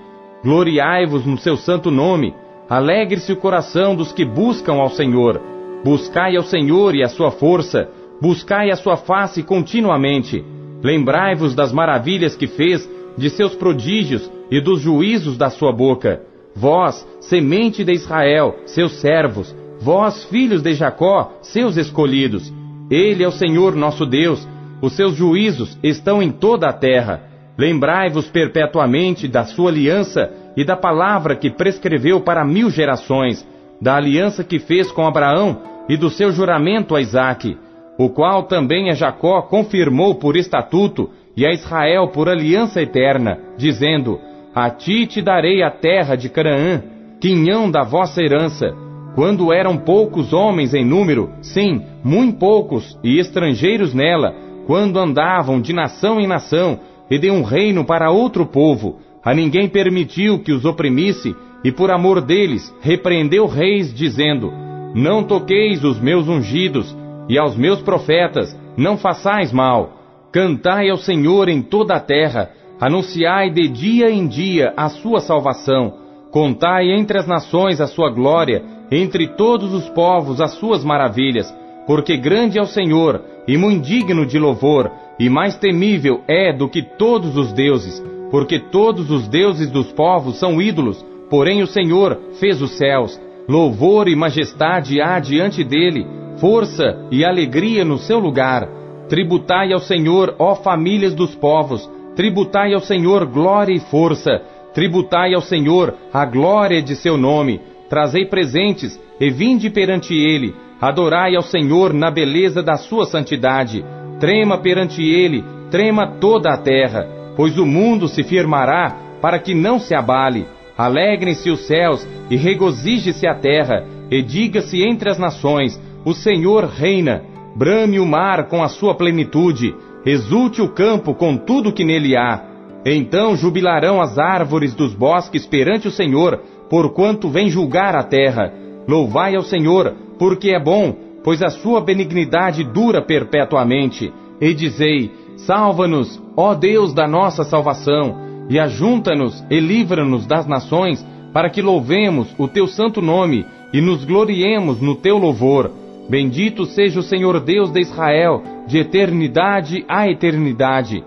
Gloriai-vos 0.44 1.26
no 1.26 1.38
seu 1.38 1.58
santo 1.58 1.92
nome, 1.92 2.34
alegre-se 2.70 3.32
o 3.32 3.38
coração 3.38 3.96
dos 3.96 4.12
que 4.12 4.24
buscam 4.24 4.76
ao 4.76 4.90
Senhor. 4.90 5.42
Buscai 5.84 6.36
ao 6.36 6.44
Senhor 6.44 6.96
e 6.96 7.04
a 7.04 7.08
sua 7.08 7.32
força, 7.32 7.90
buscai 8.22 8.72
a 8.72 8.76
sua 8.76 8.98
face 8.98 9.44
continuamente. 9.44 10.44
Lembrai-vos 10.84 11.56
das 11.56 11.72
maravilhas 11.72 12.36
que 12.36 12.48
fez, 12.48 12.90
de 13.18 13.30
seus 13.30 13.56
prodígios 13.56 14.32
e 14.52 14.62
dos 14.62 14.80
juízos 14.80 15.38
da 15.38 15.50
sua 15.50 15.72
boca. 15.72 16.22
Vós, 16.56 17.08
semente 17.20 17.84
de 17.84 17.94
Israel, 17.94 18.56
seus 18.66 19.00
servos, 19.00 19.56
vós, 19.80 20.24
filhos 20.26 20.62
de 20.62 20.74
Jacó, 20.74 21.34
seus 21.42 21.78
escolhidos. 21.78 22.54
Ele 22.90 23.24
é 23.24 23.28
o 23.28 23.32
Senhor 23.32 23.76
nosso 23.76 24.06
Deus, 24.06 24.48
os 24.82 24.96
seus 24.96 25.16
juízos 25.16 25.78
estão 25.82 26.22
em 26.22 26.32
toda 26.32 26.68
a 26.68 26.74
terra. 26.74 27.22
Lembrai-vos 27.58 28.30
perpetuamente 28.30 29.28
da 29.28 29.44
sua 29.44 29.72
aliança 29.72 30.32
e 30.56 30.64
da 30.64 30.76
palavra 30.76 31.36
que 31.36 31.50
prescreveu 31.50 32.22
para 32.22 32.46
mil 32.46 32.70
gerações, 32.70 33.48
da 33.82 33.96
aliança 33.96 34.44
que 34.44 34.60
fez 34.60 34.92
com 34.92 35.06
Abraão 35.06 35.62
e 35.90 35.98
do 35.98 36.10
seu 36.10 36.32
juramento 36.32 36.96
a 36.96 37.02
Isaque, 37.02 37.58
o 37.98 38.10
qual 38.10 38.44
também 38.44 38.90
a 38.90 38.94
Jacó 38.94 39.42
confirmou 39.44 40.16
por 40.16 40.36
estatuto 40.36 41.10
e 41.36 41.46
a 41.46 41.52
Israel 41.52 42.10
por 42.10 42.30
aliança 42.30 42.82
eterna, 42.82 43.40
dizendo: 43.58 44.20
A 44.54 44.70
ti 44.70 45.08
te 45.08 45.22
darei 45.22 45.64
a 45.64 45.72
terra 45.72 46.16
de 46.16 46.30
Canaã, 46.30 46.84
quinhão 47.20 47.70
da 47.70 47.84
vossa 47.84 48.22
herança. 48.22 48.76
Quando 49.16 49.52
eram 49.52 49.78
poucos 49.78 50.32
homens 50.32 50.76
em 50.76 50.86
número, 50.86 51.32
sim, 51.42 51.82
muito 52.04 52.38
poucos, 52.38 53.00
e 53.04 53.18
estrangeiros 53.20 53.92
nela, 53.92 54.36
quando 54.68 55.00
andavam 55.00 55.62
de 55.62 55.72
nação 55.72 56.20
em 56.20 56.28
nação, 56.28 56.82
e 57.10 57.18
de 57.18 57.32
um 57.32 57.42
reino 57.42 57.86
para 57.86 58.12
outro 58.12 58.46
povo, 58.46 59.00
a 59.24 59.34
ninguém 59.34 59.70
permitiu 59.70 60.40
que 60.40 60.52
os 60.52 60.66
oprimisse, 60.66 61.34
e 61.64 61.72
por 61.72 61.90
amor 61.90 62.20
deles 62.20 62.76
repreendeu 62.82 63.48
reis, 63.48 63.94
dizendo: 63.94 64.52
Não 64.94 65.24
toqueis 65.24 65.86
os 65.86 65.98
meus 66.02 66.28
ungidos, 66.28 66.94
e 67.30 67.38
aos 67.38 67.56
meus 67.56 67.82
profetas 67.82 68.54
não 68.76 68.98
façais 68.98 69.54
mal. 69.54 69.94
Cantai 70.34 70.90
ao 70.90 70.98
Senhor 70.98 71.48
em 71.48 71.62
toda 71.62 71.96
a 71.96 72.00
terra, 72.02 72.50
anunciai 72.78 73.50
de 73.50 73.70
dia 73.70 74.12
em 74.12 74.28
dia 74.28 74.74
a 74.76 74.90
sua 74.90 75.22
salvação. 75.22 75.94
Contai 76.30 76.92
entre 76.92 77.18
as 77.18 77.26
nações 77.26 77.80
a 77.80 77.88
sua 77.88 78.10
glória, 78.10 78.62
entre 78.92 79.30
todos 79.30 79.74
os 79.74 79.88
povos 79.90 80.42
as 80.42 80.56
suas 80.56 80.84
maravilhas, 80.84 81.54
porque 81.88 82.18
grande 82.18 82.60
é 82.60 82.62
o 82.62 82.68
Senhor 82.68 83.37
e 83.48 83.58
muito 83.58 83.86
digno 83.86 84.26
de 84.26 84.38
louvor, 84.38 84.92
e 85.20 85.30
mais 85.30 85.58
temível 85.58 86.22
é 86.28 86.52
do 86.52 86.68
que 86.68 86.82
todos 86.82 87.38
os 87.38 87.54
deuses, 87.54 88.04
porque 88.30 88.60
todos 88.60 89.10
os 89.10 89.28
deuses 89.28 89.70
dos 89.72 89.92
povos 89.92 90.38
são 90.38 90.62
ídolos, 90.62 91.04
porém 91.30 91.62
o 91.62 91.68
Senhor 91.68 92.20
fez 92.40 92.62
os 92.62 92.78
céus. 92.78 93.20
Louvor 93.48 94.10
e 94.10 94.16
majestade 94.16 95.00
há 95.02 95.20
diante 95.20 95.64
dele, 95.64 96.06
força 96.40 97.08
e 97.10 97.24
alegria 97.24 97.86
no 97.86 97.98
seu 97.98 98.20
lugar. 98.20 98.68
Tributai 99.08 99.72
ao 99.72 99.80
Senhor, 99.80 100.36
ó 100.38 100.54
famílias 100.56 101.16
dos 101.16 101.34
povos, 101.34 101.90
tributai 102.16 102.74
ao 102.74 102.82
Senhor 102.82 103.26
glória 103.26 103.74
e 103.74 103.80
força, 103.80 104.42
tributai 104.74 105.34
ao 105.34 105.42
Senhor 105.42 105.96
a 106.14 106.26
glória 106.26 106.82
de 106.82 106.96
seu 106.96 107.16
nome, 107.16 107.62
trazei 107.90 108.26
presentes 108.26 109.00
e 109.20 109.30
vinde 109.30 109.70
perante 109.70 110.14
ele, 110.14 110.54
Adorai 110.80 111.36
ao 111.36 111.42
Senhor 111.42 111.92
na 111.92 112.12
beleza 112.12 112.62
da 112.62 112.78
sua 112.78 113.06
santidade. 113.06 113.84
Trema 114.20 114.60
perante 114.60 115.02
ele, 115.02 115.44
trema 115.72 116.18
toda 116.20 116.54
a 116.54 116.58
terra, 116.58 117.08
pois 117.36 117.58
o 117.58 117.66
mundo 117.66 118.08
se 118.08 118.24
firmará 118.24 118.96
para 119.22 119.40
que 119.40 119.54
não 119.54 119.80
se 119.80 119.96
abale. 119.96 120.46
Alegrem-se 120.78 121.50
os 121.50 121.66
céus 121.66 122.08
e 122.30 122.36
regozije-se 122.36 123.26
a 123.26 123.34
terra, 123.34 123.84
e 124.12 124.22
diga-se 124.22 124.84
entre 124.84 125.10
as 125.10 125.18
nações: 125.18 125.82
O 126.06 126.14
Senhor 126.14 126.66
reina. 126.66 127.24
Brame 127.56 128.00
o 128.00 128.06
mar 128.06 128.50
com 128.50 128.62
a 128.62 128.68
sua 128.68 128.94
plenitude, 128.94 129.74
exulte 130.06 130.62
o 130.62 130.70
campo 130.70 131.16
com 131.16 131.36
tudo 131.36 131.74
que 131.74 131.84
nele 131.84 132.16
há. 132.16 132.44
Então 132.86 133.36
jubilarão 133.36 134.00
as 134.00 134.20
árvores 134.20 134.76
dos 134.76 134.94
bosques 134.94 135.48
perante 135.48 135.88
o 135.88 135.92
Senhor, 135.92 136.40
porquanto 136.70 137.28
vem 137.30 137.50
julgar 137.50 137.96
a 137.96 138.04
terra. 138.04 138.54
Louvai 138.88 139.36
ao 139.36 139.42
Senhor, 139.42 139.96
porque 140.18 140.52
é 140.52 140.60
bom, 140.60 140.96
pois 141.24 141.42
a 141.42 141.50
sua 141.50 141.82
benignidade 141.82 142.64
dura 142.64 143.02
perpetuamente. 143.02 144.14
E 144.40 144.54
dizei: 144.54 145.12
Salva-nos, 145.38 146.22
ó 146.36 146.54
Deus 146.54 146.94
da 146.94 147.08
nossa 147.08 147.44
salvação, 147.44 148.16
e 148.50 148.60
ajunta-nos 148.60 149.44
e 149.50 149.60
livra-nos 149.60 150.26
das 150.26 150.48
nações, 150.48 151.06
para 151.34 151.50
que 151.50 151.62
louvemos 151.62 152.34
o 152.38 152.48
teu 152.48 152.68
santo 152.68 153.02
nome 153.02 153.46
e 153.74 153.82
nos 153.82 154.06
gloriemos 154.06 154.82
no 154.82 154.96
teu 154.96 155.18
louvor. 155.18 155.72
Bendito 156.10 156.66
seja 156.66 157.00
o 157.00 157.04
Senhor 157.04 157.40
Deus 157.42 157.70
de 157.70 157.82
Israel, 157.82 158.42
de 158.66 158.78
eternidade 158.78 159.84
a 159.88 160.08
eternidade. 160.08 161.04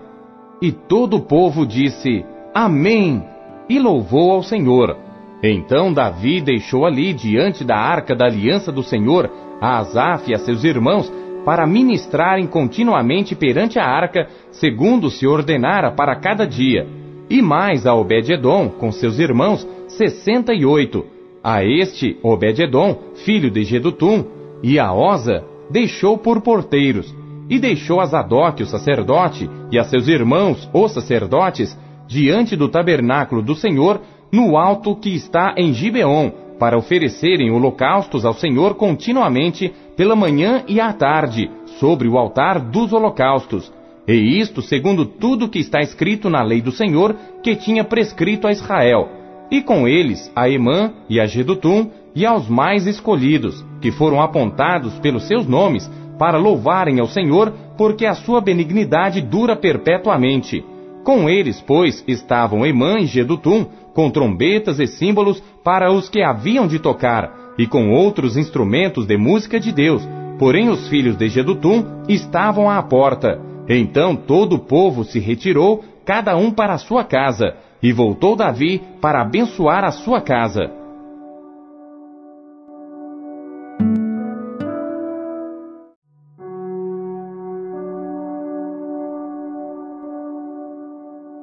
E 0.61 0.71
todo 0.71 1.17
o 1.17 1.21
povo 1.21 1.65
disse: 1.65 2.23
Amém! 2.53 3.23
E 3.67 3.79
louvou 3.79 4.31
ao 4.31 4.43
Senhor. 4.43 4.95
Então 5.43 5.91
Davi 5.91 6.39
deixou 6.39 6.85
ali, 6.85 7.13
diante 7.13 7.63
da 7.63 7.75
arca 7.75 8.15
da 8.15 8.25
aliança 8.25 8.71
do 8.71 8.83
Senhor, 8.83 9.29
a 9.59 9.79
Asaf 9.79 10.29
e 10.29 10.35
a 10.35 10.39
seus 10.39 10.63
irmãos, 10.63 11.11
para 11.43 11.65
ministrarem 11.65 12.45
continuamente 12.45 13.35
perante 13.35 13.79
a 13.79 13.85
arca, 13.85 14.27
segundo 14.51 15.09
se 15.09 15.25
ordenara 15.25 15.91
para 15.91 16.15
cada 16.15 16.45
dia. 16.45 16.87
E 17.29 17.41
mais 17.41 17.87
a 17.87 17.95
Obed-Edom, 17.95 18.69
com 18.69 18.91
seus 18.91 19.17
irmãos, 19.17 19.67
sessenta 19.87 20.53
e 20.53 20.65
oito. 20.65 21.05
A 21.43 21.63
este, 21.63 22.17
Obed-Edom, 22.21 22.99
filho 23.25 23.49
de 23.49 23.63
Gedutum, 23.63 24.25
e 24.61 24.77
a 24.77 24.93
Osa, 24.93 25.43
deixou 25.71 26.17
por 26.17 26.41
porteiros, 26.41 27.15
e 27.49 27.57
deixou 27.57 27.99
a 27.99 28.05
Zadok, 28.05 28.61
o 28.61 28.67
sacerdote, 28.67 29.49
e 29.71 29.79
a 29.79 29.83
seus 29.83 30.07
irmãos, 30.07 30.69
os 30.71 30.91
sacerdotes, 30.91 31.75
diante 32.07 32.55
do 32.55 32.69
tabernáculo 32.69 33.41
do 33.41 33.55
Senhor, 33.55 34.01
no 34.31 34.57
alto 34.57 34.95
que 34.95 35.13
está 35.13 35.53
em 35.57 35.73
Gibeon, 35.73 36.31
para 36.57 36.77
oferecerem 36.77 37.51
holocaustos 37.51 38.23
ao 38.23 38.33
Senhor 38.33 38.75
continuamente, 38.75 39.73
pela 39.97 40.15
manhã 40.15 40.63
e 40.67 40.79
à 40.79 40.93
tarde, 40.93 41.49
sobre 41.79 42.07
o 42.07 42.17
altar 42.17 42.59
dos 42.59 42.93
holocaustos. 42.93 43.71
E 44.07 44.39
isto 44.39 44.61
segundo 44.61 45.05
tudo 45.05 45.49
que 45.49 45.59
está 45.59 45.79
escrito 45.79 46.29
na 46.29 46.43
lei 46.43 46.61
do 46.61 46.71
Senhor, 46.71 47.15
que 47.43 47.55
tinha 47.55 47.83
prescrito 47.83 48.47
a 48.47 48.51
Israel. 48.51 49.09
E 49.49 49.61
com 49.61 49.87
eles 49.87 50.31
a 50.35 50.49
Emã 50.49 50.93
e 51.09 51.19
a 51.19 51.25
Gedutum, 51.25 51.89
e 52.15 52.25
aos 52.25 52.47
mais 52.47 52.85
escolhidos, 52.87 53.65
que 53.81 53.91
foram 53.91 54.21
apontados 54.21 54.93
pelos 54.99 55.23
seus 55.23 55.47
nomes, 55.47 55.89
para 56.19 56.37
louvarem 56.37 56.99
ao 56.99 57.07
Senhor, 57.07 57.51
porque 57.77 58.05
a 58.05 58.13
sua 58.13 58.39
benignidade 58.39 59.21
dura 59.21 59.55
perpetuamente. 59.55 60.63
Com 61.03 61.29
eles, 61.29 61.59
pois, 61.61 62.03
estavam 62.07 62.65
Emã 62.65 62.99
e 62.99 63.05
Gedutum, 63.05 63.65
com 63.93 64.09
trombetas 64.09 64.79
e 64.79 64.87
símbolos 64.87 65.41
para 65.63 65.91
os 65.91 66.09
que 66.09 66.21
haviam 66.21 66.67
de 66.67 66.79
tocar, 66.79 67.53
e 67.57 67.65
com 67.65 67.91
outros 67.91 68.37
instrumentos 68.37 69.05
de 69.05 69.17
música 69.17 69.59
de 69.59 69.71
Deus. 69.71 70.07
Porém 70.37 70.69
os 70.69 70.87
filhos 70.87 71.15
de 71.15 71.27
Gedutum 71.29 71.83
estavam 72.07 72.69
à 72.69 72.81
porta. 72.81 73.39
Então 73.67 74.15
todo 74.15 74.55
o 74.55 74.59
povo 74.59 75.03
se 75.03 75.19
retirou, 75.19 75.83
cada 76.05 76.35
um 76.35 76.51
para 76.51 76.73
a 76.73 76.79
sua 76.79 77.03
casa, 77.03 77.55
e 77.81 77.91
voltou 77.91 78.35
Davi 78.35 78.81
para 78.99 79.21
abençoar 79.21 79.83
a 79.83 79.91
sua 79.91 80.21
casa. 80.21 80.80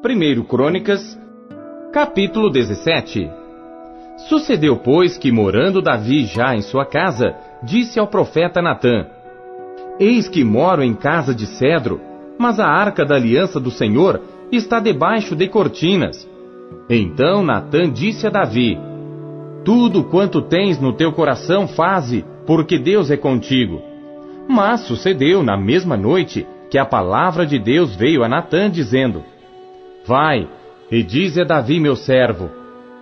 Primeiro 0.09 0.43
Crônicas 0.43 1.21
Capítulo 1.93 2.49
17 2.49 3.29
Sucedeu, 4.27 4.79
pois, 4.79 5.19
que 5.19 5.31
morando 5.31 5.83
Davi 5.83 6.25
já 6.25 6.57
em 6.57 6.63
sua 6.63 6.87
casa, 6.87 7.37
disse 7.63 8.01
ao 8.01 8.07
profeta 8.07 8.63
Natã: 8.63 9.05
Eis 10.01 10.27
que 10.27 10.43
moro 10.43 10.83
em 10.83 10.95
casa 10.95 11.35
de 11.35 11.45
cedro, 11.45 12.01
mas 12.39 12.59
a 12.59 12.67
arca 12.67 13.05
da 13.05 13.17
aliança 13.17 13.61
do 13.61 13.71
Senhor 13.71 14.23
está 14.51 14.81
debaixo 14.81 15.37
de 15.37 15.47
cortinas. 15.47 16.27
Então 16.89 17.45
Natã 17.45 17.83
disse 17.93 18.27
a 18.27 18.31
Davi: 18.31 18.79
Tudo 19.63 20.05
quanto 20.05 20.41
tens 20.41 20.81
no 20.81 20.95
teu 20.95 21.13
coração 21.13 21.69
faze, 21.69 22.25
porque 22.47 22.79
Deus 22.79 23.11
é 23.11 23.17
contigo. 23.19 23.83
Mas 24.49 24.87
sucedeu 24.87 25.43
na 25.43 25.59
mesma 25.59 25.99
noite 25.99 26.47
que 26.71 26.79
a 26.79 26.87
palavra 26.87 27.45
de 27.45 27.59
Deus 27.59 27.95
veio 27.95 28.25
a 28.25 28.29
Natã 28.29 28.71
dizendo: 28.71 29.23
Vai 30.09 30.49
e 30.91 31.03
dize 31.03 31.43
a 31.43 31.45
Davi 31.45 31.79
meu 31.79 31.95
servo: 31.95 32.49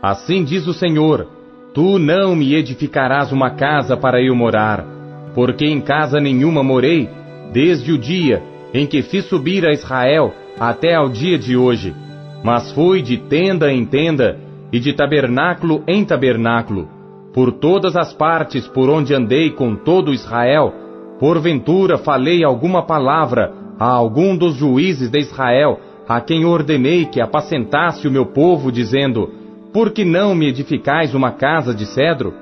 Assim 0.02 0.42
diz 0.42 0.66
o 0.66 0.72
Senhor: 0.72 1.28
Tu 1.72 2.00
não 2.00 2.34
me 2.34 2.52
edificarás 2.52 3.30
uma 3.30 3.50
casa 3.50 3.96
para 3.96 4.20
eu 4.20 4.34
morar, 4.34 4.84
porque 5.32 5.64
em 5.64 5.80
casa 5.80 6.18
nenhuma 6.18 6.64
morei, 6.64 7.08
desde 7.52 7.92
o 7.92 7.98
dia 7.98 8.42
em 8.74 8.88
que 8.88 9.02
fiz 9.02 9.24
subir 9.26 9.64
a 9.64 9.70
Israel 9.70 10.34
até 10.58 10.96
ao 10.96 11.08
dia 11.08 11.38
de 11.38 11.56
hoje. 11.56 11.94
Mas 12.42 12.72
fui 12.72 13.00
de 13.02 13.18
tenda 13.18 13.72
em 13.72 13.84
tenda 13.86 14.40
e 14.72 14.80
de 14.80 14.92
tabernáculo 14.92 15.84
em 15.86 16.04
tabernáculo, 16.04 16.88
por 17.32 17.52
todas 17.52 17.94
as 17.94 18.12
partes 18.12 18.66
por 18.66 18.90
onde 18.90 19.14
andei 19.14 19.50
com 19.50 19.76
todo 19.76 20.12
Israel. 20.12 20.74
Porventura 21.20 21.98
falei 21.98 22.42
alguma 22.42 22.82
palavra 22.82 23.52
a 23.78 23.86
algum 23.86 24.36
dos 24.36 24.56
juízes 24.56 25.08
de 25.08 25.20
Israel, 25.20 25.78
a 26.08 26.20
quem 26.20 26.44
ordenei 26.44 27.06
que 27.06 27.20
apacentasse 27.20 28.06
o 28.06 28.10
meu 28.10 28.26
povo, 28.26 28.70
dizendo: 28.70 29.32
Por 29.72 29.90
que 29.90 30.04
não 30.04 30.34
me 30.34 30.48
edificais 30.48 31.14
uma 31.14 31.32
casa 31.32 31.74
de 31.74 31.86
cedro? 31.86 32.32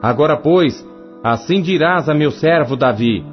Agora, 0.00 0.36
pois, 0.36 0.86
assim 1.22 1.60
dirás 1.60 2.08
a 2.08 2.14
meu 2.14 2.30
servo 2.30 2.76
Davi: 2.76 3.24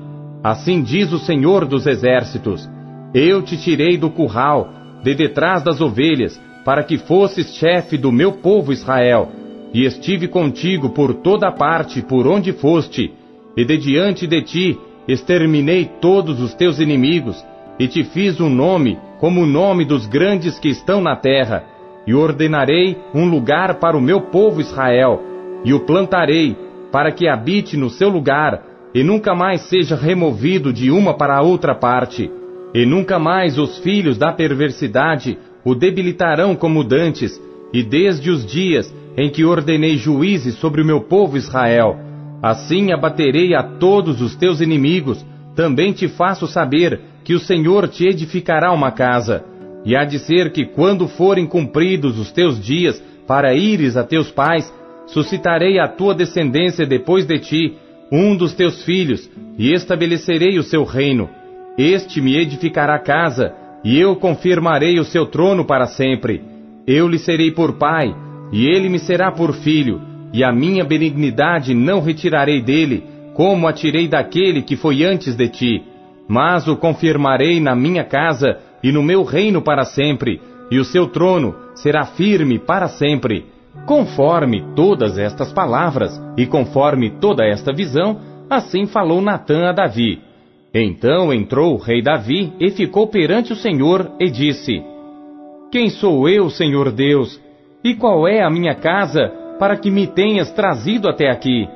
Assim 0.44 0.82
diz 0.82 1.12
o 1.12 1.20
Senhor 1.20 1.66
dos 1.66 1.86
Exércitos: 1.86 2.68
Eu 3.14 3.42
te 3.42 3.58
tirei 3.58 3.98
do 3.98 4.10
curral, 4.10 4.70
de 5.04 5.14
detrás 5.14 5.64
das 5.64 5.80
ovelhas, 5.82 6.42
para 6.64 6.84
que 6.84 6.98
fosses 6.98 7.56
chefe 7.56 7.98
do 7.98 8.12
meu 8.12 8.32
povo 8.34 8.74
Israel, 8.74 9.30
e 9.72 9.86
estive 9.86 10.28
contigo 10.28 10.90
por 10.90 11.14
toda 11.14 11.52
parte 11.52 12.02
por 12.02 12.28
onde 12.28 12.52
foste, 12.54 13.14
e 13.56 13.64
de 13.64 13.78
diante 13.78 14.26
de 14.26 14.42
ti 14.42 14.80
exterminei 15.08 15.86
todos 16.02 16.42
os 16.42 16.56
teus 16.56 16.80
inimigos, 16.80 17.46
e 17.78 17.88
te 17.88 18.04
fiz 18.04 18.40
um 18.40 18.50
nome 18.50 18.98
como 19.26 19.42
o 19.42 19.48
nome 19.48 19.86
dos 19.86 20.06
grandes 20.06 20.60
que 20.60 20.70
estão 20.70 21.02
na 21.02 21.16
terra, 21.16 21.64
e 22.06 22.14
ordenarei 22.14 22.96
um 23.12 23.28
lugar 23.28 23.80
para 23.80 23.98
o 23.98 24.00
meu 24.00 24.22
povo 24.22 24.62
Israel, 24.62 25.20
e 25.64 25.74
o 25.74 25.80
plantarei, 25.80 26.56
para 26.92 27.12
que 27.12 27.28
habite 27.28 27.76
no 27.76 27.90
seu 27.90 28.08
lugar, 28.08 28.62
e 28.94 29.04
nunca 29.04 29.34
mais 29.34 29.62
seja 29.62 29.96
removido 29.96 30.72
de 30.72 30.92
uma 30.92 31.16
para 31.16 31.42
outra 31.42 31.74
parte, 31.74 32.30
e 32.72 32.86
nunca 32.86 33.18
mais 33.18 33.58
os 33.58 33.80
filhos 33.80 34.16
da 34.16 34.32
perversidade 34.32 35.40
o 35.64 35.74
debilitarão 35.74 36.56
como 36.56 36.84
dantes, 36.84 37.42
e 37.74 37.82
desde 37.82 38.30
os 38.30 38.46
dias 38.46 38.94
em 39.18 39.32
que 39.32 39.44
ordenei 39.44 39.98
juízes 39.98 40.54
sobre 40.60 40.84
o 40.84 40.86
meu 40.86 41.02
povo 41.02 41.36
Israel, 41.36 41.98
assim 42.44 42.92
abaterei 42.92 43.56
a 43.56 43.64
todos 43.64 44.22
os 44.22 44.36
teus 44.36 44.62
inimigos, 44.62 45.26
também 45.56 45.94
te 45.94 46.08
faço 46.08 46.46
saber 46.46 47.15
que 47.26 47.34
o 47.34 47.40
Senhor 47.40 47.88
te 47.88 48.08
edificará 48.08 48.72
uma 48.72 48.92
casa, 48.92 49.44
e 49.84 49.96
há 49.96 50.06
de 50.06 50.20
ser 50.20 50.52
que 50.52 50.64
quando 50.64 51.08
forem 51.08 51.48
cumpridos 51.48 52.20
os 52.20 52.32
teus 52.32 52.62
dias 52.64 53.04
para 53.28 53.56
ires 53.56 53.98
a 53.98 54.04
teus 54.04 54.30
pais, 54.30 54.72
suscitarei 55.08 55.80
a 55.80 55.88
tua 55.88 56.14
descendência 56.14 56.86
depois 56.86 57.26
de 57.26 57.40
ti, 57.40 57.74
um 58.12 58.38
dos 58.38 58.54
teus 58.54 58.84
filhos, 58.84 59.28
e 59.58 59.74
estabelecerei 59.74 60.60
o 60.60 60.64
seu 60.64 60.84
reino. 60.84 61.28
Este 61.76 62.22
me 62.22 62.38
edificará 62.38 63.00
casa, 63.00 63.54
e 63.84 64.00
eu 64.00 64.16
confirmarei 64.16 65.00
o 65.00 65.04
seu 65.04 65.26
trono 65.26 65.66
para 65.66 65.88
sempre. 65.88 66.44
Eu 66.86 67.08
lhe 67.08 67.18
serei 67.18 67.50
por 67.50 67.74
pai, 67.74 68.16
e 68.52 68.68
ele 68.68 68.88
me 68.88 69.00
será 69.00 69.32
por 69.32 69.52
filho, 69.56 70.00
e 70.32 70.44
a 70.44 70.52
minha 70.52 70.84
benignidade 70.84 71.74
não 71.74 72.02
retirarei 72.02 72.62
dele, 72.62 73.04
como 73.34 73.68
a 73.68 73.74
tirei 73.74 74.08
daquele 74.08 74.62
que 74.62 74.76
foi 74.76 75.04
antes 75.04 75.36
de 75.36 75.50
ti. 75.50 75.95
Mas 76.28 76.68
o 76.68 76.76
confirmarei 76.76 77.60
na 77.60 77.76
minha 77.76 78.04
casa 78.04 78.58
e 78.84 78.92
no 78.92 79.04
meu 79.04 79.24
reino 79.24 79.62
para 79.62 79.84
sempre, 79.84 80.42
e 80.72 80.80
o 80.80 80.86
seu 80.86 81.08
trono 81.08 81.56
será 81.76 82.06
firme 82.06 82.58
para 82.58 82.88
sempre. 82.88 83.46
Conforme 83.86 84.64
todas 84.76 85.18
estas 85.18 85.52
palavras 85.52 86.20
e 86.38 86.46
conforme 86.46 87.12
toda 87.20 87.46
esta 87.46 87.74
visão, 87.74 88.20
assim 88.50 88.86
falou 88.86 89.22
Natã 89.22 89.70
a 89.70 89.72
Davi. 89.72 90.22
Então 90.74 91.34
entrou 91.34 91.76
o 91.76 91.78
rei 91.78 92.02
Davi 92.02 92.52
e 92.60 92.72
ficou 92.72 93.08
perante 93.08 93.54
o 93.54 93.56
Senhor 93.56 94.12
e 94.20 94.30
disse: 94.30 94.84
Quem 95.72 95.90
sou 95.90 96.28
eu, 96.28 96.50
Senhor 96.50 96.92
Deus? 96.92 97.40
E 97.84 97.94
qual 97.94 98.28
é 98.28 98.42
a 98.42 98.50
minha 98.50 98.74
casa 98.74 99.32
para 99.60 99.78
que 99.78 99.92
me 99.92 100.08
tenhas 100.08 100.52
trazido 100.52 101.08
até 101.08 101.30
aqui? 101.30 101.68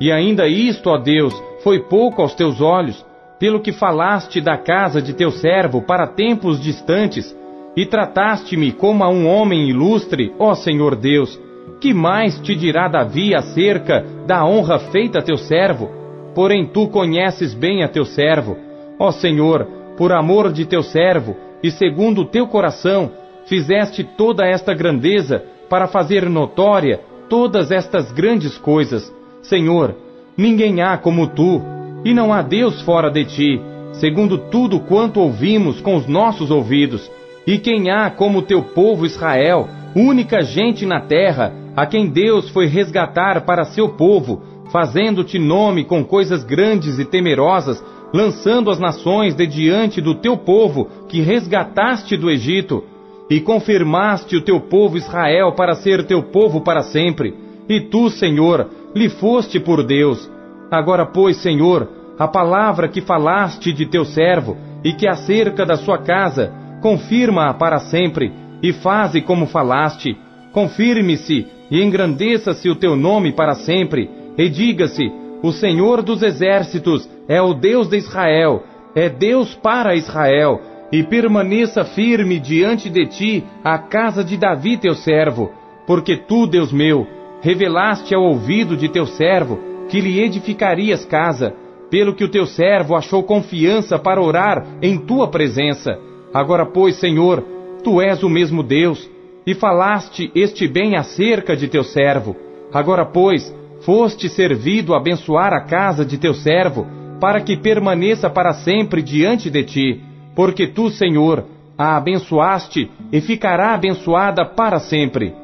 E 0.00 0.10
ainda 0.10 0.48
isto, 0.48 0.90
ó 0.90 0.98
Deus, 0.98 1.32
foi 1.62 1.78
pouco 1.78 2.20
aos 2.20 2.34
teus 2.34 2.60
olhos, 2.60 3.04
pelo 3.44 3.60
que 3.60 3.72
falaste 3.72 4.40
da 4.40 4.56
casa 4.56 5.02
de 5.02 5.12
teu 5.12 5.30
servo 5.30 5.82
para 5.82 6.06
tempos 6.06 6.58
distantes, 6.58 7.36
e 7.76 7.84
trataste-me 7.84 8.72
como 8.72 9.04
a 9.04 9.10
um 9.10 9.28
homem 9.28 9.68
ilustre, 9.68 10.32
ó 10.38 10.54
Senhor 10.54 10.96
Deus. 10.96 11.38
Que 11.78 11.92
mais 11.92 12.40
te 12.40 12.54
dirá 12.54 12.88
Davi 12.88 13.34
acerca 13.34 14.02
da 14.26 14.46
honra 14.46 14.78
feita 14.78 15.18
a 15.18 15.22
teu 15.22 15.36
servo? 15.36 15.90
Porém 16.34 16.64
tu 16.64 16.88
conheces 16.88 17.52
bem 17.52 17.84
a 17.84 17.88
teu 17.88 18.06
servo. 18.06 18.56
Ó 18.98 19.10
Senhor, 19.10 19.68
por 19.98 20.10
amor 20.10 20.50
de 20.50 20.64
teu 20.64 20.82
servo, 20.82 21.36
e 21.62 21.70
segundo 21.70 22.22
o 22.22 22.24
teu 22.24 22.46
coração, 22.46 23.10
fizeste 23.44 24.02
toda 24.02 24.46
esta 24.46 24.72
grandeza 24.72 25.44
para 25.68 25.86
fazer 25.86 26.30
notória 26.30 26.98
todas 27.28 27.70
estas 27.70 28.10
grandes 28.10 28.56
coisas. 28.56 29.14
Senhor, 29.42 29.94
ninguém 30.34 30.80
há 30.80 30.96
como 30.96 31.26
tu, 31.26 31.73
e 32.04 32.12
não 32.12 32.32
há 32.32 32.42
Deus 32.42 32.82
fora 32.82 33.10
de 33.10 33.24
ti, 33.24 33.60
segundo 33.94 34.36
tudo 34.36 34.80
quanto 34.80 35.20
ouvimos 35.20 35.80
com 35.80 35.96
os 35.96 36.06
nossos 36.06 36.50
ouvidos. 36.50 37.10
E 37.46 37.58
quem 37.58 37.90
há 37.90 38.10
como 38.10 38.42
teu 38.42 38.62
povo 38.62 39.06
Israel, 39.06 39.68
única 39.94 40.42
gente 40.42 40.84
na 40.84 41.00
terra, 41.00 41.52
a 41.76 41.86
quem 41.86 42.08
Deus 42.08 42.48
foi 42.50 42.66
resgatar 42.66 43.40
para 43.42 43.64
seu 43.64 43.88
povo, 43.90 44.42
fazendo-te 44.70 45.38
nome 45.38 45.84
com 45.84 46.04
coisas 46.04 46.44
grandes 46.44 46.98
e 46.98 47.04
temerosas, 47.04 47.82
lançando 48.12 48.70
as 48.70 48.78
nações 48.78 49.34
de 49.34 49.46
diante 49.46 50.00
do 50.00 50.14
teu 50.14 50.36
povo, 50.36 50.88
que 51.08 51.20
resgataste 51.20 52.16
do 52.16 52.30
Egito, 52.30 52.84
e 53.28 53.40
confirmaste 53.40 54.36
o 54.36 54.40
teu 54.40 54.60
povo 54.60 54.96
Israel 54.96 55.52
para 55.52 55.74
ser 55.74 56.04
teu 56.04 56.22
povo 56.22 56.60
para 56.60 56.82
sempre. 56.82 57.34
E 57.68 57.80
tu, 57.80 58.10
Senhor, 58.10 58.68
lhe 58.94 59.08
foste 59.08 59.58
por 59.58 59.82
Deus. 59.82 60.30
Agora, 60.74 61.06
pois, 61.06 61.36
Senhor, 61.36 61.88
a 62.18 62.26
palavra 62.26 62.88
que 62.88 63.00
falaste 63.00 63.72
de 63.72 63.86
teu 63.86 64.04
servo, 64.04 64.56
e 64.82 64.92
que 64.92 65.08
acerca 65.08 65.64
da 65.64 65.76
sua 65.76 65.98
casa, 65.98 66.52
confirma-a 66.82 67.54
para 67.54 67.78
sempre, 67.78 68.32
e 68.60 68.72
faze 68.72 69.20
como 69.20 69.46
falaste. 69.46 70.16
Confirme-se 70.52 71.46
e 71.70 71.82
engrandeça-se 71.82 72.68
o 72.68 72.74
teu 72.74 72.96
nome 72.96 73.32
para 73.32 73.54
sempre, 73.54 74.10
e 74.36 74.48
diga-se: 74.48 75.10
O 75.42 75.52
Senhor 75.52 76.02
dos 76.02 76.22
exércitos 76.22 77.08
é 77.28 77.40
o 77.40 77.54
Deus 77.54 77.88
de 77.88 77.96
Israel, 77.96 78.64
é 78.96 79.08
Deus 79.08 79.54
para 79.54 79.94
Israel, 79.94 80.60
e 80.90 81.04
permaneça 81.04 81.84
firme 81.84 82.40
diante 82.40 82.90
de 82.90 83.06
ti 83.06 83.44
a 83.62 83.78
casa 83.78 84.24
de 84.24 84.36
Davi 84.36 84.76
teu 84.76 84.94
servo, 84.94 85.52
porque 85.86 86.16
tu, 86.16 86.46
Deus 86.46 86.72
meu, 86.72 87.06
revelaste 87.40 88.14
ao 88.14 88.22
ouvido 88.22 88.76
de 88.76 88.88
teu 88.88 89.06
servo 89.06 89.73
que 89.88 90.00
lhe 90.00 90.20
edificarias 90.20 91.04
casa, 91.04 91.54
pelo 91.90 92.14
que 92.14 92.24
o 92.24 92.30
teu 92.30 92.46
servo 92.46 92.96
achou 92.96 93.22
confiança 93.22 93.98
para 93.98 94.20
orar 94.20 94.66
em 94.82 94.98
tua 94.98 95.28
presença. 95.28 95.98
Agora, 96.32 96.66
pois, 96.66 96.96
Senhor, 96.96 97.44
tu 97.82 98.00
és 98.00 98.22
o 98.22 98.28
mesmo 98.28 98.62
Deus, 98.62 99.08
e 99.46 99.54
falaste 99.54 100.30
este 100.34 100.66
bem 100.66 100.96
acerca 100.96 101.56
de 101.56 101.68
teu 101.68 101.84
servo. 101.84 102.34
Agora, 102.72 103.04
pois, 103.04 103.54
foste 103.82 104.28
servido 104.28 104.94
abençoar 104.94 105.52
a 105.52 105.60
casa 105.60 106.04
de 106.04 106.18
teu 106.18 106.34
servo, 106.34 106.86
para 107.20 107.40
que 107.40 107.56
permaneça 107.56 108.28
para 108.28 108.52
sempre 108.52 109.02
diante 109.02 109.48
de 109.48 109.62
ti, 109.62 110.00
porque 110.34 110.66
tu, 110.66 110.90
Senhor, 110.90 111.44
a 111.78 111.96
abençoaste 111.96 112.90
e 113.12 113.20
ficará 113.20 113.74
abençoada 113.74 114.44
para 114.44 114.78
sempre. 114.78 115.34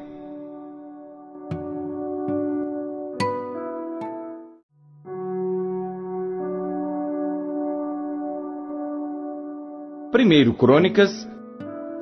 Primeiro 10.21 10.53
Crônicas, 10.53 11.27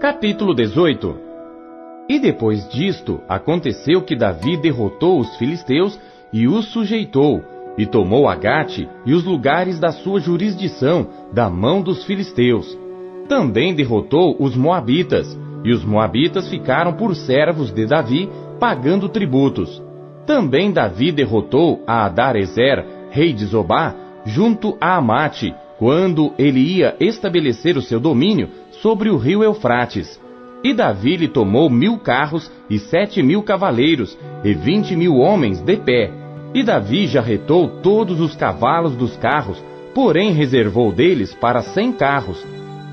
capítulo 0.01 0.53
18. 0.53 1.15
E 2.09 2.19
depois 2.19 2.69
disto, 2.69 3.20
aconteceu 3.28 4.03
que 4.03 4.16
Davi 4.16 4.57
derrotou 4.57 5.20
os 5.20 5.36
filisteus 5.36 5.97
e 6.32 6.49
os 6.49 6.65
sujeitou, 6.73 7.45
e 7.78 7.86
tomou 7.86 8.27
Agate 8.27 8.89
e 9.07 9.15
os 9.15 9.23
lugares 9.23 9.78
da 9.78 9.93
sua 9.93 10.19
jurisdição 10.19 11.07
da 11.32 11.49
mão 11.49 11.81
dos 11.81 12.05
filisteus. 12.07 12.77
Também 13.28 13.73
derrotou 13.73 14.35
os 14.40 14.57
Moabitas, 14.57 15.39
e 15.62 15.70
os 15.73 15.85
Moabitas 15.85 16.49
ficaram 16.49 16.95
por 16.95 17.15
servos 17.15 17.70
de 17.70 17.86
Davi, 17.86 18.28
pagando 18.59 19.09
tributos. 19.09 19.81
Também 20.27 20.73
Davi 20.73 21.12
derrotou 21.12 21.85
a 21.86 22.07
Adarezer, 22.07 22.85
rei 23.11 23.32
de 23.32 23.45
Zobá, 23.45 23.95
junto 24.27 24.77
a 24.81 24.97
Amate, 24.97 25.55
quando 25.78 26.32
ele 26.36 26.60
ia 26.60 26.96
estabelecer 26.98 27.76
o 27.76 27.82
seu 27.82 28.00
domínio 28.00 28.48
sobre 28.82 29.09
o 29.10 29.16
rio 29.16 29.42
Eufrates. 29.44 30.20
E 30.62 30.74
Davi 30.74 31.16
lhe 31.16 31.28
tomou 31.28 31.70
mil 31.70 31.98
carros 31.98 32.50
e 32.68 32.78
sete 32.78 33.22
mil 33.22 33.42
cavaleiros 33.44 34.18
e 34.42 34.52
vinte 34.52 34.96
mil 34.96 35.16
homens 35.18 35.60
de 35.60 35.76
pé. 35.76 36.10
E 36.52 36.64
Davi 36.64 37.06
já 37.06 37.20
retou 37.20 37.68
todos 37.80 38.20
os 38.20 38.34
cavalos 38.34 38.96
dos 38.96 39.16
carros, 39.16 39.62
porém 39.94 40.32
reservou 40.32 40.90
deles 40.90 41.32
para 41.34 41.62
cem 41.62 41.92
carros. 41.92 42.44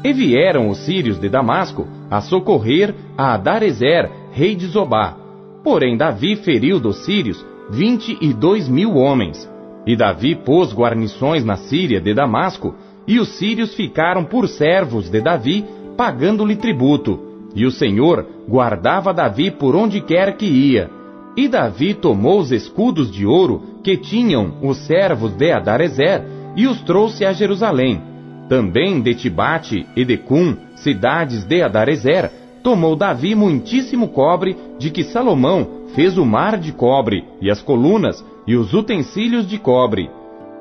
E 0.04 0.14
vieram 0.14 0.70
os 0.70 0.78
sírios 0.80 1.20
de 1.20 1.28
Damasco 1.28 1.88
a 2.12 2.22
socorrer 2.22 2.94
a 3.18 3.34
Adarezer, 3.34 4.12
rei 4.32 4.56
de 4.56 4.68
Zobá. 4.68 5.18
Porém 5.64 5.98
Davi 5.98 6.36
feriu 6.36 6.80
dos 6.80 7.04
sírios 7.04 7.44
vinte 7.72 8.16
e 8.22 8.32
dois 8.32 8.70
mil 8.70 8.96
homens. 8.96 9.50
E 9.86 9.96
Davi 9.96 10.36
pôs 10.36 10.74
guarnições 10.74 11.46
na 11.46 11.56
Síria 11.56 12.02
de 12.02 12.14
Damasco, 12.14 12.76
e 13.08 13.20
os 13.20 13.38
sírios 13.38 13.76
ficaram 13.76 14.24
por 14.24 14.48
servos 14.48 15.10
de 15.10 15.22
Davi, 15.22 15.64
pagando-lhe 15.96 16.56
tributo. 16.56 17.20
E 17.56 17.66
o 17.66 17.72
Senhor 17.72 18.26
guardava 18.50 19.14
Davi 19.14 19.52
por 19.52 19.76
onde 19.76 20.02
quer 20.02 20.36
que 20.36 20.46
ia. 20.46 20.90
E 21.38 21.48
Davi 21.48 21.94
tomou 21.94 22.40
os 22.40 22.52
escudos 22.52 23.12
de 23.12 23.26
ouro 23.26 23.62
que 23.84 23.98
tinham 23.98 24.56
os 24.62 24.78
servos 24.86 25.34
de 25.34 25.52
Adarezer 25.52 26.24
e 26.56 26.68
os 26.68 26.82
trouxe 26.82 27.26
a 27.26 27.34
Jerusalém. 27.34 28.02
Também 28.50 29.02
de 29.02 29.14
Tibate 29.14 29.86
e 29.96 30.06
de 30.06 30.18
Cum, 30.18 30.56
cidades 30.76 31.44
de 31.44 31.62
Adarezer, 31.62 32.32
tomou 32.64 32.96
Davi 32.96 33.36
muitíssimo 33.36 34.08
cobre, 34.08 34.58
de 34.80 34.90
que 34.90 35.04
Salomão 35.04 35.86
fez 35.94 36.18
o 36.18 36.26
mar 36.26 36.58
de 36.58 36.72
cobre, 36.72 37.24
e 37.42 37.50
as 37.50 37.62
colunas, 37.62 38.24
e 38.48 38.56
os 38.56 38.74
utensílios 38.74 39.48
de 39.48 39.58
cobre. 39.58 40.10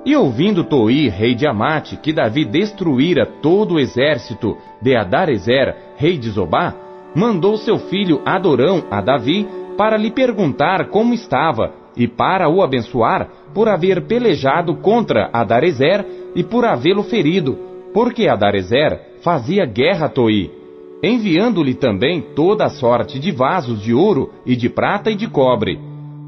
E 0.04 0.14
ouvindo 0.16 0.64
Toi, 0.64 1.08
rei 1.08 1.34
de 1.34 1.46
Amate, 1.46 1.96
que 1.96 2.12
Davi 2.12 2.44
destruíra 2.44 3.24
todo 3.24 3.74
o 3.74 3.80
exército 3.80 4.56
de 4.80 4.94
Adarezer, 4.94 5.74
rei 5.96 6.18
de 6.18 6.30
Zobá, 6.30 6.74
mandou 7.14 7.56
seu 7.56 7.78
filho 7.78 8.20
Adorão 8.24 8.84
a 8.90 9.00
Davi 9.00 9.46
para 9.76 9.96
lhe 9.96 10.10
perguntar 10.10 10.88
como 10.88 11.14
estava 11.14 11.72
e 11.96 12.06
para 12.08 12.48
o 12.48 12.62
abençoar 12.62 13.28
por 13.54 13.68
haver 13.68 14.02
pelejado 14.02 14.74
contra 14.76 15.30
Adarezer 15.32 16.04
e 16.34 16.42
por 16.42 16.64
havê-lo 16.64 17.04
ferido, 17.04 17.56
porque 17.94 18.28
Adarezer 18.28 19.00
fazia 19.22 19.64
guerra 19.64 20.06
a 20.06 20.08
Toi, 20.08 20.50
enviando-lhe 21.02 21.74
também 21.74 22.20
toda 22.34 22.64
a 22.64 22.70
sorte 22.70 23.18
de 23.18 23.30
vasos 23.30 23.80
de 23.80 23.94
ouro 23.94 24.32
e 24.44 24.56
de 24.56 24.68
prata 24.68 25.10
e 25.10 25.14
de 25.14 25.28
cobre, 25.28 25.78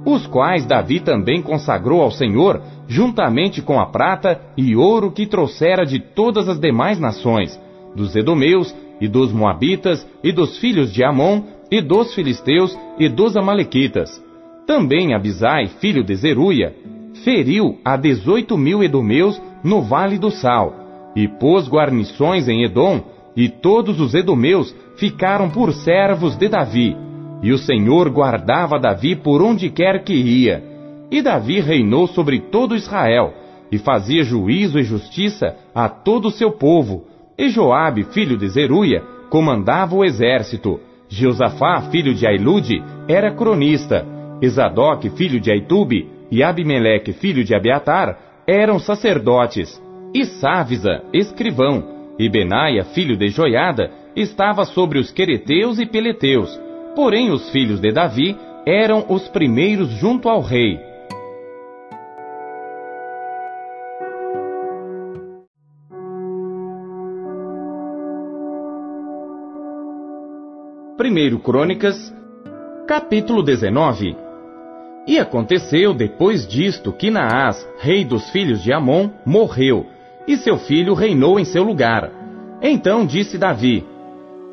os 0.07 0.24
quais 0.24 0.65
Davi 0.65 1.01
também 1.01 1.43
consagrou 1.43 2.01
ao 2.01 2.12
Senhor, 2.12 2.62
juntamente 2.87 3.61
com 3.61 3.81
a 3.81 3.87
prata 3.87 4.41
e 4.57 4.77
ouro 4.77 5.11
que 5.11 5.27
trouxera 5.27 5.85
de 5.85 5.99
todas 5.99 6.49
as 6.49 6.61
demais 6.61 7.01
nações, 7.01 7.61
dos 7.97 8.15
Edomeus 8.15 8.73
e 9.01 9.09
dos 9.09 9.33
Moabitas, 9.33 10.07
e 10.23 10.31
dos 10.31 10.59
filhos 10.59 10.93
de 10.93 11.03
Amon, 11.03 11.43
e 11.69 11.81
dos 11.83 12.15
filisteus, 12.15 12.78
e 12.97 13.09
dos 13.09 13.37
Amalequitas. 13.37 14.23
Também 14.65 15.12
Abisai, 15.12 15.66
filho 15.81 16.05
de 16.05 16.15
Zeruia, 16.15 16.73
feriu 17.24 17.78
a 17.85 17.97
dezoito 17.97 18.57
mil 18.57 18.85
Edomeus 18.85 19.43
no 19.65 19.83
Vale 19.83 20.19
do 20.19 20.31
Sal, 20.31 20.73
e 21.16 21.27
pôs 21.27 21.69
guarnições 21.69 22.47
em 22.47 22.62
Edom, 22.62 23.03
e 23.37 23.49
todos 23.49 24.01
os 24.01 24.15
Edomeus 24.15 24.73
ficaram 24.97 25.51
por 25.51 25.73
servos 25.73 26.37
de 26.37 26.49
Davi. 26.49 27.06
E 27.43 27.53
o 27.53 27.59
Senhor 27.59 28.09
guardava 28.11 28.79
Davi 28.79 29.15
por 29.15 29.43
onde 29.43 29.71
quer 29.71 30.03
que 30.03 30.15
ia. 30.15 30.63
E 31.11 31.23
Davi 31.23 31.61
reinou 31.61 32.07
sobre 32.07 32.41
todo 32.41 32.75
Israel, 32.75 33.35
e 33.71 33.79
fazia 33.79 34.23
juízo 34.23 34.79
e 34.79 34.85
justiça 34.85 35.57
a 35.75 35.89
todo 35.89 36.29
o 36.29 36.31
seu 36.31 36.53
povo, 36.53 37.05
e 37.39 37.49
Joabe, 37.49 38.05
filho 38.05 38.37
de 38.37 38.49
Zeruia, 38.49 39.03
comandava 39.29 39.95
o 39.95 40.05
exército. 40.05 40.81
Jeosafá, 41.09 41.83
filho 41.91 42.15
de 42.15 42.27
Ailude, 42.27 42.83
era 43.07 43.31
cronista. 43.31 44.07
Esadoc, 44.41 45.09
filho 45.11 45.39
de 45.39 45.51
Aitube, 45.51 46.09
e 46.31 46.43
Abimeleque, 46.43 47.13
filho 47.13 47.45
de 47.45 47.55
Abiatar, 47.55 48.19
eram 48.47 48.79
sacerdotes. 48.79 49.81
E 50.15 50.25
Sávisa, 50.25 51.03
escrivão, 51.13 52.15
e 52.19 52.29
Benaia, 52.29 52.85
filho 52.85 53.17
de 53.17 53.29
Joiada, 53.29 53.91
estava 54.15 54.65
sobre 54.65 54.99
os 54.99 55.11
quereteus 55.11 55.79
e 55.79 55.87
peleteus. 55.87 56.59
Porém 56.97 57.31
os 57.31 57.51
filhos 57.51 57.78
de 57.78 57.93
Davi 57.93 58.35
eram 58.64 59.05
os 59.10 59.28
primeiros 59.28 59.90
junto 59.90 60.31
ao 60.31 60.40
rei. 60.40 60.81
Primeiro 70.97 71.39
Crônicas, 71.39 72.14
capítulo 72.86 73.43
19. 73.43 74.16
E 75.06 75.18
aconteceu 75.18 75.93
depois 75.93 76.48
disto 76.48 76.94
que 76.94 77.10
Naás, 77.10 77.68
rei 77.78 78.06
dos 78.06 78.31
filhos 78.31 78.62
de 78.62 78.73
Amon, 78.73 79.10
morreu, 79.24 79.85
e 80.27 80.39
seu 80.39 80.56
filho 80.56 80.94
reinou 80.94 81.39
em 81.39 81.44
seu 81.44 81.62
lugar. 81.62 82.10
Então 82.62 83.05
disse 83.05 83.36
Davi: 83.36 83.85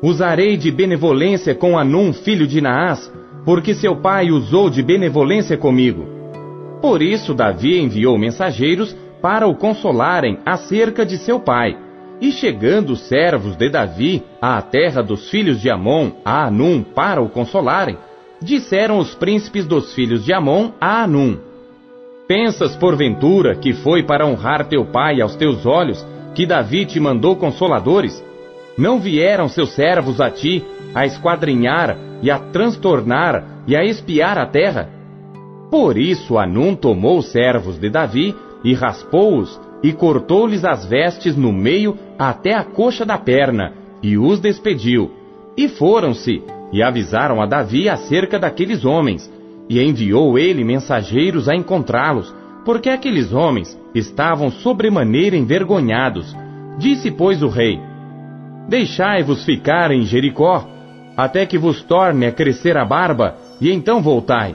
Usarei 0.02 0.56
de 0.56 0.70
benevolência 0.70 1.54
com 1.54 1.78
Anum, 1.78 2.12
filho 2.12 2.46
de 2.46 2.60
Naás, 2.60 3.10
porque 3.44 3.74
seu 3.74 3.96
pai 3.96 4.30
usou 4.30 4.68
de 4.68 4.82
benevolência 4.82 5.56
comigo. 5.56 6.06
Por 6.80 7.00
isso 7.02 7.32
Davi 7.32 7.78
enviou 7.80 8.18
mensageiros 8.18 8.94
para 9.22 9.46
o 9.46 9.54
consolarem 9.54 10.38
acerca 10.44 11.04
de 11.04 11.16
seu 11.16 11.40
pai. 11.40 11.78
E 12.20 12.30
chegando 12.30 12.90
os 12.90 13.08
servos 13.08 13.56
de 13.56 13.68
Davi 13.68 14.22
à 14.40 14.60
terra 14.60 15.02
dos 15.02 15.30
filhos 15.30 15.60
de 15.60 15.70
Amon, 15.70 16.10
a 16.24 16.46
Anum, 16.46 16.82
para 16.82 17.22
o 17.22 17.28
consolarem, 17.28 17.96
disseram 18.40 18.98
os 18.98 19.14
príncipes 19.14 19.66
dos 19.66 19.94
filhos 19.94 20.24
de 20.24 20.32
Amon 20.32 20.72
a 20.80 21.02
Anum: 21.02 21.38
Pensas 22.28 22.76
porventura 22.76 23.54
que 23.54 23.72
foi 23.72 24.02
para 24.02 24.26
honrar 24.26 24.66
teu 24.66 24.84
pai 24.84 25.20
aos 25.20 25.36
teus 25.36 25.66
olhos 25.66 26.06
que 26.34 26.46
Davi 26.46 26.84
te 26.84 27.00
mandou 27.00 27.36
consoladores? 27.36 28.22
Não 28.76 28.98
vieram 28.98 29.48
seus 29.48 29.74
servos 29.74 30.20
a 30.20 30.30
ti 30.30 30.64
a 30.94 31.06
esquadrinhar 31.06 31.96
e 32.22 32.30
a 32.30 32.38
transtornar 32.38 33.62
e 33.66 33.76
a 33.76 33.84
espiar 33.84 34.38
a 34.38 34.46
terra? 34.46 34.90
Por 35.70 35.96
isso 35.96 36.38
Anum 36.38 36.74
tomou 36.74 37.18
os 37.18 37.26
servos 37.26 37.78
de 37.78 37.88
Davi 37.88 38.34
e 38.64 38.74
raspou-os 38.74 39.60
e 39.82 39.92
cortou-lhes 39.92 40.64
as 40.64 40.86
vestes 40.86 41.36
no 41.36 41.52
meio 41.52 41.96
até 42.18 42.54
a 42.54 42.64
coxa 42.64 43.04
da 43.04 43.18
perna, 43.18 43.74
e 44.02 44.16
os 44.16 44.40
despediu. 44.40 45.10
E 45.56 45.68
foram-se, 45.68 46.42
e 46.72 46.82
avisaram 46.82 47.42
a 47.42 47.44
Davi 47.44 47.86
acerca 47.86 48.38
daqueles 48.38 48.84
homens, 48.86 49.30
e 49.68 49.78
enviou 49.82 50.38
ele 50.38 50.64
mensageiros 50.64 51.50
a 51.50 51.54
encontrá-los, 51.54 52.34
porque 52.64 52.88
aqueles 52.88 53.30
homens 53.30 53.78
estavam 53.94 54.50
sobremaneira 54.50 55.36
envergonhados. 55.36 56.34
Disse, 56.78 57.10
pois, 57.10 57.42
o 57.42 57.48
rei: 57.48 57.78
Deixai-vos 58.68 59.44
ficar 59.44 59.90
em 59.90 60.02
Jericó, 60.02 60.66
até 61.16 61.46
que 61.46 61.58
vos 61.58 61.82
torne 61.82 62.26
a 62.26 62.32
crescer 62.32 62.76
a 62.76 62.84
barba, 62.84 63.36
e 63.60 63.70
então 63.70 64.02
voltai. 64.02 64.54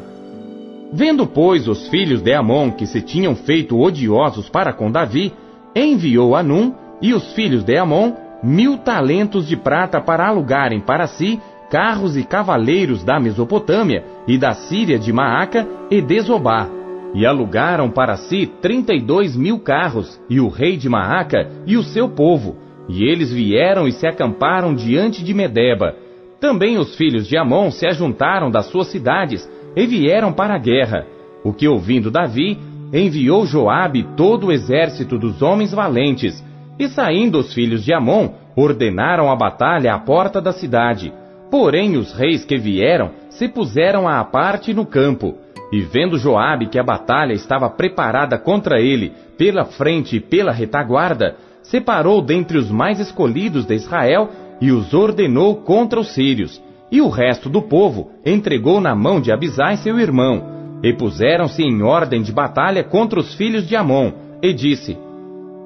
Vendo, 0.91 1.27
pois, 1.27 1.67
os 1.67 1.87
filhos 1.89 2.21
de 2.21 2.33
Amon 2.33 2.71
que 2.71 2.87
se 2.87 3.01
tinham 3.01 3.35
feito 3.35 3.79
odiosos 3.79 4.49
para 4.49 4.73
com 4.73 4.91
Davi, 4.91 5.31
enviou 5.75 6.35
Anum 6.35 6.73
e 7.01 7.13
os 7.13 7.33
filhos 7.33 7.63
de 7.63 7.77
Amon 7.77 8.13
mil 8.41 8.77
talentos 8.77 9.47
de 9.47 9.55
prata 9.55 10.01
para 10.01 10.27
alugarem 10.27 10.79
para 10.79 11.07
si 11.07 11.39
carros 11.69 12.17
e 12.17 12.23
cavaleiros 12.23 13.03
da 13.03 13.19
Mesopotâmia 13.19 14.03
e 14.27 14.37
da 14.37 14.53
Síria 14.53 14.97
de 14.97 15.13
Maaca 15.13 15.67
e 15.91 16.01
de 16.01 16.19
Zobá. 16.21 16.67
E 17.13 17.25
alugaram 17.25 17.89
para 17.89 18.15
si 18.15 18.47
trinta 18.61 18.93
e 18.93 19.01
dois 19.01 19.35
mil 19.35 19.59
carros, 19.59 20.19
e 20.29 20.39
o 20.39 20.47
rei 20.47 20.77
de 20.77 20.89
Maaca 20.89 21.49
e 21.65 21.77
o 21.77 21.83
seu 21.83 22.09
povo. 22.09 22.55
E 22.89 23.03
eles 23.03 23.31
vieram 23.31 23.87
e 23.87 23.91
se 23.91 24.07
acamparam 24.07 24.73
diante 24.73 25.23
de 25.23 25.31
Medeba. 25.31 25.95
Também 26.41 26.79
os 26.79 26.95
filhos 26.95 27.27
de 27.27 27.37
Amon 27.37 27.69
se 27.69 27.85
ajuntaram 27.85 28.49
das 28.49 28.65
suas 28.65 28.87
cidades 28.87 29.47
e 29.75 29.85
vieram 29.85 30.33
para 30.33 30.55
a 30.55 30.57
guerra. 30.57 31.05
O 31.43 31.53
que 31.53 31.67
ouvindo 31.67 32.09
Davi, 32.09 32.57
enviou 32.91 33.45
Joabe 33.45 34.07
todo 34.17 34.47
o 34.47 34.51
exército 34.51 35.19
dos 35.19 35.41
homens 35.43 35.71
valentes, 35.71 36.43
e 36.79 36.87
saindo 36.87 37.37
os 37.37 37.53
filhos 37.53 37.85
de 37.85 37.93
Amon, 37.93 38.29
ordenaram 38.55 39.31
a 39.31 39.35
batalha 39.35 39.93
à 39.93 39.99
porta 39.99 40.41
da 40.41 40.51
cidade. 40.51 41.13
Porém 41.51 41.95
os 41.95 42.13
reis 42.13 42.43
que 42.43 42.57
vieram 42.57 43.11
se 43.29 43.47
puseram 43.47 44.07
à 44.07 44.23
parte 44.23 44.73
no 44.73 44.85
campo, 44.85 45.35
E 45.71 45.81
vendo 45.81 46.17
Joabe 46.17 46.65
que 46.65 46.79
a 46.79 46.83
batalha 46.83 47.33
estava 47.33 47.69
preparada 47.69 48.39
contra 48.39 48.81
ele, 48.81 49.13
pela 49.37 49.65
frente 49.65 50.15
e 50.15 50.19
pela 50.19 50.51
retaguarda, 50.51 51.35
separou 51.69 52.21
dentre 52.21 52.57
os 52.57 52.71
mais 52.71 52.99
escolhidos 52.99 53.65
de 53.65 53.75
Israel 53.75 54.29
e 54.59 54.71
os 54.71 54.93
ordenou 54.93 55.57
contra 55.57 55.99
os 55.99 56.13
sírios. 56.13 56.61
E 56.91 57.01
o 57.01 57.09
resto 57.09 57.49
do 57.49 57.61
povo 57.61 58.09
entregou 58.25 58.81
na 58.81 58.95
mão 58.95 59.21
de 59.21 59.31
Abisai 59.31 59.77
seu 59.77 59.99
irmão, 59.99 60.57
e 60.83 60.91
puseram-se 60.93 61.61
em 61.61 61.83
ordem 61.83 62.21
de 62.21 62.31
batalha 62.31 62.83
contra 62.83 63.19
os 63.19 63.35
filhos 63.35 63.67
de 63.67 63.75
Amon, 63.75 64.11
e 64.41 64.53
disse: 64.53 64.97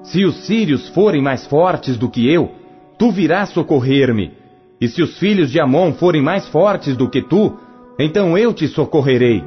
Se 0.04 0.26
os 0.26 0.46
sírios 0.46 0.90
forem 0.90 1.22
mais 1.22 1.48
fortes 1.48 1.98
do 1.98 2.10
que 2.10 2.30
eu, 2.30 2.52
tu 2.98 3.10
virás 3.10 3.50
socorrer-me. 3.50 4.32
E 4.82 4.88
se 4.90 5.02
os 5.02 5.18
filhos 5.18 5.50
de 5.50 5.62
Amon 5.62 5.94
forem 5.94 6.22
mais 6.22 6.46
fortes 6.50 6.98
do 6.98 7.10
que 7.10 7.22
tu, 7.22 7.58
então 7.98 8.38
eu 8.38 8.54
te 8.54 8.68
socorrerei. 8.68 9.42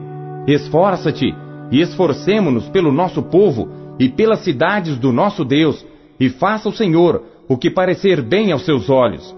Esforça-te 0.47 1.35
e 1.71 1.81
esforcemo-nos 1.81 2.69
pelo 2.69 2.91
nosso 2.91 3.23
povo 3.23 3.69
e 3.99 4.09
pelas 4.09 4.41
cidades 4.41 4.97
do 4.97 5.13
nosso 5.13 5.45
Deus, 5.45 5.85
e 6.19 6.29
faça 6.29 6.69
o 6.69 6.73
Senhor 6.73 7.23
o 7.49 7.57
que 7.57 7.71
parecer 7.71 8.23
bem 8.23 8.53
aos 8.53 8.65
seus 8.65 8.91
olhos. 8.91 9.35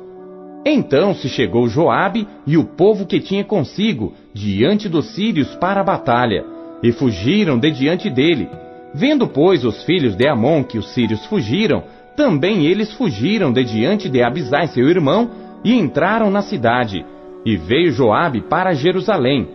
Então 0.64 1.14
se 1.14 1.28
chegou 1.28 1.68
Joabe 1.68 2.26
e 2.46 2.56
o 2.56 2.64
povo 2.64 3.06
que 3.06 3.20
tinha 3.20 3.44
consigo 3.44 4.12
diante 4.34 4.88
dos 4.88 5.14
sírios 5.14 5.54
para 5.56 5.80
a 5.80 5.84
batalha, 5.84 6.44
e 6.82 6.92
fugiram 6.92 7.58
de 7.58 7.70
diante 7.70 8.10
dele. 8.10 8.48
Vendo, 8.94 9.26
pois, 9.26 9.64
os 9.64 9.82
filhos 9.84 10.16
de 10.16 10.26
Amon 10.26 10.64
que 10.64 10.78
os 10.78 10.88
sírios 10.90 11.24
fugiram, 11.26 11.84
também 12.16 12.66
eles 12.66 12.92
fugiram 12.94 13.52
de 13.52 13.64
diante 13.64 14.08
de 14.08 14.22
Abisai 14.22 14.68
seu 14.68 14.88
irmão, 14.88 15.30
e 15.64 15.74
entraram 15.74 16.30
na 16.30 16.42
cidade. 16.42 17.04
E 17.44 17.56
veio 17.56 17.92
Joabe 17.92 18.40
para 18.42 18.74
Jerusalém. 18.74 19.48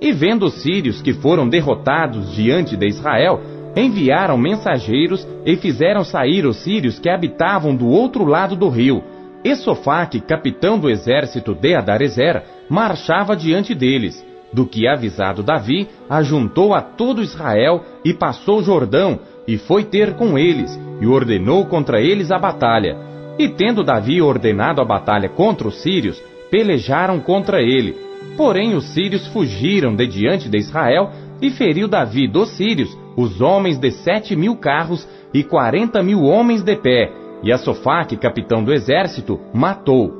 E 0.00 0.12
vendo 0.12 0.46
os 0.46 0.62
sírios 0.62 1.00
que 1.00 1.12
foram 1.14 1.48
derrotados 1.48 2.34
diante 2.34 2.76
de 2.76 2.86
Israel, 2.86 3.40
enviaram 3.76 4.38
mensageiros 4.38 5.28
e 5.44 5.56
fizeram 5.56 6.02
sair 6.02 6.46
os 6.46 6.56
sírios 6.56 6.98
que 6.98 7.10
habitavam 7.10 7.76
do 7.76 7.86
outro 7.86 8.24
lado 8.24 8.56
do 8.56 8.68
rio 8.68 9.04
e 9.46 9.54
Sofaque, 9.54 10.20
capitão 10.20 10.76
do 10.76 10.90
exército 10.90 11.54
de 11.54 11.76
Adarezer, 11.76 12.42
marchava 12.68 13.36
diante 13.36 13.76
deles. 13.76 14.26
Do 14.52 14.66
que 14.66 14.88
avisado 14.88 15.40
Davi, 15.40 15.88
ajuntou 16.10 16.74
a 16.74 16.80
todo 16.80 17.22
Israel 17.22 17.84
e 18.04 18.12
passou 18.12 18.60
Jordão, 18.60 19.20
e 19.46 19.56
foi 19.56 19.84
ter 19.84 20.14
com 20.14 20.36
eles, 20.36 20.76
e 21.00 21.06
ordenou 21.06 21.64
contra 21.66 22.00
eles 22.00 22.32
a 22.32 22.38
batalha. 22.40 22.96
E 23.38 23.48
tendo 23.48 23.84
Davi 23.84 24.20
ordenado 24.20 24.80
a 24.80 24.84
batalha 24.84 25.28
contra 25.28 25.68
os 25.68 25.80
sírios, 25.80 26.20
pelejaram 26.50 27.20
contra 27.20 27.62
ele. 27.62 27.94
Porém 28.36 28.74
os 28.74 28.86
sírios 28.94 29.28
fugiram 29.28 29.94
de 29.94 30.08
diante 30.08 30.48
de 30.48 30.58
Israel, 30.58 31.12
e 31.40 31.50
feriu 31.50 31.86
Davi 31.86 32.26
dos 32.26 32.48
sírios 32.56 33.05
os 33.16 33.40
homens 33.40 33.78
de 33.78 33.90
sete 33.90 34.36
mil 34.36 34.56
carros 34.56 35.08
e 35.32 35.42
quarenta 35.42 36.02
mil 36.02 36.22
homens 36.22 36.62
de 36.62 36.76
pé, 36.76 37.10
e 37.42 37.52
a 37.52 37.58
Sofaque, 37.58 38.16
capitão 38.16 38.62
do 38.62 38.72
exército, 38.72 39.40
matou. 39.54 40.12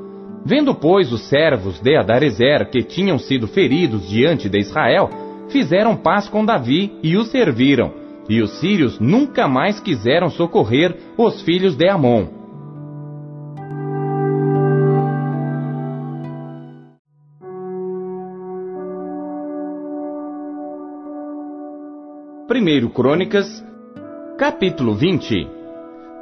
Vendo, 0.45 0.73
pois, 0.73 1.11
os 1.11 1.27
servos 1.27 1.79
de 1.79 1.95
Adarezer 1.95 2.69
que 2.69 2.83
tinham 2.83 3.19
sido 3.19 3.47
feridos 3.47 4.07
diante 4.07 4.47
de 4.47 4.59
Israel, 4.59 5.09
fizeram 5.49 5.95
paz 5.95 6.29
com 6.29 6.45
Davi 6.45 6.93
e 7.03 7.17
o 7.17 7.23
serviram. 7.23 7.91
E 8.29 8.41
os 8.41 8.59
sírios 8.59 8.99
nunca 8.99 9.47
mais 9.47 9.79
quiseram 9.79 10.29
socorrer 10.29 10.95
os 11.17 11.41
filhos 11.41 11.75
de 11.75 11.87
Amon. 11.87 12.36
Primeiro 22.47 22.89
Crônicas, 22.89 23.61
capítulo 24.37 24.95
20 24.95 25.49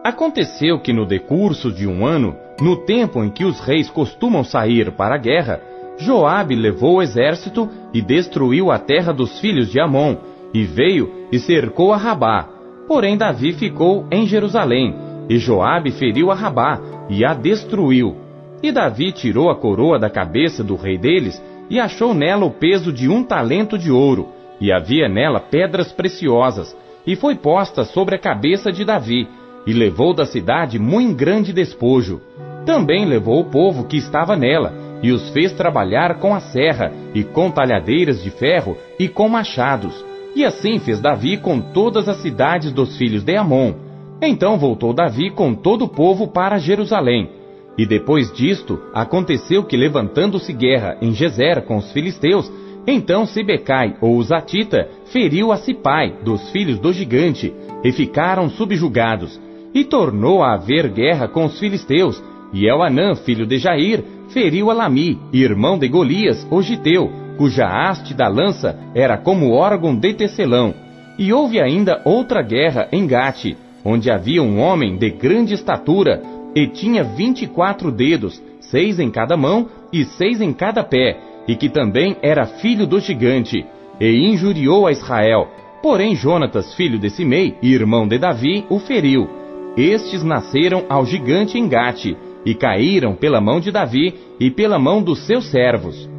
Aconteceu 0.03 0.79
que 0.79 0.91
no 0.91 1.05
decurso 1.05 1.71
de 1.71 1.85
um 1.85 2.03
ano, 2.03 2.35
no 2.59 2.77
tempo 2.77 3.23
em 3.23 3.29
que 3.29 3.45
os 3.45 3.59
reis 3.59 3.91
costumam 3.91 4.43
sair 4.43 4.91
para 4.93 5.13
a 5.13 5.19
guerra, 5.19 5.61
Joabe 5.99 6.55
levou 6.55 6.95
o 6.95 7.01
exército 7.03 7.69
e 7.93 8.01
destruiu 8.01 8.71
a 8.71 8.79
terra 8.79 9.13
dos 9.13 9.39
filhos 9.39 9.71
de 9.71 9.79
Amon, 9.79 10.15
e 10.51 10.63
veio 10.63 11.27
e 11.31 11.37
cercou 11.37 11.93
a 11.93 11.97
Rabá. 11.97 12.49
Porém 12.87 13.15
Davi 13.15 13.53
ficou 13.53 14.07
em 14.11 14.25
Jerusalém, 14.25 14.95
e 15.29 15.37
Joabe 15.37 15.91
feriu 15.91 16.31
a 16.31 16.33
Rabá 16.33 16.81
e 17.07 17.23
a 17.23 17.35
destruiu. 17.35 18.15
E 18.63 18.71
Davi 18.71 19.11
tirou 19.11 19.51
a 19.51 19.55
coroa 19.55 19.99
da 19.99 20.09
cabeça 20.09 20.63
do 20.63 20.75
rei 20.75 20.97
deles 20.97 21.39
e 21.69 21.79
achou 21.79 22.15
nela 22.15 22.45
o 22.45 22.51
peso 22.51 22.91
de 22.91 23.07
um 23.07 23.23
talento 23.23 23.77
de 23.77 23.91
ouro, 23.91 24.29
e 24.59 24.71
havia 24.71 25.07
nela 25.07 25.39
pedras 25.39 25.91
preciosas, 25.91 26.75
e 27.05 27.15
foi 27.15 27.35
posta 27.35 27.83
sobre 27.83 28.15
a 28.15 28.19
cabeça 28.19 28.71
de 28.71 28.83
Davi, 28.83 29.27
e 29.65 29.73
levou 29.73 30.13
da 30.13 30.25
cidade 30.25 30.79
muito 30.79 31.15
grande 31.15 31.53
despojo. 31.53 32.21
Também 32.65 33.05
levou 33.05 33.41
o 33.41 33.49
povo 33.49 33.85
que 33.85 33.97
estava 33.97 34.35
nela, 34.35 34.73
e 35.01 35.11
os 35.11 35.29
fez 35.29 35.51
trabalhar 35.51 36.19
com 36.19 36.33
a 36.33 36.39
serra, 36.39 36.91
e 37.13 37.23
com 37.23 37.51
talhadeiras 37.51 38.23
de 38.23 38.31
ferro, 38.31 38.77
e 38.99 39.07
com 39.07 39.29
machados. 39.29 40.03
E 40.35 40.43
assim 40.43 40.79
fez 40.79 40.99
Davi 40.99 41.37
com 41.37 41.61
todas 41.61 42.09
as 42.09 42.17
cidades 42.17 42.71
dos 42.71 42.97
filhos 42.97 43.23
de 43.23 43.35
Amon. 43.35 43.73
Então 44.21 44.57
voltou 44.57 44.93
Davi 44.93 45.29
com 45.29 45.53
todo 45.53 45.85
o 45.85 45.87
povo 45.87 46.27
para 46.27 46.57
Jerusalém. 46.57 47.29
E 47.77 47.85
depois 47.85 48.31
disto, 48.31 48.79
aconteceu 48.93 49.63
que 49.63 49.75
levantando-se 49.75 50.51
guerra 50.53 50.97
em 51.01 51.13
Gezer 51.13 51.61
com 51.63 51.77
os 51.77 51.91
filisteus, 51.91 52.51
então 52.87 53.25
Sibecai, 53.25 53.95
ou 53.99 54.21
Zatita, 54.21 54.89
feriu 55.05 55.51
a 55.51 55.57
Sipai, 55.57 56.13
dos 56.23 56.49
filhos 56.51 56.79
do 56.79 56.93
gigante, 56.93 57.53
e 57.83 57.91
ficaram 57.91 58.49
subjugados, 58.49 59.39
e 59.73 59.83
tornou 59.83 60.43
a 60.43 60.53
haver 60.53 60.87
guerra 60.89 61.27
com 61.27 61.45
os 61.45 61.59
filisteus, 61.59 62.21
e 62.53 62.67
Elanã, 62.67 63.15
filho 63.15 63.45
de 63.45 63.57
Jair, 63.57 64.03
feriu 64.29 64.69
a 64.69 64.73
Lami, 64.73 65.19
irmão 65.33 65.77
de 65.77 65.87
Golias, 65.87 66.47
o 66.49 66.61
Giteu, 66.61 67.11
cuja 67.37 67.67
haste 67.67 68.13
da 68.13 68.27
lança 68.27 68.79
era 68.93 69.17
como 69.17 69.51
órgão 69.51 69.95
de 69.95 70.13
tecelão. 70.13 70.73
E 71.17 71.33
houve 71.33 71.59
ainda 71.59 72.01
outra 72.05 72.41
guerra 72.41 72.87
em 72.91 73.05
Gate, 73.07 73.55
onde 73.83 74.09
havia 74.09 74.41
um 74.41 74.59
homem 74.59 74.97
de 74.97 75.09
grande 75.09 75.53
estatura, 75.53 76.21
e 76.55 76.67
tinha 76.67 77.03
vinte 77.03 77.43
e 77.43 77.47
quatro 77.47 77.91
dedos, 77.91 78.41
seis 78.61 78.99
em 78.99 79.11
cada 79.11 79.35
mão 79.35 79.67
e 79.91 80.05
seis 80.05 80.39
em 80.39 80.53
cada 80.53 80.83
pé, 80.83 81.17
e 81.47 81.55
que 81.55 81.69
também 81.69 82.17
era 82.21 82.45
filho 82.45 82.87
do 82.87 82.99
gigante, 82.99 83.65
e 83.99 84.29
injuriou 84.29 84.87
a 84.87 84.91
Israel. 84.91 85.47
Porém 85.81 86.15
Jonatas, 86.15 86.73
filho 86.73 86.97
de 86.97 87.09
Simei, 87.09 87.55
irmão 87.61 88.07
de 88.07 88.17
Davi, 88.17 88.65
o 88.69 88.79
feriu. 88.79 89.29
Estes 89.77 90.23
nasceram 90.23 90.85
ao 90.89 91.05
gigante 91.05 91.57
Engate, 91.57 92.17
e 92.45 92.53
caíram 92.53 93.15
pela 93.15 93.41
mão 93.41 93.59
de 93.59 93.71
Davi 93.71 94.13
e 94.39 94.51
pela 94.51 94.77
mão 94.77 95.01
dos 95.01 95.25
seus 95.25 95.49
servos. 95.49 96.09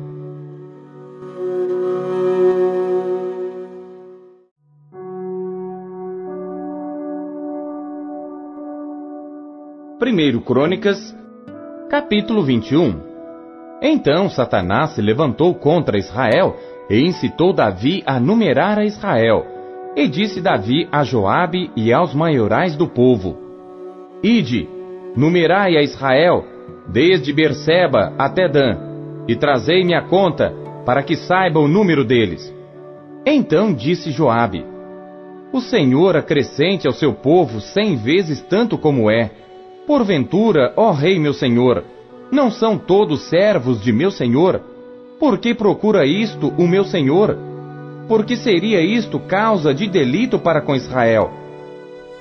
Primeiro 9.99 10.41
Crônicas, 10.41 11.17
capítulo 11.89 12.43
21 12.43 13.06
Então 13.81 14.29
Satanás 14.29 14.91
se 14.91 15.03
levantou 15.03 15.55
contra 15.55 15.99
Israel 15.99 16.57
e 16.89 17.01
incitou 17.01 17.53
Davi 17.53 18.03
a 18.07 18.19
numerar 18.19 18.79
a 18.79 18.85
Israel. 18.85 19.45
E 19.95 20.09
disse 20.09 20.41
Davi 20.41 20.89
a 20.93 21.05
Joabe 21.05 21.71
e 21.77 21.93
aos 21.93 22.15
maiorais 22.15 22.77
do 22.77 22.87
povo: 22.87 23.37
Ide, 24.23 24.69
numerai 25.17 25.77
a 25.77 25.83
Israel, 25.83 26.45
desde 26.89 27.33
Berseba 27.33 28.13
até 28.19 28.49
Dan, 28.49 28.77
e 29.29 29.35
trazei-me 29.37 29.95
a 29.95 30.03
conta, 30.03 30.55
para 30.85 31.03
que 31.03 31.17
saiba 31.17 31.59
o 31.59 31.69
número 31.69 32.05
deles. 32.05 32.55
Então 33.25 33.73
disse 33.73 34.11
Joabe: 34.11 34.65
O 35.53 35.61
Senhor 35.61 36.17
acrescente 36.17 36.87
ao 36.87 36.93
seu 36.93 37.13
povo 37.13 37.61
cem 37.61 37.97
vezes 37.97 38.41
tanto 38.43 38.79
como 38.79 39.11
é. 39.11 39.31
Porventura, 39.87 40.73
ó 40.77 40.91
rei 40.91 41.19
meu 41.19 41.33
senhor, 41.33 41.85
não 42.31 42.51
são 42.51 42.77
todos 42.77 43.29
servos 43.29 43.81
de 43.81 43.93
meu 43.93 44.11
senhor? 44.11 44.61
Por 45.19 45.39
que 45.39 45.55
procura 45.55 46.05
isto 46.05 46.53
o 46.59 46.67
meu 46.67 46.85
senhor? 46.85 47.37
Porque 48.09 48.37
seria 48.37 48.81
isto 48.81 49.19
causa 49.19 49.73
de 49.75 49.89
delito 49.89 50.39
para 50.39 50.61
com 50.61 50.75
Israel? 50.75 51.31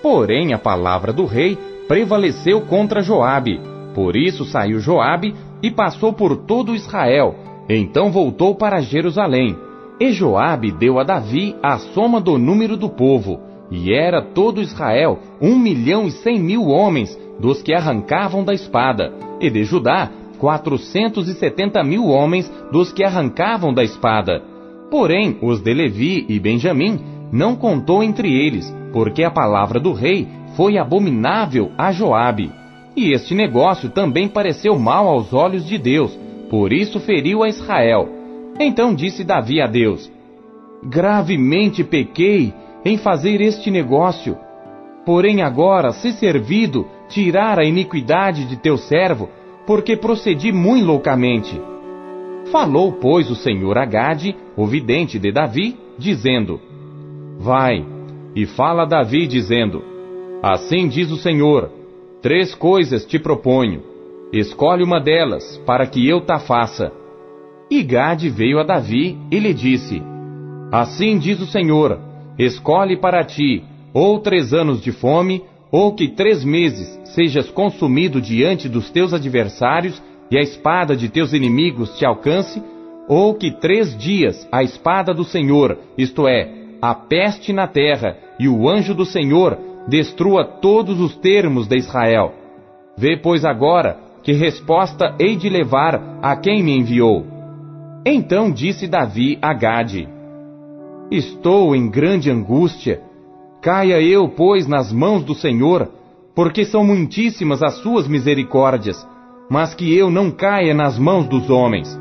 Porém, 0.01 0.53
a 0.53 0.57
palavra 0.57 1.11
do 1.11 1.25
rei 1.25 1.57
prevaleceu 1.87 2.61
contra 2.61 3.01
Joabe. 3.01 3.59
Por 3.93 4.15
isso 4.15 4.45
saiu 4.45 4.79
Joabe 4.79 5.33
e 5.61 5.71
passou 5.71 6.13
por 6.13 6.37
todo 6.37 6.75
Israel. 6.75 7.35
Então 7.67 8.11
voltou 8.11 8.55
para 8.55 8.81
Jerusalém. 8.81 9.57
E 9.99 10.11
Joabe 10.11 10.71
deu 10.71 10.99
a 10.99 11.03
Davi 11.03 11.55
a 11.63 11.77
soma 11.77 12.19
do 12.19 12.37
número 12.37 12.75
do 12.75 12.89
povo, 12.89 13.39
e 13.71 13.93
era 13.93 14.21
todo 14.21 14.61
Israel 14.61 15.19
um 15.41 15.57
milhão 15.57 16.05
e 16.05 16.11
cem 16.11 16.39
mil 16.39 16.67
homens 16.67 17.17
dos 17.39 17.61
que 17.61 17.73
arrancavam 17.73 18.43
da 18.43 18.53
espada, 18.53 19.13
e 19.39 19.49
de 19.49 19.63
Judá 19.63 20.09
quatrocentos 20.37 21.27
e 21.27 21.33
setenta 21.33 21.83
mil 21.83 22.07
homens 22.07 22.51
dos 22.71 22.91
que 22.91 23.03
arrancavam 23.03 23.73
da 23.73 23.83
espada. 23.83 24.43
Porém, 24.91 25.37
os 25.41 25.61
de 25.61 25.73
Levi 25.73 26.25
e 26.29 26.39
Benjamim 26.39 26.99
não 27.31 27.55
contou 27.55 28.03
entre 28.03 28.31
eles, 28.31 28.73
porque 28.93 29.23
a 29.23 29.31
palavra 29.31 29.79
do 29.79 29.93
rei 29.93 30.27
foi 30.55 30.77
abominável 30.77 31.71
a 31.77 31.91
Joabe. 31.91 32.51
E 32.95 33.11
este 33.11 33.33
negócio 33.33 33.89
também 33.89 34.27
pareceu 34.27 34.77
mal 34.77 35.07
aos 35.07 35.33
olhos 35.33 35.65
de 35.65 35.77
Deus, 35.77 36.17
por 36.49 36.71
isso 36.71 36.99
feriu 36.99 37.43
a 37.43 37.49
Israel. 37.49 38.07
Então 38.59 38.95
disse 38.95 39.23
Davi 39.23 39.59
a 39.59 39.67
Deus: 39.67 40.09
Gravemente 40.83 41.83
pequei 41.83 42.53
em 42.85 42.97
fazer 42.97 43.41
este 43.41 43.69
negócio. 43.69 44.37
Porém 45.05 45.41
agora, 45.41 45.91
se 45.91 46.13
servido, 46.13 46.87
tirar 47.09 47.59
a 47.59 47.65
iniquidade 47.65 48.45
de 48.45 48.57
teu 48.57 48.77
servo, 48.77 49.29
porque 49.65 49.95
procedi 49.95 50.51
muito 50.51 50.85
loucamente. 50.85 51.59
Falou, 52.51 52.93
pois, 52.93 53.29
o 53.29 53.35
Senhor 53.35 53.77
a 53.77 53.85
Gade, 53.85 54.35
o 54.55 54.65
vidente 54.65 55.17
de 55.17 55.31
Davi, 55.31 55.77
dizendo: 55.97 56.59
Vai, 57.39 57.85
e 58.35 58.45
fala 58.45 58.83
a 58.83 58.85
Davi, 58.85 59.27
dizendo: 59.27 59.83
Assim 60.43 60.87
diz 60.87 61.11
o 61.11 61.17
Senhor: 61.17 61.71
Três 62.21 62.53
coisas 62.53 63.05
te 63.05 63.17
proponho. 63.17 63.81
Escolhe 64.31 64.83
uma 64.83 64.99
delas, 64.99 65.57
para 65.65 65.87
que 65.87 66.07
eu 66.07 66.21
ta 66.21 66.39
faça. 66.39 66.91
E 67.69 67.81
Gade 67.81 68.29
veio 68.29 68.59
a 68.59 68.63
Davi 68.63 69.17
e 69.31 69.39
lhe 69.39 69.53
disse: 69.53 70.01
Assim 70.71 71.17
diz 71.17 71.41
o 71.41 71.47
Senhor: 71.47 71.99
Escolhe 72.37 72.97
para 72.97 73.23
ti 73.23 73.63
ou 73.93 74.19
três 74.19 74.53
anos 74.53 74.81
de 74.81 74.91
fome, 74.91 75.43
ou 75.75 75.91
que 75.91 76.07
três 76.07 76.41
meses 76.45 76.97
sejas 77.03 77.51
consumido 77.51 78.21
diante 78.21 78.69
dos 78.69 78.89
teus 78.89 79.13
adversários 79.13 80.01
e 80.31 80.37
a 80.37 80.41
espada 80.41 80.95
de 80.95 81.09
teus 81.09 81.33
inimigos 81.33 81.97
te 81.97 82.05
alcance, 82.05 82.63
ou 83.09 83.33
que 83.35 83.51
três 83.51 83.93
dias 83.97 84.47
a 84.49 84.63
espada 84.63 85.13
do 85.13 85.25
Senhor, 85.25 85.77
isto 85.97 86.29
é, 86.29 86.49
a 86.81 86.95
peste 86.95 87.51
na 87.51 87.67
terra, 87.67 88.15
e 88.39 88.47
o 88.47 88.69
anjo 88.69 88.93
do 88.93 89.03
Senhor 89.03 89.57
destrua 89.85 90.45
todos 90.45 91.01
os 91.01 91.17
termos 91.17 91.67
de 91.67 91.75
Israel. 91.75 92.33
Vê, 92.97 93.17
pois, 93.17 93.43
agora 93.43 93.99
que 94.23 94.31
resposta 94.31 95.13
hei 95.19 95.35
de 95.35 95.49
levar 95.49 96.19
a 96.21 96.37
quem 96.37 96.63
me 96.63 96.71
enviou. 96.71 97.25
Então 98.05 98.49
disse 98.49 98.87
Davi 98.87 99.37
a 99.41 99.53
Gade: 99.53 100.07
Estou 101.11 101.75
em 101.75 101.89
grande 101.89 102.31
angústia. 102.31 103.01
Caia 103.65 103.99
eu, 103.99 104.29
pois, 104.29 104.67
nas 104.67 104.93
mãos 104.93 105.23
do 105.23 105.33
Senhor, 105.33 105.89
porque 106.35 106.63
são 106.65 106.83
muitíssimas 106.83 107.63
as 107.63 107.73
suas 107.79 108.07
misericórdias, 108.07 108.95
mas 109.49 109.73
que 109.73 109.91
eu 109.97 110.11
não 110.11 110.29
caia 110.29 110.71
nas 110.71 110.99
mãos 110.99 111.27
dos 111.27 111.49
homens. 111.49 111.99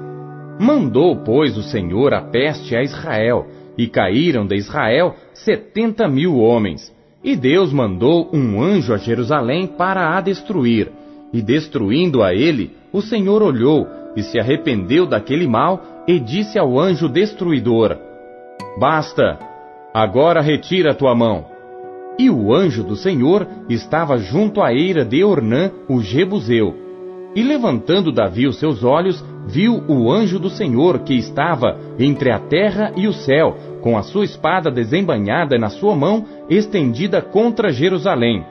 Mandou, 0.61 1.17
pois, 1.25 1.57
o 1.57 1.63
Senhor 1.63 2.13
a 2.13 2.21
peste 2.21 2.77
a 2.77 2.83
Israel, 2.83 3.47
e 3.79 3.87
caíram 3.87 4.47
de 4.47 4.57
Israel 4.57 5.15
setenta 5.33 6.07
mil 6.07 6.37
homens. 6.37 6.95
E 7.25 7.35
Deus 7.35 7.73
mandou 7.73 8.29
um 8.31 8.63
anjo 8.63 8.93
a 8.93 8.99
Jerusalém 8.99 9.67
para 9.67 10.19
a 10.19 10.21
destruir. 10.21 10.93
E 11.33 11.41
destruindo 11.41 12.23
a 12.23 12.35
ele, 12.35 12.73
o 12.93 13.01
Senhor 13.01 13.43
olhou 13.43 13.89
e 14.15 14.23
se 14.23 14.39
arrependeu 14.39 15.07
daquele 15.07 15.49
mal 15.49 15.83
e 16.07 16.21
disse 16.21 16.59
ao 16.59 16.79
anjo 16.79 17.09
destruidor: 17.09 17.97
Basta, 18.79 19.39
agora 19.95 20.43
retira 20.43 20.95
tua 20.95 21.15
mão. 21.15 21.54
E 22.19 22.31
o 22.31 22.55
anjo 22.55 22.85
do 22.85 22.95
Senhor 22.95 23.47
estava 23.69 24.19
junto 24.19 24.63
à 24.63 24.73
eira 24.73 25.05
de 25.05 25.25
Ornã, 25.25 25.71
o 25.89 26.01
Jebuseu. 26.01 26.75
E 27.35 27.43
levantando 27.43 28.13
Davi 28.13 28.47
os 28.47 28.59
seus 28.59 28.85
olhos, 28.85 29.25
viu 29.47 29.83
o 29.89 30.13
anjo 30.13 30.39
do 30.39 30.49
Senhor 30.49 31.01
que 31.01 31.15
estava 31.15 31.77
entre 31.99 32.31
a 32.31 32.39
terra 32.39 32.93
e 32.97 33.09
o 33.09 33.13
céu, 33.13 33.57
com 33.81 33.99
a 33.99 34.03
sua 34.03 34.25
espada 34.25 34.71
desembanhada 34.71 35.59
na 35.59 35.69
sua 35.69 35.97
mão, 35.97 36.25
estendida 36.49 37.21
contra 37.21 37.73
Jerusalém. 37.73 38.45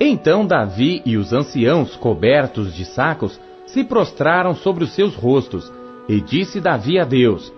Então 0.00 0.46
Davi 0.46 1.02
e 1.04 1.16
os 1.16 1.32
anciãos, 1.32 1.96
cobertos 1.96 2.72
de 2.72 2.84
sacos, 2.84 3.40
se 3.66 3.82
prostraram 3.82 4.54
sobre 4.54 4.84
os 4.84 4.92
seus 4.92 5.16
rostos, 5.16 5.72
e 6.08 6.20
disse 6.20 6.60
Davi 6.60 7.00
a 7.00 7.04
Deus: 7.04 7.52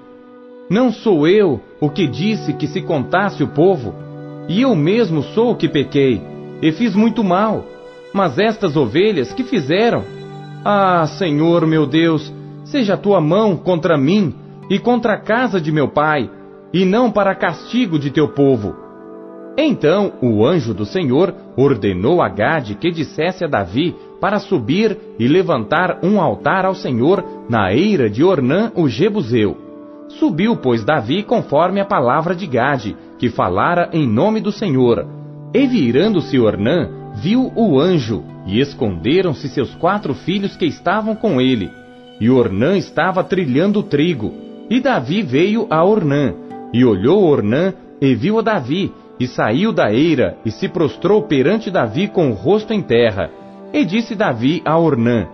Não 0.70 0.90
sou 0.90 1.28
eu 1.28 1.60
o 1.78 1.90
que 1.90 2.06
disse 2.06 2.54
que 2.54 2.66
se 2.66 2.80
contasse 2.80 3.42
o 3.42 3.48
povo? 3.48 4.09
E 4.50 4.62
eu 4.62 4.74
mesmo 4.74 5.22
sou 5.22 5.52
o 5.52 5.54
que 5.54 5.68
pequei, 5.68 6.20
e 6.60 6.72
fiz 6.72 6.92
muito 6.92 7.22
mal. 7.22 7.64
Mas 8.12 8.36
estas 8.36 8.76
ovelhas 8.76 9.32
que 9.32 9.44
fizeram? 9.44 10.02
Ah, 10.64 11.06
Senhor 11.06 11.64
meu 11.68 11.86
Deus, 11.86 12.34
seja 12.64 12.94
a 12.94 12.96
tua 12.96 13.20
mão 13.20 13.56
contra 13.56 13.96
mim 13.96 14.34
e 14.68 14.76
contra 14.76 15.12
a 15.14 15.20
casa 15.20 15.60
de 15.60 15.70
meu 15.70 15.86
pai, 15.86 16.28
e 16.74 16.84
não 16.84 17.12
para 17.12 17.32
castigo 17.32 17.96
de 17.96 18.10
teu 18.10 18.26
povo. 18.26 18.74
Então 19.56 20.14
o 20.20 20.44
anjo 20.44 20.74
do 20.74 20.84
Senhor 20.84 21.32
ordenou 21.56 22.20
a 22.20 22.28
Gade 22.28 22.74
que 22.74 22.90
dissesse 22.90 23.44
a 23.44 23.46
Davi 23.48 23.94
para 24.20 24.40
subir 24.40 24.98
e 25.16 25.28
levantar 25.28 26.00
um 26.02 26.20
altar 26.20 26.64
ao 26.64 26.74
Senhor 26.74 27.24
na 27.48 27.72
eira 27.72 28.10
de 28.10 28.24
Ornã 28.24 28.72
o 28.74 28.88
Jebuseu. 28.88 29.69
Subiu, 30.18 30.56
pois, 30.56 30.84
Davi 30.84 31.22
conforme 31.22 31.80
a 31.80 31.84
palavra 31.84 32.34
de 32.34 32.46
Gade, 32.46 32.96
que 33.18 33.28
falara 33.28 33.88
em 33.92 34.06
nome 34.06 34.40
do 34.40 34.50
Senhor. 34.50 35.06
E 35.54 35.66
virando-se 35.66 36.38
Ornã, 36.38 36.88
viu 37.16 37.52
o 37.54 37.78
anjo, 37.78 38.24
e 38.46 38.60
esconderam-se 38.60 39.48
seus 39.48 39.74
quatro 39.74 40.14
filhos 40.14 40.56
que 40.56 40.66
estavam 40.66 41.14
com 41.14 41.40
ele. 41.40 41.70
E 42.20 42.28
Ornã 42.28 42.76
estava 42.76 43.22
trilhando 43.22 43.82
trigo. 43.82 44.32
E 44.68 44.80
Davi 44.80 45.22
veio 45.22 45.66
a 45.70 45.84
Ornã, 45.84 46.34
e 46.72 46.84
olhou 46.84 47.24
Ornã, 47.24 47.72
e 48.00 48.14
viu 48.14 48.38
a 48.38 48.42
Davi, 48.42 48.92
e 49.18 49.26
saiu 49.26 49.72
da 49.72 49.92
eira, 49.92 50.36
e 50.44 50.50
se 50.50 50.68
prostrou 50.68 51.22
perante 51.22 51.70
Davi 51.70 52.08
com 52.08 52.30
o 52.30 52.34
rosto 52.34 52.72
em 52.72 52.80
terra. 52.80 53.30
E 53.72 53.84
disse 53.84 54.14
Davi 54.14 54.62
a 54.64 54.78
Ornã: 54.78 55.26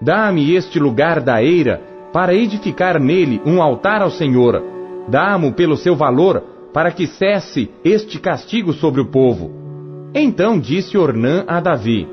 Dá-me 0.00 0.54
este 0.54 0.78
lugar 0.78 1.20
da 1.20 1.42
eira, 1.42 1.80
para 2.14 2.32
edificar 2.32 3.00
nele 3.00 3.42
um 3.44 3.60
altar 3.60 4.00
ao 4.00 4.08
Senhor. 4.08 4.62
Dá-mo 5.08 5.52
pelo 5.52 5.76
seu 5.76 5.96
valor, 5.96 6.44
para 6.72 6.92
que 6.92 7.08
cesse 7.08 7.68
este 7.84 8.20
castigo 8.20 8.72
sobre 8.72 9.00
o 9.00 9.06
povo. 9.06 9.50
Então 10.14 10.56
disse 10.56 10.96
Ornã 10.96 11.42
a 11.48 11.58
Davi: 11.58 12.06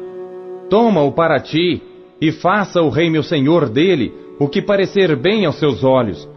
Toma-o 0.72 1.12
para 1.12 1.40
ti, 1.40 1.84
e 2.20 2.32
faça 2.32 2.82
o 2.82 2.90
rei 2.90 3.12
meu 3.12 3.22
senhor 3.22 3.70
dele 3.70 4.12
o 4.40 4.48
que 4.48 4.60
parecer 4.60 5.16
bem 5.16 5.46
aos 5.46 5.60
seus 5.60 5.84
olhos. 5.84 6.28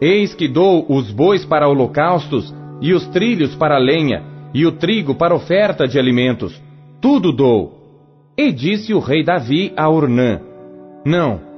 Eis 0.00 0.34
que 0.34 0.48
dou 0.48 0.84
os 0.88 1.12
bois 1.12 1.44
para 1.44 1.68
holocaustos, 1.68 2.52
e 2.80 2.92
os 2.92 3.06
trilhos 3.06 3.54
para 3.54 3.78
lenha, 3.78 4.24
e 4.52 4.66
o 4.66 4.72
trigo 4.72 5.14
para 5.14 5.36
oferta 5.36 5.86
de 5.86 6.00
alimentos. 6.00 6.60
Tudo 7.00 7.32
dou. 7.32 7.80
E 8.36 8.50
disse 8.50 8.92
o 8.92 8.98
rei 8.98 9.22
Davi 9.22 9.72
a 9.76 9.88
Ornã: 9.88 10.40
Não, 11.06 11.53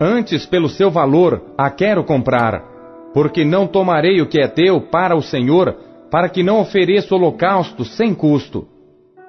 antes 0.00 0.46
pelo 0.46 0.68
seu 0.68 0.90
valor 0.90 1.42
a 1.58 1.70
quero 1.70 2.02
comprar 2.04 2.70
porque 3.12 3.44
não 3.44 3.66
tomarei 3.66 4.20
o 4.20 4.26
que 4.26 4.40
é 4.40 4.46
teu 4.46 4.80
para 4.80 5.16
o 5.16 5.22
Senhor, 5.22 5.76
para 6.10 6.28
que 6.28 6.42
não 6.42 6.60
ofereça 6.60 7.14
holocausto 7.14 7.84
sem 7.84 8.14
custo. 8.14 8.66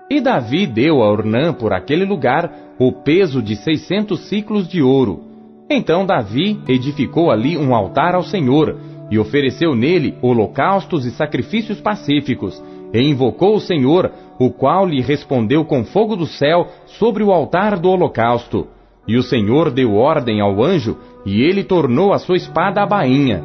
E 0.09 0.19
Davi 0.19 0.67
deu 0.67 1.01
a 1.01 1.09
Ornã 1.09 1.53
por 1.53 1.73
aquele 1.73 2.05
lugar 2.05 2.75
o 2.77 2.91
peso 2.91 3.41
de 3.41 3.55
seiscentos 3.55 4.27
ciclos 4.27 4.67
de 4.67 4.81
ouro. 4.81 5.23
Então 5.69 6.05
Davi 6.05 6.59
edificou 6.67 7.31
ali 7.31 7.57
um 7.57 7.73
altar 7.73 8.15
ao 8.15 8.23
Senhor, 8.23 8.77
e 9.09 9.19
ofereceu 9.19 9.75
nele 9.75 10.15
holocaustos 10.21 11.05
e 11.05 11.11
sacrifícios 11.11 11.81
pacíficos, 11.81 12.61
e 12.93 13.01
invocou 13.01 13.55
o 13.55 13.59
Senhor, 13.59 14.11
o 14.39 14.49
qual 14.49 14.85
lhe 14.85 15.01
respondeu 15.01 15.65
com 15.65 15.83
fogo 15.83 16.15
do 16.15 16.25
céu 16.25 16.67
sobre 16.85 17.23
o 17.23 17.31
altar 17.31 17.77
do 17.77 17.89
holocausto. 17.89 18.67
E 19.07 19.17
o 19.17 19.23
Senhor 19.23 19.71
deu 19.71 19.95
ordem 19.95 20.41
ao 20.41 20.63
anjo, 20.63 20.97
e 21.25 21.41
ele 21.41 21.63
tornou 21.63 22.13
a 22.13 22.19
sua 22.19 22.37
espada 22.37 22.81
a 22.81 22.85
bainha, 22.85 23.43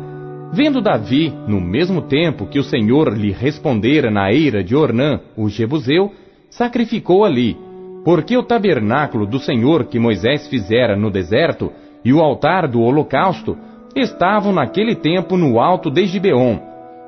Vendo 0.53 0.81
Davi, 0.81 1.33
no 1.47 1.61
mesmo 1.61 2.03
tempo 2.03 2.47
que 2.47 2.59
o 2.59 2.65
Senhor 2.65 3.13
lhe 3.13 3.33
respondera 3.33 4.11
na 4.11 4.33
eira 4.33 4.63
de 4.63 4.77
Ornã, 4.77 5.21
o 5.37 5.49
Jebuseu, 5.49 6.13
sacrificou 6.49 7.25
ali, 7.25 7.57
porque 8.05 8.37
o 8.37 8.43
tabernáculo 8.43 9.27
do 9.27 9.39
Senhor 9.39 9.85
que 9.87 9.99
Moisés 9.99 10.47
fizera 10.49 10.97
no 10.97 11.11
deserto 11.11 11.73
e 12.05 12.13
o 12.13 12.21
altar 12.21 12.69
do 12.69 12.81
holocausto 12.81 13.57
estavam 13.95 14.53
naquele 14.53 14.95
tempo 14.95 15.37
no 15.37 15.59
alto 15.59 15.91
de 15.91 16.07
Gibeon, 16.07 16.59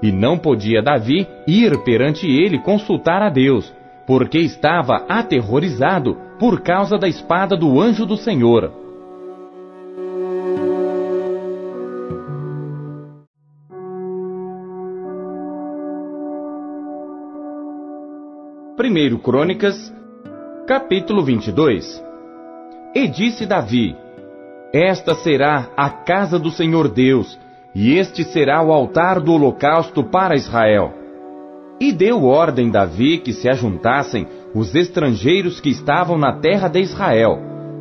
e 0.03 0.11
não 0.11 0.37
podia 0.37 0.83
Davi 0.83 1.27
ir 1.47 1.79
perante 1.85 2.27
ele 2.27 2.59
consultar 2.59 3.23
a 3.23 3.31
Deus, 3.31 3.73
porque 4.07 4.39
estava 4.39 5.05
aterrorizado 5.09 6.19
por 6.39 6.61
causa 6.61 6.97
da 6.97 7.09
espada 7.09 7.57
do 7.57 7.81
anjo 7.81 8.07
do 8.07 8.17
Senhor. 8.17 8.73
1 18.79 19.19
Crônicas, 19.19 19.93
capítulo 20.65 21.25
22 21.25 22.01
E 22.95 23.09
disse 23.09 23.45
Davi: 23.45 23.97
Esta 24.73 25.17
será 25.17 25.69
a 25.77 25.91
casa 25.91 26.39
do 26.39 26.51
Senhor 26.51 26.89
Deus, 26.89 27.37
e 27.75 27.95
este 27.95 28.23
será 28.23 28.63
o 28.63 28.73
altar 28.73 29.21
do 29.21 29.33
holocausto 29.33 30.05
para 30.05 30.37
Israel. 30.37 30.95
E 31.81 31.93
deu 31.93 32.25
ordem 32.25 32.71
Davi 32.71 33.19
que 33.19 33.33
se 33.33 33.49
ajuntassem 33.49 34.27
os 34.55 34.75
estrangeiros 34.75 35.61
que 35.61 35.71
estavam 35.71 36.17
na 36.17 36.33
terra 36.33 36.69
de 36.69 36.81
Israel, 36.81 37.39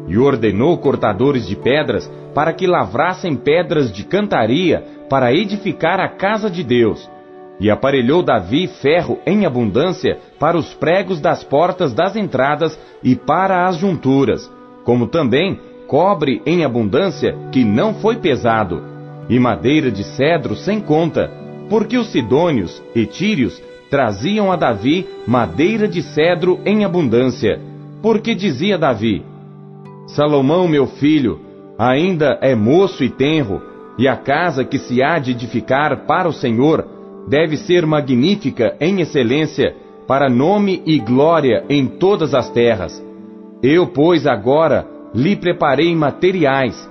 e 0.08 0.18
ordenou 0.18 0.78
cortadores 0.78 1.46
de 1.48 1.56
pedras 1.56 2.10
para 2.34 2.54
que 2.54 2.66
lavrassem 2.66 3.36
pedras 3.36 3.92
de 3.92 4.04
cantaria 4.04 4.84
para 5.10 5.34
edificar 5.34 6.00
a 6.00 6.08
casa 6.08 6.50
de 6.50 6.64
Deus. 6.64 7.10
E 7.60 7.70
aparelhou 7.72 8.22
Davi 8.22 8.68
ferro 8.68 9.20
em 9.26 9.46
abundância 9.46 10.20
para 10.40 10.58
os 10.58 10.74
pregos 10.76 11.20
das 11.20 11.44
portas 11.44 11.94
das 11.94 12.16
entradas 12.16 12.80
e 13.04 13.16
para 13.16 13.68
as 13.68 13.78
junturas, 13.78 14.50
como 14.84 15.08
também 15.08 15.60
cobre 15.88 16.42
em 16.46 16.64
abundância 16.64 17.36
que 17.52 17.64
não 17.64 17.96
foi 17.96 18.18
pesado, 18.18 18.84
e 19.30 19.40
madeira 19.40 19.90
de 19.90 20.04
cedro 20.04 20.56
sem 20.56 20.80
conta, 20.80 21.32
porque 21.70 21.98
os 21.98 22.08
sidônios 22.12 22.82
e 22.96 23.06
tírios 23.06 23.62
traziam 23.90 24.52
a 24.52 24.56
Davi 24.56 25.08
madeira 25.26 25.88
de 25.88 26.02
cedro 26.02 26.60
em 26.66 26.84
abundância, 26.84 27.60
porque 28.02 28.36
dizia 28.36 28.78
Davi: 28.78 29.24
Salomão, 30.08 30.68
meu 30.68 30.88
filho, 30.88 31.40
ainda 31.78 32.38
é 32.42 32.56
moço 32.56 33.04
e 33.04 33.10
tenro, 33.10 33.62
e 33.98 34.08
a 34.08 34.16
casa 34.16 34.64
que 34.64 34.78
se 34.78 35.02
há 35.02 35.20
de 35.20 35.32
edificar 35.32 36.06
para 36.06 36.28
o 36.28 36.34
Senhor 36.34 36.86
deve 37.28 37.58
ser 37.58 37.86
magnífica 37.86 38.76
em 38.80 39.02
excelência, 39.02 39.76
para 40.08 40.30
nome 40.30 40.82
e 40.86 41.00
glória 41.00 41.66
em 41.70 41.86
todas 41.86 42.34
as 42.34 42.50
terras. 42.50 43.04
Eu, 43.62 43.88
pois, 43.88 44.26
agora 44.26 44.88
lhe 45.14 45.36
preparei 45.36 45.94
materiais. 45.96 46.90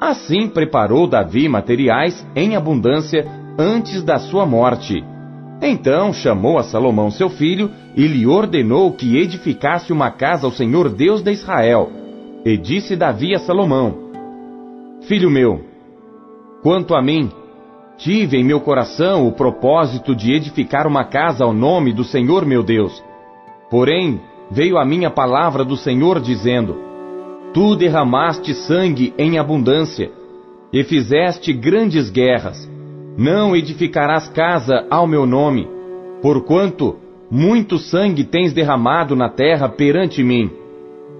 Assim 0.00 0.48
preparou 0.48 1.06
Davi 1.06 1.48
materiais 1.48 2.26
em 2.34 2.56
abundância 2.56 3.26
antes 3.58 4.02
da 4.02 4.18
sua 4.18 4.46
morte. 4.46 5.04
Então 5.60 6.12
chamou 6.12 6.58
a 6.58 6.62
Salomão 6.62 7.10
seu 7.10 7.28
filho 7.28 7.70
e 7.96 8.06
lhe 8.06 8.26
ordenou 8.26 8.92
que 8.92 9.16
edificasse 9.16 9.92
uma 9.92 10.10
casa 10.10 10.46
ao 10.46 10.52
Senhor 10.52 10.88
Deus 10.88 11.20
de 11.20 11.32
Israel. 11.32 11.90
E 12.44 12.56
disse 12.56 12.94
Davi 12.94 13.34
a 13.34 13.40
Salomão: 13.40 14.10
Filho 15.02 15.30
meu, 15.30 15.64
quanto 16.62 16.94
a 16.94 17.02
mim, 17.02 17.30
tive 17.96 18.36
em 18.36 18.44
meu 18.44 18.60
coração 18.60 19.26
o 19.26 19.32
propósito 19.32 20.14
de 20.14 20.32
edificar 20.32 20.86
uma 20.86 21.04
casa 21.04 21.44
ao 21.44 21.52
nome 21.52 21.92
do 21.92 22.04
Senhor 22.04 22.46
meu 22.46 22.62
Deus. 22.62 23.02
Porém, 23.68 24.20
veio 24.50 24.78
a 24.78 24.84
minha 24.84 25.10
palavra 25.10 25.64
do 25.64 25.76
Senhor 25.76 26.20
dizendo: 26.20 26.76
Tu 27.52 27.74
derramaste 27.74 28.54
sangue 28.54 29.12
em 29.18 29.38
abundância 29.38 30.12
e 30.72 30.84
fizeste 30.84 31.52
grandes 31.52 32.10
guerras 32.10 32.77
não 33.18 33.56
edificarás 33.56 34.28
casa 34.28 34.86
ao 34.88 35.04
meu 35.04 35.26
nome, 35.26 35.68
porquanto 36.22 36.96
muito 37.28 37.76
sangue 37.76 38.22
tens 38.22 38.52
derramado 38.52 39.16
na 39.16 39.28
terra 39.28 39.68
perante 39.68 40.22
mim. 40.22 40.48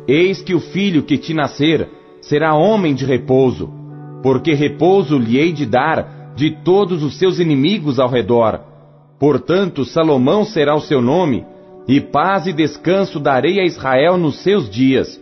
Eis 0.06 0.40
que 0.40 0.54
o 0.54 0.60
filho 0.60 1.02
que 1.02 1.18
te 1.18 1.34
nascer 1.34 1.88
será 2.20 2.54
homem 2.54 2.94
de 2.94 3.04
repouso, 3.04 3.68
porque 4.22 4.54
repouso 4.54 5.18
lhe 5.18 5.38
hei 5.38 5.52
de 5.52 5.66
dar 5.66 6.32
de 6.36 6.52
todos 6.62 7.02
os 7.02 7.18
seus 7.18 7.40
inimigos 7.40 7.98
ao 7.98 8.08
redor. 8.08 8.60
Portanto, 9.18 9.84
Salomão 9.84 10.44
será 10.44 10.76
o 10.76 10.80
seu 10.80 11.02
nome, 11.02 11.44
e 11.88 12.00
paz 12.00 12.46
e 12.46 12.52
descanso 12.52 13.18
darei 13.18 13.58
a 13.58 13.64
Israel 13.64 14.16
nos 14.16 14.38
seus 14.44 14.70
dias. 14.70 15.20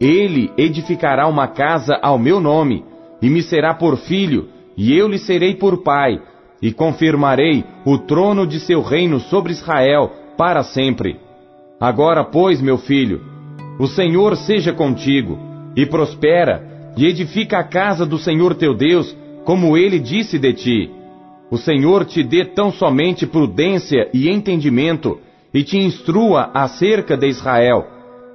Ele 0.00 0.50
edificará 0.58 1.28
uma 1.28 1.46
casa 1.46 1.96
ao 2.02 2.18
meu 2.18 2.40
nome, 2.40 2.84
e 3.22 3.30
me 3.30 3.40
será 3.40 3.72
por 3.72 3.96
filho, 3.96 4.48
e 4.78 4.96
eu 4.96 5.08
lhe 5.08 5.18
serei 5.18 5.56
por 5.56 5.82
pai, 5.82 6.22
e 6.62 6.72
confirmarei 6.72 7.64
o 7.84 7.98
trono 7.98 8.46
de 8.46 8.60
seu 8.60 8.80
reino 8.80 9.18
sobre 9.18 9.50
Israel 9.50 10.12
para 10.36 10.62
sempre. 10.62 11.16
Agora, 11.80 12.24
pois, 12.24 12.60
meu 12.60 12.78
filho, 12.78 13.20
o 13.76 13.88
Senhor 13.88 14.36
seja 14.36 14.72
contigo, 14.72 15.36
e 15.74 15.84
prospera, 15.84 16.92
e 16.96 17.06
edifica 17.06 17.58
a 17.58 17.64
casa 17.64 18.06
do 18.06 18.18
Senhor 18.18 18.54
teu 18.54 18.72
Deus, 18.72 19.16
como 19.44 19.76
ele 19.76 19.98
disse 19.98 20.38
de 20.38 20.52
ti. 20.52 20.90
O 21.50 21.56
Senhor 21.56 22.04
te 22.04 22.22
dê 22.22 22.44
tão 22.44 22.70
somente 22.70 23.26
prudência 23.26 24.08
e 24.14 24.30
entendimento, 24.30 25.18
e 25.52 25.64
te 25.64 25.76
instrua 25.76 26.50
acerca 26.54 27.16
de 27.16 27.26
Israel, 27.26 27.84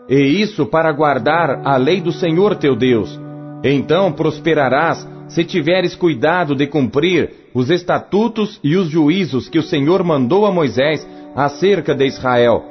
e 0.10 0.42
isso 0.42 0.66
para 0.66 0.92
guardar 0.92 1.62
a 1.66 1.78
lei 1.78 2.02
do 2.02 2.12
Senhor 2.12 2.56
teu 2.56 2.76
Deus. 2.76 3.18
Então 3.64 4.12
prosperarás 4.12 5.08
se 5.28 5.44
tiveres 5.44 5.96
cuidado 5.96 6.56
de 6.56 6.68
cumprir 6.68 7.32
os 7.54 7.70
estatutos 7.70 8.60
e 8.64 8.76
os 8.76 8.90
juízos 8.90 9.50
que 9.50 9.60
o 9.60 9.64
Senhor 9.64 10.04
mandou 10.04 10.46
a 10.46 10.52
Moisés 10.52 11.08
acerca 11.36 11.96
de 11.96 12.06
Israel. 12.06 12.64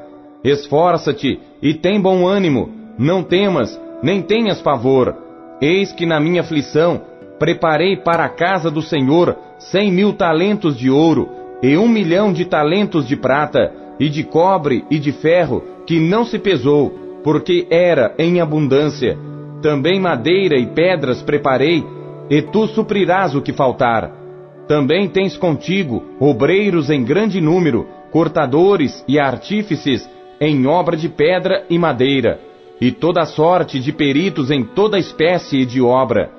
Esforça-te 0.44 1.40
e 1.60 1.74
tem 1.74 2.00
bom 2.00 2.26
ânimo, 2.26 2.70
não 2.98 3.22
temas, 3.22 3.80
nem 4.02 4.20
tenhas 4.22 4.60
pavor. 4.60 5.16
Eis 5.60 5.92
que 5.92 6.04
na 6.04 6.18
minha 6.18 6.40
aflição 6.40 7.02
preparei 7.38 7.96
para 7.96 8.24
a 8.24 8.28
casa 8.28 8.70
do 8.70 8.82
Senhor 8.82 9.36
cem 9.58 9.90
mil 9.90 10.12
talentos 10.12 10.76
de 10.76 10.90
ouro 10.90 11.28
e 11.62 11.76
um 11.76 11.88
milhão 11.88 12.32
de 12.32 12.44
talentos 12.44 13.06
de 13.06 13.16
prata, 13.16 13.72
e 14.00 14.08
de 14.08 14.24
cobre 14.24 14.84
e 14.90 14.98
de 14.98 15.12
ferro, 15.12 15.62
que 15.86 16.00
não 16.00 16.24
se 16.24 16.38
pesou, 16.38 17.20
porque 17.22 17.68
era 17.70 18.12
em 18.18 18.40
abundância. 18.40 19.16
Também 19.62 20.00
madeira 20.00 20.58
e 20.58 20.66
pedras 20.66 21.22
preparei 21.22 21.84
e 22.30 22.42
tu 22.42 22.66
suprirás 22.68 23.34
o 23.34 23.42
que 23.42 23.52
faltar. 23.52 24.10
Também 24.68 25.08
tens 25.08 25.36
contigo 25.36 26.02
obreiros 26.20 26.88
em 26.90 27.04
grande 27.04 27.40
número, 27.40 27.86
cortadores 28.10 29.04
e 29.08 29.18
artífices 29.18 30.08
em 30.40 30.66
obra 30.66 30.96
de 30.96 31.08
pedra 31.08 31.64
e 31.68 31.78
madeira, 31.78 32.40
e 32.80 32.90
toda 32.90 33.24
sorte 33.24 33.78
de 33.78 33.92
peritos 33.92 34.50
em 34.50 34.64
toda 34.64 34.98
espécie 34.98 35.64
de 35.64 35.80
obra. 35.80 36.30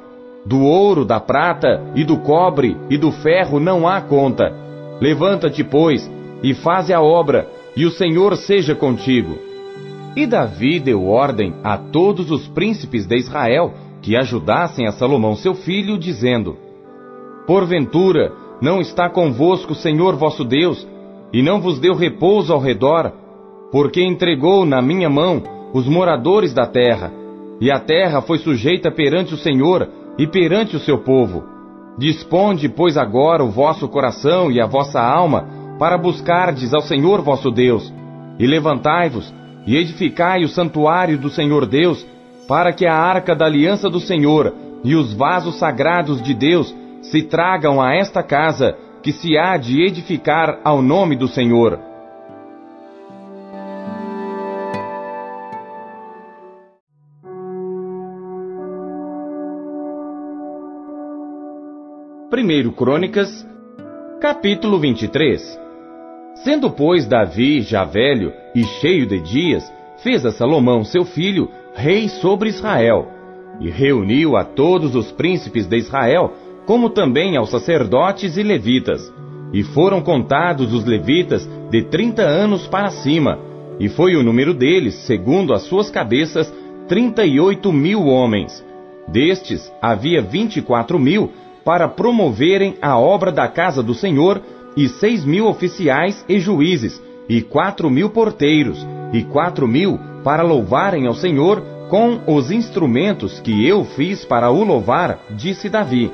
Do 0.45 0.61
ouro, 0.61 1.05
da 1.05 1.19
prata 1.19 1.81
e 1.95 2.03
do 2.03 2.17
cobre 2.17 2.75
e 2.89 2.97
do 2.97 3.11
ferro 3.11 3.59
não 3.59 3.87
há 3.87 4.01
conta. 4.01 4.53
Levanta-te, 4.99 5.63
pois, 5.63 6.09
e 6.43 6.53
faze 6.53 6.93
a 6.93 7.01
obra, 7.01 7.47
e 7.75 7.85
o 7.85 7.91
Senhor 7.91 8.35
seja 8.35 8.75
contigo. 8.75 9.37
E 10.15 10.27
Davi 10.27 10.79
deu 10.79 11.07
ordem 11.07 11.53
a 11.63 11.77
todos 11.77 12.29
os 12.29 12.47
príncipes 12.47 13.05
de 13.05 13.17
Israel 13.17 13.73
que 14.03 14.17
ajudassem 14.17 14.85
a 14.85 14.91
Salomão 14.91 15.35
seu 15.35 15.55
filho, 15.55 15.97
dizendo: 15.97 16.57
Porventura, 17.47 18.33
não 18.61 18.79
está 18.79 19.09
convosco 19.09 19.71
o 19.71 19.75
Senhor 19.75 20.15
vosso 20.15 20.43
Deus, 20.43 20.87
e 21.31 21.41
não 21.41 21.59
vos 21.59 21.79
deu 21.79 21.95
repouso 21.95 22.53
ao 22.53 22.59
redor, 22.59 23.11
porque 23.71 24.03
entregou 24.03 24.65
na 24.65 24.81
minha 24.81 25.09
mão 25.09 25.41
os 25.73 25.87
moradores 25.87 26.53
da 26.53 26.67
terra, 26.67 27.11
e 27.59 27.71
a 27.71 27.79
terra 27.79 28.21
foi 28.21 28.37
sujeita 28.37 28.91
perante 28.91 29.33
o 29.33 29.37
Senhor 29.37 29.89
e 30.17 30.27
perante 30.27 30.75
o 30.75 30.79
seu 30.79 30.99
povo. 30.99 31.43
Disponde, 31.97 32.67
pois, 32.67 32.97
agora 32.97 33.43
o 33.43 33.49
vosso 33.49 33.87
coração 33.87 34.51
e 34.51 34.59
a 34.59 34.65
vossa 34.65 34.99
alma 34.99 35.47
para 35.79 35.97
buscardes 35.97 36.73
ao 36.73 36.81
Senhor 36.81 37.21
vosso 37.21 37.49
Deus, 37.49 37.91
e 38.37 38.45
levantai-vos 38.45 39.33
e 39.65 39.77
edificai 39.77 40.43
o 40.43 40.49
santuário 40.49 41.17
do 41.17 41.29
Senhor 41.29 41.65
Deus, 41.65 42.05
para 42.53 42.71
que 42.71 42.85
a 42.85 42.93
arca 42.93 43.35
da 43.35 43.47
aliança 43.47 43.89
do 43.89 43.99
Senhor 43.99 44.53
e 44.83 44.93
os 44.93 45.11
vasos 45.11 45.57
sagrados 45.57 46.21
de 46.21 46.35
Deus 46.35 46.71
se 47.01 47.23
tragam 47.23 47.81
a 47.81 47.95
esta 47.95 48.21
casa 48.21 48.77
que 49.01 49.11
se 49.11 49.35
há 49.35 49.57
de 49.57 49.81
edificar 49.81 50.59
ao 50.63 50.79
nome 50.79 51.15
do 51.15 51.27
Senhor. 51.27 51.79
Primeiro 62.29 62.71
Crônicas, 62.71 63.47
capítulo 64.21 64.77
23 64.77 65.59
Sendo, 66.43 66.69
pois, 66.69 67.07
Davi 67.07 67.61
já 67.61 67.83
velho 67.83 68.31
e 68.53 68.63
cheio 68.63 69.07
de 69.07 69.19
dias, 69.21 69.63
fez 70.03 70.23
a 70.23 70.31
Salomão, 70.31 70.83
seu 70.83 71.03
filho, 71.03 71.49
rei 71.73 72.07
sobre 72.07 72.49
Israel, 72.49 73.07
e 73.59 73.69
reuniu 73.69 74.35
a 74.35 74.43
todos 74.43 74.95
os 74.95 75.11
príncipes 75.11 75.67
de 75.67 75.77
Israel, 75.77 76.33
como 76.65 76.89
também 76.89 77.35
aos 77.35 77.49
sacerdotes 77.49 78.37
e 78.37 78.43
levitas. 78.43 79.11
E 79.51 79.63
foram 79.63 80.01
contados 80.01 80.73
os 80.73 80.83
levitas 80.85 81.47
de 81.69 81.83
trinta 81.83 82.23
anos 82.23 82.67
para 82.67 82.89
cima, 82.89 83.37
e 83.79 83.89
foi 83.89 84.15
o 84.15 84.23
número 84.23 84.53
deles, 84.53 84.95
segundo 85.05 85.53
as 85.53 85.63
suas 85.63 85.89
cabeças, 85.89 86.51
trinta 86.87 87.25
e 87.25 87.39
oito 87.39 87.71
mil 87.71 88.05
homens. 88.05 88.63
Destes 89.07 89.71
havia 89.81 90.21
vinte 90.21 90.57
e 90.57 90.61
quatro 90.61 90.97
mil 90.97 91.31
para 91.63 91.87
promoverem 91.87 92.75
a 92.81 92.97
obra 92.97 93.31
da 93.31 93.47
casa 93.47 93.83
do 93.83 93.93
Senhor, 93.93 94.41
e 94.75 94.87
seis 94.87 95.23
mil 95.23 95.45
oficiais 95.47 96.25
e 96.27 96.39
juízes, 96.39 97.01
e 97.29 97.41
quatro 97.41 97.89
mil 97.89 98.09
porteiros, 98.09 98.85
e 99.13 99.23
quatro 99.23 99.67
mil 99.67 99.99
para 100.23 100.43
louvarem 100.43 101.07
ao 101.07 101.13
Senhor 101.13 101.61
com 101.89 102.19
os 102.27 102.49
instrumentos 102.49 103.39
que 103.39 103.67
eu 103.67 103.83
fiz 103.83 104.25
para 104.25 104.49
o 104.49 104.63
louvar, 104.63 105.19
disse 105.31 105.69
Davi. 105.69 106.11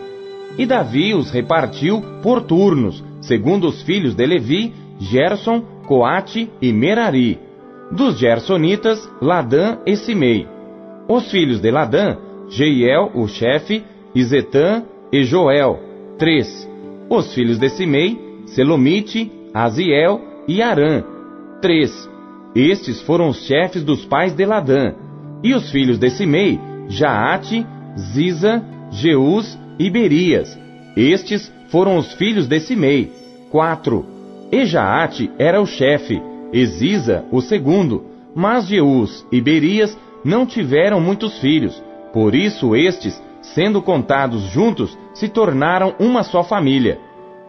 E 0.57 0.65
Davi 0.65 1.13
os 1.13 1.31
repartiu 1.31 2.01
por 2.21 2.41
turnos, 2.41 3.03
segundo 3.21 3.67
os 3.67 3.81
filhos 3.83 4.15
de 4.15 4.25
Levi, 4.25 4.73
Gerson, 4.99 5.61
Coate 5.87 6.49
e 6.61 6.73
Merari. 6.73 7.39
Dos 7.91 8.19
Gersonitas, 8.19 9.09
Ladã 9.21 9.77
e 9.85 9.95
Simei. 9.95 10.47
Os 11.07 11.31
filhos 11.31 11.59
de 11.61 11.71
Ladã, 11.71 12.17
Jeiel, 12.49 13.11
o 13.15 13.27
chefe, 13.27 13.83
Izetã 14.13 14.83
e 15.11 15.23
Joel, 15.23 15.79
três. 16.17 16.69
Os 17.09 17.33
filhos 17.33 17.57
de 17.57 17.69
Simei, 17.69 18.19
Selomite, 18.47 19.31
Aziel 19.53 20.21
e 20.47 20.61
Arã, 20.61 21.03
três. 21.61 22.09
Estes 22.55 23.01
foram 23.01 23.29
os 23.29 23.45
chefes 23.45 23.83
dos 23.83 24.05
pais 24.05 24.33
de 24.33 24.45
Ladã. 24.45 24.93
E 25.43 25.53
os 25.53 25.71
filhos 25.71 25.97
de 25.97 26.09
Simei, 26.09 26.59
Jaate, 26.87 27.65
Ziza, 27.97 28.63
Jeus 28.91 29.57
e 29.77 29.89
Berias. 29.89 30.57
Estes 30.95 31.51
foram 31.69 31.97
os 31.97 32.13
filhos 32.13 32.47
de 32.47 32.59
Simei, 32.59 33.11
quatro. 33.49 34.05
E 34.51 34.65
Jaate 34.65 35.29
era 35.37 35.61
o 35.61 35.65
chefe, 35.65 36.21
e 36.51 36.65
Ziza 36.65 37.23
o 37.31 37.41
segundo. 37.41 38.05
Mas 38.35 38.67
Jeus 38.67 39.25
e 39.31 39.39
Berias 39.39 39.97
não 40.23 40.45
tiveram 40.45 40.99
muitos 40.99 41.37
filhos. 41.39 41.81
Por 42.11 42.33
isso 42.33 42.75
estes, 42.75 43.21
sendo 43.41 43.81
contados 43.81 44.41
juntos, 44.51 44.97
se 45.13 45.29
tornaram 45.29 45.93
uma 45.99 46.23
só 46.23 46.43
família. 46.43 46.99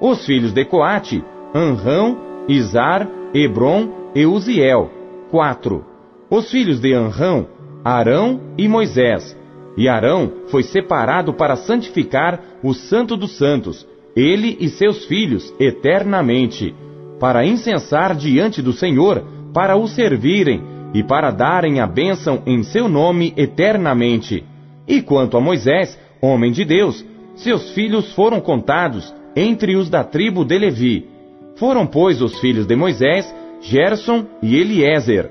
Os 0.01 0.25
filhos 0.25 0.53
de 0.53 0.65
Coate, 0.65 1.25
Anrão, 1.55 2.19
Izar, 2.49 3.09
Hebron 3.33 4.00
e 4.15 4.27
Uziel, 4.27 4.91
quatro. 5.31 5.85
Os 6.31 6.51
filhos 6.51 6.81
de 6.81 6.93
Anrão, 6.93 7.47
Arão 7.85 8.41
e 8.57 8.69
Moisés. 8.69 9.37
E 9.77 9.89
Arão 9.89 10.33
foi 10.49 10.63
separado 10.63 11.33
para 11.33 11.57
santificar 11.57 12.41
o 12.63 12.75
Santo 12.75 13.17
dos 13.17 13.37
Santos, 13.37 13.87
ele 14.15 14.57
e 14.61 14.69
seus 14.69 15.05
filhos, 15.07 15.55
eternamente, 15.59 16.75
para 17.19 17.45
incensar 17.45 18.15
diante 18.15 18.61
do 18.61 18.73
Senhor, 18.73 19.25
para 19.53 19.77
o 19.77 19.87
servirem 19.87 20.63
e 20.93 21.03
para 21.03 21.31
darem 21.31 21.81
a 21.81 21.87
bênção 21.87 22.43
em 22.47 22.63
seu 22.63 22.89
nome 22.89 23.33
eternamente. 23.37 24.45
E 24.87 25.01
quanto 25.01 25.37
a 25.37 25.41
Moisés, 25.41 25.99
homem 26.21 26.51
de 26.51 26.65
Deus, 26.65 27.05
seus 27.37 27.71
filhos 27.71 28.13
foram 28.13 28.41
contados 28.41 29.15
entre 29.37 29.77
os 29.77 29.89
da 29.89 30.03
tribo 30.03 30.45
de 30.45 30.59
Levi. 30.59 31.07
Foram, 31.57 31.87
pois, 31.87 32.21
os 32.21 32.39
filhos 32.41 32.67
de 32.67 32.75
Moisés, 32.75 33.33
Gerson 33.61 34.27
e 34.43 34.57
Eliezer. 34.57 35.31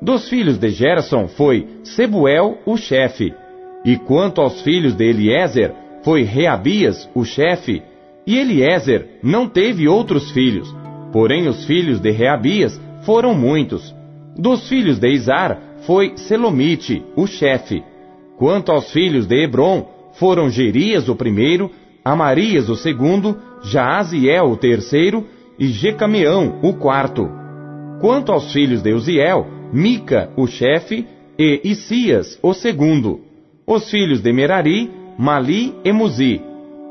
Dos 0.00 0.28
filhos 0.28 0.58
de 0.58 0.70
Gerson 0.70 1.28
foi 1.28 1.66
Sebuel, 1.82 2.58
o 2.66 2.76
chefe. 2.76 3.32
E 3.84 3.96
quanto 3.96 4.40
aos 4.40 4.60
filhos 4.62 4.94
de 4.94 5.04
Eliezer, 5.04 5.72
foi 6.02 6.22
Reabias, 6.22 7.08
o 7.14 7.24
chefe. 7.24 7.82
E 8.26 8.38
Eliezer 8.38 9.18
não 9.22 9.48
teve 9.48 9.88
outros 9.88 10.30
filhos. 10.30 10.74
Porém, 11.12 11.48
os 11.48 11.64
filhos 11.64 12.00
de 12.00 12.10
Reabias 12.10 12.80
foram 13.02 13.34
muitos. 13.34 13.94
Dos 14.36 14.68
filhos 14.68 14.98
de 14.98 15.08
Izar 15.10 15.60
foi 15.86 16.12
Selomite, 16.16 17.02
o 17.16 17.26
chefe. 17.26 17.82
Quanto 18.36 18.70
aos 18.70 18.92
filhos 18.92 19.26
de 19.26 19.42
Hebron, 19.42 19.88
foram 20.12 20.50
Gerias 20.50 21.08
o 21.08 21.16
primeiro, 21.16 21.70
Amarias 22.04 22.68
o 22.68 22.76
segundo, 22.76 23.36
Jaaziel 23.62 24.50
o 24.50 24.56
terceiro 24.56 25.26
e 25.58 25.66
Jecameão 25.66 26.58
o 26.62 26.74
quarto. 26.74 27.37
Quanto 28.00 28.32
aos 28.32 28.52
filhos 28.52 28.82
de 28.82 28.92
Uziel, 28.92 29.46
Mica 29.72 30.30
o 30.36 30.46
chefe 30.46 31.06
e 31.38 31.60
Isias 31.64 32.38
o 32.42 32.54
segundo. 32.54 33.20
Os 33.66 33.90
filhos 33.90 34.20
de 34.20 34.32
Merari, 34.32 34.90
Mali 35.18 35.74
e 35.84 35.92
Muzi. 35.92 36.40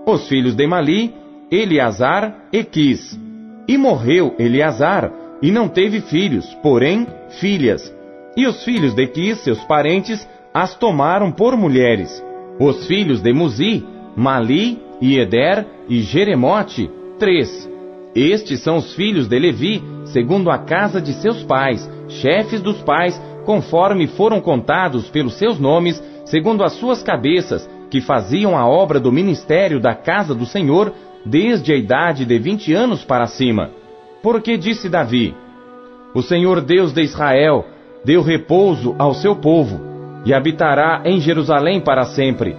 Os 0.05 0.27
filhos 0.27 0.55
de 0.55 0.67
Mali, 0.67 1.13
Eleazar 1.51 2.47
e 2.51 2.63
Quis. 2.63 3.19
E 3.67 3.77
morreu 3.77 4.35
Eleazar, 4.37 5.11
e 5.41 5.51
não 5.51 5.67
teve 5.67 6.01
filhos, 6.01 6.45
porém 6.61 7.07
filhas. 7.39 7.93
E 8.35 8.45
os 8.45 8.63
filhos 8.63 8.93
de 8.93 9.07
Quis, 9.07 9.39
seus 9.39 9.63
parentes, 9.63 10.27
as 10.53 10.75
tomaram 10.75 11.31
por 11.31 11.57
mulheres. 11.57 12.23
Os 12.59 12.85
filhos 12.85 13.21
de 13.21 13.33
Muzi, 13.33 13.83
Mali, 14.15 14.79
Ieder 15.01 15.65
e 15.89 16.01
Jeremote, 16.01 16.89
três. 17.17 17.69
Estes 18.15 18.61
são 18.61 18.77
os 18.77 18.93
filhos 18.95 19.27
de 19.27 19.37
Levi, 19.37 19.81
segundo 20.17 20.49
a 20.49 20.57
casa 20.57 20.99
de 20.99 21.13
seus 21.13 21.43
pais, 21.43 21.87
chefes 22.09 22.59
dos 22.59 22.81
pais, 22.81 23.21
conforme 23.45 24.07
foram 24.07 24.41
contados 24.41 25.07
pelos 25.11 25.35
seus 25.35 25.59
nomes, 25.59 26.03
segundo 26.25 26.63
as 26.63 26.73
suas 26.73 27.03
cabeças, 27.03 27.69
que 27.91 28.01
faziam 28.01 28.57
a 28.57 28.67
obra 28.67 28.99
do 28.99 29.11
ministério 29.11 29.79
da 29.79 29.93
casa 29.93 30.33
do 30.33 30.43
Senhor, 30.43 30.91
desde 31.23 31.71
a 31.71 31.75
idade 31.75 32.25
de 32.25 32.39
vinte 32.39 32.73
anos 32.73 33.05
para 33.05 33.27
cima. 33.27 33.69
Porque 34.23 34.57
disse 34.57 34.89
Davi: 34.89 35.35
O 36.15 36.23
Senhor 36.23 36.61
Deus 36.61 36.91
de 36.91 37.03
Israel 37.03 37.63
deu 38.03 38.23
repouso 38.23 38.95
ao 38.97 39.13
seu 39.13 39.35
povo 39.35 39.79
e 40.25 40.33
habitará 40.33 41.03
em 41.05 41.21
Jerusalém 41.21 41.79
para 41.79 42.05
sempre. 42.05 42.57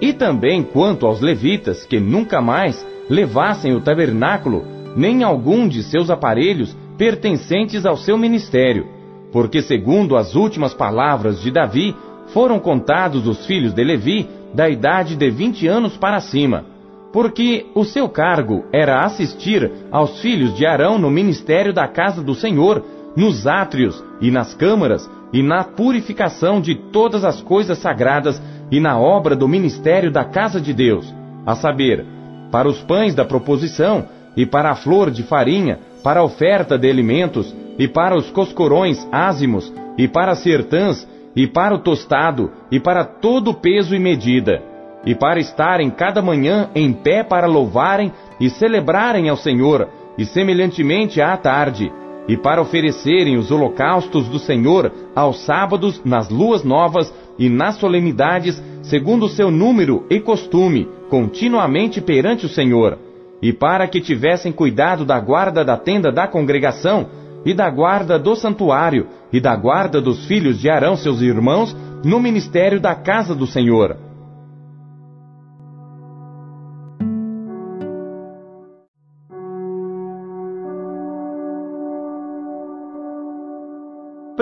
E 0.00 0.14
também 0.14 0.62
quanto 0.62 1.04
aos 1.04 1.20
levitas, 1.20 1.84
que 1.84 2.00
nunca 2.00 2.40
mais 2.40 2.82
levassem 3.10 3.74
o 3.74 3.80
tabernáculo, 3.82 4.71
nem 4.96 5.22
algum 5.22 5.66
de 5.66 5.82
seus 5.82 6.10
aparelhos 6.10 6.76
pertencentes 6.98 7.86
ao 7.86 7.96
seu 7.96 8.16
ministério, 8.16 8.86
porque, 9.32 9.62
segundo 9.62 10.16
as 10.16 10.34
últimas 10.34 10.74
palavras 10.74 11.40
de 11.40 11.50
Davi, 11.50 11.96
foram 12.28 12.58
contados 12.58 13.26
os 13.26 13.46
filhos 13.46 13.72
de 13.72 13.82
Levi 13.82 14.28
da 14.54 14.68
idade 14.68 15.16
de 15.16 15.30
vinte 15.30 15.66
anos 15.66 15.96
para 15.96 16.20
cima, 16.20 16.64
porque 17.12 17.66
o 17.74 17.84
seu 17.84 18.08
cargo 18.08 18.64
era 18.72 19.04
assistir 19.04 19.70
aos 19.90 20.20
filhos 20.20 20.54
de 20.54 20.66
Arão 20.66 20.98
no 20.98 21.10
ministério 21.10 21.72
da 21.72 21.88
casa 21.88 22.22
do 22.22 22.34
Senhor, 22.34 22.84
nos 23.16 23.46
átrios 23.46 24.02
e 24.20 24.30
nas 24.30 24.54
câmaras, 24.54 25.08
e 25.32 25.42
na 25.42 25.64
purificação 25.64 26.60
de 26.60 26.74
todas 26.74 27.24
as 27.24 27.40
coisas 27.40 27.78
sagradas 27.78 28.40
e 28.70 28.78
na 28.80 28.98
obra 28.98 29.34
do 29.34 29.48
ministério 29.48 30.10
da 30.10 30.24
casa 30.24 30.60
de 30.60 30.74
Deus, 30.74 31.12
a 31.46 31.54
saber, 31.54 32.04
para 32.50 32.68
os 32.68 32.82
pães 32.82 33.14
da 33.14 33.24
proposição 33.24 34.06
e 34.36 34.46
para 34.46 34.70
a 34.70 34.74
flor 34.74 35.10
de 35.10 35.22
farinha, 35.22 35.78
para 36.02 36.20
a 36.20 36.24
oferta 36.24 36.78
de 36.78 36.88
alimentos 36.88 37.54
e 37.78 37.86
para 37.88 38.16
os 38.16 38.30
coscorões 38.30 39.06
ázimos 39.10 39.72
e 39.96 40.08
para 40.08 40.32
as 40.32 40.38
sertãs 40.38 41.06
e 41.34 41.46
para 41.46 41.74
o 41.74 41.78
tostado 41.78 42.50
e 42.70 42.78
para 42.78 43.04
todo 43.04 43.54
peso 43.54 43.94
e 43.94 43.98
medida, 43.98 44.62
e 45.04 45.14
para 45.14 45.40
estarem 45.40 45.90
cada 45.90 46.22
manhã 46.22 46.70
em 46.74 46.92
pé 46.92 47.22
para 47.22 47.46
louvarem 47.46 48.12
e 48.40 48.50
celebrarem 48.50 49.28
ao 49.28 49.36
Senhor, 49.36 49.88
e 50.18 50.26
semelhantemente 50.26 51.20
à 51.22 51.36
tarde, 51.36 51.90
e 52.28 52.36
para 52.36 52.60
oferecerem 52.60 53.36
os 53.36 53.50
holocaustos 53.50 54.28
do 54.28 54.38
Senhor 54.38 54.92
aos 55.14 55.44
sábados, 55.44 56.00
nas 56.04 56.28
luas 56.28 56.62
novas 56.62 57.12
e 57.38 57.48
nas 57.48 57.76
solenidades, 57.76 58.62
segundo 58.82 59.26
o 59.26 59.28
seu 59.28 59.50
número 59.50 60.04
e 60.10 60.20
costume, 60.20 60.88
continuamente 61.08 62.00
perante 62.00 62.46
o 62.46 62.48
Senhor, 62.48 62.98
e 63.42 63.52
para 63.52 63.88
que 63.88 64.00
tivessem 64.00 64.52
cuidado 64.52 65.04
da 65.04 65.18
guarda 65.18 65.64
da 65.64 65.76
tenda 65.76 66.12
da 66.12 66.28
congregação, 66.28 67.08
e 67.44 67.52
da 67.52 67.68
guarda 67.68 68.18
do 68.18 68.36
santuário, 68.36 69.08
e 69.32 69.40
da 69.40 69.56
guarda 69.56 70.00
dos 70.00 70.24
filhos 70.26 70.60
de 70.60 70.70
Arão, 70.70 70.96
seus 70.96 71.20
irmãos, 71.20 71.76
no 72.04 72.20
ministério 72.20 72.80
da 72.80 72.94
casa 72.94 73.34
do 73.34 73.46
Senhor 73.46 73.96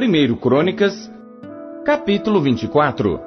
1 0.00 0.36
Crônicas, 0.36 1.12
capítulo 1.84 2.40
24. 2.40 3.20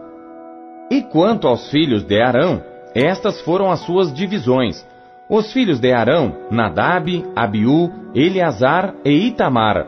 E 0.90 1.04
quanto 1.04 1.48
aos 1.48 1.70
filhos 1.70 2.04
de 2.04 2.20
Arão, 2.20 2.64
estas 2.96 3.42
foram 3.42 3.70
as 3.70 3.82
suas 3.82 4.12
divisões. 4.12 4.84
Os 5.30 5.54
filhos 5.54 5.80
de 5.80 5.94
Arão, 5.94 6.36
Nadab, 6.52 7.24
Abiú, 7.34 7.90
Eleazar 8.14 8.96
e 9.06 9.28
Itamar. 9.28 9.88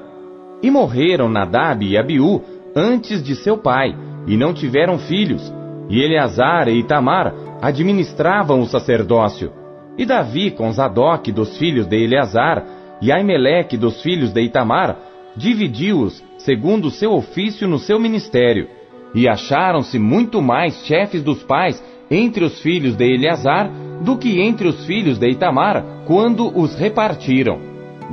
E 0.64 0.72
morreram 0.72 1.28
Nadab 1.28 1.86
e 1.86 1.98
Abiú 1.98 2.41
antes 2.74 3.22
de 3.22 3.36
seu 3.36 3.57
pai, 3.57 3.95
e 4.26 4.38
não 4.38 4.53
tiveram 4.53 4.98
filhos. 4.98 5.53
E 5.90 6.02
Eleazar 6.02 6.70
e 6.70 6.80
Itamar 6.80 7.34
administravam 7.62 8.62
o 8.62 8.66
sacerdócio. 8.66 9.52
E 9.98 10.06
Davi 10.06 10.52
com 10.52 10.72
Zadok 10.72 11.32
dos 11.34 11.57
filhos 11.57 11.86
de 11.86 12.02
Eleazar, 12.02 12.64
e 13.02 13.12
Aimeleque 13.12 13.76
dos 13.76 14.02
filhos 14.02 14.32
de 14.32 14.41
Itamar, 14.41 14.98
dividiu-os 15.36 16.24
segundo 16.38 16.90
seu 16.90 17.12
ofício 17.12 17.68
no 17.68 17.78
seu 17.78 17.99
ministério. 17.99 18.70
E 19.14 19.28
acharam-se 19.28 19.99
muito 19.99 20.41
mais 20.41 20.86
chefes 20.86 21.22
dos 21.22 21.44
pais 21.44 21.84
entre 22.10 22.44
os 22.44 22.61
filhos 22.61 22.95
de 22.95 23.06
Eleazar 23.06 23.72
do 24.02 24.18
que 24.18 24.41
entre 24.41 24.68
os 24.68 24.86
filhos 24.86 25.18
de 25.18 25.30
Itamar, 25.30 25.84
quando 26.06 26.48
os 26.57 26.76
repartiram. 26.76 27.60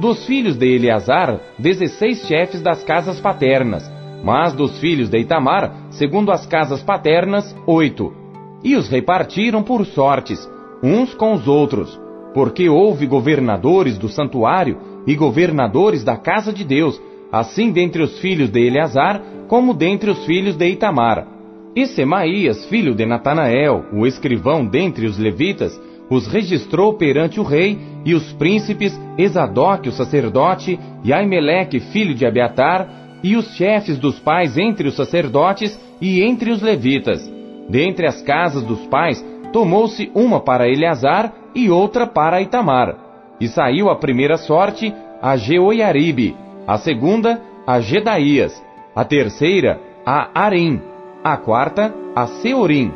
Dos 0.01 0.25
filhos 0.27 0.57
de 0.57 0.75
Eleazar, 0.75 1.39
dezesseis 1.59 2.27
chefes 2.27 2.63
das 2.63 2.83
casas 2.83 3.21
paternas, 3.21 3.91
mas 4.25 4.53
dos 4.55 4.79
filhos 4.79 5.09
de 5.09 5.19
Itamar, 5.19 5.89
segundo 5.91 6.31
as 6.33 6.47
casas 6.47 6.83
paternas, 6.83 7.55
oito. 7.67 8.13
E 8.65 8.77
os 8.77 8.89
repartiram 8.89 9.63
por 9.63 9.85
sortes, 9.85 10.49
uns 10.83 11.13
com 11.15 11.35
os 11.35 11.47
outros, 11.47 12.01
porque 12.33 12.69
houve 12.69 13.07
governadores 13.07 13.99
do 13.99 14.09
santuário 14.09 14.79
e 15.07 15.15
governadores 15.15 16.05
da 16.05 16.17
casa 16.17 16.53
de 16.53 16.65
Deus, 16.65 17.01
assim 17.31 17.71
dentre 17.71 18.03
os 18.03 18.19
filhos 18.21 18.51
de 18.51 18.61
Eleazar, 18.67 19.21
como 19.49 19.75
dentre 19.75 20.11
os 20.11 20.25
filhos 20.25 20.57
de 20.57 20.67
Itamar. 20.69 21.27
E 21.75 21.87
Semaías, 21.87 22.67
filho 22.67 22.95
de 22.95 23.07
Natanael, 23.07 23.87
o 23.93 24.07
escrivão 24.07 24.67
dentre 24.67 25.07
os 25.07 25.17
levitas, 25.17 25.81
os 26.11 26.27
registrou 26.27 26.95
perante 26.95 27.41
o 27.41 27.43
rei 27.43 27.79
e 28.05 28.15
os 28.15 28.31
príncipes, 28.35 28.99
Esadoque, 29.17 29.89
o 29.89 29.93
sacerdote, 29.93 30.79
e 31.03 31.13
Aimeleque, 31.13 31.81
filho 31.81 32.15
de 32.15 32.27
Abiatar, 32.27 33.19
e 33.23 33.37
os 33.37 33.55
chefes 33.57 33.99
dos 33.99 34.19
pais 34.19 34.59
entre 34.59 34.87
os 34.87 34.97
sacerdotes 34.97 35.79
e 36.01 36.23
entre 36.23 36.51
os 36.51 36.61
levitas. 36.61 37.27
Dentre 37.71 38.07
as 38.07 38.21
casas 38.21 38.63
dos 38.65 38.81
pais, 38.89 39.25
tomou-se 39.53 40.11
uma 40.15 40.41
para 40.41 40.69
Eleazar 40.69 41.33
e 41.55 41.71
outra 41.71 42.07
para 42.07 42.43
Itamar. 42.43 42.97
E 43.41 43.49
saiu 43.49 43.89
a 43.89 43.97
primeira 43.97 44.37
sorte 44.37 44.93
a 45.23 45.37
Jeoiaribe, 45.37 46.37
a 46.67 46.77
segunda 46.77 47.41
a 47.67 47.81
Gedaías, 47.81 48.63
a 48.95 49.05
terceira 49.05 49.81
a 50.05 50.29
Arim, 50.35 50.81
a 51.25 51.37
quarta 51.37 51.95
a 52.15 52.27
Seorim, 52.27 52.93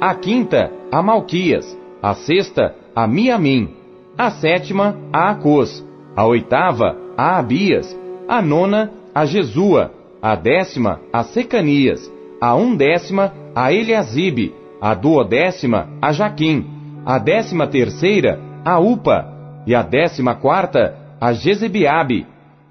a 0.00 0.14
quinta 0.14 0.70
a 0.90 1.02
Malquias, 1.02 1.76
a 2.02 2.14
sexta 2.14 2.74
a 2.94 3.06
Miamim, 3.06 3.68
a 4.16 4.30
sétima 4.30 4.96
a 5.12 5.30
Acos, 5.30 5.84
a 6.16 6.26
oitava 6.26 6.96
a 7.16 7.38
Abias, 7.38 7.96
a 8.28 8.42
nona 8.42 8.90
a 9.14 9.24
Jesua, 9.24 9.92
a 10.20 10.34
décima 10.34 11.00
a 11.12 11.22
Secanias, 11.22 12.10
a 12.40 12.54
undécima 12.54 13.32
a 13.54 13.72
Eliasibe, 13.72 14.54
a 14.80 14.94
duodécima 14.94 15.88
a 16.02 16.12
Jaquim, 16.12 16.64
a 17.06 17.18
décima 17.18 17.66
terceira 17.66 18.40
a 18.64 18.78
Upa, 18.78 19.38
e 19.66 19.74
a 19.74 19.82
décima 19.82 20.34
quarta 20.34 20.96
a 21.20 21.32
Jezebiabe, 21.32 22.26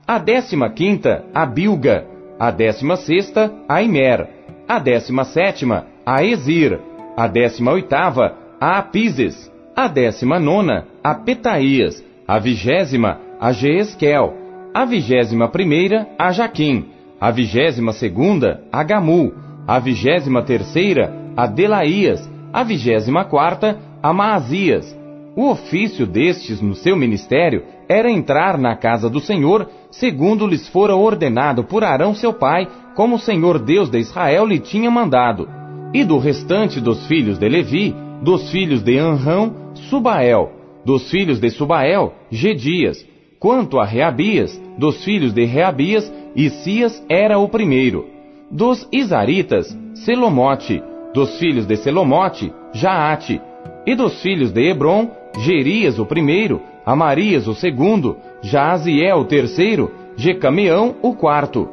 a 0.07 0.17
décima 0.17 0.69
quinta 0.69 1.25
a 1.33 1.45
Bilga, 1.45 2.05
a 2.39 2.51
décima 2.51 2.95
sexta 2.97 3.51
a 3.67 3.81
Imer, 3.81 4.36
a 4.67 4.79
décima 4.79 5.23
sétima 5.23 5.85
a 6.05 6.23
Ezir, 6.23 6.79
a 7.15 7.27
décima 7.27 7.71
oitava 7.71 8.35
a 8.59 8.77
Apises, 8.79 9.51
a 9.75 9.87
décima 9.87 10.39
nona 10.39 10.85
a 11.03 11.15
Petaías, 11.15 12.03
a 12.27 12.37
vigésima 12.39 13.19
a 13.39 13.51
Jeesquel, 13.51 14.33
a 14.73 14.85
vigésima 14.85 15.47
primeira 15.47 16.07
a 16.17 16.31
Jaquim, 16.31 16.85
a 17.19 17.31
vigésima 17.31 17.93
segunda 17.93 18.61
a 18.71 18.83
Gamul, 18.83 19.33
a 19.67 19.79
vigésima 19.79 20.41
terceira 20.41 21.13
a 21.35 21.47
Delaías, 21.47 22.29
a 22.51 22.63
vigésima 22.63 23.25
quarta 23.25 23.77
a 24.01 24.13
Maazias. 24.13 24.97
O 25.35 25.51
ofício 25.51 26.07
destes 26.07 26.61
no 26.61 26.73
seu 26.73 26.95
ministério 26.95 27.63
era 27.89 28.11
entrar 28.11 28.57
na 28.57 28.75
casa 28.75 29.09
do 29.09 29.19
Senhor, 29.19 29.69
segundo 29.89 30.45
lhes 30.45 30.67
fora 30.67 30.95
ordenado 30.95 31.63
por 31.63 31.83
Arão 31.83 32.13
seu 32.13 32.33
pai, 32.33 32.67
como 32.95 33.15
o 33.15 33.19
Senhor 33.19 33.59
Deus 33.59 33.89
de 33.89 33.99
Israel 33.99 34.45
lhe 34.45 34.59
tinha 34.59 34.91
mandado. 34.91 35.47
E 35.93 36.03
do 36.03 36.17
restante 36.17 36.81
dos 36.81 37.07
filhos 37.07 37.37
de 37.37 37.47
Levi, 37.47 37.95
dos 38.21 38.51
filhos 38.51 38.83
de 38.83 38.97
Anrão, 38.97 39.71
Subael, 39.89 40.51
dos 40.83 41.09
filhos 41.09 41.39
de 41.39 41.49
Subael, 41.49 42.13
Gedias. 42.29 43.05
Quanto 43.39 43.79
a 43.79 43.85
Reabias, 43.85 44.59
dos 44.77 45.03
filhos 45.03 45.31
de 45.31 45.45
Reabias, 45.45 46.11
Isias 46.35 47.03
era 47.07 47.37
o 47.37 47.47
primeiro. 47.47 48.05
Dos 48.49 48.87
Isaritas, 48.91 49.77
Selomote, 49.93 50.81
dos 51.13 51.37
filhos 51.37 51.65
de 51.65 51.77
Selomote, 51.77 52.51
Jaate, 52.73 53.41
e 53.85 53.95
dos 53.95 54.21
filhos 54.21 54.51
de 54.51 54.69
Hebron, 54.69 55.09
Gerias 55.39 55.99
o 55.99 56.05
primeiro, 56.05 56.61
Amarias 56.87 57.49
o 57.49 57.53
segundo, 57.53 58.15
Jaaziel 58.41 59.17
o 59.17 59.25
terceiro, 59.25 59.91
Jecameão 60.15 60.95
o 61.01 61.13
quarto. 61.15 61.67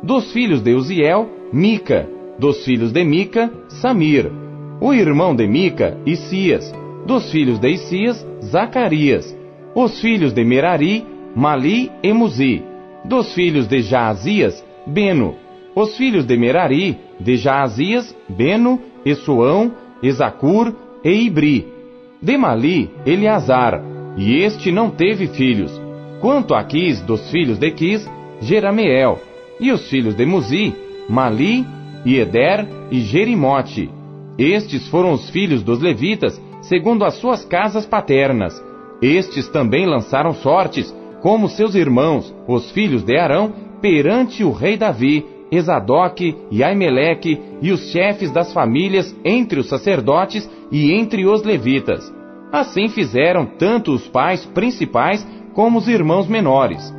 Dos 0.00 0.32
filhos 0.32 0.62
de 0.62 0.72
Uziel, 0.74 1.28
Mica, 1.52 2.08
dos 2.38 2.64
filhos 2.64 2.92
de 2.92 3.04
Mica, 3.04 3.50
Samir, 3.68 4.30
o 4.80 4.94
irmão 4.94 5.34
de 5.34 5.44
Mica, 5.48 5.98
Isias, 6.06 6.72
dos 7.04 7.32
filhos 7.32 7.58
de 7.58 7.68
Isias, 7.68 8.24
Zacarias, 8.44 9.36
os 9.74 10.00
filhos 10.00 10.32
de 10.32 10.44
Merari, 10.44 11.04
Mali 11.34 11.90
e 12.00 12.12
Muzi, 12.12 12.62
dos 13.04 13.34
filhos 13.34 13.66
de 13.66 13.82
Jaazias, 13.82 14.64
Beno, 14.86 15.34
os 15.74 15.96
filhos 15.96 16.24
de 16.24 16.36
Merari, 16.36 16.96
de 17.18 17.36
Jaazias, 17.36 18.16
Beno, 18.28 18.80
Essuão, 19.04 19.72
Ezacur 20.00 20.72
e 21.02 21.10
Ibri. 21.10 21.66
De 22.22 22.36
Mali, 22.36 22.88
Eleazar, 23.04 23.82
e 24.16 24.42
este 24.42 24.70
não 24.70 24.90
teve 24.90 25.26
filhos. 25.28 25.70
Quanto 26.20 26.54
a 26.54 26.62
Quis, 26.64 27.00
dos 27.00 27.30
filhos 27.30 27.58
de 27.58 27.70
Quis, 27.70 28.08
Jerameel, 28.40 29.18
e 29.58 29.70
os 29.70 29.88
filhos 29.88 30.14
de 30.14 30.26
Muzi, 30.26 30.74
Mali, 31.08 31.66
Eder 32.04 32.66
e 32.90 33.00
Jerimote. 33.00 33.90
Estes 34.38 34.88
foram 34.88 35.12
os 35.12 35.28
filhos 35.30 35.62
dos 35.62 35.80
levitas, 35.80 36.40
segundo 36.62 37.04
as 37.04 37.14
suas 37.14 37.44
casas 37.44 37.86
paternas. 37.86 38.62
Estes 39.02 39.48
também 39.48 39.86
lançaram 39.86 40.32
sortes, 40.34 40.94
como 41.20 41.48
seus 41.48 41.74
irmãos, 41.74 42.34
os 42.46 42.70
filhos 42.70 43.02
de 43.02 43.16
Arão, 43.16 43.52
perante 43.80 44.42
o 44.44 44.52
rei 44.52 44.76
Davi, 44.76 45.26
Esadoque 45.50 46.36
e 46.50 46.62
Aimeleque 46.62 47.38
e 47.60 47.72
os 47.72 47.90
chefes 47.90 48.30
das 48.30 48.52
famílias 48.52 49.14
entre 49.24 49.58
os 49.58 49.68
sacerdotes 49.68 50.48
e 50.70 50.92
entre 50.92 51.26
os 51.26 51.42
levitas. 51.42 52.19
Assim 52.52 52.88
fizeram 52.88 53.46
tanto 53.46 53.92
os 53.92 54.08
pais 54.08 54.44
principais 54.44 55.26
como 55.54 55.78
os 55.78 55.86
irmãos 55.86 56.26
menores. 56.26 56.92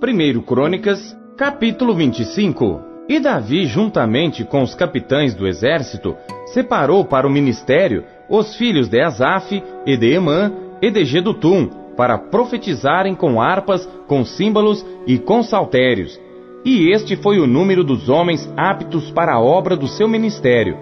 Primeiro 0.00 0.42
Crônicas, 0.42 1.16
capítulo 1.36 1.94
25. 1.94 2.82
E 3.08 3.20
Davi, 3.20 3.66
juntamente 3.66 4.44
com 4.44 4.62
os 4.62 4.74
capitães 4.74 5.34
do 5.34 5.46
exército, 5.46 6.16
separou 6.46 7.04
para 7.04 7.26
o 7.26 7.30
ministério 7.30 8.04
os 8.28 8.56
filhos 8.56 8.88
de 8.88 9.00
Asaf, 9.00 9.62
e 9.84 9.96
de 9.96 10.12
Emã, 10.12 10.52
e 10.80 10.90
de 10.90 11.04
Gedutum, 11.04 11.83
para 11.96 12.18
profetizarem 12.18 13.14
com 13.14 13.40
harpas, 13.40 13.88
com 14.06 14.24
símbolos 14.24 14.84
e 15.06 15.18
com 15.18 15.42
saltérios. 15.42 16.20
E 16.64 16.90
este 16.90 17.16
foi 17.16 17.38
o 17.38 17.46
número 17.46 17.84
dos 17.84 18.08
homens 18.08 18.50
aptos 18.56 19.10
para 19.10 19.34
a 19.34 19.40
obra 19.40 19.76
do 19.76 19.86
seu 19.86 20.08
ministério. 20.08 20.76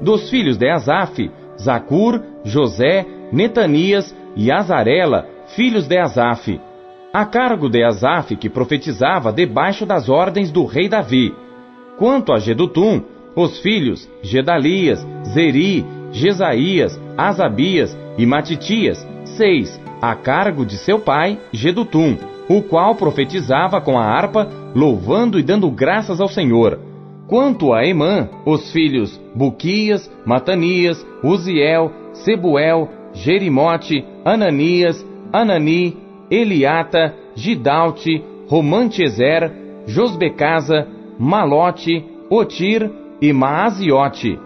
Dos 0.00 0.28
filhos 0.30 0.56
de 0.56 0.68
Asaf, 0.68 1.30
Zacur, 1.60 2.20
José, 2.44 3.06
Netanias 3.32 4.14
e 4.36 4.50
Azarela, 4.50 5.26
filhos 5.54 5.86
de 5.86 5.98
Asaf 5.98 6.60
a 7.12 7.26
cargo 7.26 7.68
de 7.68 7.84
Asaf, 7.84 8.34
que 8.36 8.48
profetizava 8.48 9.32
debaixo 9.32 9.84
das 9.84 10.08
ordens 10.08 10.50
do 10.50 10.64
rei 10.64 10.88
Davi. 10.88 11.34
Quanto 11.98 12.32
a 12.32 12.38
Gedutum, 12.38 13.02
os 13.36 13.60
filhos 13.60 14.08
Gedalias, 14.22 15.06
Zeri, 15.34 15.84
Jesaías, 16.10 16.98
Asabias 17.16 17.96
e 18.16 18.24
Matitias, 18.24 19.06
seis, 19.36 19.78
a 20.02 20.16
cargo 20.16 20.66
de 20.66 20.76
seu 20.78 20.98
pai, 20.98 21.38
Gedutum, 21.52 22.18
o 22.48 22.60
qual 22.60 22.96
profetizava 22.96 23.80
com 23.80 23.96
a 23.96 24.04
harpa, 24.04 24.48
louvando 24.74 25.38
e 25.38 25.44
dando 25.44 25.70
graças 25.70 26.20
ao 26.20 26.26
Senhor. 26.26 26.80
Quanto 27.28 27.72
a 27.72 27.86
Emã, 27.86 28.28
os 28.44 28.72
filhos 28.72 29.18
Buquias, 29.32 30.10
Matanias, 30.26 31.06
Uziel, 31.22 31.92
Sebuel, 32.12 32.88
Jerimote, 33.14 34.04
Ananias, 34.24 35.06
Anani, 35.32 35.96
Eliata, 36.28 37.14
Gidalte, 37.36 38.22
Romantezer, 38.48 39.52
Josbecasa, 39.86 40.86
Malote, 41.16 42.04
Otir 42.28 42.90
e 43.20 43.32
Maaziote. 43.32 44.38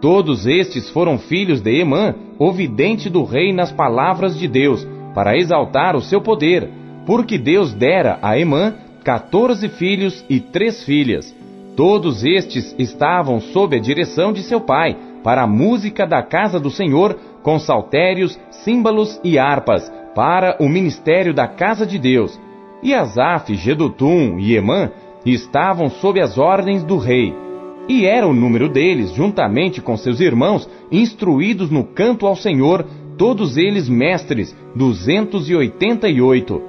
Todos 0.00 0.46
estes 0.46 0.88
foram 0.88 1.18
filhos 1.18 1.60
de 1.60 1.78
Emã, 1.78 2.14
o 2.38 2.52
vidente 2.52 3.10
do 3.10 3.24
rei 3.24 3.52
nas 3.52 3.70
palavras 3.70 4.38
de 4.38 4.48
Deus, 4.48 4.86
para 5.14 5.36
exaltar 5.36 5.96
o 5.96 6.00
seu 6.00 6.20
poder, 6.20 6.68
porque 7.06 7.38
Deus 7.38 7.72
dera 7.72 8.18
a 8.22 8.38
Emã 8.38 8.74
quatorze 9.04 9.68
filhos 9.68 10.24
e 10.28 10.40
três 10.40 10.84
filhas. 10.84 11.34
Todos 11.76 12.24
estes 12.24 12.74
estavam 12.78 13.40
sob 13.40 13.76
a 13.76 13.80
direção 13.80 14.32
de 14.32 14.42
seu 14.42 14.60
pai, 14.60 14.96
para 15.22 15.42
a 15.42 15.46
música 15.46 16.06
da 16.06 16.22
casa 16.22 16.58
do 16.58 16.70
Senhor, 16.70 17.18
com 17.42 17.58
saltérios, 17.58 18.38
símbolos 18.50 19.20
e 19.24 19.38
harpas, 19.38 19.90
para 20.14 20.56
o 20.60 20.68
ministério 20.68 21.32
da 21.32 21.46
casa 21.46 21.86
de 21.86 21.98
Deus, 21.98 22.38
e 22.82 22.94
Asaf, 22.94 23.54
Gedutum 23.54 24.38
e 24.38 24.54
Emã 24.54 24.90
estavam 25.24 25.90
sob 25.90 26.20
as 26.20 26.38
ordens 26.38 26.82
do 26.82 26.96
rei. 26.96 27.34
E 27.88 28.06
era 28.06 28.26
o 28.26 28.32
número 28.32 28.68
deles, 28.68 29.12
juntamente 29.12 29.80
com 29.80 29.96
seus 29.96 30.20
irmãos, 30.20 30.68
instruídos 30.90 31.70
no 31.70 31.84
canto 31.84 32.26
ao 32.26 32.36
Senhor, 32.36 32.86
todos 33.20 33.58
eles 33.58 33.86
mestres, 33.86 34.56
duzentos 34.74 35.50
e 35.50 35.54
oitenta 35.54 36.08
e 36.08 36.22
oito. 36.22 36.62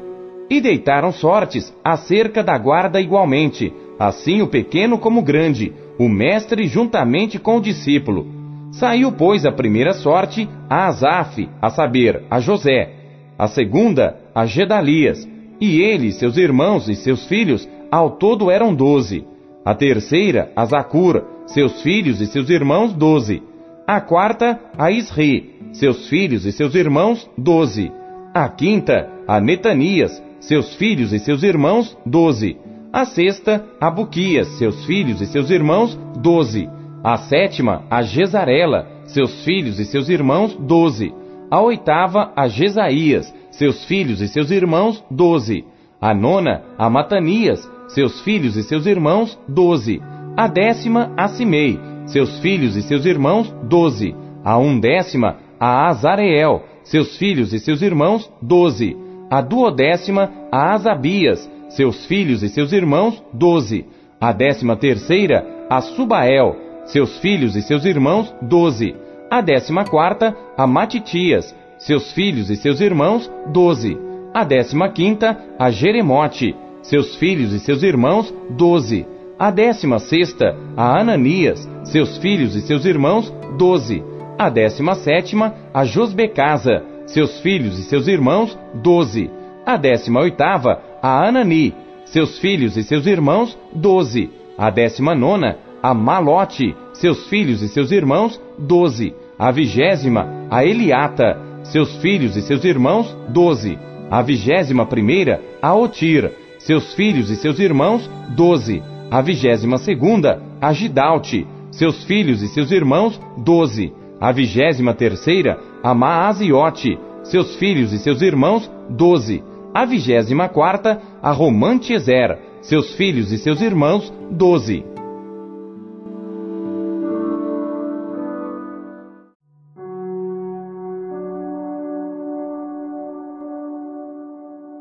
E 0.50 0.60
deitaram 0.60 1.14
sortes 1.14 1.74
acerca 1.82 2.44
da 2.44 2.58
guarda 2.58 3.00
igualmente, 3.00 3.72
assim 3.98 4.42
o 4.42 4.48
pequeno 4.48 4.98
como 4.98 5.22
o 5.22 5.24
grande, 5.24 5.72
o 5.98 6.10
mestre 6.10 6.68
juntamente 6.68 7.40
com 7.40 7.56
o 7.56 7.62
discípulo. 7.62 8.28
Saiu, 8.74 9.14
pois, 9.14 9.46
a 9.46 9.52
primeira 9.54 9.94
sorte 9.94 10.50
a 10.70 10.88
Asaf, 10.88 11.48
a 11.62 11.70
saber, 11.70 12.24
a 12.30 12.42
José, 12.42 12.96
a 13.40 13.48
segunda 13.48 14.20
a 14.36 14.46
Gedalias, 14.46 15.26
e 15.62 15.80
ele, 15.82 16.12
seus 16.12 16.36
irmãos 16.36 16.90
e 16.90 16.96
seus 16.96 17.26
filhos, 17.28 17.66
ao 17.90 18.18
todo 18.18 18.52
eram 18.52 18.76
doze. 18.76 19.24
A 19.64 19.74
terceira 19.74 20.52
a 20.54 20.66
Zacur, 20.66 21.24
seus 21.46 21.82
filhos 21.82 22.20
e 22.20 22.28
seus 22.28 22.50
irmãos, 22.50 22.92
doze. 22.92 23.42
A 23.88 24.02
quarta 24.02 24.60
a 24.78 24.92
Isri, 24.92 25.61
seus 25.74 26.08
filhos 26.10 26.46
e 26.46 26.52
seus 26.52 26.76
irmãos, 26.76 27.30
doze. 27.38 27.92
A 28.34 28.48
quinta 28.50 29.10
a 29.28 29.40
Netanias, 29.40 30.22
seus 30.40 30.76
filhos 30.76 31.14
e 31.14 31.20
seus 31.20 31.44
irmãos, 31.44 31.98
doze. 32.06 32.58
A 32.92 33.06
sexta, 33.06 33.66
a 33.80 33.90
Buquias, 33.90 34.48
seus 34.58 34.86
filhos 34.86 35.22
e 35.22 35.26
seus 35.26 35.50
irmãos, 35.50 35.98
doze. 36.22 36.70
A 37.04 37.18
sétima, 37.18 37.84
a 37.90 38.02
Jezarela, 38.02 38.88
seus 39.06 39.44
filhos 39.44 39.80
e 39.80 39.86
seus 39.86 40.10
irmãos, 40.10 40.56
doze. 40.56 41.14
A 41.50 41.62
oitava, 41.62 42.32
a 42.36 42.48
Jesaías, 42.48 43.34
seus 43.52 43.86
filhos 43.86 44.22
e 44.22 44.28
seus 44.28 44.52
irmãos, 44.52 45.04
doze. 45.10 45.64
A 46.00 46.14
nona, 46.14 46.64
a 46.78 46.90
Matanias, 46.90 47.70
seus 47.90 48.22
filhos 48.22 48.56
e 48.58 48.64
seus 48.64 48.86
irmãos, 48.86 49.40
doze. 49.48 50.02
A 50.36 50.48
décima, 50.48 51.12
a 51.16 51.28
Simei, 51.28 51.80
seus 52.06 52.40
filhos 52.40 52.76
e 52.76 52.82
seus 52.82 53.06
irmãos, 53.06 53.54
doze. 53.64 54.16
A 54.44 54.58
undécima, 54.58 55.38
a 55.62 55.90
Azareel, 55.90 56.64
seus 56.84 57.16
filhos 57.18 57.54
e 57.54 57.60
seus 57.60 57.84
irmãos, 57.84 58.28
doze. 58.42 58.98
A 59.30 59.42
duodécima, 59.42 60.32
a 60.52 60.74
Asabias, 60.74 61.48
seus 61.70 62.04
filhos 62.08 62.42
e 62.42 62.50
seus 62.50 62.74
irmãos, 62.74 63.24
doze. 63.32 63.86
A 64.20 64.32
décima 64.32 64.76
terceira, 64.76 65.46
a 65.70 65.80
Subael, 65.80 66.56
seus 66.86 67.20
filhos 67.20 67.56
e 67.56 67.62
seus 67.62 67.86
irmãos, 67.86 68.34
doze. 68.42 68.96
A 69.30 69.40
décima 69.40 69.86
quarta, 69.86 70.36
a 70.58 70.66
Matitias, 70.66 71.56
seus 71.78 72.12
filhos 72.12 72.50
e 72.50 72.56
seus 72.56 72.82
irmãos, 72.82 73.32
doze. 73.54 73.96
A 74.34 74.44
décima 74.44 74.90
quinta, 74.90 75.38
a 75.60 75.70
Jeremote, 75.70 76.56
seus 76.82 77.16
filhos 77.18 77.54
e 77.54 77.60
seus 77.60 77.84
irmãos, 77.84 78.34
doze. 78.50 79.06
A 79.38 79.52
décima 79.52 80.00
sexta, 80.00 80.56
a 80.76 81.00
Ananias, 81.00 81.70
seus 81.84 82.18
filhos 82.18 82.56
e 82.56 82.62
seus 82.62 82.84
irmãos, 82.84 83.32
doze. 83.60 84.04
A 84.42 84.50
décima 84.50 84.96
sétima, 84.96 85.54
a 85.72 85.86
Josbecasa, 85.86 86.84
seus 87.06 87.40
filhos 87.42 87.78
e 87.78 87.84
seus 87.84 88.08
irmãos, 88.08 88.58
doze. 88.74 89.30
A 89.64 89.78
décima 89.78 90.20
oitava, 90.20 90.82
a 91.00 91.28
Anani, 91.28 91.76
seus 92.06 92.40
filhos 92.40 92.76
e 92.76 92.82
seus 92.82 93.06
irmãos, 93.06 93.56
doze. 93.72 94.32
A 94.58 94.72
décima 94.72 95.14
nona, 95.14 95.58
a 95.84 95.94
Malote, 95.94 96.76
seus 96.92 97.28
filhos 97.30 97.62
e 97.62 97.68
seus 97.68 97.92
irmãos, 97.92 98.42
doze. 98.58 99.14
A 99.38 99.52
vigésima, 99.52 100.28
a 100.50 100.66
Eliata, 100.66 101.40
seus 101.66 101.98
filhos 101.98 102.36
e 102.36 102.42
seus 102.42 102.66
irmãos, 102.66 103.16
doze. 103.30 103.78
A 104.10 104.24
vigésima 104.24 104.88
primeira, 104.88 105.40
a 105.62 105.76
Otir, 105.76 106.32
seus 106.58 106.96
filhos 106.96 107.30
e 107.30 107.36
seus 107.36 107.60
irmãos, 107.60 108.10
doze. 108.30 108.82
A 109.12 109.22
vigésima 109.22 109.78
segunda, 109.78 110.42
a 110.60 110.74
Gidalte, 110.74 111.46
seus 111.70 112.04
filhos 112.06 112.42
e 112.42 112.48
seus 112.48 112.72
irmãos, 112.72 113.22
doze. 113.38 114.01
A 114.22 114.32
vigésima 114.32 114.94
terceira, 114.94 115.60
a 115.82 115.96
Maaziote, 115.96 116.96
seus 117.24 117.56
filhos 117.56 117.92
e 117.92 117.98
seus 117.98 118.22
irmãos, 118.22 118.72
doze. 118.88 119.44
A 119.74 119.84
vigésima 119.84 120.48
quarta, 120.48 121.02
a 121.24 121.32
Romantiezer, 121.32 122.38
seus 122.62 122.94
filhos 122.94 123.32
e 123.32 123.40
seus 123.40 123.60
irmãos, 123.62 124.14
doze. 124.30 124.86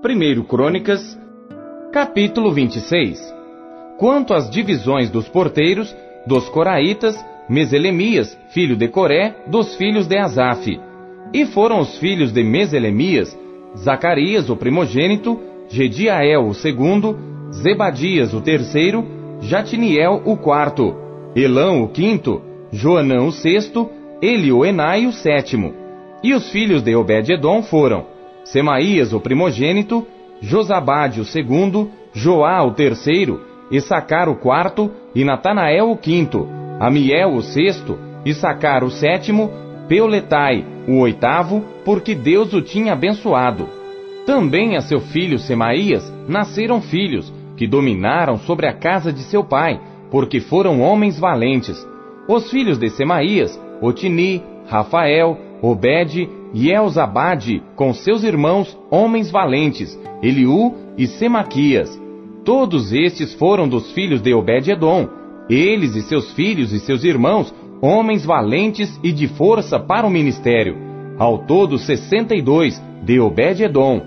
Primeiro 0.03 0.45
Crônicas, 0.45 1.19
capítulo 1.91 2.53
26. 2.53 3.19
Quanto 3.97 4.35
às 4.35 4.51
divisões 4.51 5.09
dos 5.09 5.27
porteiros, 5.31 5.97
dos 6.27 6.47
coraitas, 6.51 7.17
Meselemias, 7.51 8.39
filho 8.51 8.77
de 8.77 8.87
Coré, 8.87 9.35
dos 9.49 9.75
filhos 9.75 10.07
de 10.07 10.17
Asaf. 10.17 10.81
E 11.35 11.45
foram 11.47 11.81
os 11.81 11.99
filhos 11.99 12.33
de 12.33 12.45
Meselemias, 12.45 13.37
Zacarias, 13.77 14.49
o 14.49 14.55
primogênito, 14.55 15.37
Gediael, 15.69 16.47
o 16.47 16.55
segundo, 16.55 17.19
Zebadias, 17.53 18.33
o 18.33 18.41
terceiro, 18.41 19.05
Jatiniel, 19.41 20.23
o 20.25 20.37
quarto, 20.37 20.95
Elão, 21.35 21.83
o 21.83 21.89
quinto, 21.89 22.41
Joanã, 22.71 23.23
o 23.23 23.33
sexto, 23.33 23.91
Elioenai, 24.23 25.07
o 25.07 25.13
sétimo. 25.13 25.75
E 26.23 26.33
os 26.33 26.49
filhos 26.53 26.83
de 26.83 26.95
Obed-edom 26.95 27.65
foram 27.65 28.07
Semaías, 28.45 29.13
o 29.13 29.19
primogênito, 29.19 30.07
Josabade, 30.41 31.21
o 31.21 31.25
segundo, 31.25 31.91
Joá, 32.13 32.63
o 32.63 32.75
terceiro, 32.75 33.41
Issacar, 33.73 34.29
o 34.29 34.37
quarto, 34.37 34.89
e 35.17 35.25
Natanael, 35.25 35.91
o 35.91 35.97
quinto, 35.97 36.60
Amiel, 36.81 37.35
o 37.35 37.43
sexto, 37.43 37.99
Issacar, 38.25 38.83
o 38.83 38.91
sétimo, 38.91 39.51
Peuletai, 39.87 40.65
o 40.89 41.01
oitavo, 41.01 41.63
porque 41.85 42.15
Deus 42.15 42.55
o 42.55 42.63
tinha 42.63 42.95
abençoado. 42.95 43.69
Também 44.25 44.77
a 44.77 44.81
seu 44.81 44.99
filho 44.99 45.39
Semaías 45.39 46.11
nasceram 46.27 46.81
filhos, 46.81 47.31
que 47.55 47.67
dominaram 47.67 48.39
sobre 48.39 48.67
a 48.67 48.73
casa 48.73 49.13
de 49.13 49.21
seu 49.25 49.45
pai, 49.45 49.79
porque 50.11 50.41
foram 50.41 50.81
homens 50.81 51.19
valentes. 51.19 51.87
Os 52.27 52.51
filhos 52.51 52.79
de 52.79 52.89
Semaías, 52.89 53.61
Otini, 53.83 54.43
Rafael, 54.67 55.37
Obed 55.61 56.29
e 56.55 56.71
Elzabade, 56.71 57.63
com 57.77 57.93
seus 57.93 58.25
irmãos, 58.25 58.79
homens 58.91 59.31
valentes, 59.31 59.99
Eliú 60.23 60.75
e 60.97 61.07
Semaquias. 61.07 62.01
Todos 62.43 62.93
estes 62.93 63.35
foram 63.35 63.69
dos 63.69 63.93
filhos 63.93 64.23
de 64.23 64.33
Obed-edom. 64.33 65.20
Eles 65.51 65.97
e 65.97 66.03
seus 66.03 66.33
filhos 66.33 66.73
e 66.73 66.79
seus 66.79 67.03
irmãos, 67.03 67.53
homens 67.83 68.25
valentes 68.25 69.01
e 69.03 69.11
de 69.11 69.27
força 69.27 69.81
para 69.81 70.07
o 70.07 70.11
ministério. 70.11 70.77
Ao 71.19 71.39
todo, 71.39 71.77
sessenta 71.77 72.37
e 72.37 72.41
dois, 72.41 72.81
de 73.03 73.19
Obed-edom. 73.19 74.01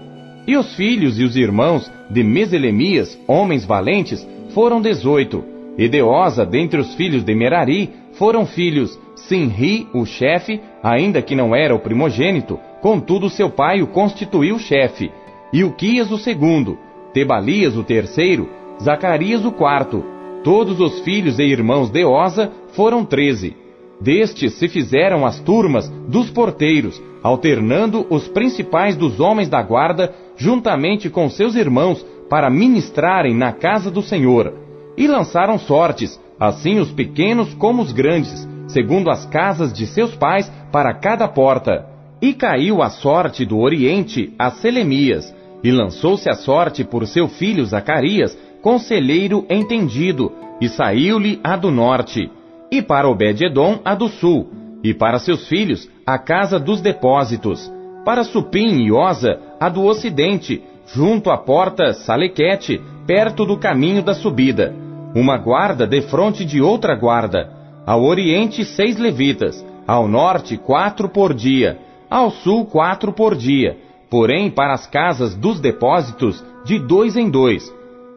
E 0.48 0.56
os 0.56 0.74
filhos 0.76 1.20
e 1.20 1.24
os 1.26 1.36
irmãos 1.36 1.92
de 2.10 2.24
Meselemias, 2.24 3.20
homens 3.28 3.66
valentes, 3.66 4.26
foram 4.54 4.82
dezoito. 4.82 5.44
E 5.78 5.90
de 5.90 6.02
Osa, 6.02 6.46
dentre 6.46 6.80
os 6.80 6.94
filhos 6.96 7.24
de 7.24 7.36
Merari, 7.36 7.90
foram 8.14 8.46
filhos 8.46 8.98
Sinri, 9.16 9.88
o 9.94 10.06
chefe, 10.06 10.62
ainda 10.82 11.22
que 11.22 11.36
não 11.36 11.56
era 11.56 11.76
o 11.76 11.80
primogênito, 11.80 12.60
contudo 12.82 13.30
seu 13.30 13.50
pai 13.50 13.82
o 13.82 13.88
constituiu 13.88 14.60
chefe, 14.60 15.12
Uquias 15.54 16.12
o 16.12 16.18
segundo, 16.18 16.78
Tebalias 17.14 17.76
o 17.76 17.84
terceiro, 17.84 18.50
Zacarias 18.82 19.46
o 19.46 19.52
quarto. 19.52 20.13
Todos 20.44 20.80
os 20.82 21.00
filhos 21.00 21.40
e 21.40 21.44
irmãos 21.44 21.90
de 21.90 22.04
Osa 22.04 22.52
foram 22.74 23.06
treze. 23.06 23.56
Destes 24.02 24.56
se 24.56 24.68
fizeram 24.68 25.26
as 25.26 25.40
turmas 25.40 25.88
dos 26.10 26.30
porteiros, 26.30 27.02
alternando 27.24 28.06
os 28.10 28.28
principais 28.28 28.98
dos 28.98 29.22
homens 29.22 29.48
da 29.48 29.62
guarda, 29.62 30.14
juntamente 30.36 31.10
com 31.10 31.30
seus 31.30 31.56
irmãos, 31.56 32.06
para 32.30 32.50
ministrarem 32.50 33.34
na 33.34 33.54
casa 33.54 33.90
do 33.90 34.02
Senhor. 34.02 34.54
E 34.98 35.08
lançaram 35.08 35.58
sortes, 35.58 36.20
assim 36.38 36.80
os 36.80 36.92
pequenos 36.92 37.54
como 37.54 37.82
os 37.82 37.94
grandes, 37.94 38.46
segundo 38.68 39.10
as 39.10 39.26
casas 39.28 39.72
de 39.72 39.88
seus 39.88 40.14
pais, 40.14 40.52
para 40.72 40.94
cada 40.94 41.26
porta. 41.28 41.86
E 42.22 42.34
caiu 42.34 42.82
a 42.82 42.90
sorte 42.90 43.46
do 43.46 43.60
Oriente 43.60 44.34
a 44.38 44.52
Selemias, 44.52 45.34
e 45.64 45.72
lançou-se 45.72 46.30
a 46.30 46.34
sorte 46.34 46.84
por 46.84 47.08
seu 47.08 47.30
filho 47.30 47.64
Zacarias, 47.64 48.38
conselheiro 48.64 49.46
entendido, 49.48 50.32
e 50.60 50.68
saiu-lhe 50.68 51.40
a 51.44 51.56
do 51.56 51.70
norte, 51.70 52.32
e 52.72 52.82
para 52.82 53.08
Obed-edom 53.08 53.80
a 53.86 53.94
do 53.94 54.08
sul, 54.08 54.50
e 54.84 54.92
para 54.92 55.20
seus 55.20 55.48
filhos 55.48 55.88
a 56.04 56.18
casa 56.18 56.60
dos 56.60 56.82
depósitos, 56.82 57.72
para 58.04 58.24
Supim 58.24 58.82
e 58.82 58.92
Osa 58.92 59.40
a 59.60 59.70
do 59.70 59.84
ocidente, 59.84 60.64
junto 60.88 61.30
à 61.30 61.38
porta 61.38 61.94
Salequete, 61.94 62.82
perto 63.06 63.46
do 63.46 63.58
caminho 63.58 64.02
da 64.02 64.16
subida, 64.16 64.74
uma 65.14 65.38
guarda 65.38 65.86
defronte 65.86 66.44
de 66.44 66.60
outra 66.60 66.96
guarda, 66.96 67.62
ao 67.86 68.04
oriente, 68.04 68.64
seis 68.64 68.98
levitas. 68.98 69.64
Ao 69.86 70.08
norte, 70.08 70.56
quatro 70.58 71.10
por 71.10 71.34
dia. 71.34 71.78
Ao 72.10 72.32
sul, 72.32 72.66
quatro 72.66 73.12
por 73.12 73.36
dia. 73.36 73.78
Porém, 74.10 74.50
para 74.50 74.74
as 74.74 74.88
casas 74.88 75.36
dos 75.36 75.60
depósitos, 75.60 76.44
de 76.64 76.80
dois 76.80 77.18
em 77.18 77.30
dois. 77.30 77.74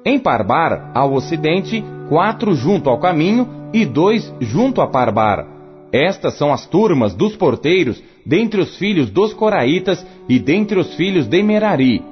Em 0.07 0.21
Parbar, 0.21 0.93
ao 0.95 1.13
ocidente, 1.15 1.85
quatro 2.09 2.55
junto 2.55 2.89
ao 2.89 3.01
caminho 3.01 3.49
e 3.73 3.85
dois 3.85 4.33
junto 4.41 4.81
a 4.81 4.87
Parbar. 4.87 5.45
Estas 5.93 6.35
são 6.39 6.53
as 6.53 6.65
turmas 6.65 7.13
dos 7.13 7.35
porteiros 7.35 8.01
dentre 8.25 8.61
os 8.61 8.77
filhos 8.77 9.11
dos 9.11 9.35
Coraitas 9.35 10.07
e 10.29 10.39
dentre 10.39 10.79
os 10.79 10.95
filhos 10.95 11.27
de 11.27 11.43
Merari. 11.43 12.05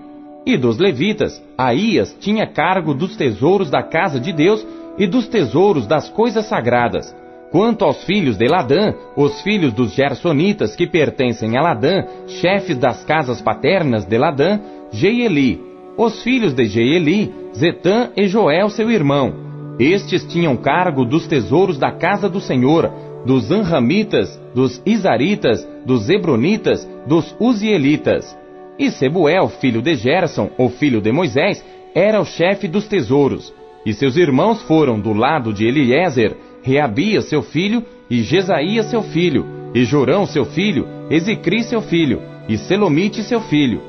E 0.44 0.56
dos 0.56 0.76
levitas, 0.76 1.40
Aías 1.56 2.16
tinha 2.18 2.48
cargo 2.48 2.94
dos 2.94 3.16
tesouros 3.16 3.70
da 3.70 3.84
casa 3.84 4.18
de 4.18 4.32
Deus 4.32 4.66
e 4.98 5.06
dos 5.06 5.28
tesouros 5.28 5.86
das 5.86 6.08
coisas 6.08 6.46
sagradas. 6.46 7.14
Quanto 7.52 7.84
aos 7.84 8.02
filhos 8.02 8.36
de 8.36 8.48
Ladã, 8.48 8.92
os 9.16 9.40
filhos 9.42 9.72
dos 9.72 9.94
Gersonitas 9.94 10.74
que 10.74 10.88
pertencem 10.88 11.56
a 11.56 11.62
Ladã, 11.62 12.02
chefes 12.26 12.76
das 12.76 13.04
casas 13.04 13.40
paternas 13.40 14.04
de 14.04 14.18
Ladã, 14.18 14.58
Jeieli. 14.90 15.62
Os 15.96 16.24
filhos 16.24 16.52
de 16.52 16.66
Jeieli, 16.66 17.43
Zetã 17.56 18.10
e 18.16 18.26
Joel 18.26 18.68
seu 18.68 18.90
irmão. 18.90 19.32
Estes 19.78 20.24
tinham 20.24 20.56
cargo 20.56 21.04
dos 21.04 21.26
tesouros 21.26 21.78
da 21.78 21.90
casa 21.92 22.28
do 22.28 22.40
Senhor, 22.40 22.90
dos 23.24 23.50
Anramitas, 23.50 24.40
dos 24.54 24.82
Isaritas, 24.84 25.66
dos 25.86 26.08
Hebronitas, 26.08 26.88
dos 27.06 27.34
Uzielitas. 27.40 28.36
E 28.78 28.90
Sebuel, 28.90 29.48
filho 29.48 29.80
de 29.80 29.94
Gerson, 29.94 30.50
o 30.58 30.68
filho 30.68 31.00
de 31.00 31.12
Moisés, 31.12 31.64
era 31.94 32.20
o 32.20 32.24
chefe 32.24 32.66
dos 32.66 32.86
tesouros. 32.88 33.54
E 33.86 33.92
seus 33.92 34.16
irmãos 34.16 34.62
foram 34.62 34.98
do 34.98 35.12
lado 35.12 35.52
de 35.52 35.66
Eliezer, 35.66 36.36
Reabia 36.62 37.20
seu 37.20 37.42
filho, 37.42 37.84
e 38.10 38.22
Jesaía 38.22 38.82
seu 38.82 39.02
filho, 39.02 39.44
e 39.74 39.84
Jorão 39.84 40.26
seu 40.26 40.44
filho, 40.44 40.86
Ezicri 41.10 41.62
seu 41.62 41.80
filho, 41.82 42.20
e 42.48 42.56
Selomite 42.56 43.22
seu 43.22 43.40
filho. 43.40 43.80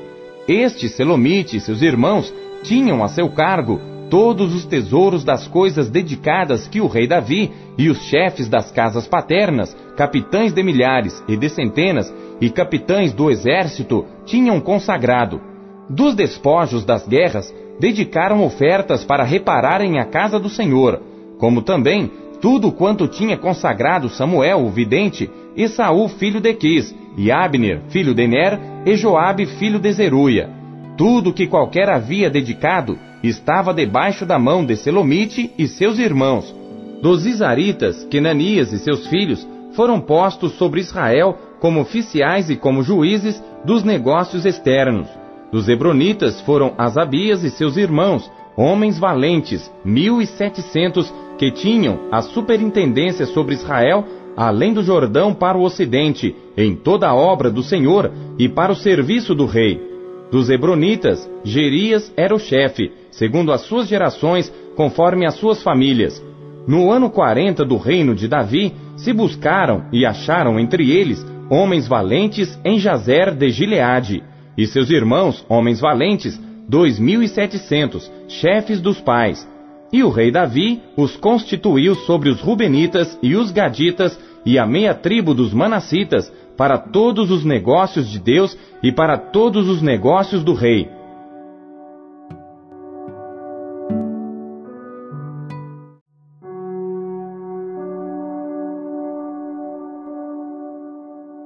Este 0.46 0.88
Selomite 0.88 1.56
e 1.56 1.60
seus 1.60 1.82
irmãos 1.82 2.32
tinham 2.66 3.02
a 3.02 3.08
seu 3.08 3.28
cargo 3.30 3.80
todos 4.10 4.54
os 4.54 4.64
tesouros 4.66 5.24
das 5.24 5.48
coisas 5.48 5.90
dedicadas 5.90 6.68
que 6.68 6.80
o 6.80 6.86
rei 6.86 7.06
Davi 7.06 7.50
e 7.76 7.88
os 7.88 7.98
chefes 8.04 8.48
das 8.48 8.70
casas 8.70 9.06
paternas, 9.06 9.76
capitães 9.96 10.52
de 10.52 10.62
milhares 10.62 11.22
e 11.26 11.36
de 11.36 11.48
centenas 11.48 12.12
e 12.40 12.50
capitães 12.50 13.12
do 13.12 13.30
exército 13.30 14.04
tinham 14.24 14.60
consagrado. 14.60 15.40
Dos 15.88 16.14
despojos 16.14 16.84
das 16.84 17.06
guerras, 17.06 17.52
dedicaram 17.78 18.44
ofertas 18.44 19.04
para 19.04 19.24
repararem 19.24 19.98
a 19.98 20.04
casa 20.04 20.38
do 20.38 20.48
Senhor, 20.48 21.00
como 21.38 21.62
também 21.62 22.10
tudo 22.40 22.72
quanto 22.72 23.08
tinha 23.08 23.36
consagrado 23.36 24.08
Samuel, 24.08 24.64
o 24.64 24.70
vidente, 24.70 25.30
e 25.56 25.68
Saul, 25.68 26.08
filho 26.08 26.40
de 26.40 26.52
Quis, 26.54 26.94
e 27.16 27.30
Abner, 27.30 27.82
filho 27.88 28.14
de 28.14 28.26
Ner, 28.26 28.58
e 28.84 28.94
Joabe, 28.96 29.46
filho 29.46 29.78
de 29.78 29.92
Zeruia. 29.92 30.65
Tudo 30.96 31.32
que 31.32 31.46
qualquer 31.46 31.90
havia 31.90 32.30
dedicado 32.30 32.98
estava 33.22 33.74
debaixo 33.74 34.24
da 34.24 34.38
mão 34.38 34.64
de 34.64 34.76
Selomite 34.76 35.50
e 35.58 35.68
seus 35.68 35.98
irmãos. 35.98 36.54
Dos 37.02 37.26
Isaritas, 37.26 38.04
Kenanias 38.04 38.72
e 38.72 38.78
seus 38.78 39.06
filhos 39.06 39.46
foram 39.72 40.00
postos 40.00 40.52
sobre 40.52 40.80
Israel 40.80 41.36
como 41.60 41.80
oficiais 41.80 42.48
e 42.48 42.56
como 42.56 42.82
juízes 42.82 43.42
dos 43.64 43.84
negócios 43.84 44.46
externos. 44.46 45.06
Dos 45.52 45.68
Hebronitas 45.68 46.40
foram 46.40 46.74
Asabias 46.78 47.44
e 47.44 47.50
seus 47.50 47.76
irmãos, 47.76 48.30
homens 48.56 48.98
valentes, 48.98 49.70
mil 49.84 50.22
e 50.22 50.26
setecentos, 50.26 51.12
que 51.36 51.50
tinham 51.50 52.08
a 52.10 52.22
superintendência 52.22 53.26
sobre 53.26 53.54
Israel, 53.54 54.04
além 54.34 54.72
do 54.72 54.82
Jordão 54.82 55.34
para 55.34 55.58
o 55.58 55.62
ocidente, 55.62 56.34
em 56.56 56.74
toda 56.74 57.06
a 57.06 57.14
obra 57.14 57.50
do 57.50 57.62
Senhor 57.62 58.10
e 58.38 58.48
para 58.48 58.72
o 58.72 58.76
serviço 58.76 59.34
do 59.34 59.44
rei. 59.44 59.95
Dos 60.30 60.50
Hebronitas, 60.50 61.28
Gerias 61.44 62.12
era 62.16 62.34
o 62.34 62.38
chefe, 62.38 62.90
segundo 63.10 63.52
as 63.52 63.62
suas 63.62 63.86
gerações, 63.86 64.52
conforme 64.74 65.24
as 65.24 65.34
suas 65.34 65.62
famílias. 65.62 66.22
No 66.66 66.90
ano 66.90 67.08
40 67.08 67.64
do 67.64 67.76
reino 67.76 68.14
de 68.14 68.26
Davi, 68.26 68.74
se 68.96 69.12
buscaram 69.12 69.84
e 69.92 70.04
acharam 70.04 70.58
entre 70.58 70.90
eles 70.90 71.24
homens 71.48 71.86
valentes 71.86 72.58
em 72.64 72.78
Jazer 72.78 73.34
de 73.34 73.50
Gileade, 73.50 74.22
e 74.58 74.66
seus 74.66 74.90
irmãos, 74.90 75.44
homens 75.48 75.80
valentes, 75.80 76.40
dois 76.68 76.98
mil 76.98 77.22
e 77.22 77.28
setecentos, 77.28 78.10
chefes 78.26 78.80
dos 78.80 79.00
pais. 79.00 79.48
E 79.92 80.02
o 80.02 80.10
rei 80.10 80.32
Davi 80.32 80.82
os 80.96 81.16
constituiu 81.16 81.94
sobre 81.94 82.28
os 82.28 82.40
Rubenitas 82.40 83.16
e 83.22 83.36
os 83.36 83.52
Gaditas 83.52 84.18
e 84.44 84.58
a 84.58 84.66
meia 84.66 84.94
tribo 84.94 85.34
dos 85.34 85.54
Manassitas 85.54 86.32
para 86.56 86.78
todos 86.78 87.30
os 87.30 87.44
negócios 87.44 88.08
de 88.08 88.18
Deus 88.18 88.56
e 88.82 88.90
para 88.90 89.18
todos 89.18 89.68
os 89.68 89.82
negócios 89.82 90.42
do 90.42 90.54
rei. 90.54 90.88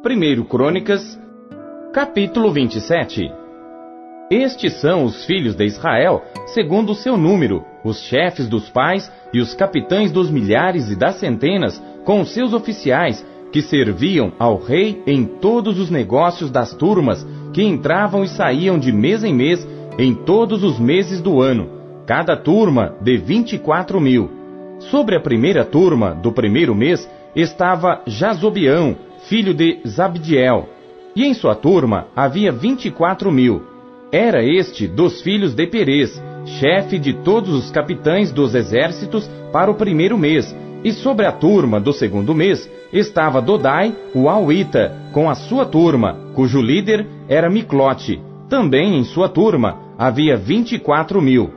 Primeiro 0.02 0.44
Crônicas, 0.44 1.18
capítulo 1.92 2.50
27. 2.52 3.30
Estes 4.30 4.80
são 4.80 5.04
os 5.04 5.24
filhos 5.24 5.56
de 5.56 5.64
Israel, 5.64 6.24
segundo 6.46 6.92
o 6.92 6.94
seu 6.94 7.16
número, 7.16 7.64
os 7.84 8.00
chefes 8.02 8.48
dos 8.48 8.68
pais 8.68 9.10
e 9.32 9.40
os 9.40 9.54
capitães 9.54 10.12
dos 10.12 10.30
milhares 10.30 10.88
e 10.90 10.96
das 10.96 11.16
centenas, 11.16 11.82
com 12.04 12.20
os 12.20 12.32
seus 12.32 12.52
oficiais, 12.52 13.26
que 13.52 13.62
serviam 13.62 14.32
ao 14.38 14.56
rei 14.56 15.02
em 15.06 15.24
todos 15.24 15.78
os 15.78 15.90
negócios 15.90 16.50
das 16.50 16.72
turmas 16.74 17.26
que 17.52 17.62
entravam 17.62 18.22
e 18.22 18.28
saíam 18.28 18.78
de 18.78 18.92
mês 18.92 19.24
em 19.24 19.34
mês 19.34 19.66
em 19.98 20.14
todos 20.14 20.62
os 20.62 20.78
meses 20.78 21.20
do 21.20 21.40
ano, 21.40 21.68
cada 22.06 22.36
turma 22.36 22.94
de 23.00 23.16
vinte 23.16 23.54
e 23.54 23.58
quatro 23.58 24.00
mil. 24.00 24.30
Sobre 24.78 25.16
a 25.16 25.20
primeira 25.20 25.64
turma 25.64 26.14
do 26.14 26.32
primeiro 26.32 26.74
mês 26.74 27.08
estava 27.34 28.00
Jazobião, 28.06 28.96
filho 29.28 29.52
de 29.52 29.80
Zabdiel, 29.86 30.68
e 31.14 31.24
em 31.24 31.34
sua 31.34 31.54
turma 31.54 32.06
havia 32.16 32.50
vinte 32.50 32.86
e 32.86 32.90
quatro 32.90 33.30
mil. 33.30 33.62
Era 34.12 34.42
este 34.42 34.86
dos 34.86 35.20
filhos 35.20 35.54
de 35.54 35.66
Perez, 35.66 36.20
chefe 36.58 36.98
de 36.98 37.12
todos 37.12 37.54
os 37.54 37.70
capitães 37.70 38.32
dos 38.32 38.54
exércitos 38.54 39.28
para 39.52 39.70
o 39.70 39.74
primeiro 39.74 40.16
mês, 40.16 40.54
e 40.84 40.92
sobre 40.92 41.26
a 41.26 41.32
turma 41.32 41.80
do 41.80 41.92
segundo 41.92 42.34
mês 42.34 42.70
estava 42.92 43.40
Dodai, 43.40 43.94
o 44.14 44.28
Auita, 44.28 45.10
com 45.12 45.28
a 45.28 45.34
sua 45.34 45.64
turma, 45.64 46.16
cujo 46.34 46.60
líder 46.60 47.06
era 47.28 47.50
Miclote. 47.50 48.20
Também 48.48 48.98
em 48.98 49.04
sua 49.04 49.28
turma 49.28 49.78
havia 49.98 50.36
vinte 50.36 50.72
e 50.72 50.78
quatro 50.78 51.20
mil. 51.20 51.50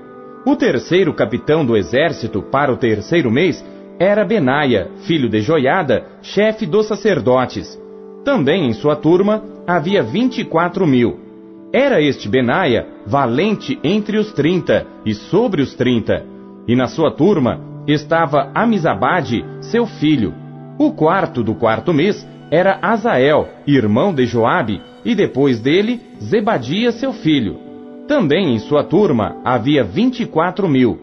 O 0.45 0.55
terceiro 0.55 1.13
capitão 1.13 1.65
do 1.65 1.77
exército 1.77 2.41
para 2.41 2.71
o 2.71 2.77
terceiro 2.77 3.31
mês 3.31 3.63
era 3.97 4.25
Benaia, 4.25 4.91
filho 5.05 5.29
de 5.29 5.41
Joiada, 5.41 6.05
chefe 6.21 6.65
dos 6.65 6.87
sacerdotes. 6.87 7.79
Também 8.25 8.67
em 8.67 8.73
sua 8.73 8.95
turma 8.95 9.43
havia 9.65 10.03
vinte 10.03 10.41
e 10.41 10.45
quatro 10.45 10.85
mil. 10.85 11.19
Era 11.71 12.01
este 12.01 12.27
Benaia 12.27 12.85
valente 13.07 13.79
entre 13.83 14.17
os 14.17 14.31
trinta 14.33 14.85
e 15.05 15.13
sobre 15.13 15.61
os 15.61 15.73
trinta. 15.73 16.23
E 16.67 16.75
na 16.75 16.87
sua 16.87 17.09
turma 17.09 17.59
estava 17.87 18.51
Amizabade, 18.53 19.43
seu 19.61 19.85
filho. 19.85 20.33
O 20.77 20.91
quarto 20.91 21.43
do 21.43 21.53
quarto 21.55 21.93
mês 21.93 22.27
era 22.51 22.79
Azael, 22.81 23.49
irmão 23.65 24.13
de 24.13 24.25
Joabe, 24.25 24.81
e 25.03 25.15
depois 25.15 25.59
dele 25.59 26.01
Zebadia, 26.21 26.91
seu 26.91 27.11
filho. 27.11 27.57
Também 28.07 28.53
em 28.53 28.59
sua 28.59 28.83
turma 28.83 29.37
havia 29.43 29.83
vinte 29.83 30.21
e 30.21 30.25
quatro 30.25 30.67
mil. 30.67 30.99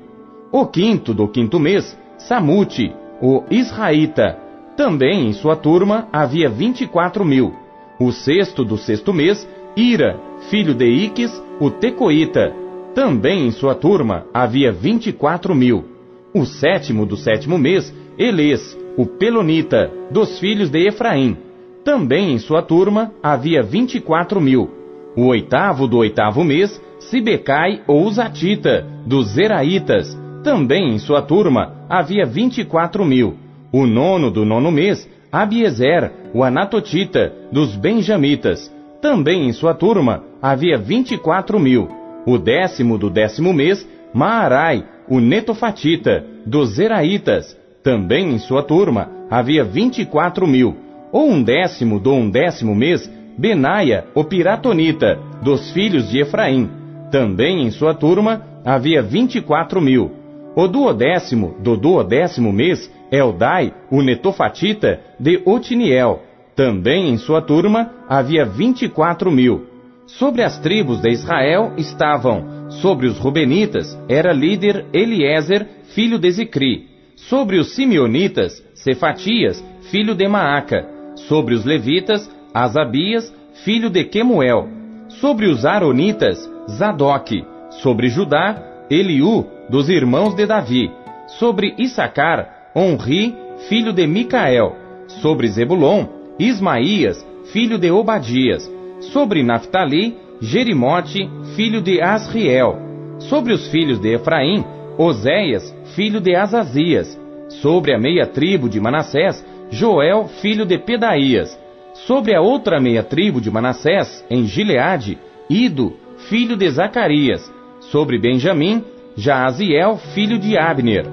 O 0.52 0.66
quinto 0.66 1.14
do 1.14 1.28
quinto 1.28 1.58
mês, 1.58 1.96
Samute, 2.18 2.92
o 3.20 3.44
Israelita. 3.50 4.38
Também 4.76 5.28
em 5.28 5.32
sua 5.32 5.56
turma 5.56 6.08
havia 6.12 6.48
vinte 6.48 6.82
e 6.82 6.86
quatro 6.86 7.24
mil. 7.24 7.54
O 7.98 8.12
sexto 8.12 8.64
do 8.64 8.76
sexto 8.76 9.12
mês, 9.12 9.48
Ira, 9.76 10.18
filho 10.50 10.74
de 10.74 10.86
Iques, 10.86 11.30
o 11.60 11.70
Tecoíta. 11.70 12.52
Também 12.94 13.46
em 13.46 13.50
sua 13.50 13.74
turma 13.74 14.24
havia 14.32 14.72
vinte 14.72 15.08
e 15.08 15.12
quatro 15.12 15.54
mil. 15.54 15.84
O 16.32 16.44
sétimo 16.44 17.04
do 17.04 17.16
sétimo 17.16 17.58
mês, 17.58 17.92
Elês, 18.16 18.78
o 18.96 19.04
Pelonita, 19.04 19.90
dos 20.10 20.38
filhos 20.38 20.70
de 20.70 20.86
Efraim. 20.86 21.36
Também 21.84 22.32
em 22.32 22.38
sua 22.38 22.62
turma 22.62 23.12
havia 23.22 23.62
vinte 23.62 23.96
e 23.96 24.00
quatro 24.00 24.40
mil. 24.40 24.70
O 25.16 25.26
oitavo 25.26 25.88
do 25.88 25.98
oitavo 25.98 26.44
mês, 26.44 26.80
Sibecai 27.00 27.82
ou 27.86 28.08
Zatita, 28.10 28.86
dos 29.04 29.28
Zeraitas. 29.28 30.16
Também 30.44 30.94
em 30.94 30.98
sua 30.98 31.20
turma 31.20 31.84
havia 31.88 32.24
vinte 32.24 32.58
e 32.58 32.64
quatro 32.64 33.04
mil. 33.04 33.34
O 33.72 33.86
nono 33.86 34.30
do 34.30 34.44
nono 34.44 34.70
mês, 34.70 35.08
Abiezer, 35.32 36.12
o 36.32 36.44
Anatotita, 36.44 37.32
dos 37.50 37.74
Benjamitas. 37.74 38.72
Também 39.02 39.48
em 39.48 39.52
sua 39.52 39.74
turma 39.74 40.22
havia 40.40 40.78
vinte 40.78 41.12
e 41.12 41.18
quatro 41.18 41.58
mil. 41.58 41.88
O 42.24 42.38
décimo 42.38 42.96
do 42.98 43.10
décimo 43.10 43.52
mês, 43.52 43.88
Maarai, 44.12 44.84
o 45.10 45.20
Netofatita, 45.20 46.24
dos 46.46 46.76
Zeraitas, 46.76 47.58
também 47.82 48.32
em 48.32 48.38
sua 48.38 48.62
turma, 48.62 49.10
havia 49.28 49.64
vinte 49.64 50.00
e 50.00 50.06
quatro 50.06 50.46
mil, 50.46 50.76
ou 51.10 51.28
um 51.28 51.42
décimo 51.42 51.98
do 51.98 52.14
um 52.14 52.30
décimo 52.30 52.74
mês, 52.74 53.10
Benaia, 53.36 54.04
o 54.14 54.22
Piratonita, 54.22 55.18
dos 55.42 55.72
filhos 55.72 56.08
de 56.10 56.20
Efraim, 56.20 56.70
também 57.10 57.66
em 57.66 57.70
sua 57.70 57.92
turma, 57.92 58.42
havia 58.64 59.02
vinte 59.02 59.36
e 59.36 59.40
quatro 59.40 59.80
mil. 59.80 60.12
O 60.54 60.68
duodécimo 60.68 61.56
do 61.60 61.76
duodécimo 61.76 62.52
mês, 62.52 62.92
Eldai, 63.10 63.72
o 63.90 64.02
Netofatita, 64.02 65.00
de 65.18 65.42
Otiniel, 65.44 66.22
também 66.54 67.08
em 67.08 67.16
sua 67.16 67.40
turma, 67.42 67.90
havia 68.08 68.44
vinte 68.44 68.82
e 68.82 68.88
quatro 68.88 69.30
mil. 69.30 69.66
Sobre 70.06 70.42
as 70.42 70.58
tribos 70.58 71.00
de 71.00 71.10
Israel 71.10 71.72
estavam, 71.76 72.59
sobre 72.70 73.06
os 73.06 73.18
Rubenitas, 73.18 73.98
era 74.08 74.32
líder 74.32 74.86
Eliezer, 74.92 75.66
filho 75.94 76.18
de 76.18 76.30
Zicri. 76.30 76.88
Sobre 77.16 77.58
os 77.58 77.74
Simeonitas, 77.74 78.64
Cefatias, 78.74 79.62
filho 79.90 80.14
de 80.14 80.26
Maaca. 80.28 80.88
Sobre 81.28 81.54
os 81.54 81.64
Levitas, 81.64 82.30
Asabias, 82.54 83.32
filho 83.64 83.90
de 83.90 84.04
Quemuel. 84.04 84.68
Sobre 85.08 85.46
os 85.46 85.66
Aronitas, 85.66 86.38
Zadok. 86.68 87.44
Sobre 87.82 88.08
Judá, 88.08 88.62
Eliú, 88.88 89.46
dos 89.68 89.88
irmãos 89.88 90.34
de 90.34 90.46
Davi. 90.46 90.90
Sobre 91.38 91.74
Issacar, 91.78 92.70
Onri, 92.74 93.34
filho 93.68 93.92
de 93.92 94.06
Micael. 94.06 94.76
Sobre 95.20 95.48
Zebulon, 95.48 96.06
Ismaías, 96.38 97.24
filho 97.52 97.78
de 97.78 97.90
Obadias 97.90 98.70
Sobre 99.00 99.42
Naphtali, 99.42 100.16
Jerimote, 100.40 101.28
filho 101.54 101.82
de 101.82 102.00
Asriel. 102.00 102.78
Sobre 103.18 103.52
os 103.52 103.68
filhos 103.68 104.00
de 104.00 104.14
Efraim, 104.14 104.64
Oséias, 104.96 105.74
filho 105.94 106.20
de 106.20 106.34
Azazias. 106.34 107.18
Sobre 107.60 107.94
a 107.94 107.98
meia 107.98 108.26
tribo 108.26 108.68
de 108.68 108.80
Manassés, 108.80 109.44
Joel, 109.70 110.28
filho 110.40 110.64
de 110.64 110.78
Pedaías. 110.78 111.58
Sobre 112.06 112.34
a 112.34 112.40
outra 112.40 112.80
meia 112.80 113.02
tribo 113.02 113.40
de 113.40 113.50
Manassés, 113.50 114.24
em 114.30 114.46
Gileade, 114.46 115.18
Ido, 115.48 115.94
filho 116.28 116.56
de 116.56 116.70
Zacarias. 116.70 117.52
Sobre 117.80 118.18
Benjamim, 118.18 118.82
Jaaziel, 119.16 119.98
filho 120.14 120.38
de 120.38 120.56
Abner. 120.56 121.04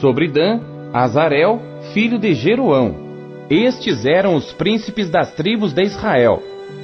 Sobre 0.00 0.26
Dan, 0.28 0.60
Azarel, 0.92 1.60
filho 1.94 2.18
de 2.18 2.34
Jeruão. 2.34 2.96
Estes 3.48 4.04
eram 4.04 4.34
os 4.34 4.52
príncipes 4.52 5.08
das 5.08 5.32
tribos 5.34 5.72
de 5.72 5.82
Israel. 5.82 6.42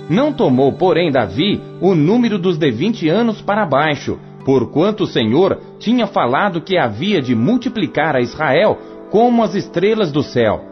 Não 0.08 0.32
tomou, 0.32 0.72
porém, 0.72 1.10
Davi 1.10 1.60
o 1.80 1.94
número 1.94 2.38
dos 2.38 2.56
de 2.56 2.70
vinte 2.70 3.08
anos 3.08 3.42
para 3.42 3.66
baixo, 3.66 4.18
porquanto 4.44 5.04
o 5.04 5.06
Senhor 5.06 5.60
tinha 5.78 6.06
falado 6.06 6.60
que 6.60 6.78
havia 6.78 7.20
de 7.20 7.34
multiplicar 7.34 8.16
a 8.16 8.20
Israel 8.20 8.78
como 9.10 9.42
as 9.42 9.54
estrelas 9.54 10.10
do 10.10 10.22
céu. 10.22 10.64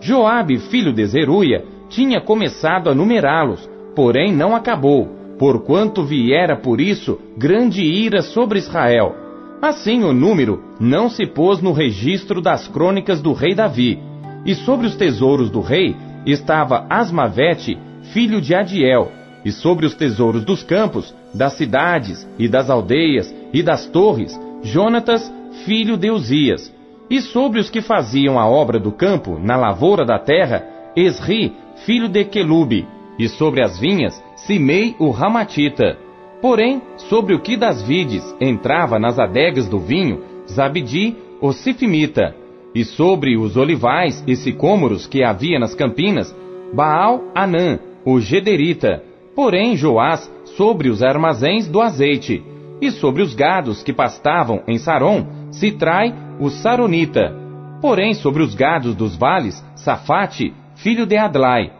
Joabe, 0.00 0.58
filho 0.58 0.92
de 0.92 1.06
Zeruia, 1.06 1.64
tinha 1.88 2.20
começado 2.20 2.90
a 2.90 2.94
numerá-los, 2.94 3.68
porém 3.94 4.32
não 4.32 4.54
acabou, 4.54 5.08
porquanto 5.38 6.02
viera 6.04 6.56
por 6.56 6.80
isso 6.80 7.18
grande 7.36 7.82
ira 7.82 8.20
sobre 8.20 8.58
Israel. 8.58 9.14
Assim 9.62 10.02
o 10.02 10.12
número 10.12 10.62
não 10.80 11.08
se 11.08 11.24
pôs 11.24 11.62
no 11.62 11.72
registro 11.72 12.40
das 12.40 12.66
crônicas 12.66 13.22
do 13.22 13.32
rei 13.32 13.54
Davi. 13.54 13.98
E 14.44 14.54
sobre 14.54 14.86
os 14.86 14.96
tesouros 14.96 15.50
do 15.50 15.60
rei 15.60 15.94
estava 16.26 16.84
Asmavete, 16.90 17.78
filho 18.12 18.40
de 18.40 18.54
Adiel, 18.54 19.10
e 19.44 19.50
sobre 19.50 19.86
os 19.86 19.94
tesouros 19.94 20.44
dos 20.44 20.62
campos, 20.62 21.14
das 21.34 21.54
cidades 21.54 22.28
e 22.38 22.48
das 22.48 22.70
aldeias 22.70 23.34
e 23.52 23.62
das 23.62 23.86
torres, 23.86 24.38
Jonatas, 24.62 25.32
filho 25.64 25.96
de 25.96 26.10
Uzias, 26.10 26.72
e 27.10 27.20
sobre 27.20 27.60
os 27.60 27.68
que 27.68 27.80
faziam 27.80 28.38
a 28.38 28.48
obra 28.48 28.78
do 28.78 28.92
campo, 28.92 29.38
na 29.38 29.56
lavoura 29.56 30.04
da 30.04 30.18
terra, 30.18 30.64
Esri, 30.96 31.52
filho 31.84 32.08
de 32.08 32.24
Quelube, 32.24 32.86
e 33.18 33.28
sobre 33.28 33.62
as 33.62 33.78
vinhas, 33.78 34.22
Simei 34.36 34.94
o 34.98 35.10
Ramatita. 35.10 35.98
Porém, 36.40 36.82
sobre 36.96 37.34
o 37.34 37.40
que 37.40 37.56
das 37.56 37.82
vides 37.82 38.24
entrava 38.40 38.98
nas 38.98 39.18
adegas 39.18 39.68
do 39.68 39.78
vinho, 39.78 40.22
Zabidi, 40.48 41.16
o 41.40 41.52
Sifimita, 41.52 42.34
e 42.74 42.84
sobre 42.84 43.36
os 43.36 43.56
olivais 43.56 44.24
e 44.26 44.34
sicômoros 44.34 45.06
que 45.06 45.22
havia 45.22 45.58
nas 45.58 45.74
campinas, 45.74 46.34
Baal 46.72 47.24
Anã, 47.34 47.78
o 48.04 48.20
Gederita, 48.20 49.02
porém 49.34 49.76
Joás 49.76 50.30
sobre 50.56 50.88
os 50.88 51.02
armazéns 51.02 51.68
do 51.68 51.80
azeite, 51.80 52.42
e 52.80 52.90
sobre 52.90 53.22
os 53.22 53.34
gados 53.34 53.82
que 53.82 53.92
pastavam 53.92 54.62
em 54.66 54.76
Saron, 54.76 55.26
se 55.52 55.70
trai 55.70 56.12
o 56.40 56.50
Saronita, 56.50 57.32
porém 57.80 58.12
sobre 58.12 58.42
os 58.42 58.54
gados 58.54 58.94
dos 58.96 59.14
vales, 59.16 59.64
Safate, 59.76 60.52
filho 60.74 61.06
de 61.06 61.16
Adlai, 61.16 61.72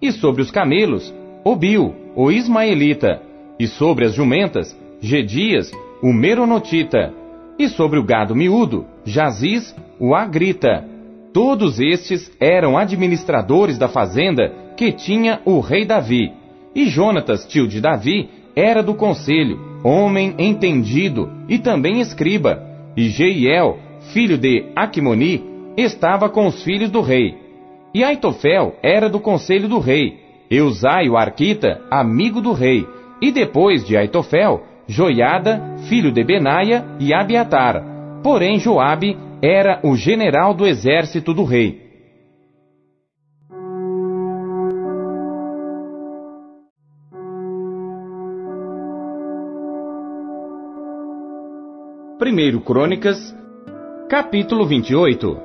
e 0.00 0.12
sobre 0.12 0.42
os 0.42 0.50
camelos, 0.50 1.12
Obil, 1.44 1.94
o 2.14 2.30
Ismaelita, 2.30 3.20
e 3.58 3.66
sobre 3.66 4.04
as 4.04 4.14
jumentas, 4.14 4.78
Gedias, 5.00 5.72
o 6.00 6.12
Meronotita, 6.12 7.12
e 7.58 7.68
sobre 7.68 7.98
o 7.98 8.04
gado 8.04 8.34
miúdo, 8.34 8.86
Jaziz, 9.04 9.74
o 9.98 10.14
Agrita. 10.14 10.84
Todos 11.32 11.80
estes 11.80 12.30
eram 12.40 12.76
administradores 12.78 13.76
da 13.76 13.88
fazenda 13.88 14.52
que 14.76 14.92
tinha 14.92 15.40
o 15.44 15.60
rei 15.60 15.84
Davi. 15.84 16.32
E 16.74 16.86
Jonatas, 16.86 17.46
tio 17.46 17.68
de 17.68 17.80
Davi, 17.80 18.28
era 18.56 18.82
do 18.82 18.94
conselho, 18.94 19.58
homem 19.82 20.34
entendido 20.38 21.30
e 21.48 21.58
também 21.58 22.00
escriba. 22.00 22.62
E 22.96 23.08
Jeiel, 23.08 23.78
filho 24.12 24.38
de 24.38 24.66
Aquimoni, 24.76 25.42
estava 25.76 26.28
com 26.28 26.46
os 26.46 26.62
filhos 26.62 26.90
do 26.90 27.00
rei. 27.00 27.34
E 27.92 28.02
Aitofel 28.02 28.74
era 28.82 29.08
do 29.08 29.20
conselho 29.20 29.68
do 29.68 29.78
rei. 29.78 30.18
Eusai, 30.50 31.08
o 31.08 31.16
arquita, 31.16 31.80
amigo 31.90 32.40
do 32.40 32.52
rei. 32.52 32.86
E 33.20 33.30
depois 33.30 33.84
de 33.86 33.96
Aitofel, 33.96 34.62
Joiada, 34.86 35.76
filho 35.88 36.12
de 36.12 36.22
Benaia 36.22 36.84
e 37.00 37.14
Abiatar. 37.14 37.82
Porém 38.22 38.58
Joabe 38.58 39.16
era 39.42 39.80
o 39.82 39.96
general 39.96 40.54
do 40.54 40.66
exército 40.66 41.32
do 41.32 41.44
rei. 41.44 41.83
1 52.26 52.60
Crônicas, 52.60 53.36
capítulo 54.08 54.64
28. 54.64 55.36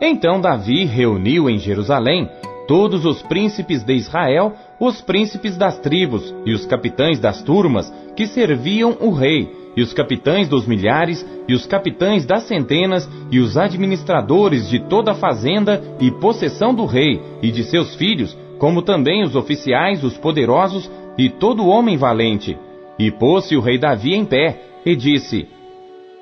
Então 0.00 0.40
Davi 0.40 0.86
reuniu 0.86 1.50
em 1.50 1.58
Jerusalém 1.58 2.26
todos 2.66 3.04
os 3.04 3.20
príncipes 3.20 3.84
de 3.84 3.92
Israel, 3.92 4.54
os 4.80 5.02
príncipes 5.02 5.58
das 5.58 5.78
tribos 5.78 6.34
e 6.46 6.54
os 6.54 6.64
capitães 6.64 7.18
das 7.20 7.42
turmas 7.42 7.92
que 8.16 8.26
serviam 8.26 8.96
o 8.98 9.10
rei, 9.10 9.46
e 9.76 9.82
os 9.82 9.92
capitães 9.92 10.48
dos 10.48 10.66
milhares, 10.66 11.22
e 11.46 11.52
os 11.52 11.66
capitães 11.66 12.24
das 12.24 12.44
centenas, 12.44 13.06
e 13.30 13.38
os 13.38 13.58
administradores 13.58 14.70
de 14.70 14.78
toda 14.78 15.12
a 15.12 15.16
fazenda 15.16 15.82
e 16.00 16.10
possessão 16.10 16.74
do 16.74 16.86
rei 16.86 17.20
e 17.42 17.50
de 17.50 17.62
seus 17.62 17.94
filhos, 17.94 18.34
como 18.58 18.80
também 18.80 19.22
os 19.22 19.36
oficiais, 19.36 20.02
os 20.02 20.16
poderosos 20.16 20.90
e 21.18 21.28
todo 21.28 21.66
homem 21.66 21.98
valente. 21.98 22.56
E 22.98 23.10
pôs-se 23.10 23.54
o 23.54 23.60
rei 23.60 23.76
Davi 23.76 24.14
em 24.14 24.24
pé, 24.24 24.62
e 24.86 24.96
disse: 24.96 25.46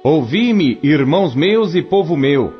Ouvi-me, 0.06 0.78
irmãos 0.82 1.34
meus 1.34 1.74
e 1.74 1.80
povo 1.80 2.14
meu. 2.14 2.52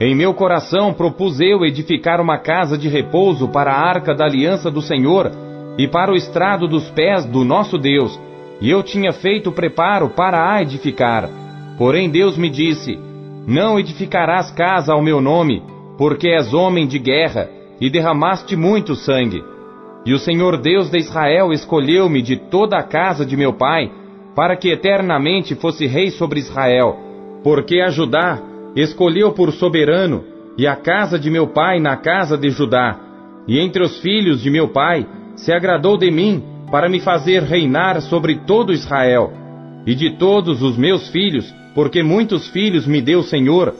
Em 0.00 0.14
meu 0.14 0.32
coração 0.32 0.94
propus 0.94 1.40
eu 1.40 1.64
edificar 1.64 2.20
uma 2.20 2.38
casa 2.38 2.78
de 2.78 2.88
repouso 2.88 3.48
para 3.48 3.72
a 3.72 3.80
arca 3.80 4.14
da 4.14 4.24
aliança 4.24 4.70
do 4.70 4.80
Senhor 4.80 5.28
e 5.76 5.88
para 5.88 6.12
o 6.12 6.14
estrado 6.14 6.68
dos 6.68 6.88
pés 6.90 7.24
do 7.24 7.44
nosso 7.44 7.78
Deus, 7.78 8.16
e 8.60 8.70
eu 8.70 8.80
tinha 8.80 9.12
feito 9.12 9.50
preparo 9.50 10.10
para 10.10 10.48
a 10.48 10.62
edificar. 10.62 11.28
Porém 11.76 12.08
Deus 12.08 12.38
me 12.38 12.48
disse: 12.48 12.96
Não 13.44 13.76
edificarás 13.76 14.52
casa 14.52 14.92
ao 14.92 15.02
meu 15.02 15.20
nome, 15.20 15.64
porque 15.98 16.28
és 16.28 16.54
homem 16.54 16.86
de 16.86 17.00
guerra 17.00 17.50
e 17.80 17.90
derramaste 17.90 18.54
muito 18.54 18.94
sangue. 18.94 19.42
E 20.06 20.14
o 20.14 20.18
Senhor 20.20 20.58
Deus 20.58 20.90
de 20.90 20.98
Israel 20.98 21.52
escolheu-me 21.52 22.22
de 22.22 22.36
toda 22.36 22.78
a 22.78 22.84
casa 22.84 23.26
de 23.26 23.36
meu 23.36 23.52
pai 23.52 23.90
para 24.34 24.56
que 24.56 24.70
eternamente 24.70 25.54
fosse 25.54 25.86
rei 25.86 26.10
sobre 26.10 26.40
Israel, 26.40 26.98
porque 27.42 27.80
a 27.80 27.90
Judá 27.90 28.42
escolheu 28.74 29.32
por 29.32 29.52
soberano, 29.52 30.24
e 30.56 30.66
a 30.66 30.76
casa 30.76 31.18
de 31.18 31.30
meu 31.30 31.48
pai 31.48 31.80
na 31.80 31.96
casa 31.96 32.36
de 32.36 32.50
Judá, 32.50 32.98
e 33.46 33.58
entre 33.58 33.82
os 33.82 33.98
filhos 34.00 34.40
de 34.40 34.50
meu 34.50 34.68
pai 34.68 35.06
se 35.36 35.52
agradou 35.52 35.96
de 35.96 36.10
mim 36.10 36.42
para 36.70 36.88
me 36.88 37.00
fazer 37.00 37.42
reinar 37.42 38.00
sobre 38.00 38.36
todo 38.46 38.72
Israel, 38.72 39.32
e 39.86 39.94
de 39.94 40.16
todos 40.16 40.62
os 40.62 40.76
meus 40.76 41.08
filhos, 41.08 41.52
porque 41.74 42.02
muitos 42.02 42.48
filhos 42.48 42.86
me 42.86 43.00
deu 43.00 43.20
o 43.20 43.24
Senhor, 43.24 43.74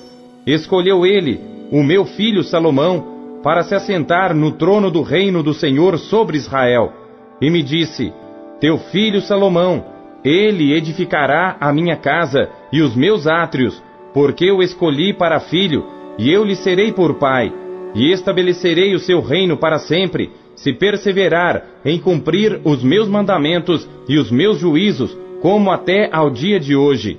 escolheu 0.46 1.06
ele, 1.06 1.40
o 1.70 1.82
meu 1.82 2.04
filho 2.04 2.42
Salomão, 2.42 3.40
para 3.42 3.62
se 3.62 3.74
assentar 3.74 4.34
no 4.34 4.52
trono 4.52 4.90
do 4.90 5.02
reino 5.02 5.42
do 5.42 5.52
Senhor 5.52 5.98
sobre 5.98 6.36
Israel. 6.36 6.92
E 7.40 7.50
me 7.50 7.62
disse: 7.62 8.12
Teu 8.60 8.78
filho 8.78 9.20
Salomão 9.20 9.93
ele 10.24 10.72
edificará 10.72 11.56
a 11.60 11.72
minha 11.72 11.96
casa 11.96 12.48
e 12.72 12.80
os 12.80 12.96
meus 12.96 13.26
átrios, 13.26 13.82
porque 14.14 14.46
eu 14.46 14.62
escolhi 14.62 15.12
para 15.12 15.40
filho, 15.40 15.84
e 16.16 16.32
eu 16.32 16.44
lhe 16.44 16.56
serei 16.56 16.92
por 16.92 17.14
pai, 17.14 17.52
e 17.94 18.10
estabelecerei 18.10 18.94
o 18.94 18.98
seu 18.98 19.20
reino 19.20 19.56
para 19.56 19.78
sempre, 19.78 20.30
se 20.56 20.72
perseverar 20.72 21.64
em 21.84 21.98
cumprir 21.98 22.60
os 22.64 22.82
meus 22.82 23.08
mandamentos 23.08 23.88
e 24.08 24.16
os 24.16 24.30
meus 24.30 24.58
juízos, 24.58 25.16
como 25.42 25.70
até 25.70 26.08
ao 26.10 26.30
dia 26.30 26.58
de 26.58 26.74
hoje. 26.74 27.18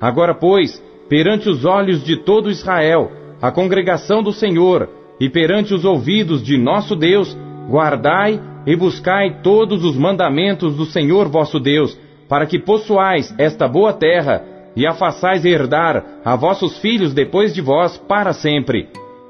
Agora, 0.00 0.34
pois, 0.34 0.82
perante 1.08 1.48
os 1.48 1.64
olhos 1.64 2.04
de 2.04 2.16
todo 2.16 2.50
Israel, 2.50 3.10
a 3.42 3.50
congregação 3.50 4.22
do 4.22 4.32
Senhor, 4.32 4.88
e 5.18 5.28
perante 5.28 5.74
os 5.74 5.84
ouvidos 5.84 6.42
de 6.42 6.56
nosso 6.56 6.94
Deus, 6.94 7.36
guardai 7.68 8.40
e 8.66 8.76
buscai 8.76 9.40
todos 9.42 9.84
os 9.84 9.96
mandamentos 9.96 10.76
do 10.76 10.84
Senhor 10.84 11.28
vosso 11.28 11.58
Deus, 11.58 11.98
para 12.28 12.46
que 12.46 12.58
possuais 12.58 13.34
esta 13.38 13.68
boa 13.68 13.92
terra 13.92 14.42
e 14.76 14.86
a 14.86 14.92
façais 14.92 15.44
herdar 15.44 16.04
a 16.24 16.36
vossos 16.36 16.78
filhos 16.78 17.14
depois 17.14 17.54
de 17.54 17.60
vós 17.60 17.96
para 17.96 18.32
sempre. 18.32 18.88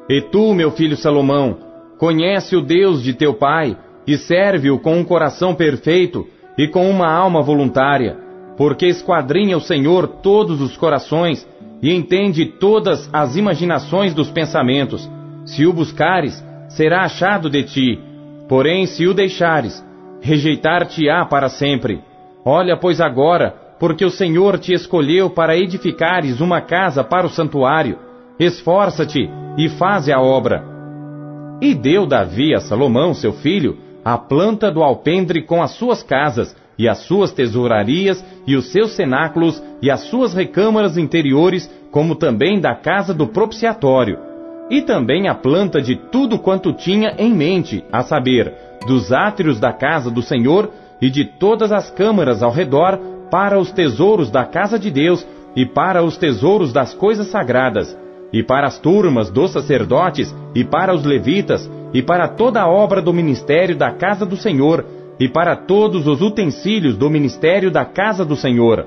E 0.09 0.21
tu, 0.21 0.55
meu 0.55 0.71
filho 0.71 0.97
Salomão, 0.97 1.59
conhece 1.99 2.57
o 2.57 2.63
Deus 2.63 3.03
de 3.03 3.15
teu 3.15 3.35
pai 3.35 3.77
e 4.07 4.17
serve-o 4.17 4.79
com 4.79 4.97
um 4.97 5.05
coração 5.05 5.55
perfeito 5.55 6.27
e 6.57 6.69
com 6.69 6.89
uma 6.89 7.11
alma 7.11 7.43
voluntária, 7.43 8.17
porque 8.57 8.87
esquadrinha 8.87 9.57
o 9.57 9.61
Senhor 9.61 10.07
todos 10.23 10.61
os 10.61 10.77
corações 10.77 11.47
e 11.83 11.93
entende 11.93 12.47
todas 12.47 13.09
as 13.13 13.37
imaginações 13.37 14.15
dos 14.15 14.31
pensamentos. 14.31 15.09
Se 15.45 15.67
o 15.67 15.73
buscares, 15.73 16.43
será 16.69 17.03
achado 17.03 17.51
de 17.51 17.63
ti. 17.63 18.01
Porém, 18.49 18.87
se 18.87 19.07
o 19.07 19.15
deixares, 19.15 19.85
rejeitar-te-á 20.21 21.25
para 21.27 21.49
sempre. 21.49 22.01
Olha, 22.45 22.77
pois 22.77 23.01
agora, 23.01 23.55
porque 23.79 24.05
o 24.05 24.11
Senhor 24.11 24.59
te 24.59 24.73
escolheu 24.73 25.31
para 25.31 25.57
edificares 25.57 26.41
uma 26.41 26.61
casa 26.61 27.03
para 27.03 27.27
o 27.27 27.31
santuário. 27.31 27.99
Esforça-te 28.39 29.31
e 29.57 29.69
faze 29.71 30.13
a 30.13 30.21
obra. 30.21 30.63
E 31.61 31.75
deu 31.75 32.07
Davi 32.07 32.55
a 32.55 32.61
Salomão, 32.61 33.15
seu 33.15 33.33
filho, 33.33 33.79
a 34.05 34.19
planta 34.19 34.71
do 34.71 34.83
alpendre 34.83 35.43
com 35.43 35.63
as 35.63 35.71
suas 35.73 36.03
casas, 36.03 36.55
e 36.79 36.89
as 36.89 36.99
suas 36.99 37.33
tesourarias, 37.33 38.23
e 38.47 38.57
os 38.57 38.71
seus 38.71 38.93
cenáculos, 38.93 39.63
e 39.81 39.91
as 39.91 40.01
suas 40.01 40.35
recâmaras 40.35 40.99
interiores, 40.99 41.71
como 41.91 42.15
também 42.17 42.61
da 42.61 42.75
casa 42.75 43.15
do 43.15 43.29
propiciatório. 43.29 44.19
E 44.69 44.83
também 44.83 45.29
a 45.29 45.35
planta 45.35 45.81
de 45.81 45.97
tudo 45.97 46.39
quanto 46.39 46.73
tinha 46.73 47.15
em 47.19 47.33
mente, 47.33 47.85
a 47.93 48.03
saber, 48.03 48.53
dos 48.87 49.13
átrios 49.13 49.61
da 49.61 49.73
casa 49.73 50.11
do 50.11 50.21
Senhor 50.21 50.71
e 51.05 51.11
de 51.11 51.23
todas 51.23 51.71
as 51.71 51.91
câmaras 51.91 52.43
ao 52.43 52.51
redor, 52.51 52.99
para 53.31 53.59
os 53.59 53.71
tesouros 53.71 54.31
da 54.31 54.47
casa 54.47 54.79
de 54.79 54.91
Deus 54.91 55.27
e 55.55 55.67
para 55.67 56.03
os 56.03 56.17
tesouros 56.17 56.73
das 56.73 56.95
coisas 56.95 57.27
sagradas, 57.27 57.95
e 58.33 58.43
para 58.43 58.67
as 58.67 58.79
turmas 58.79 59.29
dos 59.29 59.51
sacerdotes 59.51 60.35
e 60.55 60.65
para 60.65 60.95
os 60.95 61.05
levitas, 61.05 61.71
e 61.93 62.01
para 62.01 62.27
toda 62.27 62.63
a 62.63 62.67
obra 62.67 63.03
do 63.03 63.13
ministério 63.13 63.77
da 63.77 63.91
casa 63.91 64.25
do 64.25 64.35
Senhor, 64.35 64.83
e 65.21 65.29
para 65.29 65.55
todos 65.55 66.07
os 66.07 66.23
utensílios 66.23 66.97
do 66.97 67.11
ministério 67.11 67.71
da 67.71 67.85
casa 67.85 68.25
do 68.25 68.35
Senhor. 68.35 68.87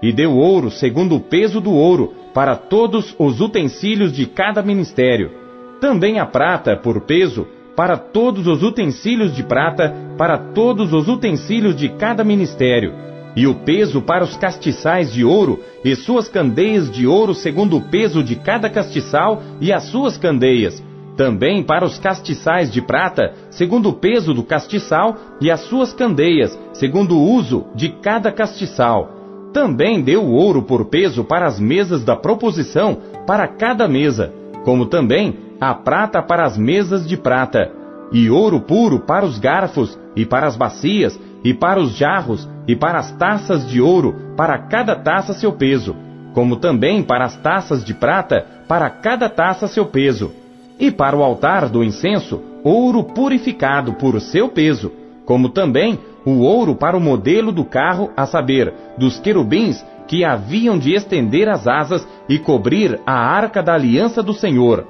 E 0.00 0.12
deu 0.12 0.36
ouro 0.36 0.70
segundo 0.70 1.16
o 1.16 1.20
peso 1.20 1.60
do 1.60 1.72
ouro, 1.72 2.14
para 2.32 2.54
todos 2.54 3.12
os 3.18 3.40
utensílios 3.40 4.12
de 4.12 4.24
cada 4.24 4.62
ministério. 4.62 5.32
Também 5.80 6.20
a 6.20 6.26
prata, 6.26 6.76
por 6.76 7.00
peso, 7.00 7.44
para 7.76 7.98
todos 7.98 8.46
os 8.46 8.62
utensílios 8.62 9.34
de 9.34 9.42
prata, 9.42 9.94
para 10.16 10.38
todos 10.38 10.92
os 10.92 11.06
utensílios 11.06 11.76
de 11.76 11.90
cada 11.90 12.24
ministério. 12.24 12.94
E 13.36 13.46
o 13.46 13.54
peso 13.54 14.00
para 14.00 14.24
os 14.24 14.34
castiçais 14.36 15.12
de 15.12 15.22
ouro, 15.22 15.60
e 15.84 15.94
suas 15.94 16.26
candeias 16.26 16.90
de 16.90 17.06
ouro 17.06 17.34
segundo 17.34 17.76
o 17.76 17.82
peso 17.82 18.24
de 18.24 18.34
cada 18.34 18.70
castiçal, 18.70 19.42
e 19.60 19.70
as 19.72 19.84
suas 19.84 20.16
candeias 20.16 20.82
também 21.16 21.62
para 21.62 21.84
os 21.84 21.98
castiçais 21.98 22.70
de 22.70 22.82
prata, 22.82 23.32
segundo 23.50 23.88
o 23.88 23.94
peso 23.94 24.34
do 24.34 24.42
castiçal, 24.42 25.16
e 25.40 25.50
as 25.50 25.60
suas 25.60 25.92
candeias, 25.92 26.56
segundo 26.74 27.16
o 27.16 27.32
uso 27.32 27.64
de 27.74 27.88
cada 27.88 28.30
castiçal. 28.30 29.10
Também 29.52 30.02
deu 30.02 30.26
ouro 30.26 30.62
por 30.62 30.84
peso 30.84 31.24
para 31.24 31.46
as 31.46 31.58
mesas 31.58 32.04
da 32.04 32.14
proposição, 32.14 32.98
para 33.26 33.48
cada 33.48 33.88
mesa, 33.88 34.32
como 34.62 34.86
também 34.86 35.45
a 35.60 35.74
prata 35.74 36.22
para 36.22 36.44
as 36.44 36.56
mesas 36.56 37.06
de 37.06 37.16
prata, 37.16 37.70
e 38.12 38.30
ouro 38.30 38.60
puro 38.60 39.00
para 39.00 39.24
os 39.24 39.38
garfos, 39.38 39.98
e 40.14 40.24
para 40.24 40.46
as 40.46 40.56
bacias, 40.56 41.18
e 41.42 41.54
para 41.54 41.80
os 41.80 41.96
jarros, 41.96 42.48
e 42.66 42.74
para 42.74 42.98
as 42.98 43.12
taças 43.12 43.66
de 43.68 43.80
ouro, 43.80 44.14
para 44.36 44.58
cada 44.58 44.96
taça 44.96 45.32
seu 45.32 45.52
peso, 45.52 45.94
como 46.34 46.56
também 46.56 47.02
para 47.02 47.24
as 47.24 47.36
taças 47.36 47.84
de 47.84 47.94
prata, 47.94 48.44
para 48.68 48.90
cada 48.90 49.28
taça 49.28 49.66
seu 49.66 49.86
peso 49.86 50.32
e 50.78 50.90
para 50.90 51.16
o 51.16 51.22
altar 51.22 51.68
do 51.68 51.82
incenso, 51.82 52.42
ouro 52.62 53.02
purificado 53.04 53.94
por 53.94 54.20
seu 54.20 54.48
peso, 54.48 54.92
como 55.24 55.48
também 55.48 55.98
o 56.24 56.40
ouro 56.40 56.74
para 56.74 56.96
o 56.96 57.00
modelo 57.00 57.52
do 57.52 57.64
carro, 57.64 58.10
a 58.16 58.26
saber, 58.26 58.74
dos 58.98 59.18
querubins 59.18 59.84
que 60.06 60.24
haviam 60.24 60.78
de 60.78 60.92
estender 60.92 61.48
as 61.48 61.66
asas 61.66 62.06
e 62.28 62.38
cobrir 62.38 63.00
a 63.06 63.14
arca 63.14 63.62
da 63.62 63.74
aliança 63.74 64.22
do 64.22 64.32
Senhor. 64.32 64.86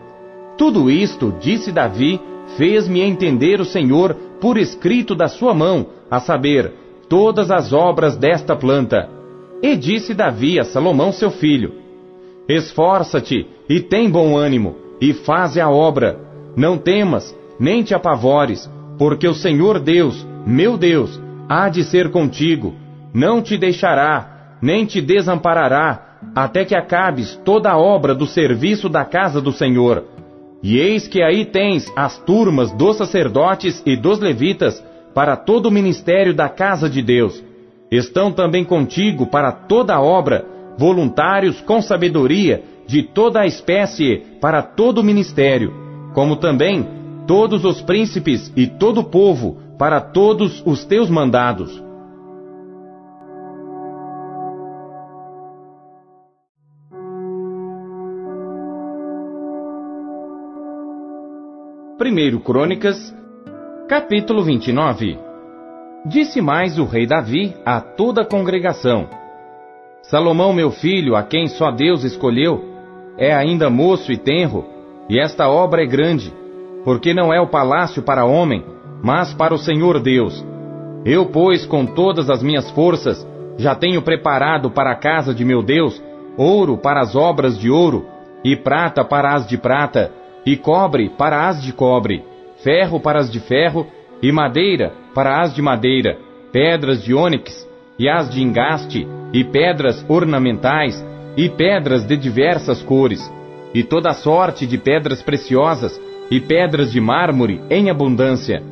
Tudo 0.57 0.91
isto, 0.91 1.35
disse 1.41 1.71
Davi, 1.71 2.21
fez-me 2.57 3.01
entender 3.01 3.61
o 3.61 3.65
Senhor 3.65 4.15
por 4.41 4.57
escrito 4.57 5.15
da 5.15 5.29
sua 5.29 5.55
mão, 5.55 5.87
a 6.11 6.21
saber, 6.21 6.73
todas 7.09 7.51
as 7.51 7.73
obras 7.73 8.17
desta 8.17 8.57
planta. 8.57 9.09
E 9.63 9.77
disse 9.77 10.15
Davi 10.15 10.59
a 10.59 10.65
Salomão 10.65 11.13
seu 11.13 11.31
filho: 11.31 11.73
Esforça-te 12.49 13.47
e 13.69 13.81
tem 13.81 14.11
bom 14.11 14.37
ânimo 14.37 14.77
e 15.01 15.13
faze 15.13 15.61
a 15.61 15.69
obra. 15.69 16.19
Não 16.57 16.79
temas, 16.79 17.37
nem 17.59 17.83
te 17.83 17.95
apavores, 17.95 18.71
porque 18.99 19.29
o 19.29 19.35
Senhor 19.35 19.79
Deus, 19.79 20.27
meu 20.47 20.77
Deus, 20.77 21.21
há 21.49 21.69
de 21.69 21.85
ser 21.85 22.11
contigo. 22.11 22.75
Não 23.13 23.43
te 23.43 23.59
deixará, 23.59 24.57
nem 24.61 24.85
te 24.85 25.01
desamparará, 25.01 26.19
até 26.35 26.65
que 26.65 26.75
acabes 26.75 27.39
toda 27.45 27.71
a 27.71 27.79
obra 27.79 28.15
do 28.15 28.27
serviço 28.27 28.89
da 28.89 29.05
casa 29.05 29.41
do 29.41 29.53
Senhor. 29.53 30.05
E 30.63 30.79
eis 30.79 31.07
que 31.07 31.23
aí 31.23 31.45
tens 31.45 31.91
as 31.95 32.19
turmas 32.19 32.73
dos 32.73 32.97
sacerdotes 32.97 33.83
e 33.85 33.97
dos 33.97 34.19
levitas 34.19 34.83
para 35.15 35.37
todo 35.37 35.67
o 35.67 35.71
ministério 35.71 36.35
da 36.35 36.49
casa 36.49 36.89
de 36.89 37.03
Deus. 37.03 37.43
Estão 37.91 38.33
também 38.33 38.65
contigo 38.65 39.27
para 39.27 39.53
toda 39.53 39.95
a 39.95 40.01
obra, 40.01 40.45
voluntários 40.77 41.61
com 41.61 41.81
sabedoria 41.81 42.63
de 42.87 43.03
toda 43.03 43.41
a 43.41 43.47
espécie 43.47 44.23
para 44.41 44.63
todo 44.63 44.99
o 44.99 45.05
ministério, 45.05 45.73
como 46.13 46.37
também 46.37 46.87
todos 47.27 47.65
os 47.65 47.81
príncipes 47.81 48.53
e 48.57 48.67
todo 48.67 49.01
o 49.01 49.05
povo 49.05 49.59
para 49.79 50.01
todos 50.01 50.63
os 50.65 50.85
teus 50.85 51.11
mandados. 51.11 51.86
Primeiro 61.99 62.41
Crônicas, 62.41 63.15
capítulo 63.89 64.43
29. 64.43 65.19
Disse 66.05 66.43
mais 66.43 66.79
o 66.79 66.85
rei 66.85 67.07
Davi 67.07 67.57
a 67.65 67.81
toda 67.81 68.21
a 68.21 68.25
congregação: 68.27 69.09
Salomão, 70.03 70.53
meu 70.53 70.71
filho, 70.71 71.17
a 71.17 71.23
quem 71.23 71.47
só 71.47 71.71
Deus 71.71 72.05
escolheu, 72.05 72.63
é 73.17 73.35
ainda 73.35 73.71
moço 73.71 74.13
e 74.13 74.19
tenro, 74.19 74.67
e 75.09 75.19
esta 75.19 75.49
obra 75.49 75.83
é 75.83 75.87
grande, 75.87 76.31
porque 76.85 77.15
não 77.15 77.33
é 77.33 77.41
o 77.41 77.49
palácio 77.49 78.03
para 78.03 78.27
homem, 78.27 78.63
mas 79.03 79.33
para 79.33 79.55
o 79.55 79.59
Senhor 79.59 79.99
Deus. 79.99 80.45
Eu, 81.03 81.25
pois, 81.25 81.65
com 81.65 81.87
todas 81.87 82.29
as 82.29 82.43
minhas 82.43 82.71
forças, 82.73 83.27
já 83.57 83.75
tenho 83.75 84.03
preparado 84.03 84.71
para 84.71 84.93
a 84.93 84.97
casa 84.97 85.35
de 85.35 85.47
meu 85.47 85.63
Deus 85.63 85.99
ouro 86.37 86.77
para 86.77 87.01
as 87.01 87.17
obras 87.17 87.59
de 87.59 87.71
ouro, 87.71 88.05
e 88.45 88.55
prata 88.55 89.03
para 89.03 89.35
as 89.35 89.47
de 89.47 89.57
prata, 89.57 90.13
e 90.47 90.57
cobre 90.57 91.11
para 91.11 91.49
as 91.49 91.61
de 91.61 91.73
cobre, 91.73 92.25
ferro 92.63 93.01
para 93.01 93.19
as 93.19 93.31
de 93.31 93.41
ferro, 93.41 93.85
e 94.23 94.31
madeira 94.31 94.93
para 95.13 95.43
as 95.43 95.53
de 95.53 95.61
madeira, 95.61 96.17
pedras 96.53 97.03
de 97.03 97.13
ônix, 97.13 97.69
e 97.99 98.09
as 98.09 98.31
de 98.31 98.41
engaste, 98.41 99.07
e 99.33 99.43
pedras 99.43 100.05
ornamentais, 100.09 101.05
e 101.37 101.49
pedras 101.49 102.07
de 102.07 102.17
diversas 102.17 102.81
cores, 102.83 103.21
e 103.75 103.83
toda 103.83 104.13
sorte 104.13 104.67
de 104.67 104.79
pedras 104.79 105.21
preciosas, 105.21 106.01
e 106.31 106.41
pedras 106.41 106.93
de 106.93 107.01
mármore 107.01 107.61
em 107.69 107.91
abundância. 107.91 108.63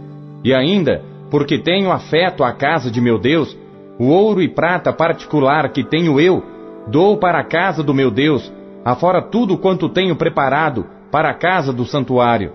E 0.45 0.55
ainda, 0.55 1.03
porque 1.31 1.59
tenho 1.59 1.91
afeto 1.91 2.45
à 2.45 2.53
casa 2.53 2.91
de 2.91 3.01
meu 3.01 3.19
Deus, 3.19 3.57
o 3.99 4.09
ouro 4.09 4.43
e 4.43 4.49
prata 4.49 4.93
particular 4.93 5.69
que 5.71 5.85
tenho 5.85 6.21
eu, 6.21 6.43
dou 6.87 7.17
para 7.17 7.41
a 7.41 7.45
casa 7.45 7.83
do 7.83 7.95
meu 7.95 8.11
Deus, 8.11 8.53
afora 8.85 9.23
tudo 9.23 9.59
quanto 9.59 9.89
tenho 9.89 10.17
preparado 10.17 10.87
para 11.15 11.31
a 11.31 11.35
casa 11.35 11.73
do 11.73 11.87
santuário. 11.87 12.51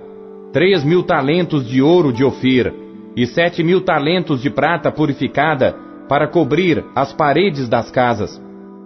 Três 0.51 0.83
mil 0.83 1.01
talentos 1.01 1.65
de 1.65 1.81
ouro 1.81 2.11
de 2.11 2.25
Ofir, 2.25 2.73
e 3.15 3.25
sete 3.25 3.63
mil 3.63 3.79
talentos 3.79 4.41
de 4.41 4.49
prata 4.49 4.91
purificada, 4.91 5.77
para 6.09 6.27
cobrir 6.27 6.83
as 6.93 7.13
paredes 7.13 7.69
das 7.69 7.89
casas 7.89 8.37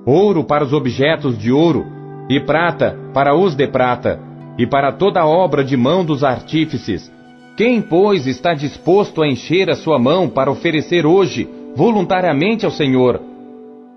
ouro 0.05 0.43
para 0.43 0.63
os 0.63 0.73
objetos 0.73 1.35
de 1.39 1.51
ouro, 1.51 1.87
e 2.29 2.39
prata 2.39 2.95
para 3.15 3.35
os 3.35 3.55
de 3.55 3.65
prata, 3.65 4.19
e 4.59 4.67
para 4.67 4.91
toda 4.91 5.21
a 5.21 5.25
obra 5.25 5.63
de 5.63 5.75
mão 5.75 6.05
dos 6.05 6.23
artífices. 6.23 7.11
Quem, 7.57 7.81
pois, 7.81 8.27
está 8.27 8.53
disposto 8.53 9.23
a 9.23 9.27
encher 9.27 9.71
a 9.71 9.75
sua 9.75 9.97
mão 9.97 10.29
para 10.29 10.51
oferecer 10.51 11.03
hoje, 11.03 11.49
voluntariamente 11.75 12.63
ao 12.63 12.69
Senhor? 12.71 13.19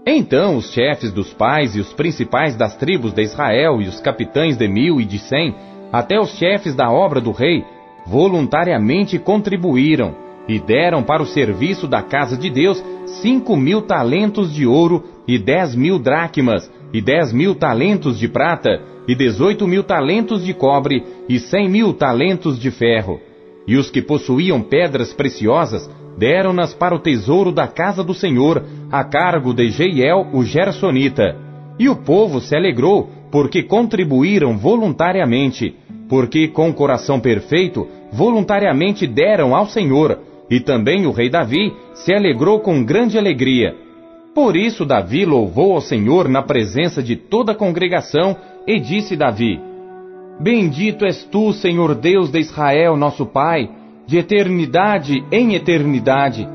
Então 0.09 0.57
os 0.57 0.73
chefes 0.73 1.13
dos 1.13 1.35
pais 1.35 1.75
e 1.75 1.81
os 1.81 1.93
principais 1.93 2.55
das 2.55 2.77
tribos 2.77 3.13
de 3.13 3.23
Israel 3.23 3.83
e 3.83 3.89
os 3.89 3.99
capitães 3.99 4.57
de 4.57 4.69
mil 4.69 5.01
e 5.01 5.05
de 5.05 5.19
cem, 5.19 5.53
até 5.93 6.21
os 6.21 6.31
chefes 6.37 6.77
da 6.77 6.89
obra 6.93 7.21
do 7.21 7.33
rei, 7.33 7.65
voluntariamente 8.07 9.19
contribuíram, 9.19 10.15
e 10.49 10.61
deram 10.61 11.03
para 11.03 11.25
o 11.25 11.27
serviço 11.27 11.89
da 11.89 12.03
casa 12.03 12.37
de 12.37 12.49
Deus 12.49 12.81
cinco 13.21 13.57
mil 13.57 13.83
talentos 13.83 14.55
de 14.55 14.65
ouro 14.65 15.03
e 15.27 15.41
dez 15.41 15.75
mil 15.75 15.99
dracmas, 15.99 16.71
e 16.93 17.01
dez 17.01 17.33
mil 17.33 17.57
talentos 17.57 18.17
de 18.17 18.29
prata, 18.29 18.81
e 19.09 19.15
dezoito 19.17 19.67
mil 19.67 19.83
talentos 19.83 20.45
de 20.45 20.55
cobre, 20.55 21.03
e 21.29 21.41
cem 21.41 21.69
mil 21.69 21.93
talentos 21.93 22.61
de 22.61 22.71
ferro. 22.71 23.21
E 23.67 23.77
os 23.77 23.91
que 23.91 24.01
possuíam 24.01 24.63
pedras 24.63 25.13
preciosas 25.13 25.91
deram-nas 26.17 26.75
para 26.75 26.95
o 26.95 26.99
tesouro 26.99 27.53
da 27.53 27.67
casa 27.67 28.03
do 28.03 28.15
Senhor, 28.15 28.65
a 28.91 29.05
cargo 29.05 29.53
de 29.53 29.69
Jeiel, 29.71 30.27
o 30.33 30.45
Gersonita. 30.45 31.37
E 31.79 31.89
o 31.89 31.97
povo 31.97 32.41
se 32.41 32.57
alegrou, 32.57 33.11
porque 33.31 33.63
contribuíram 33.63 34.57
voluntariamente, 34.57 35.75
porque 36.09 36.49
com 36.49 36.71
o 36.71 36.75
coração 36.75 37.21
perfeito, 37.21 37.87
voluntariamente 38.13 39.07
deram 39.07 39.55
ao 39.55 39.67
Senhor, 39.67 40.19
e 40.51 40.61
também 40.61 41.07
o 41.07 41.11
rei 41.11 41.29
Davi 41.29 41.73
se 41.95 42.13
alegrou 42.15 42.61
com 42.61 42.85
grande 42.85 43.19
alegria. 43.19 43.75
Por 44.35 44.57
isso 44.57 44.85
Davi 44.85 45.25
louvou 45.25 45.73
ao 45.73 45.81
Senhor 45.81 46.29
na 46.29 46.43
presença 46.43 47.03
de 47.03 47.17
toda 47.17 47.53
a 47.53 47.55
congregação, 47.55 48.37
e 48.67 48.79
disse 48.79 49.17
Davi: 49.17 49.61
Bendito 50.41 51.05
és 51.05 51.25
tu, 51.25 51.53
Senhor 51.53 51.95
Deus 51.95 52.31
de 52.31 52.39
Israel, 52.39 52.97
nosso 52.97 53.27
Pai, 53.27 53.69
de 54.07 54.19
eternidade 54.19 55.25
em 55.33 55.55
eternidade. 55.55 56.49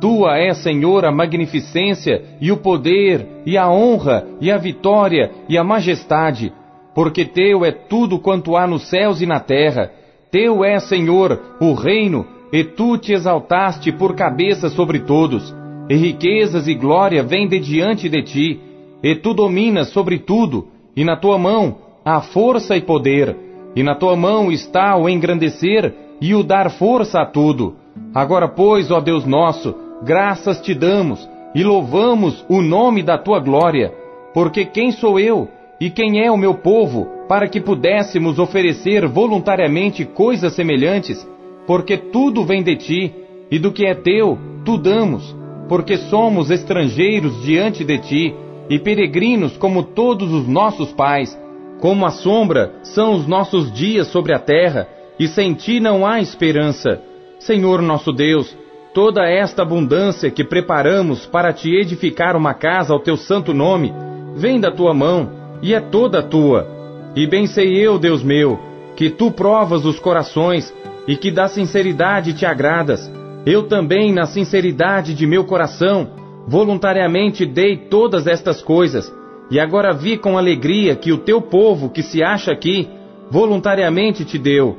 Tua 0.00 0.38
é, 0.38 0.52
Senhor, 0.54 1.04
a 1.04 1.12
magnificência 1.12 2.22
e 2.40 2.50
o 2.50 2.56
poder, 2.56 3.26
e 3.44 3.56
a 3.56 3.70
honra, 3.70 4.26
e 4.40 4.50
a 4.50 4.56
vitória, 4.56 5.30
e 5.48 5.56
a 5.56 5.64
majestade, 5.64 6.52
porque 6.94 7.24
teu 7.24 7.64
é 7.64 7.70
tudo 7.70 8.18
quanto 8.18 8.56
há 8.56 8.66
nos 8.66 8.88
céus 8.88 9.20
e 9.20 9.26
na 9.26 9.40
terra. 9.40 9.90
Teu 10.30 10.64
é, 10.64 10.78
Senhor, 10.80 11.56
o 11.60 11.74
reino, 11.74 12.26
e 12.52 12.64
tu 12.64 12.96
te 12.96 13.12
exaltaste 13.12 13.92
por 13.92 14.14
cabeça 14.14 14.68
sobre 14.68 15.00
todos. 15.00 15.54
E 15.88 15.94
riquezas 15.94 16.66
e 16.66 16.74
glória 16.74 17.22
vêm 17.22 17.46
de 17.48 17.58
diante 17.58 18.08
de 18.08 18.22
ti, 18.22 18.60
e 19.02 19.14
tu 19.14 19.34
dominas 19.34 19.90
sobre 19.90 20.18
tudo, 20.18 20.68
e 20.96 21.04
na 21.04 21.16
tua 21.16 21.38
mão 21.38 21.76
há 22.04 22.20
força 22.20 22.76
e 22.76 22.80
poder, 22.80 23.36
e 23.74 23.82
na 23.82 23.94
tua 23.94 24.16
mão 24.16 24.50
está 24.50 24.96
o 24.96 25.08
engrandecer 25.08 26.05
e 26.20 26.34
o 26.34 26.42
dar 26.42 26.70
força 26.70 27.20
a 27.20 27.26
tudo. 27.26 27.76
Agora, 28.14 28.48
pois, 28.48 28.90
ó 28.90 29.00
Deus 29.00 29.24
nosso, 29.24 29.74
graças 30.02 30.60
te 30.60 30.74
damos 30.74 31.28
e 31.54 31.62
louvamos 31.62 32.44
o 32.48 32.60
nome 32.60 33.02
da 33.02 33.18
tua 33.18 33.40
glória, 33.40 33.92
porque 34.34 34.64
quem 34.64 34.92
sou 34.92 35.18
eu 35.18 35.48
e 35.80 35.90
quem 35.90 36.24
é 36.24 36.30
o 36.30 36.36
meu 36.36 36.54
povo 36.54 37.06
para 37.28 37.48
que 37.48 37.60
pudéssemos 37.60 38.38
oferecer 38.38 39.06
voluntariamente 39.06 40.04
coisas 40.04 40.54
semelhantes? 40.54 41.26
Porque 41.66 41.96
tudo 41.96 42.44
vem 42.44 42.62
de 42.62 42.76
ti, 42.76 43.14
e 43.50 43.58
do 43.58 43.72
que 43.72 43.86
é 43.86 43.94
teu, 43.94 44.38
tu 44.64 44.76
damos, 44.76 45.34
porque 45.68 45.96
somos 45.96 46.50
estrangeiros 46.50 47.42
diante 47.42 47.84
de 47.84 47.98
ti 47.98 48.34
e 48.68 48.78
peregrinos 48.78 49.56
como 49.56 49.82
todos 49.82 50.32
os 50.32 50.46
nossos 50.46 50.92
pais. 50.92 51.36
Como 51.80 52.06
a 52.06 52.10
sombra 52.10 52.74
são 52.82 53.14
os 53.14 53.26
nossos 53.26 53.72
dias 53.72 54.08
sobre 54.08 54.34
a 54.34 54.38
terra, 54.38 54.88
e 55.18 55.26
sem 55.26 55.54
ti 55.54 55.80
não 55.80 56.06
há 56.06 56.20
esperança. 56.20 57.00
Senhor 57.38 57.82
nosso 57.82 58.12
Deus, 58.12 58.56
toda 58.94 59.28
esta 59.28 59.62
abundância 59.62 60.30
que 60.30 60.44
preparamos 60.44 61.26
para 61.26 61.52
te 61.52 61.74
edificar 61.74 62.36
uma 62.36 62.54
casa 62.54 62.92
ao 62.92 63.00
teu 63.00 63.16
santo 63.16 63.52
nome, 63.52 63.92
vem 64.34 64.60
da 64.60 64.70
tua 64.70 64.94
mão 64.94 65.30
e 65.62 65.74
é 65.74 65.80
toda 65.80 66.22
tua. 66.22 66.66
E 67.14 67.26
bem 67.26 67.46
sei 67.46 67.76
eu, 67.76 67.98
Deus 67.98 68.22
meu, 68.22 68.58
que 68.94 69.10
tu 69.10 69.30
provas 69.30 69.84
os 69.84 69.98
corações 69.98 70.72
e 71.06 71.16
que 71.16 71.30
da 71.30 71.48
sinceridade 71.48 72.32
te 72.32 72.44
agradas. 72.44 73.10
Eu 73.44 73.64
também, 73.64 74.12
na 74.12 74.26
sinceridade 74.26 75.14
de 75.14 75.26
meu 75.26 75.44
coração, 75.44 76.10
voluntariamente 76.46 77.46
dei 77.46 77.76
todas 77.76 78.26
estas 78.26 78.62
coisas, 78.62 79.12
e 79.50 79.60
agora 79.60 79.92
vi 79.92 80.16
com 80.16 80.36
alegria 80.36 80.96
que 80.96 81.12
o 81.12 81.18
teu 81.18 81.40
povo 81.40 81.90
que 81.90 82.02
se 82.02 82.22
acha 82.22 82.50
aqui, 82.50 82.88
voluntariamente 83.30 84.24
te 84.24 84.38
deu. 84.38 84.76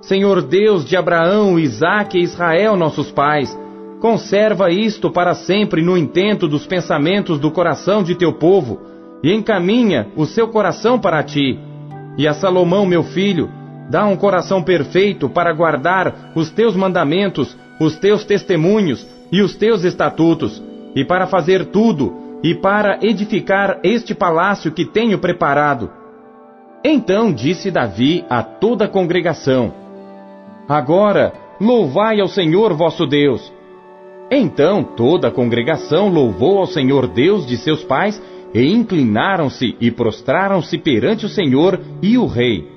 Senhor 0.00 0.42
Deus 0.42 0.84
de 0.84 0.96
Abraão, 0.96 1.58
Isaque 1.58 2.18
e 2.18 2.22
Israel, 2.22 2.76
nossos 2.76 3.10
pais, 3.10 3.56
conserva 4.00 4.70
isto 4.70 5.10
para 5.10 5.34
sempre 5.34 5.82
no 5.82 5.96
intento 5.96 6.48
dos 6.48 6.66
pensamentos 6.66 7.38
do 7.38 7.50
coração 7.50 8.02
de 8.02 8.14
teu 8.14 8.32
povo, 8.32 8.80
e 9.22 9.32
encaminha 9.32 10.08
o 10.16 10.24
seu 10.24 10.48
coração 10.48 10.98
para 10.98 11.22
ti. 11.22 11.58
E 12.16 12.26
a 12.26 12.32
Salomão, 12.32 12.86
meu 12.86 13.02
filho, 13.02 13.50
dá 13.90 14.06
um 14.06 14.16
coração 14.16 14.62
perfeito 14.62 15.28
para 15.28 15.52
guardar 15.52 16.32
os 16.34 16.50
teus 16.50 16.74
mandamentos, 16.74 17.56
os 17.78 17.96
teus 17.98 18.24
testemunhos 18.24 19.06
e 19.30 19.42
os 19.42 19.54
teus 19.54 19.84
estatutos, 19.84 20.62
e 20.94 21.04
para 21.04 21.26
fazer 21.26 21.66
tudo, 21.66 22.16
e 22.42 22.54
para 22.54 22.98
edificar 23.02 23.78
este 23.82 24.14
palácio 24.14 24.72
que 24.72 24.86
tenho 24.86 25.18
preparado. 25.18 25.90
Então 26.82 27.30
disse 27.30 27.70
Davi 27.70 28.24
a 28.30 28.42
toda 28.42 28.86
a 28.86 28.88
congregação: 28.88 29.74
Agora, 30.70 31.32
louvai 31.60 32.20
ao 32.20 32.28
Senhor 32.28 32.72
vosso 32.74 33.04
Deus. 33.04 33.52
Então 34.30 34.84
toda 34.84 35.26
a 35.26 35.30
congregação 35.32 36.08
louvou 36.08 36.58
ao 36.58 36.66
Senhor 36.68 37.08
Deus 37.08 37.44
de 37.44 37.56
seus 37.56 37.82
pais, 37.82 38.22
e 38.54 38.72
inclinaram-se 38.72 39.74
e 39.80 39.90
prostraram-se 39.90 40.78
perante 40.78 41.26
o 41.26 41.28
Senhor 41.28 41.80
e 42.00 42.16
o 42.16 42.24
rei. 42.24 42.68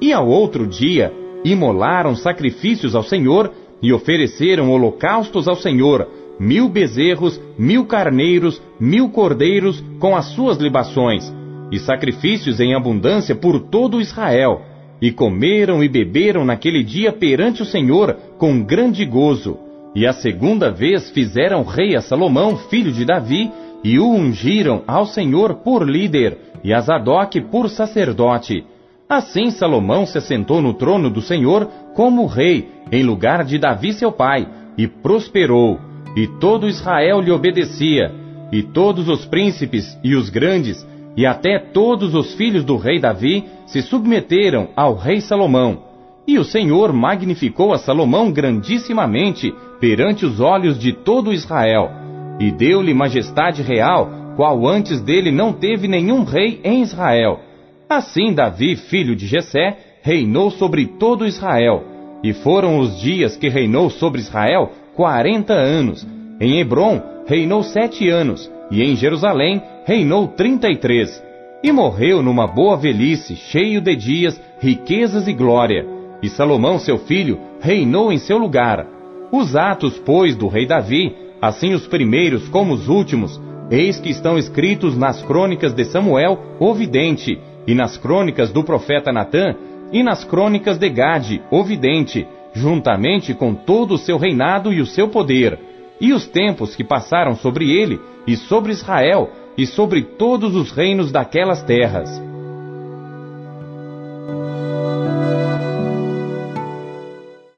E 0.00 0.14
ao 0.14 0.26
outro 0.26 0.66
dia, 0.66 1.12
imolaram 1.44 2.16
sacrifícios 2.16 2.94
ao 2.94 3.02
Senhor 3.02 3.52
e 3.82 3.92
ofereceram 3.92 4.70
holocaustos 4.70 5.46
ao 5.46 5.56
Senhor, 5.56 6.08
mil 6.40 6.70
bezerros, 6.70 7.38
mil 7.58 7.84
carneiros, 7.84 8.62
mil 8.80 9.10
cordeiros 9.10 9.84
com 9.98 10.16
as 10.16 10.24
suas 10.28 10.56
libações, 10.56 11.30
e 11.70 11.78
sacrifícios 11.78 12.60
em 12.60 12.74
abundância 12.74 13.34
por 13.34 13.60
todo 13.60 14.00
Israel 14.00 14.71
e 15.02 15.10
comeram 15.10 15.82
e 15.82 15.88
beberam 15.88 16.44
naquele 16.44 16.84
dia 16.84 17.12
perante 17.12 17.60
o 17.60 17.66
Senhor 17.66 18.16
com 18.38 18.62
grande 18.62 19.04
gozo. 19.04 19.58
E 19.96 20.06
a 20.06 20.12
segunda 20.12 20.70
vez 20.70 21.10
fizeram 21.10 21.64
rei 21.64 21.96
a 21.96 22.00
Salomão, 22.00 22.56
filho 22.56 22.92
de 22.92 23.04
Davi, 23.04 23.50
e 23.82 23.98
o 23.98 24.08
ungiram 24.08 24.84
ao 24.86 25.04
Senhor 25.04 25.56
por 25.56 25.82
líder, 25.82 26.38
e 26.62 26.72
a 26.72 26.80
Zadok 26.80 27.40
por 27.50 27.68
sacerdote. 27.68 28.64
Assim 29.08 29.50
Salomão 29.50 30.06
se 30.06 30.16
assentou 30.16 30.62
no 30.62 30.72
trono 30.72 31.10
do 31.10 31.20
Senhor 31.20 31.68
como 31.96 32.24
rei, 32.24 32.68
em 32.92 33.02
lugar 33.02 33.44
de 33.44 33.58
Davi 33.58 33.92
seu 33.92 34.12
pai, 34.12 34.46
e 34.78 34.86
prosperou. 34.86 35.80
E 36.16 36.28
todo 36.38 36.68
Israel 36.68 37.20
lhe 37.20 37.32
obedecia, 37.32 38.14
e 38.52 38.62
todos 38.62 39.08
os 39.08 39.24
príncipes 39.24 39.98
e 40.04 40.14
os 40.14 40.30
grandes, 40.30 40.86
e 41.16 41.26
até 41.26 41.58
todos 41.58 42.14
os 42.14 42.34
filhos 42.34 42.64
do 42.64 42.76
rei 42.76 42.98
Davi 42.98 43.44
se 43.66 43.82
submeteram 43.82 44.68
ao 44.74 44.94
rei 44.94 45.20
Salomão. 45.20 45.82
E 46.26 46.38
o 46.38 46.44
Senhor 46.44 46.92
magnificou 46.92 47.72
a 47.72 47.78
Salomão 47.78 48.30
grandissimamente 48.30 49.52
perante 49.80 50.24
os 50.24 50.40
olhos 50.40 50.78
de 50.78 50.92
todo 50.92 51.32
Israel, 51.32 51.90
e 52.38 52.50
deu-lhe 52.50 52.94
majestade 52.94 53.62
real, 53.62 54.10
qual 54.36 54.66
antes 54.66 55.00
dele 55.00 55.30
não 55.30 55.52
teve 55.52 55.88
nenhum 55.88 56.24
rei 56.24 56.60
em 56.64 56.82
Israel. 56.82 57.40
Assim 57.88 58.32
Davi, 58.32 58.76
filho 58.76 59.14
de 59.14 59.26
Jessé, 59.26 59.76
reinou 60.02 60.50
sobre 60.50 60.86
todo 60.86 61.26
Israel, 61.26 61.84
e 62.22 62.32
foram 62.32 62.78
os 62.78 63.00
dias 63.00 63.36
que 63.36 63.48
reinou 63.48 63.90
sobre 63.90 64.20
Israel 64.20 64.70
quarenta 64.94 65.52
anos. 65.52 66.06
Em 66.40 66.60
Hebron 66.60 67.02
reinou 67.26 67.62
sete 67.62 68.08
anos, 68.08 68.50
e 68.70 68.82
em 68.82 68.96
Jerusalém 68.96 69.60
reinou 69.84 70.28
trinta 70.28 70.68
e 70.68 70.76
três, 70.76 71.22
e 71.62 71.70
morreu 71.70 72.22
numa 72.22 72.46
boa 72.46 72.76
velhice, 72.76 73.36
cheio 73.36 73.80
de 73.80 73.94
dias, 73.94 74.40
riquezas 74.60 75.28
e 75.28 75.32
glória. 75.32 75.86
E 76.22 76.28
Salomão, 76.28 76.78
seu 76.78 76.98
filho, 76.98 77.38
reinou 77.60 78.12
em 78.12 78.18
seu 78.18 78.38
lugar. 78.38 78.86
Os 79.30 79.56
atos, 79.56 79.98
pois, 79.98 80.36
do 80.36 80.48
rei 80.48 80.66
Davi, 80.66 81.14
assim 81.40 81.72
os 81.72 81.86
primeiros 81.86 82.48
como 82.48 82.74
os 82.74 82.88
últimos, 82.88 83.40
eis 83.70 83.98
que 83.98 84.10
estão 84.10 84.36
escritos 84.36 84.96
nas 84.96 85.22
crônicas 85.22 85.72
de 85.72 85.84
Samuel, 85.84 86.38
o 86.58 86.74
vidente, 86.74 87.38
e 87.66 87.74
nas 87.74 87.96
crônicas 87.96 88.52
do 88.52 88.62
profeta 88.64 89.12
Natã, 89.12 89.54
e 89.92 90.02
nas 90.02 90.24
crônicas 90.24 90.78
de 90.78 90.88
Gade, 90.88 91.42
o 91.50 91.62
vidente, 91.62 92.26
juntamente 92.52 93.34
com 93.34 93.54
todo 93.54 93.94
o 93.94 93.98
seu 93.98 94.18
reinado 94.18 94.72
e 94.72 94.80
o 94.80 94.86
seu 94.86 95.08
poder, 95.08 95.58
e 96.00 96.12
os 96.12 96.26
tempos 96.26 96.74
que 96.74 96.82
passaram 96.82 97.34
sobre 97.36 97.70
ele, 97.70 98.00
e 98.26 98.36
sobre 98.36 98.72
Israel, 98.72 99.30
e 99.56 99.66
sobre 99.66 100.02
todos 100.02 100.54
os 100.54 100.70
reinos 100.72 101.12
daquelas 101.12 101.62
terras. 101.62 102.31